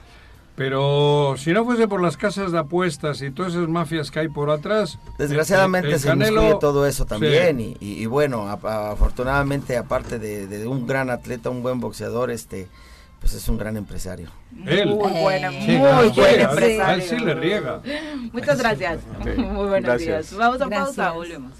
si 0.57 1.51
no 1.51 1.65
fuese 1.65 1.87
por 1.87 2.01
las 2.01 2.15
casas 2.15 2.51
de 2.51 2.59
apuestas 2.59 3.21
y 3.21 3.29
todas 3.31 3.53
esas 3.53 3.67
mafias 3.67 4.09
que 4.09 4.19
hay 4.19 4.29
por 4.29 4.49
atrás. 4.49 4.97
Desgraciadamente 5.17 5.99
se 5.99 6.09
incluye 6.09 6.55
todo 6.59 6.85
eso 6.85 7.05
también. 7.05 7.75
Y, 7.79 8.05
bueno, 8.05 8.47
afortunadamente, 8.49 9.77
aparte 9.77 10.17
de, 10.19 10.67
un 10.67 10.87
gran 10.87 11.09
atleta, 11.09 11.49
un 11.49 11.61
buen 11.61 11.79
boxeador, 11.79 12.31
este 12.31 12.67
pues 13.19 13.33
es 13.33 13.49
un 13.49 13.57
gran 13.57 13.75
empresario. 13.75 14.29
Él. 14.67 14.87
Muy 14.87 15.11
buena, 15.11 15.49
muy 15.49 16.09
buen 16.09 16.41
empresario. 16.41 16.85
A 16.85 16.93
él 16.93 17.01
sí 17.01 17.17
le 17.17 17.33
riega. 17.33 17.81
Muchas 18.31 18.59
gracias. 18.59 18.99
Muy 19.37 19.67
buenos 19.67 19.99
días. 19.99 20.31
Vamos 20.35 20.61
a 20.61 20.69
pausa, 20.69 21.11
volvemos. 21.11 21.53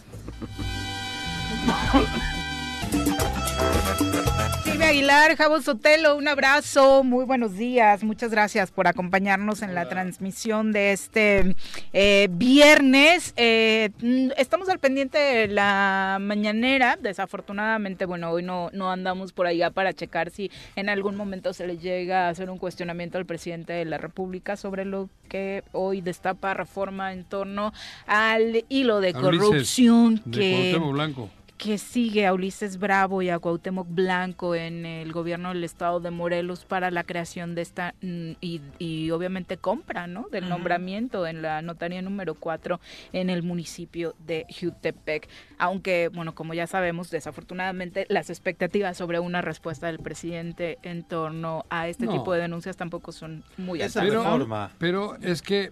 Aguilar, 4.85 5.35
Javo 5.35 5.61
Sotelo, 5.61 6.15
un 6.15 6.27
abrazo, 6.27 7.03
muy 7.03 7.25
buenos 7.25 7.57
días, 7.57 8.03
muchas 8.03 8.29
gracias 8.29 8.69
por 8.69 8.87
acompañarnos 8.87 9.63
en 9.63 9.73
la 9.73 9.89
transmisión 9.89 10.71
de 10.71 10.91
este 10.91 11.55
eh, 11.91 12.27
viernes. 12.29 13.33
Eh, 13.35 13.89
estamos 14.37 14.69
al 14.69 14.77
pendiente 14.77 15.17
de 15.17 15.47
la 15.47 16.19
mañanera, 16.21 16.99
desafortunadamente, 17.01 18.05
bueno, 18.05 18.29
hoy 18.29 18.43
no, 18.43 18.69
no 18.73 18.91
andamos 18.91 19.33
por 19.33 19.47
allá 19.47 19.71
para 19.71 19.91
checar 19.91 20.29
si 20.29 20.51
en 20.75 20.89
algún 20.89 21.15
momento 21.15 21.51
se 21.53 21.65
le 21.65 21.79
llega 21.79 22.27
a 22.27 22.29
hacer 22.29 22.51
un 22.51 22.59
cuestionamiento 22.59 23.17
al 23.17 23.25
presidente 23.25 23.73
de 23.73 23.85
la 23.85 23.97
República 23.97 24.55
sobre 24.55 24.85
lo 24.85 25.09
que 25.29 25.63
hoy 25.71 26.01
destapa 26.01 26.53
reforma 26.53 27.11
en 27.11 27.23
torno 27.23 27.73
al 28.05 28.63
hilo 28.69 29.01
de 29.01 29.13
corrupción 29.13 30.21
que... 30.31 30.79
Blanco 30.79 31.31
que 31.57 31.77
sigue 31.77 32.25
a 32.25 32.33
Ulises 32.33 32.77
Bravo 32.77 33.21
y 33.21 33.29
a 33.29 33.39
Cuauhtémoc 33.39 33.87
Blanco 33.89 34.55
en 34.55 34.85
el 34.85 35.13
gobierno 35.13 35.49
del 35.49 35.63
estado 35.63 36.01
de 36.01 36.11
Morelos 36.11 36.65
para 36.65 36.91
la 36.91 37.05
creación 37.05 37.55
de 37.55 37.61
esta 37.61 37.95
mm, 38.01 38.31
y, 38.41 39.09
obviamente 39.11 39.57
compra, 39.57 40.05
¿no? 40.05 40.27
Del 40.29 40.49
nombramiento 40.49 41.25
en 41.25 41.41
la 41.41 41.61
notaría 41.61 42.01
número 42.01 42.35
4 42.35 42.79
en 43.13 43.29
el 43.29 43.41
municipio 43.41 44.15
de 44.25 44.45
Jutepec. 44.49 45.29
Aunque, 45.57 46.09
bueno, 46.13 46.35
como 46.35 46.53
ya 46.53 46.67
sabemos, 46.67 47.09
desafortunadamente 47.09 48.05
las 48.09 48.29
expectativas 48.29 48.97
sobre 48.97 49.19
una 49.19 49.41
respuesta 49.41 49.87
del 49.87 49.99
presidente 49.99 50.77
en 50.83 51.03
torno 51.03 51.65
a 51.69 51.87
este 51.87 52.07
tipo 52.07 52.33
de 52.33 52.41
denuncias 52.41 52.75
tampoco 52.75 53.13
son 53.13 53.43
muy 53.57 53.81
altas. 53.81 54.03
Pero, 54.03 54.69
pero 54.77 55.15
es 55.21 55.41
que, 55.41 55.63
eh, 55.63 55.71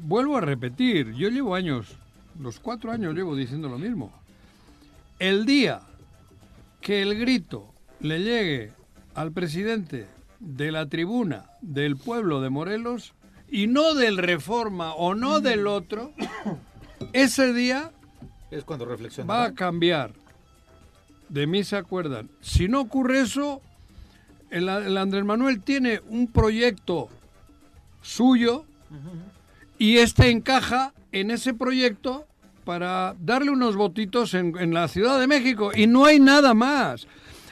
vuelvo 0.00 0.36
a 0.36 0.40
repetir, 0.40 1.12
yo 1.12 1.28
llevo 1.28 1.54
años, 1.54 1.96
los 2.40 2.58
cuatro 2.58 2.90
años 2.90 3.14
llevo 3.14 3.36
diciendo 3.36 3.68
lo 3.68 3.78
mismo 3.78 4.23
el 5.18 5.46
día 5.46 5.80
que 6.80 7.02
el 7.02 7.18
grito 7.18 7.72
le 8.00 8.20
llegue 8.20 8.72
al 9.14 9.32
presidente 9.32 10.06
de 10.40 10.72
la 10.72 10.88
tribuna 10.88 11.46
del 11.62 11.96
pueblo 11.96 12.40
de 12.40 12.50
Morelos 12.50 13.14
y 13.48 13.66
no 13.66 13.94
del 13.94 14.18
Reforma 14.18 14.94
o 14.94 15.14
no 15.14 15.40
del 15.40 15.66
otro, 15.66 16.12
ese 17.12 17.52
día 17.52 17.92
es 18.50 18.64
cuando 18.64 18.86
va 19.28 19.44
a 19.44 19.54
cambiar. 19.54 20.12
De 21.28 21.46
mí 21.46 21.64
se 21.64 21.76
acuerdan. 21.76 22.30
Si 22.40 22.68
no 22.68 22.80
ocurre 22.80 23.20
eso, 23.20 23.62
el, 24.50 24.68
Andrés 24.68 25.24
Manuel 25.24 25.60
tiene 25.62 26.00
un 26.08 26.28
proyecto 26.28 27.08
suyo 28.02 28.64
y 29.78 29.96
este 29.98 30.30
encaja 30.30 30.92
en 31.12 31.30
ese 31.30 31.54
proyecto 31.54 32.26
para 32.64 33.14
darle 33.20 33.50
unos 33.50 33.76
votitos 33.76 34.34
en, 34.34 34.74
la 34.74 34.88
Ciudad 34.88 35.20
de 35.20 35.26
México 35.26 35.70
y 35.74 35.86
no 35.86 36.04
hay 36.04 36.20
nada 36.20 36.54
más. 36.54 37.06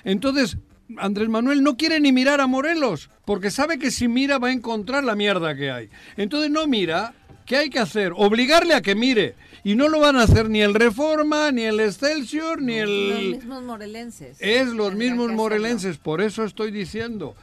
Entonces, 0.05 0.57
Andrés 0.97 1.29
Manuel 1.29 1.63
no 1.63 1.77
quiere 1.77 2.01
ni 2.01 2.13
mirar 2.13 2.41
a 2.41 2.47
Morelos, 2.47 3.11
porque 3.25 3.51
sabe 3.51 3.79
que 3.79 3.91
si 3.91 4.09
mira 4.09 4.39
va 4.39 4.49
a 4.49 4.53
encontrar 4.53 5.05
la 5.05 5.15
mierda 5.15 5.55
que 5.55 5.71
hay. 5.71 5.91
Entonces 6.17 6.51
no 6.51 6.67
mira, 6.67 7.15
¿qué 7.47 7.57
hay 7.57 7.71
que 7.71 7.79
hacer? 7.79 8.13
Obligarle 8.17 8.75
a 8.75 8.83
que 8.83 8.95
mire. 8.95 9.35
Y 9.65 9.77
no 9.77 9.89
lo 9.89 10.01
van 10.01 10.17
a 10.17 10.25
hacer 10.25 10.51
ni 10.51 10.61
el 10.61 10.75
Reforma, 10.75 11.53
ni 11.53 11.63
el 11.63 11.79
Excelsior, 11.79 12.61
ni 12.61 12.79
el... 12.79 13.11
Los 13.11 13.19
mismos 13.37 13.63
morelenses. 13.63 14.37
Es 14.41 14.67
los 14.69 14.95
mismos 14.95 15.31
morelenses, 15.31 15.99
por 15.99 16.21
eso 16.21 16.43
estoy 16.45 16.73
diciendo. 16.73 17.37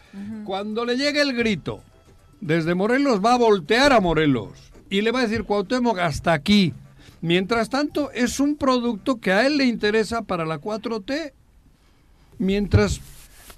Cuando 0.44 0.84
le 0.84 0.98
llegue 0.98 1.22
el 1.22 1.34
grito, 1.34 1.82
desde 2.42 2.76
Morelos 2.76 3.24
va 3.24 3.36
a 3.36 3.38
voltear 3.38 3.94
a 3.94 4.02
Morelos. 4.02 4.70
Y 4.90 5.02
le 5.02 5.12
va 5.12 5.20
a 5.20 5.28
decir, 5.28 5.44
Cuauhtémoc, 5.44 6.00
hasta 6.00 6.34
aquí. 6.34 6.74
Mientras 7.22 7.70
tanto, 7.70 8.12
es 8.12 8.40
un 8.40 8.56
producto 8.56 9.20
que 9.20 9.32
a 9.32 9.46
él 9.46 9.58
le 9.58 9.66
interesa 9.66 10.22
para 10.22 10.46
la 10.46 10.60
4T. 10.60 11.34
Mientras 12.38 13.02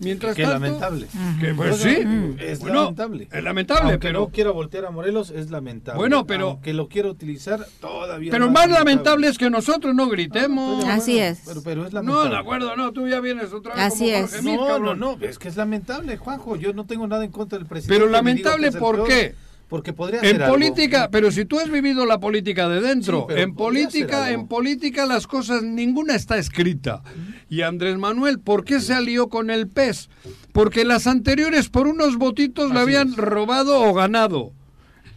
Mientras 0.02 0.36
que 0.36 0.42
lamentable. 0.44 1.08
Que, 1.40 1.54
pues 1.54 1.78
sí. 1.78 1.96
Es 2.40 2.64
lamentable. 2.64 3.28
Es 3.32 3.44
lamentable, 3.44 4.00
pero. 4.00 4.22
no 4.22 4.30
quiero 4.30 4.54
voltear 4.54 4.86
a 4.86 4.92
Morelos, 4.92 5.30
es 5.30 5.52
lamentable. 5.52 5.98
Bueno, 6.00 6.26
pero. 6.26 6.60
Que 6.64 6.74
lo 6.74 6.88
quiero 6.88 7.12
utilizar 7.12 7.64
todavía. 7.80 8.32
Pero 8.32 8.50
más, 8.50 8.68
lamentable. 8.70 9.28
es 9.28 9.38
que 9.38 9.52
nosotros 9.52 9.94
no 9.94 10.10
gritemos. 10.10 10.84
Así 10.86 11.20
es. 11.20 11.44
Pero, 11.46 11.62
pero, 11.62 11.86
es 11.86 11.94
lamentable. 11.94 12.30
No, 12.30 12.36
de 12.36 12.40
acuerdo, 12.40 12.76
no, 12.76 12.92
tú 12.92 13.08
ya 13.08 13.20
vienes 13.20 13.54
otra 13.54 13.76
vez. 13.76 13.84
Así 13.84 14.10
es. 14.10 14.44
no, 14.44 14.80
no, 14.80 14.96
no, 14.96 15.18
es 15.22 15.38
que 15.38 15.50
es 15.50 15.56
lamentable, 15.56 16.18
Juanjo. 16.18 16.56
Yo 16.56 16.74
no 16.74 16.86
tengo 16.86 17.08
nada 17.08 17.24
en 17.24 17.32
contra 17.32 17.60
del 17.60 17.68
presidente. 17.68 18.00
Pero 18.00 18.12
lamentable, 18.12 18.72
¿por 18.72 19.04
qué? 19.04 19.36
Porque 19.72 19.94
podría 19.94 20.20
en 20.22 20.38
política 20.38 21.08
pero 21.10 21.32
si 21.32 21.46
tú 21.46 21.58
has 21.58 21.72
vivido 21.72 22.06
la 22.06 22.20
política 22.20 22.68
de 22.68 22.82
dentro 22.82 23.28
en 23.30 23.56
política 23.56 24.30
en 24.30 24.46
política 24.50 25.06
las 25.06 25.28
cosas 25.28 25.64
ninguna 25.64 26.14
está 26.14 26.38
escrita. 26.38 27.04
Y 27.48 27.62
Andrés 27.62 27.98
Manuel 27.98 28.42
por 28.42 28.66
qué 28.66 28.82
se 28.82 28.94
alió 28.94 29.30
con 29.30 29.50
el 29.50 29.70
PES 29.70 30.10
porque 30.52 30.84
las 30.84 31.08
anteriores 31.08 31.70
por 31.70 31.88
unos 31.88 32.18
votitos 32.18 32.74
le 32.74 32.80
habían 32.82 33.16
robado 33.16 33.82
o 33.82 33.94
ganado. 33.94 34.52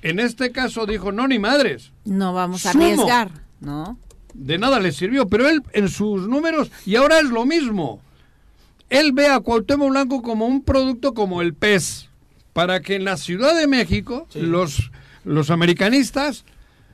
En 0.03 0.21
este 0.21 0.53
caso 0.53 0.87
dijo 0.87 1.11
no 1.11 1.27
ni 1.27 1.41
madres. 1.41 1.91
No 2.05 2.33
vamos 2.33 2.65
a 2.65 2.71
arriesgar 2.71 3.33
no 3.59 3.99
de 4.35 4.59
nada 4.59 4.79
le 4.79 4.93
sirvió 4.93 5.27
pero 5.27 5.49
él 5.49 5.65
en 5.73 5.89
sus 5.89 6.29
números 6.29 6.71
y 6.87 6.95
ahora 6.95 7.19
es 7.19 7.29
lo 7.29 7.45
mismo. 7.45 8.01
Él 8.89 9.11
ve 9.11 9.27
a 9.27 9.41
Cuauhtémoc 9.41 9.91
Blanco 9.91 10.23
como 10.23 10.47
un 10.47 10.63
producto 10.63 11.13
como 11.13 11.43
el 11.43 11.55
PES 11.55 12.09
para 12.55 12.81
que 12.81 12.95
en 12.95 13.05
la 13.05 13.19
Ciudad 13.19 13.55
de 13.55 13.67
México 13.67 14.27
los, 14.35 14.91
los 15.25 15.51
americanistas, 15.51 16.47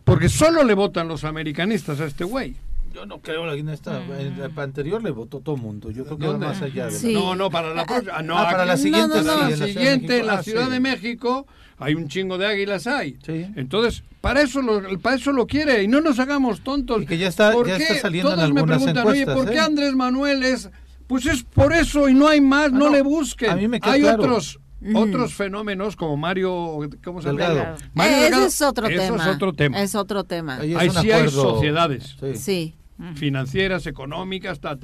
porque 0.02 0.28
solo 0.28 0.64
le 0.64 0.74
votan 0.74 1.06
los 1.06 1.22
americanistas 1.22 2.00
a 2.00 2.06
este 2.06 2.24
güey, 2.24 2.56
Yo 2.92 3.06
no 3.06 3.20
creo 3.20 3.52
en 3.52 3.68
esta 3.68 4.00
mm. 4.00 4.12
en 4.40 4.58
anterior 4.58 5.02
le 5.02 5.10
votó 5.10 5.38
todo 5.40 5.54
el 5.54 5.62
mundo. 5.62 5.90
Yo 5.90 6.04
creo 6.06 6.18
que 6.18 6.26
va 6.26 6.38
más 6.38 6.62
allá 6.62 6.86
de 6.86 7.12
No, 7.12 7.36
no, 7.36 7.50
para 7.50 7.74
la 7.74 7.84
próxima, 7.84 8.22
no, 8.22 8.38
ah, 8.38 8.50
para 8.50 8.64
la 8.64 8.76
siguiente, 8.76 9.22
la 9.22 9.56
siguiente 9.56 10.18
en 10.18 10.26
la 10.26 10.42
Ciudad 10.42 10.68
de 10.70 10.80
México 10.80 11.46
hay 11.78 11.94
un 11.94 12.08
chingo 12.08 12.38
de 12.38 12.46
águilas 12.46 12.86
hay. 12.86 13.18
Entonces, 13.54 14.02
para 14.22 14.40
eso 14.40 14.62
lo 14.62 14.98
para 14.98 15.16
eso 15.16 15.30
lo 15.32 15.46
quiere 15.46 15.82
y 15.82 15.88
no 15.88 16.00
nos 16.00 16.18
hagamos 16.18 16.62
tontos. 16.62 17.02
Y 17.02 17.06
que 17.06 17.18
ya 17.18 17.28
está, 17.28 17.52
ya 17.66 17.76
está 17.76 17.96
saliendo 17.96 18.32
en 18.32 18.40
algunas 18.40 18.64
me 18.64 18.76
preguntan, 18.76 19.06
Oye, 19.06 19.26
¿por 19.26 19.48
qué 19.48 19.56
¿eh? 19.56 19.60
Andrés 19.60 19.94
Manuel 19.94 20.42
es 20.42 20.70
pues 21.06 21.26
es 21.26 21.42
por 21.42 21.74
eso 21.74 22.08
y 22.08 22.14
no 22.14 22.28
hay 22.28 22.40
más, 22.40 22.66
ah, 22.66 22.76
no, 22.76 22.88
le 22.88 23.02
busquen. 23.02 23.50
A 23.50 23.56
mí 23.56 23.68
me 23.68 23.78
hay 23.82 24.04
otros 24.04 24.58
otros 24.94 25.34
fenómenos 25.34 25.96
como 25.96 26.16
Mario, 26.16 26.88
¿cómo 27.04 27.20
se 27.20 27.32
llama? 27.32 27.76
Mario 27.94 28.16
Ese 28.16 28.46
es 28.46 28.62
otro 28.62 28.88
tema. 28.88 29.02
Es 29.02 29.26
otro 29.26 29.52
tema. 29.52 29.82
Es 29.82 29.94
otro 29.94 30.24
tema. 30.24 30.56
Ahí 30.56 30.90
sí 30.90 31.10
hay 31.10 31.28
sociedades. 31.28 32.16
Sí 32.34 32.74
financieras, 33.14 33.86
económicas, 33.86 34.60
ta, 34.60 34.76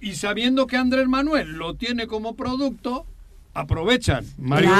Y 0.00 0.14
sabiendo 0.14 0.66
que 0.66 0.76
Andrés 0.76 1.08
Manuel 1.08 1.52
lo 1.52 1.74
tiene 1.74 2.06
como 2.06 2.36
producto, 2.36 3.06
aprovechan. 3.56 4.24
Mario, 4.38 4.70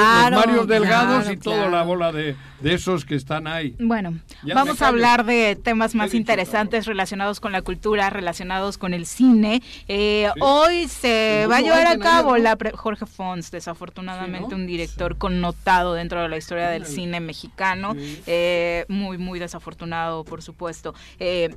los 0.55 0.67
Delgados 0.67 1.29
y 1.31 1.37
toda 1.37 1.69
la 1.69 1.83
bola 1.83 2.11
de, 2.11 2.35
esos 2.63 3.05
que 3.05 3.15
están 3.15 3.47
ahí. 3.47 3.75
Bueno, 3.79 4.19
vamos 4.53 4.81
a 4.81 4.87
hablar 4.87 5.25
de 5.25 5.55
temas 5.55 5.95
más 5.95 6.13
interesantes 6.13 6.85
relacionados 6.85 7.39
con 7.39 7.51
la 7.51 7.61
cultura, 7.61 8.09
relacionados 8.09 8.77
con 8.77 8.93
el 8.93 9.05
cine. 9.05 9.61
Eh, 9.87 10.29
hoy 10.39 10.87
se 10.87 11.47
va 11.49 11.57
a 11.57 11.61
llevar 11.61 11.87
a 11.87 11.97
cabo 11.97 12.37
la 12.37 12.57
Jorge 12.75 13.05
Fons, 13.05 13.51
desafortunadamente 13.51 14.55
un 14.55 14.67
director 14.67 15.17
connotado 15.17 15.93
dentro 15.93 16.21
de 16.21 16.29
la 16.29 16.37
historia 16.37 16.69
del 16.69 16.85
cine 16.85 17.19
mexicano, 17.19 17.95
eh, 18.25 18.85
muy, 18.87 19.17
muy 19.17 19.39
desafortunado, 19.39 20.23
por 20.23 20.41
supuesto. 20.41 20.93
Eh, 21.19 21.53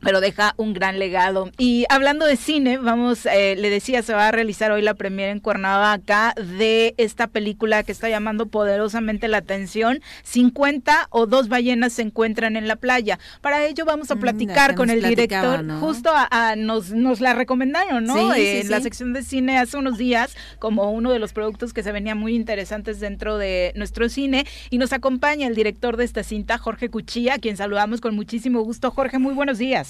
pero 0.00 0.20
deja 0.20 0.54
un 0.56 0.72
gran 0.72 0.98
legado. 0.98 1.50
Y 1.58 1.84
hablando 1.88 2.26
de 2.26 2.36
cine, 2.36 2.78
vamos, 2.78 3.26
eh, 3.26 3.56
le 3.56 3.70
decía, 3.70 4.02
se 4.02 4.14
va 4.14 4.28
a 4.28 4.32
realizar 4.32 4.72
hoy 4.72 4.82
la 4.82 4.94
premiere 4.94 5.32
en 5.32 5.40
Cuernavaca 5.40 6.34
de 6.36 6.94
esta 6.96 7.26
película 7.26 7.82
que 7.82 7.92
está 7.92 8.08
llamando 8.08 8.46
poderosamente 8.46 9.28
la 9.28 9.38
atención. 9.38 10.00
50 10.22 11.08
o 11.10 11.26
dos 11.26 11.48
ballenas 11.48 11.92
se 11.92 12.02
encuentran 12.02 12.56
en 12.56 12.68
la 12.68 12.76
playa. 12.76 13.18
Para 13.40 13.64
ello 13.64 13.84
vamos 13.84 14.10
a 14.10 14.14
mm, 14.14 14.20
platicar 14.20 14.74
con 14.74 14.90
el 14.90 15.02
director. 15.02 15.64
Justo 15.80 16.10
a, 16.14 16.54
nos, 16.56 16.90
nos 16.90 17.20
la 17.20 17.34
recomendaron, 17.34 18.04
¿no? 18.04 18.34
en 18.34 18.70
la 18.70 18.80
sección 18.80 19.12
de 19.12 19.22
cine 19.22 19.58
hace 19.58 19.76
unos 19.76 19.98
días 19.98 20.36
como 20.58 20.90
uno 20.92 21.12
de 21.12 21.18
los 21.18 21.32
productos 21.32 21.72
que 21.72 21.82
se 21.82 21.92
venían 21.92 22.18
muy 22.18 22.34
interesantes 22.34 23.00
dentro 23.00 23.38
de 23.38 23.72
nuestro 23.76 24.08
cine. 24.08 24.46
Y 24.70 24.78
nos 24.78 24.92
acompaña 24.92 25.46
el 25.46 25.54
director 25.54 25.96
de 25.96 26.04
esta 26.04 26.22
cinta, 26.22 26.58
Jorge 26.58 26.88
Cuchilla, 26.88 27.34
a 27.34 27.38
quien 27.38 27.56
saludamos 27.56 28.00
con 28.00 28.14
muchísimo 28.14 28.62
gusto. 28.62 28.90
Jorge, 28.90 29.18
muy 29.18 29.34
buenos 29.34 29.58
días. 29.58 29.89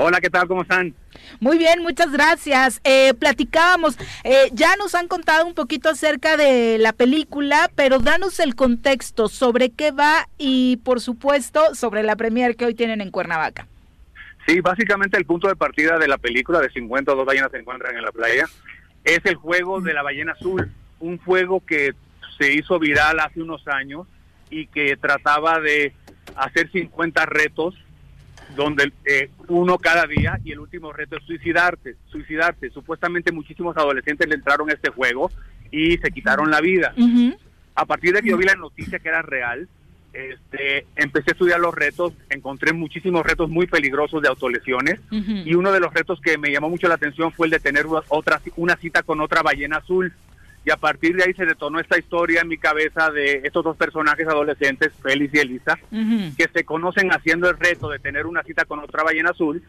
Hola, 0.00 0.20
¿qué 0.20 0.30
tal? 0.30 0.46
¿Cómo 0.46 0.62
están? 0.62 0.94
Muy 1.40 1.58
bien, 1.58 1.82
muchas 1.82 2.12
gracias. 2.12 2.80
Eh, 2.84 3.14
platicábamos, 3.14 3.98
eh, 4.22 4.48
ya 4.52 4.76
nos 4.76 4.94
han 4.94 5.08
contado 5.08 5.44
un 5.44 5.54
poquito 5.54 5.88
acerca 5.88 6.36
de 6.36 6.78
la 6.78 6.92
película, 6.92 7.68
pero 7.74 7.98
danos 7.98 8.38
el 8.38 8.54
contexto 8.54 9.26
sobre 9.26 9.70
qué 9.70 9.90
va 9.90 10.28
y, 10.38 10.76
por 10.84 11.00
supuesto, 11.00 11.74
sobre 11.74 12.04
la 12.04 12.14
premier 12.14 12.54
que 12.54 12.64
hoy 12.64 12.74
tienen 12.74 13.00
en 13.00 13.10
Cuernavaca. 13.10 13.66
Sí, 14.46 14.60
básicamente 14.60 15.18
el 15.18 15.26
punto 15.26 15.48
de 15.48 15.56
partida 15.56 15.98
de 15.98 16.06
la 16.06 16.16
película 16.16 16.60
de 16.60 16.70
50 16.70 17.12
o 17.12 17.16
dos 17.16 17.26
ballenas 17.26 17.50
se 17.50 17.58
encuentran 17.58 17.96
en 17.96 18.04
la 18.04 18.12
playa 18.12 18.46
es 19.02 19.20
el 19.24 19.34
juego 19.34 19.80
de 19.80 19.94
la 19.94 20.04
ballena 20.04 20.30
azul, 20.30 20.70
un 21.00 21.18
juego 21.18 21.58
que 21.66 21.94
se 22.38 22.52
hizo 22.52 22.78
viral 22.78 23.18
hace 23.18 23.42
unos 23.42 23.66
años 23.66 24.06
y 24.48 24.68
que 24.68 24.96
trataba 24.96 25.58
de 25.58 25.92
hacer 26.36 26.70
50 26.70 27.26
retos 27.26 27.74
donde 28.56 28.92
eh, 29.04 29.30
uno 29.48 29.78
cada 29.78 30.06
día 30.06 30.38
y 30.44 30.52
el 30.52 30.60
último 30.60 30.92
reto 30.92 31.16
es 31.16 31.24
suicidarse, 31.24 31.96
suicidarse. 32.10 32.70
Supuestamente 32.70 33.32
muchísimos 33.32 33.76
adolescentes 33.76 34.28
le 34.28 34.34
entraron 34.34 34.70
a 34.70 34.74
este 34.74 34.90
juego 34.90 35.30
y 35.70 35.98
se 35.98 36.10
quitaron 36.10 36.50
la 36.50 36.60
vida. 36.60 36.94
A 37.74 37.86
partir 37.86 38.14
de 38.14 38.22
que 38.22 38.30
yo 38.30 38.36
vi 38.36 38.44
la 38.44 38.56
noticia 38.56 38.98
que 38.98 39.08
era 39.08 39.22
real, 39.22 39.68
este, 40.12 40.86
empecé 40.96 41.30
a 41.30 41.32
estudiar 41.32 41.60
los 41.60 41.74
retos, 41.74 42.12
encontré 42.30 42.72
muchísimos 42.72 43.24
retos 43.24 43.50
muy 43.50 43.66
peligrosos 43.66 44.22
de 44.22 44.28
autolesiones 44.28 45.00
y 45.10 45.54
uno 45.54 45.70
de 45.70 45.80
los 45.80 45.92
retos 45.92 46.20
que 46.20 46.38
me 46.38 46.50
llamó 46.50 46.68
mucho 46.68 46.88
la 46.88 46.94
atención 46.94 47.30
fue 47.30 47.46
el 47.46 47.52
de 47.52 47.60
tener 47.60 47.86
otra, 48.08 48.40
una 48.56 48.76
cita 48.76 49.02
con 49.02 49.20
otra 49.20 49.42
ballena 49.42 49.76
azul 49.76 50.12
y 50.64 50.70
a 50.70 50.76
partir 50.76 51.16
de 51.16 51.24
ahí 51.24 51.32
se 51.34 51.46
detonó 51.46 51.80
esta 51.80 51.98
historia 51.98 52.42
en 52.42 52.48
mi 52.48 52.58
cabeza 52.58 53.10
de 53.10 53.40
estos 53.44 53.64
dos 53.64 53.76
personajes 53.76 54.26
adolescentes, 54.26 54.92
Félix 55.02 55.34
y 55.34 55.38
Elisa, 55.38 55.78
que 56.36 56.48
se 56.52 56.64
conocen 56.64 57.10
haciendo 57.10 57.48
el 57.48 57.58
reto 57.58 57.88
de 57.88 57.98
tener 57.98 58.26
una 58.26 58.42
cita 58.42 58.64
con 58.64 58.80
otra 58.80 59.02
ballena 59.02 59.30
azul, 59.30 59.62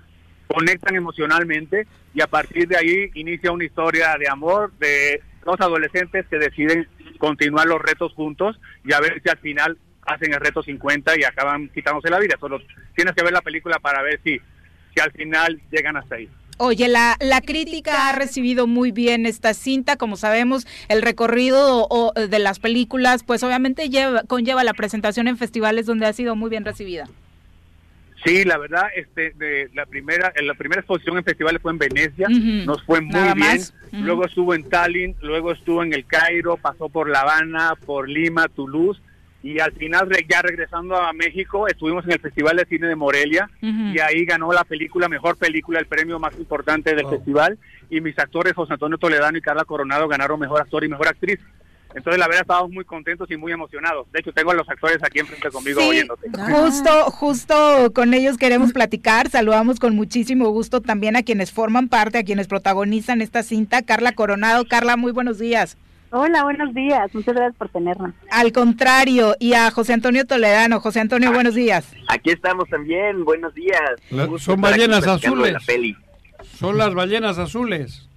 conectan 0.47 0.95
emocionalmente 0.95 1.87
y 2.13 2.21
a 2.21 2.27
partir 2.27 2.67
de 2.67 2.77
ahí 2.77 3.11
inicia 3.13 3.51
una 3.51 3.65
historia 3.65 4.15
de 4.19 4.27
amor 4.27 4.71
de 4.79 5.21
dos 5.45 5.61
adolescentes 5.61 6.25
que 6.27 6.37
deciden 6.37 6.87
continuar 7.17 7.67
los 7.67 7.81
retos 7.81 8.13
juntos 8.13 8.59
y 8.83 8.93
a 8.93 8.99
ver 8.99 9.21
si 9.21 9.29
al 9.29 9.37
final 9.37 9.77
hacen 10.05 10.33
el 10.33 10.39
reto 10.39 10.63
50 10.63 11.19
y 11.19 11.23
acaban 11.23 11.69
quitándose 11.69 12.09
la 12.09 12.19
vida. 12.19 12.35
Solo 12.39 12.59
tienes 12.95 13.13
que 13.13 13.23
ver 13.23 13.33
la 13.33 13.41
película 13.41 13.79
para 13.79 14.01
ver 14.01 14.19
si, 14.23 14.39
si 14.93 14.99
al 14.99 15.11
final 15.11 15.61
llegan 15.71 15.97
hasta 15.97 16.15
ahí. 16.15 16.29
Oye, 16.61 16.89
la, 16.89 17.15
la 17.21 17.39
crítica 17.39 18.09
ha 18.09 18.11
recibido 18.11 18.67
muy 18.67 18.91
bien 18.91 19.25
esta 19.25 19.53
cinta, 19.53 19.95
como 19.95 20.17
sabemos, 20.17 20.67
el 20.89 21.01
recorrido 21.01 21.87
de 22.15 22.39
las 22.39 22.59
películas, 22.59 23.23
pues 23.23 23.43
obviamente 23.43 23.87
lleva, 23.87 24.23
conlleva 24.23 24.65
la 24.65 24.73
presentación 24.73 25.29
en 25.29 25.37
festivales 25.37 25.85
donde 25.85 26.05
ha 26.05 26.11
sido 26.11 26.35
muy 26.35 26.49
bien 26.49 26.65
recibida. 26.65 27.07
Sí, 28.25 28.43
la 28.43 28.57
verdad, 28.57 28.87
este, 28.93 29.31
de 29.37 29.69
la 29.73 29.85
primera, 29.85 30.33
la 30.43 30.53
primera 30.53 30.81
exposición 30.81 31.17
en 31.17 31.23
festivales 31.23 31.61
fue 31.61 31.71
en 31.71 31.77
Venecia, 31.77 32.27
nos 32.27 32.83
fue 32.83 32.99
muy 32.99 33.33
bien. 33.35 33.61
Luego 33.93 34.25
estuvo 34.25 34.53
en 34.53 34.67
Tallinn, 34.67 35.15
luego 35.21 35.53
estuvo 35.53 35.81
en 35.81 35.93
el 35.93 36.05
Cairo, 36.05 36.57
pasó 36.57 36.89
por 36.89 37.09
La 37.09 37.21
Habana, 37.21 37.75
por 37.85 38.09
Lima, 38.09 38.49
Toulouse 38.49 38.99
y 39.41 39.59
al 39.59 39.71
final 39.71 40.09
ya 40.29 40.41
regresando 40.41 40.95
a 40.95 41.13
México 41.13 41.67
estuvimos 41.67 42.03
en 42.05 42.11
el 42.11 42.19
Festival 42.19 42.57
de 42.57 42.65
Cine 42.65 42.87
de 42.87 42.95
Morelia 42.95 43.49
y 43.61 43.99
ahí 43.99 44.25
ganó 44.25 44.51
la 44.51 44.63
película 44.63 45.07
mejor 45.07 45.37
película 45.37 45.79
el 45.79 45.85
premio 45.85 46.19
más 46.19 46.37
importante 46.37 46.93
del 46.93 47.07
festival 47.07 47.57
y 47.89 48.01
mis 48.01 48.17
actores 48.19 48.53
José 48.53 48.73
Antonio 48.73 48.97
Toledano 48.97 49.37
y 49.37 49.41
Carla 49.41 49.63
Coronado 49.63 50.07
ganaron 50.07 50.39
mejor 50.39 50.61
actor 50.61 50.83
y 50.83 50.89
mejor 50.89 51.07
actriz. 51.07 51.39
Entonces 51.95 52.19
la 52.19 52.27
verdad 52.27 52.41
estábamos 52.41 52.71
muy 52.71 52.85
contentos 52.85 53.31
y 53.31 53.37
muy 53.37 53.51
emocionados. 53.51 54.11
De 54.11 54.19
hecho 54.19 54.31
tengo 54.31 54.51
a 54.51 54.53
los 54.53 54.69
actores 54.69 54.97
aquí 55.01 55.19
enfrente 55.19 55.49
conmigo 55.49 55.81
oyéndote. 55.87 56.29
justo 56.51 57.05
justo 57.05 57.91
con 57.95 58.13
ellos 58.13 58.37
queremos 58.37 58.73
platicar. 58.73 59.29
Saludamos 59.29 59.79
con 59.79 59.95
muchísimo 59.95 60.49
gusto 60.49 60.81
también 60.81 61.15
a 61.15 61.23
quienes 61.23 61.51
forman 61.51 61.87
parte 61.87 62.17
a 62.17 62.23
quienes 62.23 62.47
protagonizan 62.47 63.21
esta 63.21 63.41
cinta. 63.41 63.81
Carla 63.83 64.11
Coronado 64.11 64.65
Carla 64.65 64.97
muy 64.97 65.13
buenos 65.13 65.39
días 65.39 65.77
Hola, 66.11 66.43
buenos 66.43 66.73
días. 66.73 67.13
Muchas 67.13 67.35
gracias 67.35 67.55
por 67.55 67.69
tenernos. 67.69 68.13
Al 68.31 68.51
contrario, 68.51 69.35
y 69.39 69.53
a 69.53 69.69
José 69.69 69.93
Antonio 69.93 70.25
Toledano. 70.25 70.79
José 70.79 71.01
Antonio, 71.01 71.31
buenos 71.31 71.53
días. 71.53 71.91
Aquí 72.07 72.31
estamos 72.31 72.67
también. 72.69 73.23
Buenos 73.23 73.53
días. 73.53 73.79
son 74.39 74.59
ballenas 74.59 75.05
azules. 75.05 75.55
Son 76.57 76.77
las 76.77 76.93
ballenas 76.93 77.37
azules. 77.37 78.09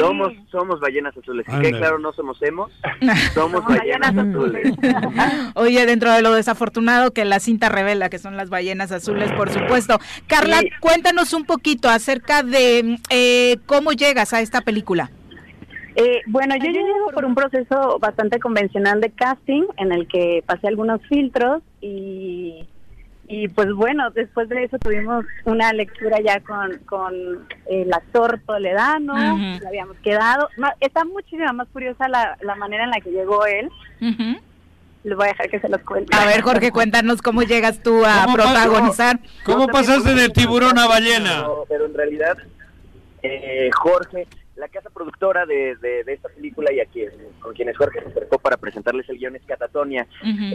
Somos, 0.00 0.32
somos 0.50 0.80
ballenas 0.80 1.16
azules. 1.16 1.46
Y 1.46 1.60
que 1.60 1.70
claro, 1.70 2.00
no 2.00 2.12
somos 2.12 2.42
hemos, 2.42 2.72
somos 3.34 3.64
ballenas 3.64 4.16
azules. 4.16 4.74
Oye, 5.54 5.86
dentro 5.86 6.10
de 6.10 6.20
lo 6.20 6.34
desafortunado 6.34 7.12
que 7.12 7.24
la 7.24 7.38
cinta 7.38 7.68
revela 7.68 8.08
que 8.08 8.18
son 8.18 8.36
las 8.36 8.50
ballenas 8.50 8.90
azules, 8.90 9.30
por 9.32 9.50
supuesto. 9.50 10.00
Carla, 10.26 10.62
cuéntanos 10.80 11.32
un 11.32 11.44
poquito 11.44 11.88
acerca 11.88 12.42
de 12.42 12.98
eh, 13.10 13.58
cómo 13.66 13.92
llegas 13.92 14.32
a 14.32 14.40
esta 14.40 14.62
película. 14.62 15.12
Eh, 16.00 16.22
bueno, 16.26 16.54
yo 16.54 16.70
llego 16.70 17.10
por 17.12 17.24
un 17.24 17.34
proceso 17.34 17.98
bastante 17.98 18.38
convencional 18.38 19.00
de 19.00 19.10
casting 19.10 19.64
en 19.78 19.90
el 19.90 20.06
que 20.06 20.44
pasé 20.46 20.68
algunos 20.68 21.00
filtros 21.08 21.60
y, 21.80 22.68
y 23.26 23.48
pues 23.48 23.72
bueno, 23.72 24.08
después 24.10 24.48
de 24.48 24.62
eso 24.62 24.78
tuvimos 24.78 25.24
una 25.44 25.72
lectura 25.72 26.20
ya 26.24 26.38
con, 26.38 26.78
con 26.86 27.48
el 27.66 27.92
actor 27.92 28.40
Toledano, 28.46 29.16
habíamos 29.66 29.96
quedado. 29.96 30.48
está 30.78 31.04
muchísimo 31.04 31.52
más 31.52 31.66
curiosa 31.72 32.08
la, 32.08 32.38
la 32.42 32.54
manera 32.54 32.84
en 32.84 32.90
la 32.90 33.00
que 33.00 33.10
llegó 33.10 33.44
él. 33.46 33.68
Les 35.02 35.16
voy 35.16 35.26
a 35.26 35.30
dejar 35.30 35.50
que 35.50 35.58
se 35.58 35.68
los 35.68 35.80
cuente. 35.80 36.16
A 36.16 36.26
ver, 36.26 36.42
Jorge, 36.42 36.70
cuéntanos 36.70 37.22
cómo 37.22 37.42
llegas 37.42 37.82
tú 37.82 38.04
a 38.04 38.24
protagonizar. 38.32 39.18
¿Cómo 39.44 39.66
pasaste 39.66 40.14
de 40.14 40.28
tiburón 40.28 40.78
a 40.78 40.86
ballena? 40.86 41.44
pero 41.68 41.86
en 41.86 41.94
realidad, 41.94 42.38
eh, 43.24 43.68
Jorge 43.74 44.28
la 44.58 44.68
casa 44.68 44.90
productora 44.90 45.46
de, 45.46 45.76
de, 45.76 46.04
esta 46.06 46.28
película 46.28 46.72
y 46.72 46.80
a 46.80 46.86
quien, 46.86 47.10
con 47.40 47.54
quienes 47.54 47.76
Jorge 47.76 48.00
se 48.00 48.08
acercó 48.08 48.38
para 48.38 48.56
presentarles 48.56 49.08
el 49.08 49.18
guion 49.18 49.36
es 49.36 49.42
Catatonia. 49.46 50.06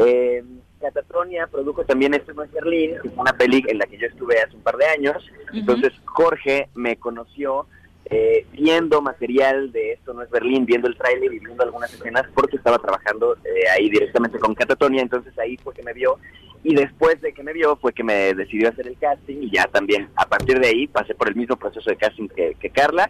Eh, 0.05 0.43
Catatonia 0.81 1.47
produjo 1.47 1.85
también 1.85 2.13
Esto 2.13 2.33
no 2.33 2.43
es 2.43 2.51
Berlín, 2.51 2.95
una 3.15 3.33
peli 3.33 3.63
en 3.67 3.77
la 3.77 3.85
que 3.85 3.97
yo 3.97 4.07
estuve 4.07 4.39
hace 4.41 4.55
un 4.55 4.61
par 4.61 4.75
de 4.75 4.85
años. 4.85 5.31
Entonces 5.53 5.93
Jorge 6.05 6.69
me 6.75 6.97
conoció 6.97 7.65
eh, 8.05 8.45
viendo 8.51 9.01
material 9.01 9.71
de 9.71 9.93
Esto 9.93 10.13
no 10.13 10.21
es 10.21 10.29
Berlín, 10.29 10.65
viendo 10.65 10.89
el 10.89 10.97
tráiler 10.97 11.33
y 11.33 11.39
viendo 11.39 11.63
algunas 11.63 11.93
escenas 11.93 12.25
porque 12.35 12.57
estaba 12.57 12.77
trabajando 12.79 13.37
eh, 13.45 13.69
ahí 13.77 13.89
directamente 13.89 14.37
con 14.37 14.53
Catatonia. 14.53 15.01
Entonces 15.01 15.37
ahí 15.39 15.55
fue 15.57 15.73
que 15.73 15.83
me 15.83 15.93
vio 15.93 16.19
y 16.61 16.75
después 16.75 17.21
de 17.21 17.33
que 17.33 17.43
me 17.43 17.53
vio 17.53 17.77
fue 17.77 17.93
que 17.93 18.03
me 18.03 18.33
decidió 18.33 18.69
hacer 18.69 18.87
el 18.87 18.97
casting 18.97 19.43
y 19.43 19.51
ya 19.51 19.65
también 19.67 20.09
a 20.15 20.25
partir 20.25 20.59
de 20.59 20.67
ahí 20.67 20.87
pasé 20.87 21.13
por 21.13 21.27
el 21.27 21.35
mismo 21.35 21.57
proceso 21.57 21.89
de 21.89 21.97
casting 21.97 22.29
que, 22.29 22.55
que 22.59 22.69
Carla 22.69 23.09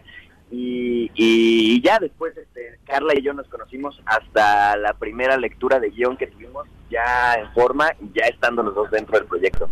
y, 0.56 1.10
y, 1.14 1.82
ya 1.82 1.98
después 1.98 2.36
este, 2.36 2.78
Carla 2.86 3.12
y 3.16 3.22
yo 3.22 3.32
nos 3.32 3.48
conocimos 3.48 4.00
hasta 4.06 4.76
la 4.76 4.94
primera 4.94 5.36
lectura 5.36 5.80
de 5.80 5.90
guion 5.90 6.16
que 6.16 6.28
tuvimos 6.28 6.68
ya 6.90 7.34
en 7.34 7.52
forma 7.52 7.90
y 8.00 8.16
ya 8.16 8.26
estando 8.26 8.62
los 8.62 8.74
dos 8.74 8.90
dentro 8.90 9.18
del 9.18 9.26
proyecto. 9.26 9.68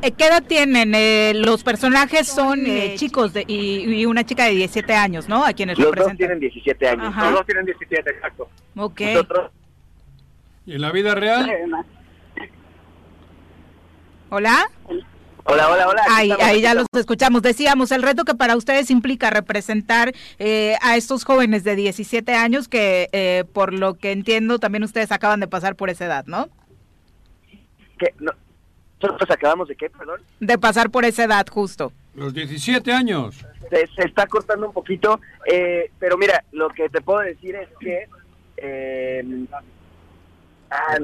Eh, 0.00 0.12
¿Qué 0.12 0.26
edad 0.26 0.42
tienen? 0.42 0.94
Eh, 0.94 1.32
los 1.34 1.62
personajes 1.62 2.28
son 2.28 2.64
eh, 2.66 2.94
chicos 2.96 3.34
de, 3.34 3.44
y, 3.46 4.06
una 4.06 4.24
chica 4.24 4.44
de 4.44 4.52
17 4.52 4.94
años, 4.94 5.28
¿no? 5.28 5.44
A 5.44 5.52
quienes 5.52 5.78
los 5.78 5.94
dos 5.94 6.16
tienen 6.16 6.40
17 6.40 6.88
años. 6.88 7.14
Los 7.14 7.32
dos 7.32 7.46
tienen 7.46 7.66
17, 7.66 8.10
exacto. 8.10 8.48
Ok. 8.76 9.00
¿Y 10.64 10.74
en 10.74 10.80
la 10.80 10.92
vida 10.92 11.14
real? 11.14 11.50
Hola. 14.30 14.70
Hola, 15.44 15.70
hola, 15.70 15.88
hola. 15.88 16.02
Ahí, 16.10 16.30
ahí 16.40 16.60
ya 16.60 16.74
los 16.74 16.86
escuchamos. 16.94 17.42
Decíamos, 17.42 17.90
el 17.90 18.02
reto 18.02 18.24
que 18.24 18.34
para 18.34 18.56
ustedes 18.56 18.90
implica 18.90 19.30
representar 19.30 20.12
eh, 20.38 20.76
a 20.82 20.96
estos 20.96 21.24
jóvenes 21.24 21.64
de 21.64 21.74
17 21.74 22.34
años 22.34 22.68
que, 22.68 23.08
eh, 23.12 23.44
por 23.52 23.72
lo 23.72 23.94
que 23.94 24.12
entiendo, 24.12 24.58
también 24.58 24.84
ustedes 24.84 25.10
acaban 25.10 25.40
de 25.40 25.48
pasar 25.48 25.74
por 25.74 25.90
esa 25.90 26.06
edad, 26.06 26.24
¿no? 26.26 26.48
¿Qué? 27.98 28.14
¿Nosotros 29.00 29.30
acabamos 29.30 29.68
de 29.68 29.74
qué, 29.74 29.90
perdón? 29.90 30.20
De 30.38 30.58
pasar 30.58 30.90
por 30.90 31.04
esa 31.04 31.24
edad, 31.24 31.46
justo. 31.50 31.92
Los 32.14 32.32
17 32.32 32.92
años. 32.92 33.44
Se, 33.68 33.88
está 34.04 34.26
cortando 34.26 34.66
un 34.66 34.72
poquito, 34.72 35.20
eh, 35.50 35.90
pero 35.98 36.16
mira, 36.16 36.44
lo 36.52 36.68
que 36.68 36.88
te 36.88 37.00
puedo 37.00 37.20
decir 37.20 37.56
es 37.56 37.68
que... 37.80 38.08
Ah, 40.70 40.96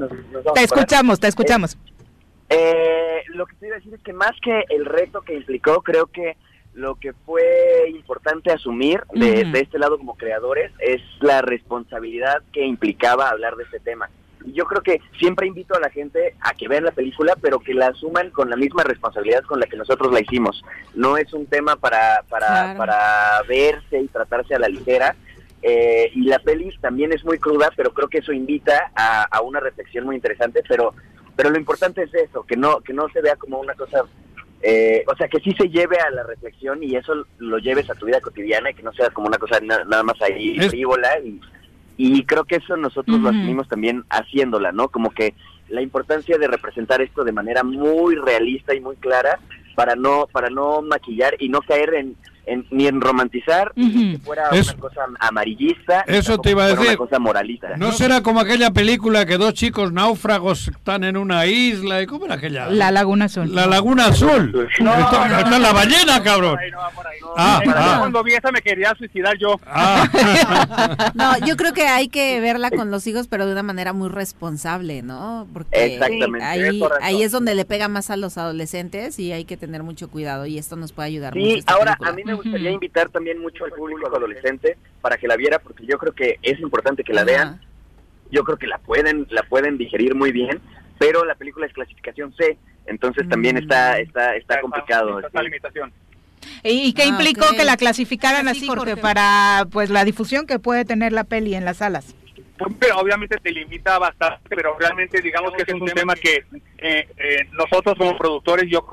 te 0.55 0.63
escuchamos, 0.63 1.19
te 1.19 1.27
escuchamos. 1.27 1.77
Eh, 2.49 3.23
lo 3.27 3.45
que 3.45 3.55
quiero 3.57 3.75
decir 3.75 3.93
es 3.93 4.01
que 4.01 4.13
más 4.13 4.31
que 4.41 4.63
el 4.69 4.85
reto 4.85 5.21
que 5.21 5.35
implicó, 5.35 5.81
creo 5.81 6.07
que 6.07 6.35
lo 6.73 6.95
que 6.95 7.13
fue 7.25 7.89
importante 7.89 8.51
asumir 8.51 9.03
de, 9.13 9.41
este 9.53 9.79
lado 9.79 9.97
como 9.97 10.15
creadores 10.15 10.71
es 10.79 11.01
la 11.19 11.41
responsabilidad 11.41 12.41
que 12.53 12.65
implicaba 12.65 13.29
hablar 13.29 13.55
de 13.55 13.63
este 13.63 13.79
tema. 13.79 14.09
Yo 14.53 14.65
creo 14.65 14.81
que 14.81 15.01
siempre 15.19 15.47
invito 15.47 15.75
a 15.75 15.79
la 15.79 15.89
gente 15.89 16.35
a 16.39 16.53
que 16.53 16.67
vean 16.67 16.85
la 16.85 16.91
película, 16.91 17.35
pero 17.41 17.59
que 17.59 17.73
la 17.73 17.87
asuman 17.87 18.31
con 18.31 18.49
la 18.49 18.55
misma 18.55 18.83
responsabilidad 18.83 19.43
con 19.43 19.59
la 19.59 19.65
que 19.65 19.75
nosotros 19.75 20.13
la 20.13 20.21
hicimos. 20.21 20.63
No 20.95 21.17
es 21.17 21.33
un 21.33 21.45
tema 21.45 21.75
para, 21.75 22.23
para, 22.29 22.73
para 22.77 23.41
verse 23.47 23.99
y 23.99 24.07
tratarse 24.07 24.55
a 24.55 24.59
la 24.59 24.69
ligera. 24.69 25.15
Eh, 25.61 26.11
y 26.15 26.21
la 26.21 26.39
peli 26.39 26.71
también 26.79 27.11
es 27.11 27.25
muy 27.25 27.37
cruda, 27.37 27.69
pero 27.75 27.91
creo 27.93 28.07
que 28.07 28.19
eso 28.19 28.31
invita 28.31 28.91
a, 28.95 29.23
a 29.23 29.41
una 29.41 29.59
reflexión 29.59 30.05
muy 30.05 30.15
interesante, 30.15 30.63
pero 30.65 30.93
pero 31.39 31.51
lo 31.51 31.57
importante 31.57 32.03
es 32.03 32.13
eso, 32.13 32.43
que 32.43 32.57
no, 32.57 32.81
que 32.81 32.91
no 32.91 33.07
se 33.13 33.21
vea 33.21 33.37
como 33.37 33.61
una 33.61 33.73
cosa, 33.73 34.03
eh, 34.61 35.05
o 35.07 35.15
sea, 35.15 35.29
que 35.29 35.39
sí 35.39 35.53
se 35.57 35.69
lleve 35.69 35.95
a 35.97 36.09
la 36.09 36.23
reflexión 36.23 36.83
y 36.83 36.97
eso 36.97 37.13
lo 37.37 37.59
lleves 37.59 37.89
a 37.89 37.95
tu 37.95 38.07
vida 38.07 38.19
cotidiana 38.19 38.71
y 38.71 38.73
que 38.73 38.83
no 38.83 38.91
sea 38.91 39.09
como 39.11 39.27
una 39.27 39.37
cosa 39.37 39.61
nada 39.61 40.03
más 40.03 40.21
ahí 40.21 40.59
frívola 40.67 41.17
y, 41.23 41.39
y 41.95 42.25
creo 42.25 42.43
que 42.43 42.57
eso 42.57 42.75
nosotros 42.75 43.21
lo 43.21 43.29
asumimos 43.29 43.69
también 43.69 44.03
haciéndola, 44.09 44.73
¿no? 44.73 44.89
Como 44.89 45.11
que 45.11 45.33
la 45.69 45.81
importancia 45.81 46.37
de 46.37 46.49
representar 46.49 47.01
esto 47.01 47.23
de 47.23 47.31
manera 47.31 47.63
muy 47.63 48.15
realista 48.15 48.75
y 48.75 48.81
muy 48.81 48.97
clara 48.97 49.39
para 49.75 49.95
no 49.95 50.27
para 50.29 50.49
no 50.49 50.81
maquillar 50.81 51.37
y 51.39 51.47
no 51.47 51.61
caer 51.61 51.93
en, 51.93 52.17
ni 52.71 52.87
en 52.87 53.01
romantizar, 53.01 53.71
ni 53.75 54.13
que 54.13 54.19
fuera 54.19 54.49
una 54.51 54.73
cosa 54.73 55.01
amarillista, 55.19 56.01
eso 56.07 56.37
te 56.37 56.51
iba 56.51 56.65
a 56.65 56.67
decir, 56.69 56.87
una 56.87 56.97
cosa 56.97 57.19
moralista. 57.19 57.77
No 57.77 57.91
será 57.91 58.21
como 58.21 58.39
aquella 58.39 58.71
película 58.71 59.25
que 59.25 59.37
dos 59.37 59.53
chicos 59.53 59.91
náufragos 59.91 60.67
están 60.67 61.03
en 61.03 61.17
una 61.17 61.45
isla, 61.45 62.01
¿y 62.01 62.05
cómo 62.05 62.25
era 62.25 62.35
aquella? 62.35 62.67
La 62.69 62.91
Laguna 62.91 63.25
Azul. 63.25 63.53
La 63.53 63.65
Laguna 63.65 64.07
Azul. 64.07 64.51
No, 64.79 64.93
está, 64.93 65.59
la 65.59 65.73
ballena, 65.73 66.21
cabrón. 66.23 66.57
Ah, 67.37 67.61
ah, 67.67 67.95
cuando 67.99 68.23
vi 68.23 68.33
esa 68.33 68.51
me 68.51 68.61
quería 68.61 68.93
suicidar 68.97 69.37
yo. 69.37 69.59
Ah. 69.65 71.11
no, 71.13 71.45
yo 71.45 71.55
creo 71.55 71.73
que 71.73 71.87
hay 71.87 72.07
que 72.07 72.39
verla 72.39 72.71
con 72.71 72.91
los 72.91 73.05
hijos, 73.07 73.27
pero 73.27 73.45
de 73.45 73.53
una 73.53 73.63
manera 73.63 73.93
muy 73.93 74.09
responsable, 74.09 75.01
¿no? 75.01 75.47
Porque 75.53 75.99
ahí, 76.41 76.81
ahí 77.01 77.23
es 77.23 77.31
donde 77.31 77.55
le 77.55 77.65
pega 77.65 77.87
más 77.87 78.09
a 78.09 78.17
los 78.17 78.37
adolescentes 78.37 79.19
y 79.19 79.31
hay 79.31 79.45
que 79.45 79.57
tener 79.57 79.83
mucho 79.83 80.09
cuidado 80.09 80.45
y 80.45 80.57
esto 80.57 80.75
nos 80.75 80.91
puede 80.91 81.07
ayudar 81.07 81.33
sí, 81.33 81.39
mucho. 81.39 81.63
ahora 81.67 81.97
a 82.03 82.11
mí 82.11 82.23
me 82.23 82.33
gustaría 82.43 82.71
invitar 82.71 83.09
también 83.09 83.39
mucho 83.39 83.65
al 83.65 83.71
público 83.71 84.07
adolescente 84.07 84.77
para 85.01 85.17
que 85.17 85.27
la 85.27 85.37
viera 85.37 85.59
porque 85.59 85.85
yo 85.85 85.97
creo 85.97 86.13
que 86.13 86.39
es 86.41 86.59
importante 86.59 87.03
que 87.03 87.13
la 87.13 87.23
vean. 87.23 87.61
Yo 88.31 88.43
creo 88.43 88.57
que 88.57 88.67
la 88.67 88.77
pueden 88.77 89.25
la 89.29 89.43
pueden 89.43 89.77
digerir 89.77 90.13
muy 90.15 90.31
bien, 90.31 90.61
pero 90.99 91.25
la 91.25 91.35
película 91.35 91.65
es 91.65 91.73
clasificación 91.73 92.33
C, 92.35 92.57
entonces 92.85 93.27
también 93.27 93.57
está 93.57 93.95
mm. 93.97 94.01
está 94.01 94.35
está 94.35 94.61
complicado. 94.61 95.19
Esta 95.19 95.41
limitación. 95.41 95.91
¿Y 96.63 96.93
qué 96.93 97.03
ah, 97.03 97.07
implicó 97.07 97.45
que 97.55 97.63
la 97.63 97.77
clasificaran 97.77 98.47
así, 98.47 98.67
Jorge, 98.67 98.97
para 98.97 99.65
pues 99.71 99.89
la 99.89 100.05
difusión 100.05 100.45
que 100.45 100.59
puede 100.59 100.85
tener 100.85 101.11
la 101.11 101.23
peli 101.23 101.55
en 101.55 101.65
las 101.65 101.77
salas? 101.77 102.15
Pues, 102.59 102.73
pero 102.77 102.97
obviamente 102.97 103.37
te 103.37 103.51
limita 103.51 103.97
bastante, 103.97 104.55
pero 104.55 104.77
realmente 104.77 105.21
digamos 105.21 105.53
que 105.53 105.63
es 105.63 105.73
un 105.73 105.87
tema 105.87 106.13
que 106.15 106.43
eh, 106.77 107.07
eh, 107.17 107.47
nosotros 107.53 107.97
como 107.97 108.17
productores, 108.17 108.69
yo 108.69 108.85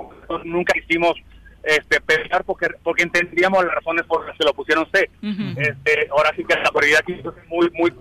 nunca 0.44 0.72
hicimos 0.78 1.16
este, 1.66 2.00
pelear 2.00 2.44
porque, 2.44 2.68
porque 2.84 3.02
entendíamos 3.02 3.64
las 3.64 3.74
razones 3.74 4.06
por 4.06 4.24
las 4.24 4.38
que 4.38 4.44
lo 4.44 4.54
pusieron 4.54 4.86
C. 4.92 5.10
este, 5.56 6.08
ahora 6.10 6.32
sí 6.36 6.44
que 6.44 6.54
la 6.54 6.70
prioridad 6.70 7.00
es 7.08 7.48
muy, 7.48 7.68
muy 7.74 7.92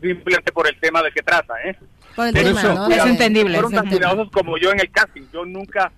simplemente 0.00 0.50
por 0.52 0.66
el 0.66 0.80
tema 0.80 1.02
de 1.02 1.12
que 1.12 1.22
trata. 1.22 1.54
¿eh? 1.64 1.76
Por 2.16 2.28
el 2.28 2.34
tema, 2.34 2.62
¿no? 2.62 2.88
Es 2.88 3.04
entendible. 3.04 3.52
Fueron 3.52 3.72
tan 3.72 3.88
cuidadosos 3.88 4.30
como 4.30 4.56
yo 4.56 4.72
en 4.72 4.80
el 4.80 4.90
casting. 4.90 5.22
Yo 5.30 5.44
nunca 5.44 5.92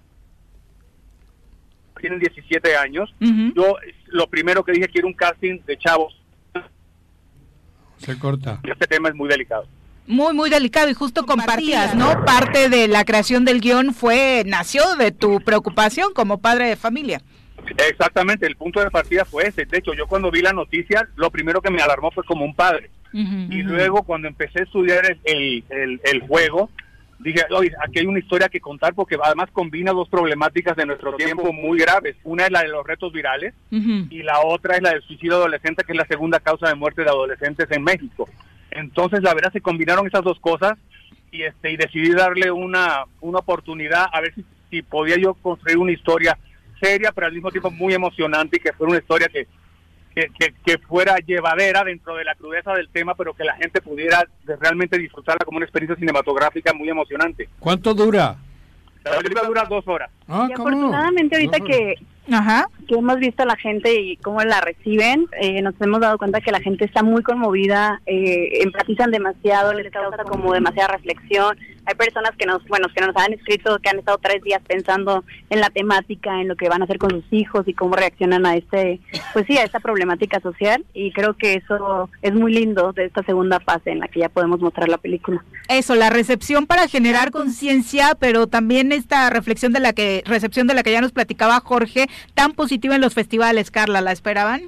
tienen 2.01 2.19
17 2.19 2.77
años. 2.77 3.15
Yo 3.55 3.77
lo 4.07 4.27
primero 4.27 4.65
que 4.65 4.73
dije 4.73 4.89
quiero 4.89 5.07
un 5.07 5.15
casting 5.15 5.61
de 5.65 5.79
chavos. 5.79 6.21
Se 7.99 8.19
corta. 8.19 8.61
este 8.65 8.87
tema 8.87 9.11
es 9.11 9.15
muy 9.15 9.29
delicado 9.29 9.67
muy 10.07 10.35
muy 10.35 10.51
delicado 10.51 10.89
y 10.89 10.95
justo 10.95 11.25
compartías, 11.25 11.95
¿no? 11.95 12.25
Parte 12.25 12.69
de 12.69 12.89
la 12.89 13.05
creación 13.05 13.45
del 13.45 13.61
guion 13.61 13.95
fue 13.95 14.43
nació 14.47 14.97
de 14.97 15.13
tu 15.13 15.41
preocupación 15.41 16.13
como 16.13 16.39
padre 16.39 16.67
de 16.69 16.77
familia. 16.77 17.23
Exactamente, 17.89 18.47
el 18.47 18.57
punto 18.57 18.81
de 18.81 18.91
partida 18.91 19.25
fue 19.25 19.47
ese. 19.47 19.65
De 19.65 19.79
hecho, 19.79 19.93
yo 19.95 20.07
cuando 20.07 20.31
vi 20.31 20.43
la 20.43 20.53
noticia, 20.53 21.09
lo 21.17 21.31
primero 21.31 21.61
que 21.61 21.71
me 21.71 21.83
alarmó 21.83 22.11
fue 22.11 22.25
como 22.25 22.45
un 22.45 22.55
padre. 22.55 22.91
y 23.13 23.63
luego 23.63 24.03
cuando 24.05 24.29
empecé 24.29 24.61
a 24.61 24.63
estudiar 24.65 25.05
el, 25.25 25.65
el, 25.69 26.01
el, 26.05 26.21
juego, 26.21 26.71
dije, 27.19 27.41
oye, 27.51 27.73
aquí 27.85 27.99
hay 27.99 28.07
una 28.07 28.21
historia 28.21 28.49
que 28.49 28.61
contar 28.61 28.95
porque 28.95 29.17
además 29.21 29.49
combina 29.53 29.93
dos 29.93 30.09
problemáticas 30.09 30.77
de 30.77 30.87
nuestro 30.87 31.15
tiempo 31.17 31.53
muy 31.53 31.79
graves. 31.81 32.17
Una 32.23 32.45
es 32.45 32.53
la 32.53 32.63
de 32.63 32.69
los 32.69 32.87
retos 32.87 33.13
virales 33.13 33.55
y 33.71 34.23
la 34.23 34.41
otra 34.41 34.77
es 34.77 34.83
la 34.83 34.91
del 34.91 35.03
suicidio 35.03 35.37
adolescente, 35.37 35.85
que 35.85 35.93
es 35.93 35.99
la 35.99 36.07
segunda 36.07 36.41
causa 36.41 36.69
de 36.69 36.75
muerte 36.75 37.03
de 37.03 37.11
adolescentes 37.11 37.67
en 37.71 37.83
México. 37.83 38.29
Entonces, 38.71 39.23
la 39.23 39.35
verdad, 39.35 39.53
se 39.53 39.61
combinaron 39.61 40.07
esas 40.07 40.23
dos 40.23 40.39
cosas 40.41 40.79
y 41.33 41.43
este 41.43 41.71
y 41.71 41.77
decidí 41.77 42.11
darle 42.11 42.51
una, 42.51 43.05
una 43.21 43.39
oportunidad 43.39 44.07
a 44.13 44.21
ver 44.21 44.35
si, 44.35 44.45
si 44.71 44.83
podía 44.83 45.17
yo 45.17 45.35
construir 45.35 45.79
una 45.79 45.93
historia 45.93 46.39
seria, 46.81 47.13
pero 47.13 47.27
al 47.27 47.33
mismo 47.33 47.51
tiempo 47.51 47.71
muy 47.71 47.95
emocionante 47.95 48.57
y 48.57 48.61
que 48.61 48.73
fuera 48.73 48.93
una 48.93 49.01
historia 49.01 49.29
que, 49.29 49.47
que, 50.15 50.55
que, 50.65 50.79
fuera 50.79 51.17
llevadera 51.19 51.85
dentro 51.85 52.17
de 52.17 52.25
la 52.25 52.35
crudeza 52.35 52.73
del 52.75 52.89
tema, 52.89 53.15
pero 53.15 53.35
que 53.35 53.45
la 53.45 53.55
gente 53.57 53.81
pudiera 53.81 54.27
realmente 54.45 54.99
disfrutarla 54.99 55.45
como 55.45 55.59
una 55.59 55.67
experiencia 55.67 55.97
cinematográfica 55.97 56.73
muy 56.73 56.89
emocionante. 56.89 57.49
¿Cuánto 57.59 57.95
dura? 57.95 58.37
La 59.05 59.17
película 59.19 59.43
dura 59.47 59.65
dos 59.65 59.87
horas. 59.89 60.11
Ah, 60.29 60.47
y 60.49 60.53
afortunadamente 60.53 61.37
ahorita 61.37 61.61
que, 61.61 61.95
que 62.87 62.95
hemos 62.95 63.19
visto 63.19 63.43
a 63.43 63.47
la 63.47 63.57
gente 63.57 63.95
y 63.95 64.17
cómo 64.17 64.41
la 64.43 64.61
reciben, 64.61 65.27
eh, 65.41 65.63
nos 65.63 65.75
hemos 65.81 66.01
dado 66.01 66.19
cuenta 66.19 66.41
que 66.41 66.51
la 66.51 66.61
gente 66.61 66.85
está 66.85 67.03
muy 67.03 67.23
conmovida, 67.23 68.01
eh, 68.07 68.63
empatizan 68.63 69.11
demasiado, 69.11 69.73
les 69.73 69.91
causa 69.91 70.25
como 70.25 70.53
demasiada 70.53 70.89
reflexión. 70.89 71.57
Hay 71.87 71.95
personas 71.95 72.33
que 72.39 72.47
nos, 72.47 72.65
bueno, 72.69 72.89
que 72.95 73.01
nos 73.01 73.17
han 73.17 73.33
escrito 73.33 73.79
que 73.79 73.89
han 73.89 73.99
estado 73.99 74.19
tres 74.19 74.43
días 74.43 74.61
pensando 74.67 75.25
en 75.49 75.61
la 75.61 75.71
temática, 75.71 76.41
en 76.41 76.49
lo 76.49 76.57
que 76.57 76.69
van 76.69 76.83
a 76.83 76.85
hacer 76.85 76.99
con 76.99 77.11
sus 77.11 77.25
hijos 77.33 77.67
y 77.67 77.75
cómo 77.75 77.97
reaccionan 77.97 78.47
a 78.47 78.55
este, 78.55 79.01
pues 79.33 79.47
sí, 79.47 79.57
a 79.57 79.65
esta 79.65 79.81
problemática 79.81 80.41
social. 80.41 80.85
Y 80.95 81.13
creo 81.13 81.35
que 81.35 81.55
eso 81.55 82.09
es 82.23 82.35
muy 82.35 82.53
lindo 82.53 82.93
de 82.93 83.07
esta 83.07 83.23
segunda 83.25 83.61
fase 83.61 83.91
en 83.91 84.01
la 84.01 84.09
que 84.09 84.21
ya 84.21 84.29
podemos 84.29 84.61
mostrar 84.61 84.89
la 84.89 84.99
película. 84.99 85.43
Eso, 85.69 85.95
la 85.95 86.11
recepción 86.11 86.67
para 86.67 86.87
generar 86.87 87.31
conciencia, 87.31 88.17
pero 88.19 88.47
también 88.47 88.93
esta 88.93 89.31
reflexión 89.31 89.73
de 89.73 89.81
la 89.81 89.93
que, 89.93 90.23
recepción 90.27 90.67
de 90.67 90.75
la 90.75 90.83
que 90.83 90.93
ya 90.93 91.01
nos 91.01 91.13
platicaba 91.13 91.61
Jorge, 91.61 92.09
tan 92.35 92.53
positiva 92.53 92.95
en 92.95 93.01
los 93.01 93.15
festivales, 93.15 93.71
Carla, 93.71 94.01
¿la 94.01 94.13
esperaban? 94.13 94.63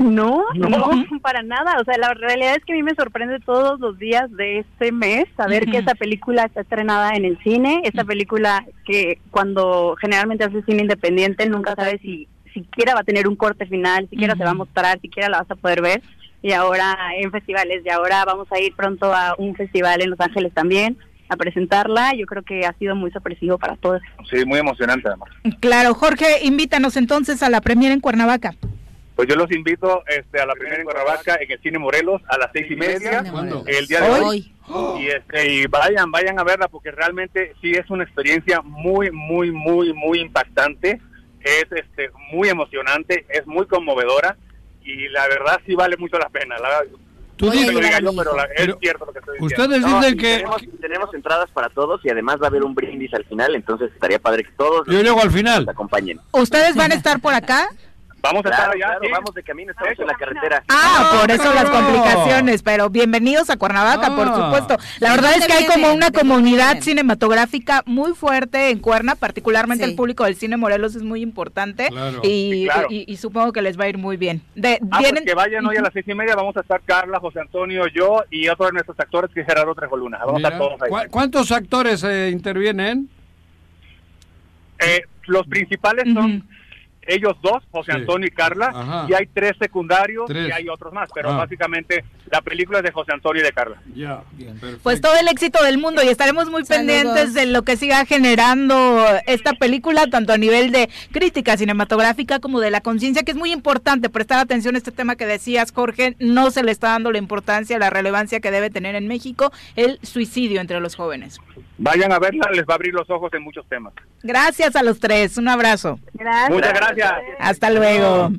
No, 0.00 0.44
no, 0.54 0.90
para 1.22 1.42
nada. 1.42 1.76
O 1.80 1.84
sea, 1.84 1.96
la 1.98 2.12
realidad 2.14 2.54
es 2.56 2.64
que 2.64 2.72
a 2.72 2.76
mí 2.76 2.82
me 2.82 2.94
sorprende 2.94 3.40
todos 3.40 3.80
los 3.80 3.98
días 3.98 4.30
de 4.36 4.58
este 4.58 4.92
mes 4.92 5.24
saber 5.36 5.66
que 5.66 5.78
esta 5.78 5.94
película 5.94 6.44
está 6.44 6.60
estrenada 6.60 7.14
en 7.14 7.24
el 7.24 7.38
cine. 7.42 7.80
Esta 7.84 8.04
película 8.04 8.66
que 8.84 9.18
cuando 9.30 9.96
generalmente 10.00 10.44
hace 10.44 10.62
cine 10.62 10.82
independiente 10.82 11.48
nunca 11.48 11.74
sabes 11.74 12.00
si 12.02 12.28
siquiera 12.52 12.94
va 12.94 13.00
a 13.00 13.04
tener 13.04 13.28
un 13.28 13.36
corte 13.36 13.66
final, 13.66 14.08
siquiera 14.10 14.36
se 14.36 14.44
va 14.44 14.50
a 14.50 14.54
mostrar, 14.54 15.00
siquiera 15.00 15.28
la 15.28 15.38
vas 15.38 15.50
a 15.50 15.56
poder 15.56 15.80
ver. 15.82 16.02
Y 16.42 16.52
ahora 16.52 16.96
en 17.16 17.30
festivales, 17.30 17.82
y 17.84 17.90
ahora 17.90 18.24
vamos 18.24 18.48
a 18.50 18.60
ir 18.60 18.74
pronto 18.74 19.12
a 19.12 19.34
un 19.38 19.54
festival 19.54 20.02
en 20.02 20.10
Los 20.10 20.20
Ángeles 20.20 20.52
también. 20.52 20.96
A 21.30 21.36
presentarla. 21.36 22.12
Yo 22.14 22.26
creo 22.26 22.42
que 22.42 22.66
ha 22.66 22.74
sido 22.74 22.94
muy 22.94 23.10
sorpresivo 23.12 23.56
para 23.56 23.76
todos. 23.76 24.02
Sí, 24.28 24.44
muy 24.44 24.58
emocionante 24.58 25.08
además. 25.08 25.30
Claro, 25.60 25.94
Jorge, 25.94 26.42
invítanos 26.42 26.96
entonces 26.96 27.42
a 27.42 27.48
la 27.48 27.60
premiere 27.60 27.94
en 27.94 28.00
Cuernavaca. 28.00 28.54
Pues 29.14 29.28
yo 29.28 29.36
los 29.36 29.50
invito 29.52 30.02
este, 30.06 30.40
a 30.40 30.46
la 30.46 30.54
primera 30.54 30.78
en 30.78 30.84
Cuernavaca 30.84 31.36
en 31.40 31.50
el 31.50 31.60
Cine 31.60 31.78
Morelos 31.78 32.20
a 32.28 32.36
las 32.38 32.50
seis 32.52 32.70
y 32.70 32.76
media 32.76 33.22
el 33.66 33.86
día 33.86 34.00
de 34.00 34.10
hoy. 34.10 34.52
Y, 34.98 35.06
este, 35.06 35.52
y 35.52 35.66
vayan, 35.66 36.10
vayan 36.10 36.38
a 36.38 36.44
verla 36.44 36.68
porque 36.68 36.90
realmente 36.90 37.54
sí 37.60 37.72
es 37.72 37.88
una 37.90 38.04
experiencia 38.04 38.60
muy, 38.62 39.10
muy, 39.10 39.50
muy, 39.52 39.92
muy 39.92 40.20
impactante. 40.20 41.00
Es 41.42 41.66
este, 41.70 42.10
muy 42.32 42.48
emocionante, 42.48 43.24
es 43.28 43.46
muy 43.46 43.66
conmovedora 43.66 44.36
y 44.82 45.08
la 45.08 45.26
verdad 45.28 45.60
sí 45.64 45.74
vale 45.74 45.96
mucho 45.96 46.18
la 46.18 46.28
pena. 46.28 46.56
La, 46.58 46.82
Tú 47.40 47.50
dices, 47.50 47.70
pero, 47.74 48.36
es 48.54 48.76
cierto 48.80 49.06
lo 49.06 49.12
que 49.12 49.18
estoy 49.18 49.38
diciendo. 49.38 49.64
Ustedes 49.64 49.84
dicen 49.84 50.18
que... 50.18 50.44
Tenemos, 50.78 51.14
entradas 51.14 51.50
para 51.50 51.70
todos 51.70 52.00
y 52.04 52.10
además 52.10 52.36
va 52.40 52.44
a 52.44 52.48
haber 52.48 52.62
un 52.62 52.74
brindis 52.74 53.14
al 53.14 53.24
final, 53.24 53.54
entonces 53.54 53.90
estaría 53.92 54.18
padre 54.18 54.44
que 54.44 54.52
todos... 54.52 54.86
Yo 54.86 55.00
llego 55.00 55.22
al 55.22 55.30
final. 55.30 55.66
acompañen. 55.66 56.20
¿Ustedes 56.32 56.76
van 56.76 56.92
a 56.92 56.94
estar 56.94 57.20
por 57.20 57.32
acá? 57.32 57.70
Vamos 58.22 58.44
a 58.44 58.50
estar 58.50 58.70
allá. 58.70 58.98
Vamos 59.10 59.34
de 59.34 59.42
camino, 59.42 59.70
estamos 59.72 59.98
en 59.98 60.06
la 60.06 60.14
carretera. 60.14 60.62
Ah, 60.68 61.20
por 61.20 61.30
eso 61.30 61.54
las 61.54 61.70
complicaciones, 61.70 62.62
pero 62.62 62.90
bienvenidos 62.90 63.50
a 63.50 63.56
Cuernavaca, 63.56 64.14
por 64.14 64.34
supuesto. 64.34 64.76
La 65.00 65.10
verdad 65.10 65.32
es 65.36 65.46
que 65.46 65.52
hay 65.52 65.66
como 65.66 65.92
una 65.92 66.10
comunidad 66.10 66.80
cinematográfica 66.80 67.82
muy 67.86 68.14
fuerte 68.14 68.70
en 68.70 68.78
Cuerna, 68.78 69.14
particularmente 69.14 69.84
el 69.84 69.94
público 69.94 70.24
del 70.24 70.36
cine 70.36 70.56
Morelos 70.56 70.94
es 70.94 71.02
muy 71.02 71.22
importante 71.22 71.88
y, 72.22 72.68
y, 72.88 73.16
supongo 73.16 73.52
que 73.52 73.62
les 73.62 73.78
va 73.78 73.84
a 73.84 73.88
ir 73.88 73.98
muy 73.98 74.16
bien. 74.16 74.42
De, 74.54 74.78
ah, 74.82 74.86
pues 74.90 75.02
vienen... 75.02 75.24
que 75.24 75.34
vayan 75.34 75.66
hoy 75.66 75.76
a 75.76 75.82
las 75.82 75.92
seis 75.92 76.06
y 76.06 76.14
media, 76.14 76.34
vamos 76.34 76.56
a 76.56 76.60
estar 76.60 76.80
Carla, 76.82 77.20
José 77.20 77.40
Antonio, 77.40 77.86
yo 77.88 78.24
y 78.30 78.48
otro 78.48 78.66
de 78.66 78.72
nuestros 78.72 78.98
actores 79.00 79.30
que 79.32 79.40
es 79.40 79.46
Gerardo 79.46 79.74
Trejoluna. 79.74 80.18
Vamos 80.18 80.44
a 80.44 80.48
estar 80.48 80.58
todos 80.58 80.82
ahí. 80.82 81.08
¿Cuántos 81.10 81.52
actores 81.52 82.04
eh, 82.04 82.30
intervienen? 82.30 83.08
Eh, 84.78 85.02
los 85.26 85.46
principales 85.46 86.12
son 86.12 86.44
ellos 87.10 87.36
dos, 87.42 87.62
José 87.70 87.92
Antonio 87.92 88.28
y 88.28 88.30
Carla, 88.30 89.06
y 89.08 89.14
hay 89.14 89.26
tres 89.26 89.56
secundarios 89.58 90.30
y 90.30 90.50
hay 90.50 90.68
otros 90.68 90.92
más, 90.92 91.10
pero 91.14 91.30
ah. 91.30 91.38
básicamente 91.38 92.04
la 92.30 92.40
película 92.40 92.78
es 92.78 92.84
de 92.84 92.92
José 92.92 93.12
Antonio 93.12 93.42
y 93.42 93.44
de 93.44 93.52
Carla. 93.52 93.82
Ya, 93.94 94.22
pues 94.82 95.00
todo 95.00 95.14
el 95.18 95.28
éxito 95.28 95.62
del 95.64 95.78
mundo 95.78 96.02
y 96.02 96.08
estaremos 96.08 96.48
muy 96.50 96.64
pendientes 96.64 97.34
de 97.34 97.46
lo 97.46 97.62
que 97.62 97.76
siga 97.76 98.04
generando 98.04 99.04
esta 99.26 99.52
película, 99.54 100.06
tanto 100.06 100.32
a 100.32 100.38
nivel 100.38 100.70
de 100.70 100.88
crítica 101.10 101.56
cinematográfica 101.56 102.38
como 102.38 102.60
de 102.60 102.70
la 102.70 102.80
conciencia, 102.80 103.22
que 103.22 103.32
es 103.32 103.36
muy 103.36 103.52
importante 103.52 104.08
prestar 104.08 104.38
atención 104.38 104.74
a 104.74 104.78
este 104.78 104.92
tema 104.92 105.16
que 105.16 105.26
decías, 105.26 105.72
Jorge, 105.72 106.16
no 106.18 106.50
se 106.50 106.62
le 106.62 106.72
está 106.72 106.90
dando 106.90 107.10
la 107.12 107.18
importancia, 107.18 107.78
la 107.78 107.90
relevancia 107.90 108.40
que 108.40 108.50
debe 108.50 108.70
tener 108.70 108.94
en 108.94 109.08
México 109.08 109.52
el 109.76 109.98
suicidio 110.02 110.60
entre 110.60 110.80
los 110.80 110.94
jóvenes. 110.94 111.40
Vayan 111.78 112.12
a 112.12 112.18
verla, 112.18 112.50
les 112.52 112.66
va 112.66 112.74
a 112.74 112.76
abrir 112.76 112.92
los 112.92 113.08
ojos 113.08 113.32
en 113.32 113.42
muchos 113.42 113.66
temas. 113.66 113.94
Gracias 114.22 114.76
a 114.76 114.82
los 114.82 115.00
tres, 115.00 115.38
un 115.38 115.48
abrazo. 115.48 115.98
Muchas 116.50 116.74
gracias. 116.74 116.99
Hasta 117.38 117.70
luego. 117.70 118.32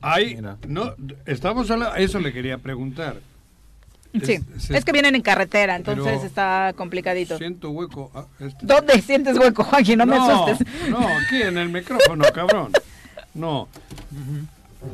Ahí, 0.00 0.38
no, 0.66 0.94
estamos 1.26 1.70
a 1.70 1.98
eso 1.98 2.20
le 2.20 2.32
quería 2.32 2.58
preguntar. 2.58 3.16
Sí, 4.22 4.38
es, 4.70 4.84
que 4.84 4.92
vienen 4.92 5.14
en 5.14 5.22
carretera, 5.22 5.76
entonces 5.76 6.24
está 6.24 6.72
complicadito. 6.76 7.36
Siento 7.36 7.70
hueco. 7.70 8.10
Ah, 8.14 8.24
este. 8.40 8.64
¿Dónde 8.64 9.02
sientes 9.02 9.36
hueco, 9.38 9.64
Joaquín? 9.64 9.98
No, 9.98 10.06
me 10.06 10.16
asustes. 10.16 10.66
No, 10.88 10.98
aquí 10.98 11.42
en 11.42 11.58
el 11.58 11.68
micrófono, 11.68 12.24
cabrón. 12.34 12.72
No. 13.34 13.68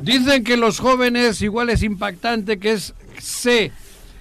Dicen 0.03 0.43
que 0.43 0.57
los 0.57 0.81
jóvenes 0.81 1.41
igual 1.43 1.71
es 1.71 1.83
impactante 1.83 2.59
que 2.59 2.73
es 2.73 2.95
C 3.19 3.71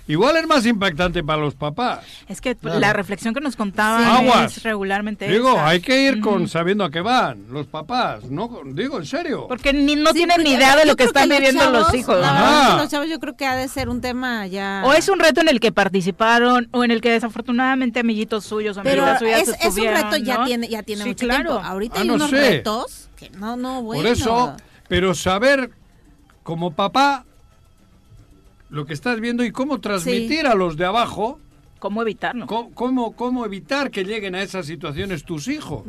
Igual 0.05 0.35
es 0.35 0.47
más 0.47 0.65
impactante 0.65 1.23
para 1.23 1.41
los 1.41 1.55
papás. 1.55 2.05
Es 2.27 2.41
que 2.41 2.57
la 2.61 2.91
reflexión 2.91 3.33
que 3.33 3.39
nos 3.39 3.55
contaban 3.55 4.25
es 4.45 4.61
regularmente 4.63 5.29
Digo, 5.29 5.57
hay 5.57 5.79
que 5.79 6.03
ir 6.03 6.19
con 6.19 6.49
sabiendo 6.49 6.83
a 6.83 6.91
qué 6.91 6.99
van 6.99 7.45
los 7.49 7.67
papás, 7.67 8.25
no 8.25 8.49
digo 8.65 8.97
en 8.97 9.05
serio. 9.05 9.47
Porque 9.47 9.71
ni, 9.71 9.95
no 9.95 10.11
tienen 10.11 10.43
ni 10.43 10.51
idea 10.51 10.75
de 10.75 10.85
lo 10.85 10.95
que 10.95 11.05
están 11.05 11.29
viviendo 11.29 11.69
los 11.69 11.93
hijos. 11.93 12.17
los 12.17 12.89
chavos 12.89 13.09
yo 13.09 13.19
creo 13.19 13.35
que 13.35 13.45
ha 13.45 13.55
de 13.55 13.67
ser 13.69 13.87
un 13.87 14.01
tema 14.01 14.45
ya. 14.47 14.83
O 14.85 14.93
es 14.93 15.07
un 15.07 15.19
reto 15.19 15.39
en 15.39 15.47
el 15.47 15.61
que 15.61 15.71
participaron 15.71 16.67
o 16.71 16.83
en 16.83 16.91
el 16.91 16.99
que 16.99 17.09
desafortunadamente 17.11 18.01
amiguitos 18.01 18.43
suyos, 18.43 18.77
amigas 18.77 19.19
suyas 19.19 19.47
es, 19.47 19.55
es 19.61 19.77
un 19.77 19.87
reto 19.87 20.17
ya 20.17 20.43
tiene 20.43 20.67
ya 20.67 20.83
tiene 20.83 21.05
mucho 21.05 21.27
tiempo. 21.27 21.53
Ahorita 21.53 21.99
ah, 21.99 22.01
hay 22.01 22.09
unos 22.09 22.31
retos 22.31 23.09
que 23.15 23.29
no 23.29 23.55
no 23.55 23.81
bueno. 23.81 24.03
Por 24.03 24.11
eso, 24.11 24.57
pero 24.89 25.15
saber 25.15 25.71
como 26.43 26.71
papá 26.71 27.25
lo 28.73 28.87
que 28.87 28.93
estás 28.93 29.19
viendo 29.19 29.45
y 29.45 29.51
cómo 29.51 29.79
transmitir 29.79 30.47
a 30.47 30.55
los 30.55 30.77
de 30.77 30.85
abajo. 30.85 31.39
¿Cómo 31.77 32.01
evitarlo? 32.01 32.47
Cómo, 32.47 33.13
cómo, 33.15 33.45
evitar 33.45 33.91
que 33.91 34.03
lleguen 34.03 34.33
a 34.33 34.41
esas 34.41 34.65
situaciones 34.65 35.25
tus 35.25 35.47
hijos. 35.47 35.83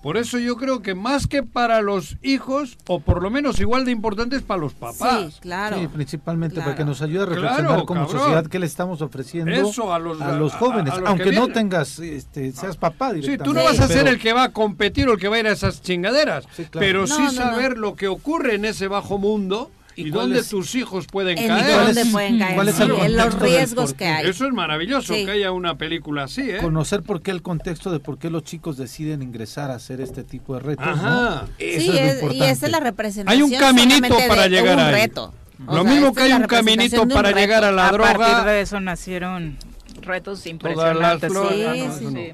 Por 0.00 0.18
eso 0.18 0.38
yo 0.38 0.56
creo 0.56 0.80
que 0.80 0.94
más 0.94 1.26
que 1.26 1.42
para 1.42 1.80
los 1.80 2.18
hijos, 2.22 2.76
o 2.86 3.00
por 3.00 3.22
lo 3.22 3.30
menos 3.30 3.58
igual 3.58 3.86
de 3.86 3.90
importante 3.90 4.36
es 4.36 4.42
para 4.42 4.60
los 4.60 4.74
papás. 4.74 5.34
Sí, 5.34 5.40
claro. 5.40 5.80
Sí, 5.80 5.88
principalmente 5.88 6.60
porque 6.60 6.84
nos 6.84 7.02
ayuda 7.02 7.24
a 7.24 7.26
reflexionar 7.26 7.84
como 7.84 8.08
sociedad 8.08 8.46
qué 8.46 8.58
le 8.60 8.66
estamos 8.66 9.00
ofreciendo 9.02 9.50
a 9.90 9.98
los, 9.98 10.52
jóvenes. 10.52 10.94
Aunque 11.06 11.32
no 11.32 11.48
tengas, 11.48 11.98
este, 11.98 12.52
seas 12.52 12.76
papá 12.76 13.12
Sí, 13.14 13.38
tú 13.38 13.54
no 13.54 13.64
vas 13.64 13.80
a 13.80 13.88
ser 13.88 14.06
el 14.06 14.20
que 14.20 14.32
va 14.32 14.44
a 14.44 14.52
competir 14.52 15.08
o 15.08 15.14
el 15.14 15.18
que 15.18 15.26
va 15.26 15.36
a 15.36 15.40
ir 15.40 15.46
a 15.48 15.52
esas 15.52 15.82
chingaderas, 15.82 16.46
pero 16.70 17.08
sí 17.08 17.30
saber 17.30 17.76
lo 17.76 17.96
que 17.96 18.06
ocurre 18.06 18.54
en 18.54 18.66
ese 18.66 18.86
bajo 18.86 19.18
mundo 19.18 19.70
¿Y, 19.96 20.10
dónde 20.10 20.42
tus 20.42 20.74
hijos 20.74 21.06
pueden 21.06 21.36
caer? 21.36 21.86
¿Dónde 21.86 22.06
pueden 22.06 22.38
caer? 22.38 22.54
¿Cuál 22.54 22.68
es 22.68 22.80
el 22.80 23.16
los 23.16 23.38
riesgos 23.38 23.94
que 23.94 24.06
hay. 24.06 24.28
Eso 24.28 24.46
es 24.46 24.52
maravilloso 24.52 25.14
que 25.14 25.30
haya 25.30 25.52
una 25.52 25.76
película 25.76 26.24
así, 26.24 26.50
¿eh? 26.50 26.58
Conocer 26.58 27.02
por 27.02 27.22
qué 27.22 27.30
el 27.30 27.42
contexto 27.42 27.90
de 27.90 28.00
por 28.00 28.18
qué 28.18 28.30
los 28.30 28.44
chicos 28.44 28.76
deciden 28.76 29.22
ingresar 29.22 29.70
a 29.70 29.74
hacer 29.74 30.00
este 30.00 30.24
tipo 30.24 30.54
de 30.54 30.60
retos. 30.60 30.86
Ajá. 30.86 31.46
sí, 31.58 31.90
y 32.32 32.42
esa 32.42 32.66
es 32.66 32.72
la 32.72 32.80
representación. 32.80 33.28
Hay 33.28 33.42
un 33.42 33.58
caminito 33.58 34.16
para 34.28 34.48
llegar 34.48 34.78
a 34.78 34.90
Reto. 34.90 35.32
Lo 35.66 35.84
mismo 35.84 36.12
que 36.12 36.22
hay 36.22 36.32
un 36.32 36.46
caminito 36.46 37.06
para 37.08 37.30
llegar 37.32 37.64
a 37.64 37.72
la 37.72 37.90
droga. 37.92 38.10
A 38.10 38.18
partir 38.18 38.44
de 38.50 38.60
eso 38.60 38.80
nacieron 38.80 39.56
retos 40.02 40.46
impresionantes. 40.46 41.32
sí, 41.32 41.88
sí, 41.98 42.06
sí. 42.12 42.32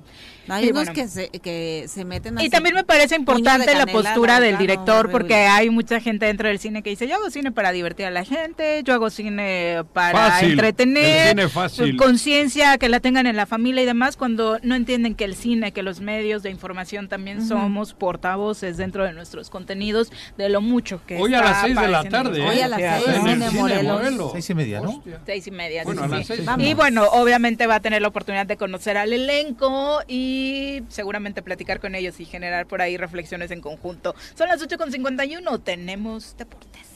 Hay 0.48 0.70
unos 0.70 0.90
que, 0.90 1.08
se, 1.08 1.28
que 1.28 1.86
se 1.88 2.04
meten 2.04 2.40
Y 2.40 2.50
también 2.50 2.74
me 2.74 2.84
parece 2.84 3.16
importante 3.16 3.74
la 3.74 3.86
postura 3.86 4.40
del 4.40 4.58
director, 4.58 5.10
porque 5.10 5.34
hay 5.34 5.70
mucha 5.70 6.00
gente 6.00 6.26
dentro 6.26 6.48
del 6.48 6.58
cine 6.58 6.82
que 6.82 6.90
dice, 6.90 7.06
yo 7.06 7.16
hago 7.16 7.30
cine 7.30 7.52
para 7.52 7.72
divertir 7.72 8.06
a 8.06 8.10
la 8.10 8.24
gente, 8.24 8.82
yo 8.84 8.94
hago 8.94 9.10
cine 9.10 9.84
para 9.92 10.40
entretener, 10.40 11.48
conciencia 11.96 12.78
que 12.78 12.88
la 12.88 13.00
tengan 13.00 13.26
en 13.26 13.36
la 13.36 13.46
familia 13.46 13.82
y 13.82 13.86
demás, 13.86 14.16
cuando 14.16 14.58
no 14.62 14.74
entienden 14.74 15.14
que 15.14 15.24
el 15.24 15.34
cine, 15.34 15.72
que 15.72 15.82
los 15.82 16.00
medios 16.00 16.42
de 16.42 16.50
información 16.50 17.08
también 17.08 17.46
somos 17.46 17.94
portavoces 17.94 18.76
dentro 18.76 19.04
de 19.04 19.12
nuestros 19.12 19.50
contenidos, 19.50 20.10
de 20.36 20.48
lo 20.48 20.60
mucho 20.60 21.00
que 21.06 21.18
Hoy 21.18 21.34
a 21.34 21.42
las 21.42 21.62
seis 21.62 21.78
de 21.78 21.88
la 21.88 22.04
tarde. 22.04 22.42
Hoy 22.42 22.60
a 22.60 22.68
las 22.68 23.04
seis 23.04 23.24
de 23.24 23.50
Morelos. 23.50 24.32
Seis 24.32 24.50
y 24.50 24.54
media, 24.54 24.80
¿no? 24.80 25.02
Seis 25.26 25.46
y 25.46 25.50
media. 25.50 25.84
Y 26.58 26.74
bueno, 26.74 27.04
obviamente 27.12 27.66
va 27.66 27.76
a 27.76 27.80
tener 27.80 28.02
la 28.02 28.08
oportunidad 28.08 28.46
de 28.46 28.56
conocer 28.56 28.96
al 28.96 29.12
elenco 29.12 30.00
y 30.06 30.29
seguramente 30.88 31.42
platicar 31.42 31.80
con 31.80 31.94
ellos 31.94 32.20
y 32.20 32.24
generar 32.24 32.66
por 32.66 32.82
ahí 32.82 32.96
reflexiones 32.96 33.50
en 33.50 33.60
conjunto. 33.60 34.14
Son 34.34 34.48
las 34.48 34.62
8.51, 34.62 35.62
tenemos 35.62 36.36
deportes. 36.36 36.90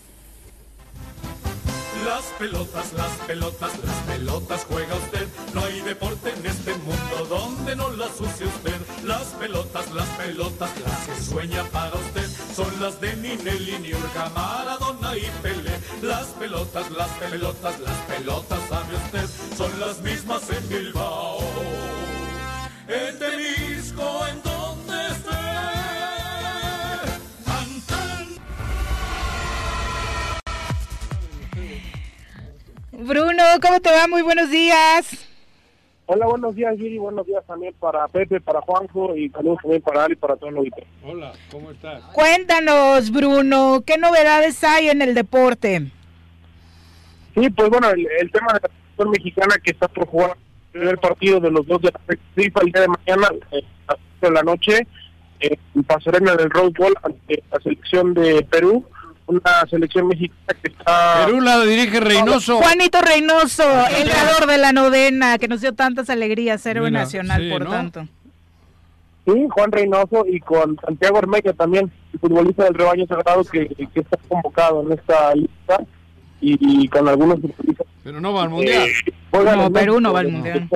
Las 2.04 2.24
pelotas, 2.38 2.92
las 2.92 3.12
pelotas, 3.26 3.72
las 3.82 3.96
pelotas 4.02 4.66
juega 4.68 4.94
usted. 4.94 5.26
No 5.54 5.64
hay 5.64 5.80
deporte 5.80 6.34
en 6.36 6.44
este 6.44 6.74
mundo 6.74 7.26
donde 7.30 7.74
no 7.76 7.90
las 7.92 8.20
use 8.20 8.44
usted. 8.44 8.76
Las 9.04 9.28
pelotas, 9.28 9.90
las 9.92 10.08
pelotas, 10.10 10.70
las 10.84 11.06
que 11.06 11.22
sueña 11.22 11.64
para 11.72 11.94
usted. 11.94 12.28
Son 12.54 12.68
las 12.78 13.00
de 13.00 13.16
Ninelli, 13.16 13.78
Niurka, 13.78 14.28
Maradona 14.34 15.16
y 15.16 15.30
Pele. 15.42 15.70
Las 16.02 16.26
pelotas, 16.38 16.90
las 16.90 17.08
pelotas, 17.08 17.80
las 17.80 17.96
pelotas, 18.00 18.60
sabe 18.68 18.96
usted. 18.96 19.56
Son 19.56 19.80
las 19.80 20.02
mismas 20.02 20.42
en 20.50 20.68
Bilbao 20.68 21.93
en 22.88 23.18
Temisco, 23.18 24.26
en 24.26 24.42
donde 24.42 25.06
esté. 25.08 25.30
Bruno, 32.92 33.42
¿cómo 33.60 33.80
te 33.80 33.90
va? 33.90 34.08
Muy 34.08 34.22
buenos 34.22 34.50
días. 34.50 35.26
Hola, 36.06 36.26
buenos 36.26 36.54
días, 36.54 36.76
Yuri. 36.76 36.98
Buenos 36.98 37.26
días 37.26 37.42
también 37.46 37.74
para 37.80 38.06
Pepe, 38.08 38.40
para 38.40 38.60
Juanjo 38.60 39.16
y 39.16 39.30
saludos 39.30 39.58
también 39.62 39.82
para 39.82 40.04
Ali 40.04 40.12
y 40.12 40.16
para 40.16 40.36
todos 40.36 40.52
los 40.52 40.66
Hola, 41.02 41.32
¿cómo 41.50 41.70
estás? 41.70 42.02
Cuéntanos, 42.12 43.10
Bruno, 43.10 43.82
¿qué 43.86 43.96
novedades 43.96 44.62
hay 44.64 44.90
en 44.90 45.00
el 45.00 45.14
deporte? 45.14 45.90
Sí, 47.34 47.50
pues 47.50 47.70
bueno, 47.70 47.90
el, 47.90 48.30
tema 48.30 48.52
de 48.52 48.60
la 48.60 48.68
selección 48.68 49.10
mexicana 49.10 49.56
que 49.62 49.70
está 49.70 49.88
por 49.88 50.06
jugar 50.06 50.36
primer 50.74 50.98
partido 50.98 51.38
de 51.38 51.50
los 51.50 51.66
dos 51.66 51.80
de 51.82 51.92
la 51.92 52.00
FIFA 52.34 52.60
el 52.62 52.72
día 52.72 52.80
de 52.82 52.88
mañana 52.88 53.28
eh, 53.52 53.64
a 53.86 53.92
las 53.92 54.20
de 54.20 54.30
la 54.30 54.42
noche 54.42 54.86
en 55.38 55.84
Pasarela 55.84 56.34
del 56.34 56.50
Rose 56.50 56.72
Bowl 56.76 56.94
ante 57.02 57.42
la 57.50 57.60
selección 57.60 58.12
de 58.12 58.44
Perú 58.50 58.84
una 59.26 59.64
selección 59.70 60.08
mexicana 60.08 60.58
que 60.60 60.68
está... 60.68 61.24
Perú 61.24 61.40
la 61.40 61.64
dirige 61.64 61.98
Reynoso. 61.98 62.58
Juanito 62.58 63.00
Reynoso, 63.00 63.62
el 63.96 64.10
creador 64.10 64.46
de 64.46 64.58
la 64.58 64.72
novena, 64.72 65.38
que 65.38 65.48
nos 65.48 65.62
dio 65.62 65.74
tantas 65.74 66.10
alegrías, 66.10 66.66
héroe 66.66 66.90
nacional, 66.90 67.48
por 67.50 67.66
tanto. 67.66 68.06
Sí, 69.24 69.32
Juan 69.48 69.72
Reynoso 69.72 70.26
y 70.28 70.40
con 70.40 70.78
Santiago 70.84 71.18
Ormeño 71.18 71.54
también, 71.54 71.90
el 72.12 72.20
futbolista 72.20 72.64
del 72.64 72.74
rebaño 72.74 73.06
sagrado 73.06 73.44
que, 73.44 73.66
que 73.68 74.00
está 74.00 74.18
convocado 74.28 74.82
en 74.82 74.92
esta 74.92 75.34
lista 75.34 75.80
y, 76.42 76.86
con 76.88 77.08
algunos 77.08 77.40
futbolistas. 77.40 77.86
Pero 78.02 78.20
no 78.20 78.34
va 78.34 78.42
al 78.42 78.50
mundial. 78.50 78.88
Eh, 78.88 79.14
no, 79.42 79.72
Perú 79.72 80.00
no 80.00 80.12
va 80.12 80.20
al 80.20 80.28
mundial 80.28 80.68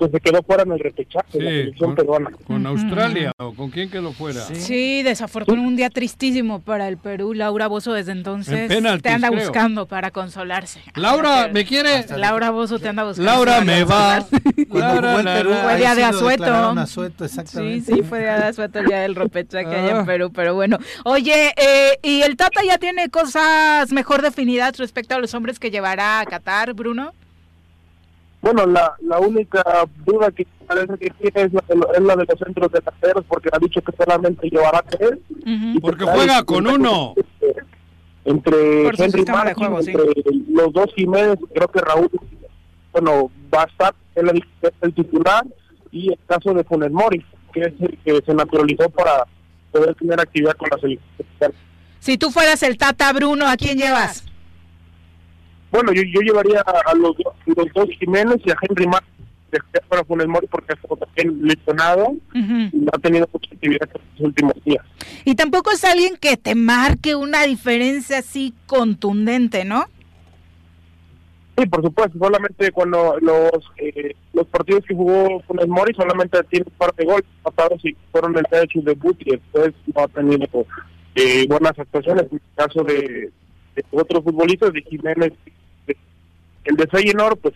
que 0.00 0.10
se 0.10 0.20
quedó 0.20 0.42
fuera 0.42 0.62
en 0.62 0.72
el 0.72 0.78
repechaje 0.78 1.40
la 1.40 1.50
selección 1.50 1.94
peruana. 1.94 2.30
¿Con 2.46 2.66
Australia 2.66 3.32
o 3.36 3.52
con 3.52 3.70
quién 3.70 3.90
quedó 3.90 4.12
fuera? 4.12 4.40
Sí, 4.40 5.02
desafortunadamente 5.02 5.50
un 5.68 5.76
día 5.76 5.90
tristísimo 5.90 6.60
para 6.60 6.88
el 6.88 6.96
Perú. 6.96 7.34
Laura 7.34 7.66
Bozo 7.66 7.92
desde 7.92 8.12
entonces 8.12 8.68
te 9.02 9.08
anda 9.08 9.30
buscando 9.30 9.86
para 9.86 10.10
consolarse. 10.10 10.80
Laura, 10.94 11.48
¿me 11.52 11.64
quiere? 11.64 12.06
Laura 12.16 12.50
Bozo 12.50 12.78
te 12.78 12.88
anda 12.88 13.04
buscando. 13.04 13.30
Laura 13.30 13.60
me 13.60 13.84
va. 13.84 14.24
Laura, 14.70 15.22
Perú, 15.22 15.50
fue 15.62 15.76
día 15.76 15.94
de 15.94 16.04
asueto. 16.04 17.24
exactamente. 17.24 17.92
Sí, 17.92 17.94
sí, 17.96 18.02
fue 18.02 18.20
día 18.20 18.38
de 18.38 18.44
asueto 18.44 18.78
el 18.78 18.86
día 18.86 19.00
del 19.00 19.14
repechaje 19.14 19.66
allá 19.66 19.90
en 19.90 19.96
ah. 19.98 20.06
Perú, 20.06 20.30
pero 20.32 20.54
bueno. 20.54 20.78
Oye, 21.04 21.52
eh, 21.56 21.98
¿y 22.02 22.22
el 22.22 22.36
Tata 22.36 22.62
ya 22.66 22.78
tiene 22.78 23.10
cosas 23.10 23.92
mejor 23.92 24.22
definidas 24.22 24.78
respecto 24.78 25.14
a 25.14 25.18
los 25.18 25.34
hombres 25.34 25.58
que 25.58 25.70
llevará 25.70 26.20
a 26.20 26.26
Qatar, 26.26 26.72
Bruno? 26.74 27.12
Bueno, 28.42 28.64
la, 28.66 28.94
la 29.02 29.18
única 29.18 29.62
duda 30.06 30.30
que 30.30 30.46
parece 30.66 30.96
que 30.98 31.10
tiene 31.10 31.46
es 31.46 31.52
la 31.52 31.62
de, 31.68 31.74
es 31.98 32.02
la 32.02 32.16
de 32.16 32.24
los 32.24 32.38
centros 32.38 32.72
delanteros, 32.72 33.24
porque 33.28 33.50
ha 33.52 33.58
dicho 33.58 33.82
que 33.82 33.92
solamente 34.02 34.48
llevará 34.48 34.82
tres. 34.82 35.18
porque 35.80 36.04
juega 36.04 36.42
con 36.44 36.66
uno. 36.66 37.14
Entre 38.24 38.88
Henry 38.88 39.24
Martin, 39.26 39.64
entre 39.76 40.04
los 40.50 40.72
dos 40.72 40.92
Jiménez, 40.94 41.38
creo 41.54 41.68
que 41.68 41.80
Raúl, 41.80 42.10
bueno, 42.92 43.30
va 43.52 43.62
a 43.62 43.66
estar 43.66 43.94
el, 44.14 44.42
el 44.82 44.94
titular, 44.94 45.44
y 45.90 46.12
el 46.12 46.18
caso 46.26 46.52
de 46.54 46.62
Funes 46.64 46.92
Mori, 46.92 47.24
que 47.52 47.60
es 47.60 47.72
el 47.80 47.98
que 48.04 48.22
se 48.24 48.34
naturalizó 48.34 48.88
para 48.90 49.24
poder 49.72 49.94
tener 49.96 50.20
actividad 50.20 50.54
con 50.56 50.68
la 50.70 50.78
selección. 50.78 51.52
Si 51.98 52.16
tú 52.16 52.30
fueras 52.30 52.62
el 52.62 52.78
Tata 52.78 53.12
Bruno, 53.12 53.46
¿a 53.48 53.56
quién 53.56 53.76
llevas? 53.78 54.24
Bueno, 55.70 55.92
yo, 55.92 56.02
yo 56.02 56.20
llevaría 56.20 56.60
a 56.60 56.94
los, 56.94 57.16
los 57.46 57.72
dos 57.74 57.88
Jiménez 57.98 58.38
y 58.44 58.50
a 58.50 58.56
Henry 58.60 58.86
Martin 58.86 59.20
para 59.88 60.04
Funes 60.04 60.28
Mori 60.28 60.46
porque 60.46 60.74
ha 60.74 60.96
también 60.96 61.46
lesionado 61.46 62.14
y 62.34 62.70
no 62.72 62.90
ha 62.92 62.98
tenido 62.98 63.28
mucha 63.32 63.50
actividad 63.52 63.88
en 63.94 64.00
los 64.12 64.20
últimos 64.20 64.54
días. 64.64 64.84
Y 65.24 65.34
tampoco 65.34 65.70
es 65.70 65.84
alguien 65.84 66.16
que 66.16 66.36
te 66.36 66.54
marque 66.54 67.14
una 67.14 67.42
diferencia 67.44 68.18
así 68.18 68.54
contundente, 68.66 69.64
¿no? 69.64 69.86
Sí, 71.58 71.66
por 71.66 71.82
supuesto, 71.82 72.18
solamente 72.18 72.70
cuando 72.70 73.18
los 73.20 73.50
eh, 73.76 74.14
los 74.32 74.46
partidos 74.46 74.84
que 74.86 74.94
jugó 74.94 75.40
Funes 75.46 75.68
Mori 75.68 75.92
solamente 75.94 76.42
tiene 76.44 76.66
un 76.66 76.76
par 76.78 76.94
de 76.94 77.04
goles 77.04 77.26
pasados 77.42 77.84
y 77.84 77.94
fueron 78.12 78.36
el 78.36 78.44
de 78.50 78.82
debut 78.82 79.16
y 79.20 79.32
después 79.32 79.72
no 79.94 80.02
ha 80.02 80.08
tenido 80.08 80.66
eh, 81.16 81.46
buenas 81.48 81.78
actuaciones. 81.78 82.26
En 82.30 82.36
el 82.36 82.42
caso 82.54 82.82
de, 82.84 83.30
de 83.74 83.84
otros 83.90 84.24
futbolistas, 84.24 84.72
de 84.72 84.82
Jiménez 84.82 85.32
el 86.64 86.76
de 86.76 86.86
Feyenoord, 86.86 87.38
pues 87.38 87.54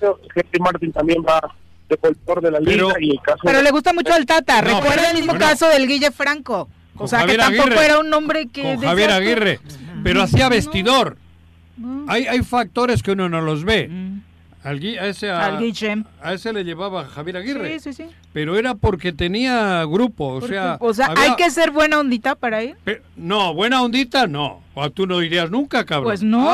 Henry 0.00 0.60
Martin 0.60 0.92
también 0.92 1.22
va 1.26 1.40
de 1.88 2.40
de 2.40 2.50
la 2.50 2.60
liga 2.60 2.94
y 3.00 3.10
el 3.10 3.20
caso 3.20 3.40
pero 3.44 3.60
le 3.60 3.70
gusta 3.70 3.92
mucho 3.92 4.14
al 4.14 4.24
Tata 4.24 4.62
recuerda 4.62 5.10
el 5.10 5.16
mismo 5.16 5.36
caso 5.36 5.68
del 5.68 5.86
Guille 5.86 6.10
Franco. 6.10 6.68
O 6.96 7.08
sea 7.08 7.26
que 7.26 7.36
tampoco 7.36 7.80
era 7.80 7.98
un 7.98 8.10
nombre 8.10 8.46
que 8.46 8.62
con 8.62 8.80
Javier 8.80 9.10
Aguirre. 9.10 9.60
Pero 10.02 10.22
hacía 10.22 10.48
vestidor. 10.48 11.16
Hay 12.08 12.26
hay 12.26 12.42
factores 12.42 13.02
que 13.02 13.12
uno 13.12 13.28
no 13.28 13.40
los 13.40 13.64
ve. 13.64 13.90
Al, 14.62 14.76
a, 14.78 15.06
ese, 15.08 15.28
a, 15.28 15.58
a, 16.22 16.32
ese 16.34 16.52
le 16.52 16.62
llevaba 16.62 17.04
Javier 17.06 17.38
Aguirre. 17.38 17.80
Sí, 17.80 17.92
sí, 17.92 18.04
sí. 18.04 18.14
Pero 18.32 18.56
era 18.56 18.76
porque 18.76 19.12
tenía 19.12 19.84
grupo, 19.86 20.28
o 20.28 20.40
sea... 20.40 20.76
O 20.78 20.94
sea, 20.94 21.12
hay 21.16 21.34
que 21.34 21.50
ser 21.50 21.72
buena 21.72 21.98
ondita 21.98 22.36
para 22.36 22.62
ir. 22.62 22.76
no, 23.16 23.54
buena 23.54 23.82
ondita 23.82 24.28
no. 24.28 24.62
O 24.74 24.90
tú 24.90 25.06
no 25.06 25.22
irías 25.22 25.50
nunca, 25.50 25.84
cabrón. 25.84 26.04
Pues 26.04 26.22
no, 26.22 26.46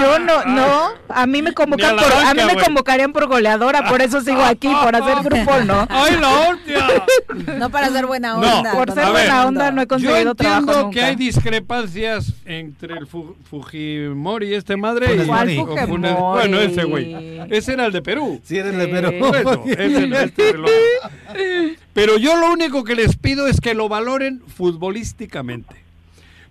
yo 0.00 0.18
no, 0.18 0.44
no. 0.44 0.88
A 1.08 1.26
mí 1.26 1.40
me 1.40 1.54
convocan 1.54 1.94
por, 1.96 2.12
a 2.12 2.34
mí 2.34 2.42
me 2.44 2.60
convocarían 2.60 3.12
por 3.12 3.28
goleadora, 3.28 3.88
por 3.88 4.02
eso 4.02 4.20
sigo 4.20 4.42
aquí, 4.42 4.68
por 4.68 4.96
hacer 4.96 5.18
grupo, 5.22 5.60
¿no? 5.64 5.86
¡Ay, 5.88 6.16
la 6.20 6.48
hostia! 6.48 7.04
No 7.58 7.70
para 7.70 7.90
ser 7.90 8.06
buena 8.06 8.36
onda. 8.36 8.72
por 8.72 8.92
ser 8.92 9.08
buena 9.10 9.46
onda 9.46 9.70
no 9.70 9.82
he 9.82 9.86
conseguido 9.86 10.34
trabajo 10.34 10.66
Yo 10.66 10.72
entiendo 10.72 10.90
que 10.90 11.02
hay 11.02 11.14
discrepancias 11.14 12.34
entre 12.44 12.94
el 12.98 13.06
Fujimori, 13.06 14.54
este 14.54 14.76
madre, 14.76 15.14
y 15.14 15.26
¿Cuál 15.26 15.48
Fujimori? 15.50 16.14
Bueno, 16.14 16.58
ese 16.58 16.82
güey. 16.84 17.38
Ese 17.50 17.74
era 17.74 17.86
el 17.86 17.92
de 17.92 18.02
Perú. 18.02 18.40
Sí, 18.42 18.58
era 18.58 18.70
el 18.70 18.78
de 18.78 18.88
Perú. 18.88 20.64
Pero 21.92 22.18
yo 22.18 22.36
lo 22.36 22.50
único 22.52 22.82
que 22.82 22.96
les 22.96 23.16
pido 23.16 23.46
es 23.46 23.60
que 23.60 23.74
lo 23.74 23.88
valoren 23.88 24.42
futbolísticamente 24.46 25.87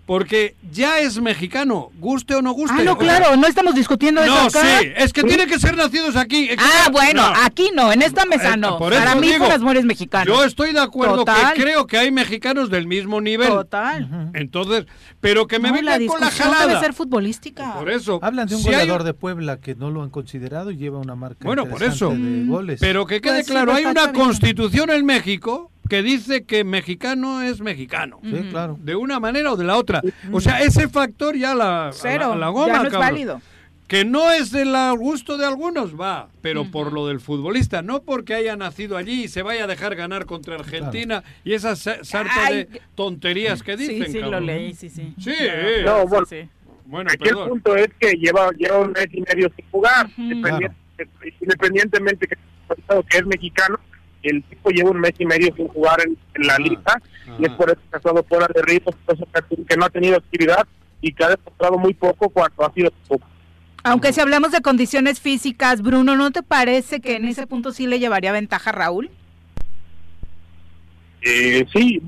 porque 0.08 0.56
ya 0.72 1.00
es 1.00 1.20
mexicano, 1.20 1.90
guste 1.98 2.34
o 2.34 2.40
no 2.40 2.52
guste. 2.52 2.78
Ah, 2.80 2.82
no, 2.82 2.96
claro, 2.96 3.36
no 3.36 3.46
estamos 3.46 3.74
discutiendo 3.74 4.22
eso 4.22 4.32
acá. 4.32 4.64
No, 4.64 4.80
sí, 4.80 4.88
es 4.96 5.12
que 5.12 5.22
tiene 5.22 5.46
que 5.46 5.58
ser 5.58 5.76
nacidos 5.76 6.16
aquí. 6.16 6.48
Ah, 6.56 6.88
bueno, 6.90 7.22
aquí 7.44 7.70
no, 7.74 7.92
en 7.92 8.00
esta 8.00 8.24
mesa 8.24 8.56
no. 8.56 8.78
Para 8.78 9.14
mí 9.16 9.30
Funes 9.34 9.60
Mori 9.60 9.80
es 9.80 9.84
mexicano. 9.84 10.24
Yo 10.24 10.44
estoy 10.44 10.72
de 10.72 10.80
acuerdo 10.80 11.26
que 11.26 11.60
creo 11.60 11.86
que 11.86 11.98
hay 11.98 12.10
mexicanos 12.10 12.70
del 12.70 12.86
mismo 12.86 13.20
nivel. 13.20 13.48
Total. 13.48 14.30
Entonces, 14.32 14.86
pero 15.20 15.46
que 15.46 15.58
me 15.58 15.72
vengan 15.72 16.06
con 16.06 16.22
la 16.22 16.30
jalada. 16.30 16.66
debe 16.68 16.80
ser 16.80 16.94
futbolística. 16.94 17.74
Por 17.74 17.90
eso. 17.90 18.18
Hablan 18.22 18.48
de 18.48 18.54
un 18.54 18.62
goleador 18.62 19.04
de 19.04 19.12
Puebla 19.12 19.60
que 19.60 19.74
no 19.74 19.90
lo 19.90 20.02
han 20.02 20.08
considerado 20.08 20.70
y 20.70 20.78
lleva 20.78 20.98
una 20.98 21.16
marca 21.16 21.44
Bueno, 21.44 21.66
por 21.66 21.82
eso. 21.82 22.14
De 22.14 22.46
goles. 22.46 22.80
Pero 22.80 23.04
que 23.04 23.20
quede 23.20 23.40
pues 23.40 23.48
claro, 23.48 23.74
hay 23.74 23.84
una 23.84 24.10
constitución 24.14 24.88
en 24.88 25.04
México 25.04 25.70
que 25.88 26.02
dice 26.02 26.44
que 26.44 26.64
mexicano 26.64 27.42
es 27.42 27.60
mexicano. 27.60 28.20
Sí, 28.22 28.48
claro. 28.50 28.76
De 28.80 28.94
una 28.94 29.18
manera 29.20 29.52
o 29.52 29.56
de 29.56 29.64
la 29.64 29.76
otra. 29.76 30.02
O 30.32 30.40
sea, 30.40 30.62
ese 30.62 30.88
factor 30.88 31.36
ya 31.36 31.54
la, 31.54 31.90
Cero, 31.92 32.34
la, 32.34 32.48
goma, 32.48 32.74
ya 32.74 32.82
no 32.82 32.88
es 32.88 32.94
válido. 32.94 33.40
Que 33.86 34.04
no 34.04 34.30
es 34.30 34.50
del 34.52 34.74
gusto 34.98 35.38
de 35.38 35.46
algunos, 35.46 35.98
va, 35.98 36.28
pero 36.42 36.70
por 36.70 36.92
lo 36.92 37.06
del 37.06 37.20
futbolista, 37.20 37.80
no 37.80 38.02
porque 38.02 38.34
haya 38.34 38.54
nacido 38.54 38.98
allí 38.98 39.24
y 39.24 39.28
se 39.28 39.40
vaya 39.40 39.64
a 39.64 39.66
dejar 39.66 39.96
ganar 39.96 40.26
contra 40.26 40.56
Argentina 40.56 41.24
y 41.42 41.54
esas 41.54 41.78
sarta 41.78 42.50
de 42.50 42.68
tonterías 42.94 43.62
que 43.62 43.78
dicen. 43.78 44.04
Sí, 44.04 44.12
sí, 44.12 44.18
lo 44.18 44.40
leí, 44.40 44.74
sí, 44.74 44.90
sí. 44.90 45.14
Sí, 45.18 45.32
no, 45.86 46.06
bueno, 46.06 46.26
bueno 46.84 47.10
aquí 47.10 47.30
el 47.30 47.36
punto 47.36 47.76
es 47.76 47.88
que 47.98 48.12
lleva, 48.12 48.50
lleva 48.50 48.80
un 48.80 48.92
mes 48.92 49.08
y 49.10 49.22
medio 49.22 49.50
sin 49.56 49.64
jugar, 49.70 50.10
independientemente 51.40 52.26
que, 52.26 52.36
que 53.08 53.16
es 53.16 53.26
mexicano, 53.26 53.80
el 54.28 54.42
tipo 54.44 54.70
lleva 54.70 54.90
un 54.90 55.00
mes 55.00 55.12
y 55.18 55.26
medio 55.26 55.54
sin 55.54 55.68
jugar 55.68 56.00
en, 56.02 56.16
la 56.46 56.54
ah, 56.54 56.58
liga 56.58 57.02
y 57.38 57.44
es 57.44 57.52
por 57.52 57.70
eso 57.70 57.80
que 57.90 57.94
ha 57.94 57.98
estado 57.98 58.24
fuera 58.24 58.46
de 58.54 58.62
ritmo, 58.62 58.92
que 59.68 59.76
no 59.76 59.84
ha 59.84 59.90
tenido 59.90 60.16
actividad 60.16 60.66
y 61.00 61.12
que 61.12 61.24
ha 61.24 61.28
demostrado 61.30 61.78
muy 61.78 61.94
poco 61.94 62.28
cuando 62.28 62.64
ha 62.64 62.72
sido 62.72 62.90
poco. 63.06 63.26
Aunque 63.84 64.12
si 64.12 64.20
hablamos 64.20 64.52
de 64.52 64.60
condiciones 64.60 65.20
físicas, 65.20 65.82
Bruno, 65.82 66.16
¿no 66.16 66.30
te 66.30 66.42
parece 66.42 67.00
que 67.00 67.16
en 67.16 67.26
ese 67.26 67.46
punto 67.46 67.72
sí 67.72 67.86
le 67.86 67.98
llevaría 67.98 68.32
ventaja 68.32 68.70
a 68.70 68.72
Raúl? 68.72 69.10
Eh, 71.22 71.64
sí, 71.72 72.02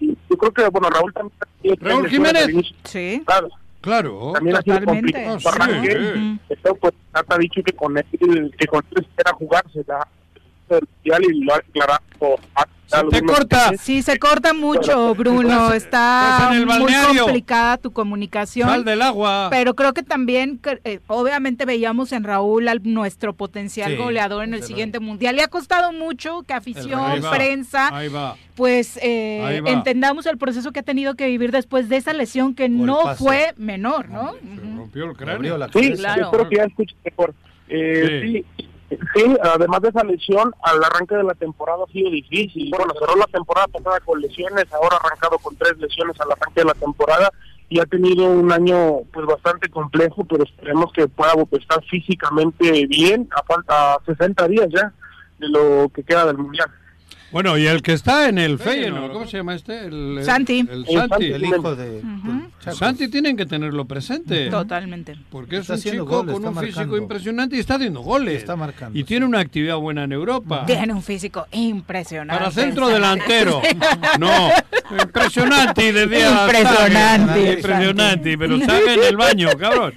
yo 0.00 0.36
creo 0.38 0.52
que, 0.52 0.68
bueno, 0.68 0.88
Raúl 0.88 1.12
también... 1.12 1.76
Raúl 1.80 2.08
Jiménez. 2.08 2.46
Sí. 2.84 3.22
Claro. 3.26 3.48
Claro. 3.80 4.32
También 4.34 4.56
ha 4.56 4.62
sido 4.62 4.84
complicado. 4.84 5.38
Sí. 5.38 5.46
pues, 6.80 6.94
ha 7.12 7.38
dicho 7.38 7.62
que 7.62 7.72
con 7.72 7.96
él, 7.96 8.04
que 8.58 8.66
con 8.66 8.84
él 8.90 9.02
espera 9.02 9.32
jugársela 9.34 10.08
y 11.04 11.44
lo 11.44 11.54
ha 11.54 11.58
declarado 11.58 12.02
se 12.88 13.22
corta. 13.22 13.72
Sí, 13.78 14.02
se 14.02 14.18
corta 14.18 14.52
mucho, 14.52 15.14
Bruno. 15.14 15.72
Está 15.72 16.50
muy 16.52 16.94
complicada 17.16 17.78
tu 17.78 17.92
comunicación. 17.92 18.68
Sal 18.68 18.84
del 18.84 19.02
agua. 19.02 19.48
Pero 19.50 19.74
creo 19.74 19.92
que 19.92 20.02
también, 20.02 20.60
eh, 20.84 21.00
obviamente 21.08 21.64
veíamos 21.64 22.12
en 22.12 22.24
Raúl 22.24 22.68
al, 22.68 22.80
nuestro 22.84 23.34
potencial 23.34 23.96
goleador 23.96 24.44
en 24.44 24.54
el 24.54 24.62
siguiente 24.62 25.00
mundial. 25.00 25.36
Le 25.36 25.42
ha 25.42 25.48
costado 25.48 25.92
mucho 25.92 26.42
que 26.42 26.54
afición, 26.54 27.22
prensa, 27.30 27.90
pues 28.54 28.98
eh, 29.02 29.62
entendamos 29.66 30.26
el 30.26 30.38
proceso 30.38 30.72
que 30.72 30.80
ha 30.80 30.84
tenido 30.84 31.14
que 31.14 31.26
vivir 31.26 31.50
después 31.50 31.88
de 31.88 31.96
esa 31.96 32.12
lesión 32.12 32.54
que 32.54 32.68
no 32.68 33.16
fue 33.16 33.52
menor, 33.56 34.08
¿no? 34.08 34.32
Se 34.34 34.76
rompió 34.76 35.04
el 35.06 35.16
cráneo. 35.16 35.58
Sí, 35.72 35.92
claro. 35.92 36.30
creo 36.30 36.48
que 36.48 36.56
ya 36.56 36.64
escuché 36.64 36.94
mejor. 37.04 37.34
Eh, 37.68 38.20
sí. 38.22 38.44
Sí, 38.56 38.68
además 39.42 39.80
de 39.82 39.88
esa 39.88 40.04
lesión, 40.04 40.54
al 40.62 40.82
arranque 40.82 41.16
de 41.16 41.24
la 41.24 41.34
temporada 41.34 41.84
ha 41.86 41.92
sido 41.92 42.10
difícil. 42.10 42.70
Bueno, 42.76 42.94
cerró 42.98 43.16
la 43.16 43.26
temporada 43.26 43.66
pasada 43.68 44.00
con 44.00 44.20
lesiones, 44.20 44.66
ahora 44.72 44.96
ha 44.96 45.06
arrancado 45.06 45.38
con 45.38 45.56
tres 45.56 45.76
lesiones 45.78 46.20
al 46.20 46.32
arranque 46.32 46.60
de 46.60 46.66
la 46.66 46.74
temporada 46.74 47.30
y 47.68 47.80
ha 47.80 47.86
tenido 47.86 48.26
un 48.26 48.52
año 48.52 49.00
pues 49.12 49.26
bastante 49.26 49.68
complejo, 49.68 50.24
pero 50.24 50.44
esperemos 50.44 50.92
que 50.92 51.08
pueda 51.08 51.32
estar 51.52 51.82
físicamente 51.84 52.86
bien 52.86 53.28
a 53.34 53.42
falta 53.42 53.98
60 54.06 54.48
días 54.48 54.68
ya 54.70 54.92
de 55.38 55.48
lo 55.48 55.88
que 55.88 56.04
queda 56.04 56.26
del 56.26 56.38
mundial. 56.38 56.70
Bueno, 57.32 57.58
y 57.58 57.66
el 57.66 57.82
que 57.82 57.92
está 57.92 58.28
en 58.28 58.38
el 58.38 58.58
Feyenoord, 58.58 59.12
¿cómo 59.12 59.26
se 59.26 59.38
llama 59.38 59.54
este? 59.54 59.86
El, 59.86 60.20
Santi. 60.24 60.60
El, 60.60 60.86
Santi. 60.86 61.26
El 61.26 61.44
hijo 61.44 61.74
de... 61.74 62.02
Santi 62.72 63.08
tienen 63.08 63.36
que 63.36 63.46
tenerlo 63.46 63.84
presente. 63.84 64.48
Totalmente. 64.48 65.16
Porque 65.30 65.58
es 65.58 65.68
un 65.68 65.80
chico 65.80 66.06
con 66.06 66.28
un 66.28 66.56
físico 66.56 66.96
impresionante 66.96 67.56
y 67.56 67.60
está 67.60 67.74
haciendo 67.74 68.00
goles. 68.00 68.38
Está 68.38 68.56
marcando. 68.56 68.98
Y 68.98 69.04
tiene 69.04 69.26
una 69.26 69.40
actividad 69.40 69.76
buena 69.76 70.04
en 70.04 70.12
Europa. 70.12 70.64
Tiene 70.66 70.92
un 70.92 71.02
físico 71.02 71.46
impresionante. 71.52 72.38
Para 72.38 72.50
centro 72.50 72.88
delantero. 72.88 73.60
no, 74.18 74.50
impresionante, 74.90 75.92
decía. 75.92 76.44
Impresionante. 76.44 77.52
Impresionante, 77.52 78.38
pero 78.38 78.60
sabe 78.60 78.94
en 78.94 79.02
el 79.02 79.16
baño, 79.16 79.48
cabrón. 79.58 79.94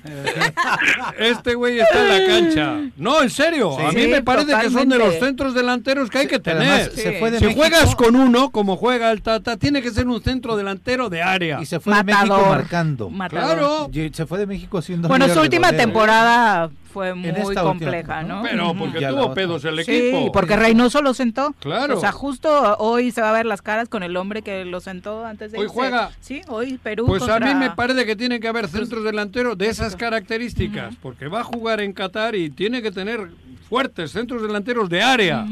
Este 1.17 1.55
güey 1.55 1.79
está 1.79 2.01
en 2.01 2.09
la 2.09 2.27
cancha. 2.27 2.91
No, 2.97 3.21
en 3.21 3.29
serio. 3.29 3.77
a 3.79 3.91
mí 3.91 4.07
me 4.07 4.23
parece 4.23 4.53
que 4.61 4.69
son 4.69 4.89
de 4.89 4.97
los 4.97 5.15
centros 5.19 5.53
delanteros 5.53 6.09
que 6.09 6.19
hay 6.19 6.27
que 6.27 6.39
tener. 6.39 6.91
Si 7.39 7.53
juegas 7.53 7.95
con 7.95 8.15
uno, 8.15 8.49
como 8.51 8.75
juega 8.75 9.11
el 9.11 9.21
Tata, 9.21 9.57
tiene 9.57 9.81
que 9.81 9.91
ser 9.91 10.07
un 10.07 10.21
centro 10.21 10.55
delantero 10.55 11.09
de 11.09 11.21
área. 11.21 11.61
Y 11.61 11.65
se 11.65 11.79
fue 11.79 11.95
de 11.95 12.03
México 12.03 12.45
marcando. 12.49 13.11
Claro. 13.29 13.89
Se 14.11 14.25
fue 14.25 14.39
de 14.39 14.47
México 14.47 14.81
siendo. 14.81 15.07
Bueno, 15.07 15.27
su 15.29 15.39
última 15.39 15.71
temporada 15.71 16.69
fue 16.91 17.13
muy 17.13 17.55
compleja, 17.55 18.23
¿no? 18.23 18.41
Pero 18.43 18.73
porque 18.73 19.05
tuvo 19.05 19.33
pedos 19.33 19.63
el 19.65 19.79
equipo. 19.79 20.23
Sí, 20.23 20.29
porque 20.33 20.55
Reynoso 20.55 21.01
lo 21.01 21.13
sentó. 21.13 21.53
Claro. 21.59 21.97
O 21.97 21.99
sea, 21.99 22.11
justo 22.11 22.77
hoy 22.77 23.11
se 23.11 23.21
va 23.21 23.29
a 23.29 23.33
ver 23.33 23.45
las 23.45 23.61
caras 23.61 23.89
con 23.89 24.03
el 24.03 24.17
hombre 24.17 24.41
que 24.41 24.65
lo 24.65 24.79
sentó 24.79 25.25
antes 25.25 25.51
de 25.51 25.59
Hoy 25.59 25.67
juega. 25.69 26.11
Sí, 26.19 26.41
hoy 26.47 26.77
Perú 26.81 27.05
Pues 27.05 27.23
a 27.23 27.39
mí 27.39 27.53
me 27.55 27.71
parece 27.71 28.05
que 28.05 28.15
tiene 28.15 28.39
que 28.39 28.47
haber 28.47 28.67
centros 28.67 29.03
delanteros 29.03 29.57
de 29.57 29.67
esas 29.67 29.95
características, 29.95 30.95
porque 31.01 31.27
va 31.27 31.41
a 31.41 31.43
jugar 31.43 31.81
en 31.81 31.93
Qatar 31.93 32.35
y 32.35 32.49
tiene 32.49 32.81
que 32.81 32.91
tener 32.91 33.29
fuertes 33.69 34.11
centros 34.11 34.41
delanteros 34.41 34.89
de 34.89 35.01
área, 35.01 35.45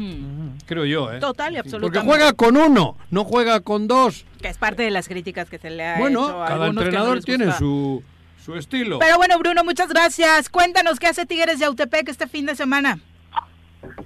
creo 0.68 0.84
yo, 0.84 1.10
¿eh? 1.10 1.18
Total 1.18 1.54
y 1.54 1.56
absolutamente. 1.56 1.98
Porque 1.98 2.06
juega 2.06 2.32
con 2.34 2.56
uno, 2.56 2.96
no 3.10 3.24
juega 3.24 3.60
con 3.60 3.88
dos. 3.88 4.24
Que 4.40 4.48
es 4.48 4.58
parte 4.58 4.84
de 4.84 4.90
las 4.90 5.08
críticas 5.08 5.48
que 5.48 5.58
se 5.58 5.70
le 5.70 5.84
ha 5.84 5.98
bueno, 5.98 6.26
hecho 6.26 6.44
a 6.44 6.46
cada 6.46 6.66
entrenador 6.68 7.24
tiene 7.24 7.50
su 7.52 8.02
su 8.48 8.54
estilo. 8.54 8.98
Pero 8.98 9.16
bueno, 9.16 9.38
Bruno, 9.38 9.64
muchas 9.64 9.88
gracias. 9.88 10.48
Cuéntanos 10.48 10.98
qué 10.98 11.08
hace 11.08 11.26
Tigres 11.26 11.58
de 11.58 11.64
Autepec 11.64 12.08
este 12.08 12.26
fin 12.28 12.46
de 12.46 12.54
semana. 12.54 12.98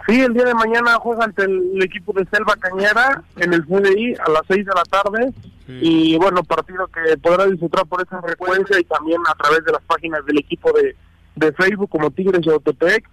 Sí, 0.07 0.21
el 0.21 0.35
día 0.35 0.45
de 0.45 0.55
mañana 0.55 0.95
juega 0.95 1.25
ante 1.25 1.45
el, 1.45 1.83
equipo 1.83 2.13
de 2.13 2.27
Selva 2.27 2.57
Cañera 2.57 3.23
en 3.37 3.55
el 3.55 3.65
CDI 3.65 4.15
a 4.15 4.31
las 4.31 4.43
6 4.49 4.67
de 4.67 4.73
la 4.75 4.83
tarde. 4.85 5.33
Y 5.69 6.17
bueno, 6.19 6.43
partido 6.43 6.87
que 6.89 7.17
podrá 7.17 7.47
disfrutar 7.47 7.87
por 7.87 8.03
esa 8.03 8.21
frecuencia 8.21 8.79
y 8.79 8.85
también 8.85 9.21
a 9.29 9.35
través 9.35 9.65
de 9.65 9.73
las 9.73 9.83
páginas 9.83 10.25
del 10.27 10.39
equipo 10.39 10.71
de, 10.73 10.95
de 11.37 11.53
Facebook 11.53 11.89
como 11.89 12.11
Tigres 12.11 12.43
de 12.45 12.53
Autepec. 12.53 13.09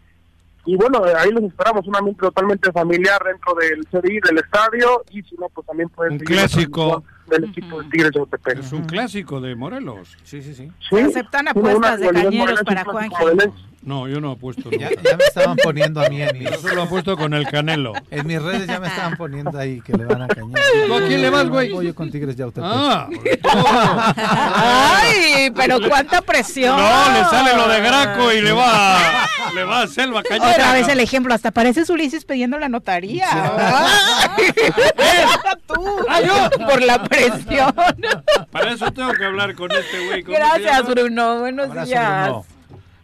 Y 0.69 0.75
bueno, 0.75 1.01
ahí 1.17 1.31
los 1.31 1.45
esperamos, 1.45 1.87
un 1.87 1.95
ambiente 1.95 2.21
totalmente 2.21 2.71
familiar 2.71 3.19
dentro 3.23 3.55
del 3.55 3.83
CDI, 3.87 4.19
del 4.19 4.37
estadio, 4.37 5.03
y 5.09 5.23
si 5.23 5.35
no, 5.35 5.49
pues 5.49 5.65
también 5.65 5.89
pueden 5.89 6.13
Un 6.13 6.19
clásico. 6.19 7.03
Del 7.25 7.45
equipo 7.45 7.81
de 7.81 7.89
Tigres 7.89 8.11
de 8.11 8.19
Autepec. 8.19 8.59
Es 8.59 8.71
un 8.71 8.83
clásico 8.83 9.41
de 9.41 9.55
Morelos. 9.55 10.15
Sí, 10.21 10.43
sí, 10.43 10.53
sí. 10.53 10.71
Sí, 10.87 10.99
Aceptan 10.99 11.47
apuestas 11.47 11.99
de 11.99 12.09
cañeros 12.09 12.61
para 12.63 12.83
Juan 12.83 13.09
No, 13.81 14.07
yo 14.07 14.19
no 14.19 14.31
apuesto. 14.31 14.69
Ya, 14.71 14.89
ya 14.89 15.17
me 15.17 15.23
estaban 15.23 15.55
poniendo 15.57 16.01
a 16.01 16.09
mí 16.09 16.21
en 16.21 16.37
mis... 16.39 16.49
Yo 16.51 16.57
solo 16.57 16.83
apuesto 16.83 17.15
con 17.17 17.33
el 17.33 17.47
Canelo. 17.47 17.93
En 18.11 18.27
mis 18.27 18.41
redes 18.41 18.67
ya 18.67 18.79
me 18.79 18.87
estaban 18.87 19.15
poniendo 19.17 19.57
ahí 19.57 19.81
que 19.81 19.93
le 19.93 20.05
van 20.05 20.21
a 20.21 20.27
cañar. 20.27 20.61
¿Tú 20.87 20.93
a 20.93 20.99
quién 21.07 21.21
le 21.21 21.29
vas, 21.29 21.47
güey? 21.47 21.71
Voy 21.71 21.87
yo 21.87 21.95
con 21.95 22.11
Tigres 22.11 22.35
de 22.35 22.43
Autepec. 22.43 22.69
Ah, 22.71 23.07
Ay, 25.01 25.51
pero 25.55 25.79
cuánta 25.87 26.21
presión. 26.21 26.75
No, 26.77 27.13
le 27.13 27.23
sale 27.25 27.55
lo 27.55 27.67
de 27.67 27.79
Graco 27.81 28.31
y 28.33 28.41
le 28.41 28.51
va, 28.51 29.27
le 29.55 29.63
va 29.63 29.83
a 29.83 29.87
Selva 29.87 30.23
Cañera. 30.23 30.51
Otra 30.51 30.73
vez 30.73 30.87
el 30.87 30.99
ejemplo, 30.99 31.33
hasta 31.33 31.51
parece 31.51 31.79
Ulises 31.89 32.25
pidiendo 32.25 32.59
la 32.59 32.67
notaría. 32.69 33.27
Ay, 33.31 34.53
tú, 35.67 36.65
por 36.65 36.81
la 36.81 37.01
presión. 37.03 37.73
Para 38.51 38.73
eso 38.73 38.91
tengo 38.91 39.13
que 39.13 39.25
hablar 39.25 39.55
con 39.55 39.71
este 39.71 40.05
güey. 40.05 40.23
¿Cómo 40.23 40.37
se 40.37 40.43
Gracias? 40.43 40.85
Bruno. 40.87 41.39
Buenos 41.39 41.69
Abrazo, 41.69 41.87
días. 41.87 42.23
Bruno. 42.27 42.45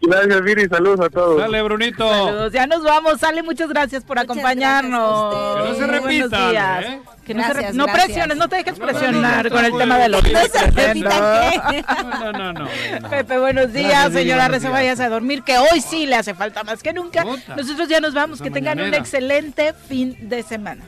Gracias, 0.08 0.42
Viri, 0.44 0.68
saludos 0.68 1.00
a 1.02 1.10
todos. 1.10 1.38
Dale, 1.40 1.62
Brunito. 1.64 2.08
Saludos, 2.08 2.54
ya 2.54 2.68
nos 2.68 2.84
vamos. 2.84 3.20
Sale, 3.20 3.44
muchas 3.44 3.70
gracias 3.70 4.04
por 4.04 4.20
acompañarnos. 4.20 5.34
Que 5.34 5.60
no 5.70 5.74
se 5.76 5.86
Buenos 5.86 6.04
repita, 6.04 6.50
días. 6.50 6.86
¿eh? 6.86 7.02
Que 7.26 7.34
no, 7.34 7.42
se 7.42 7.50
Gracias, 7.50 7.72
re- 7.72 7.78
no 7.78 7.86
gracias. 7.86 8.06
presiones, 8.06 8.38
no 8.38 8.48
te 8.50 8.56
dejes 8.58 8.80
presionar 8.80 9.50
con 9.50 9.66
el 9.66 9.76
tema 9.78 9.98
de 9.98 10.10
los 10.10 10.24
no, 10.24 10.30
hijos. 10.30 10.52
se 10.52 10.68
repita 10.72 11.52
qué. 11.72 11.86
No, 12.04 12.32
no, 12.32 12.54
no. 12.54 12.70
Pepe, 13.10 13.38
buenos 13.40 13.74
días, 13.74 13.90
Gracias, 13.92 14.14
señora 14.14 14.48
Reza, 14.48 14.70
vayas 14.70 15.00
a 15.00 15.10
dormir, 15.10 15.42
que 15.44 15.58
hoy 15.58 15.82
sí 15.82 16.06
le 16.06 16.16
hace 16.16 16.36
falta 16.36 16.64
más 16.64 16.84
que 16.84 16.94
nunca. 16.94 17.24
Nosotros 17.56 17.88
ya 17.90 18.00
nos 18.00 18.14
vamos, 18.14 18.42
que 18.42 18.52
tengan 18.52 18.80
un 18.80 18.94
excelente 18.94 19.74
fin 19.74 20.16
de 20.30 20.44
semana. 20.44 20.84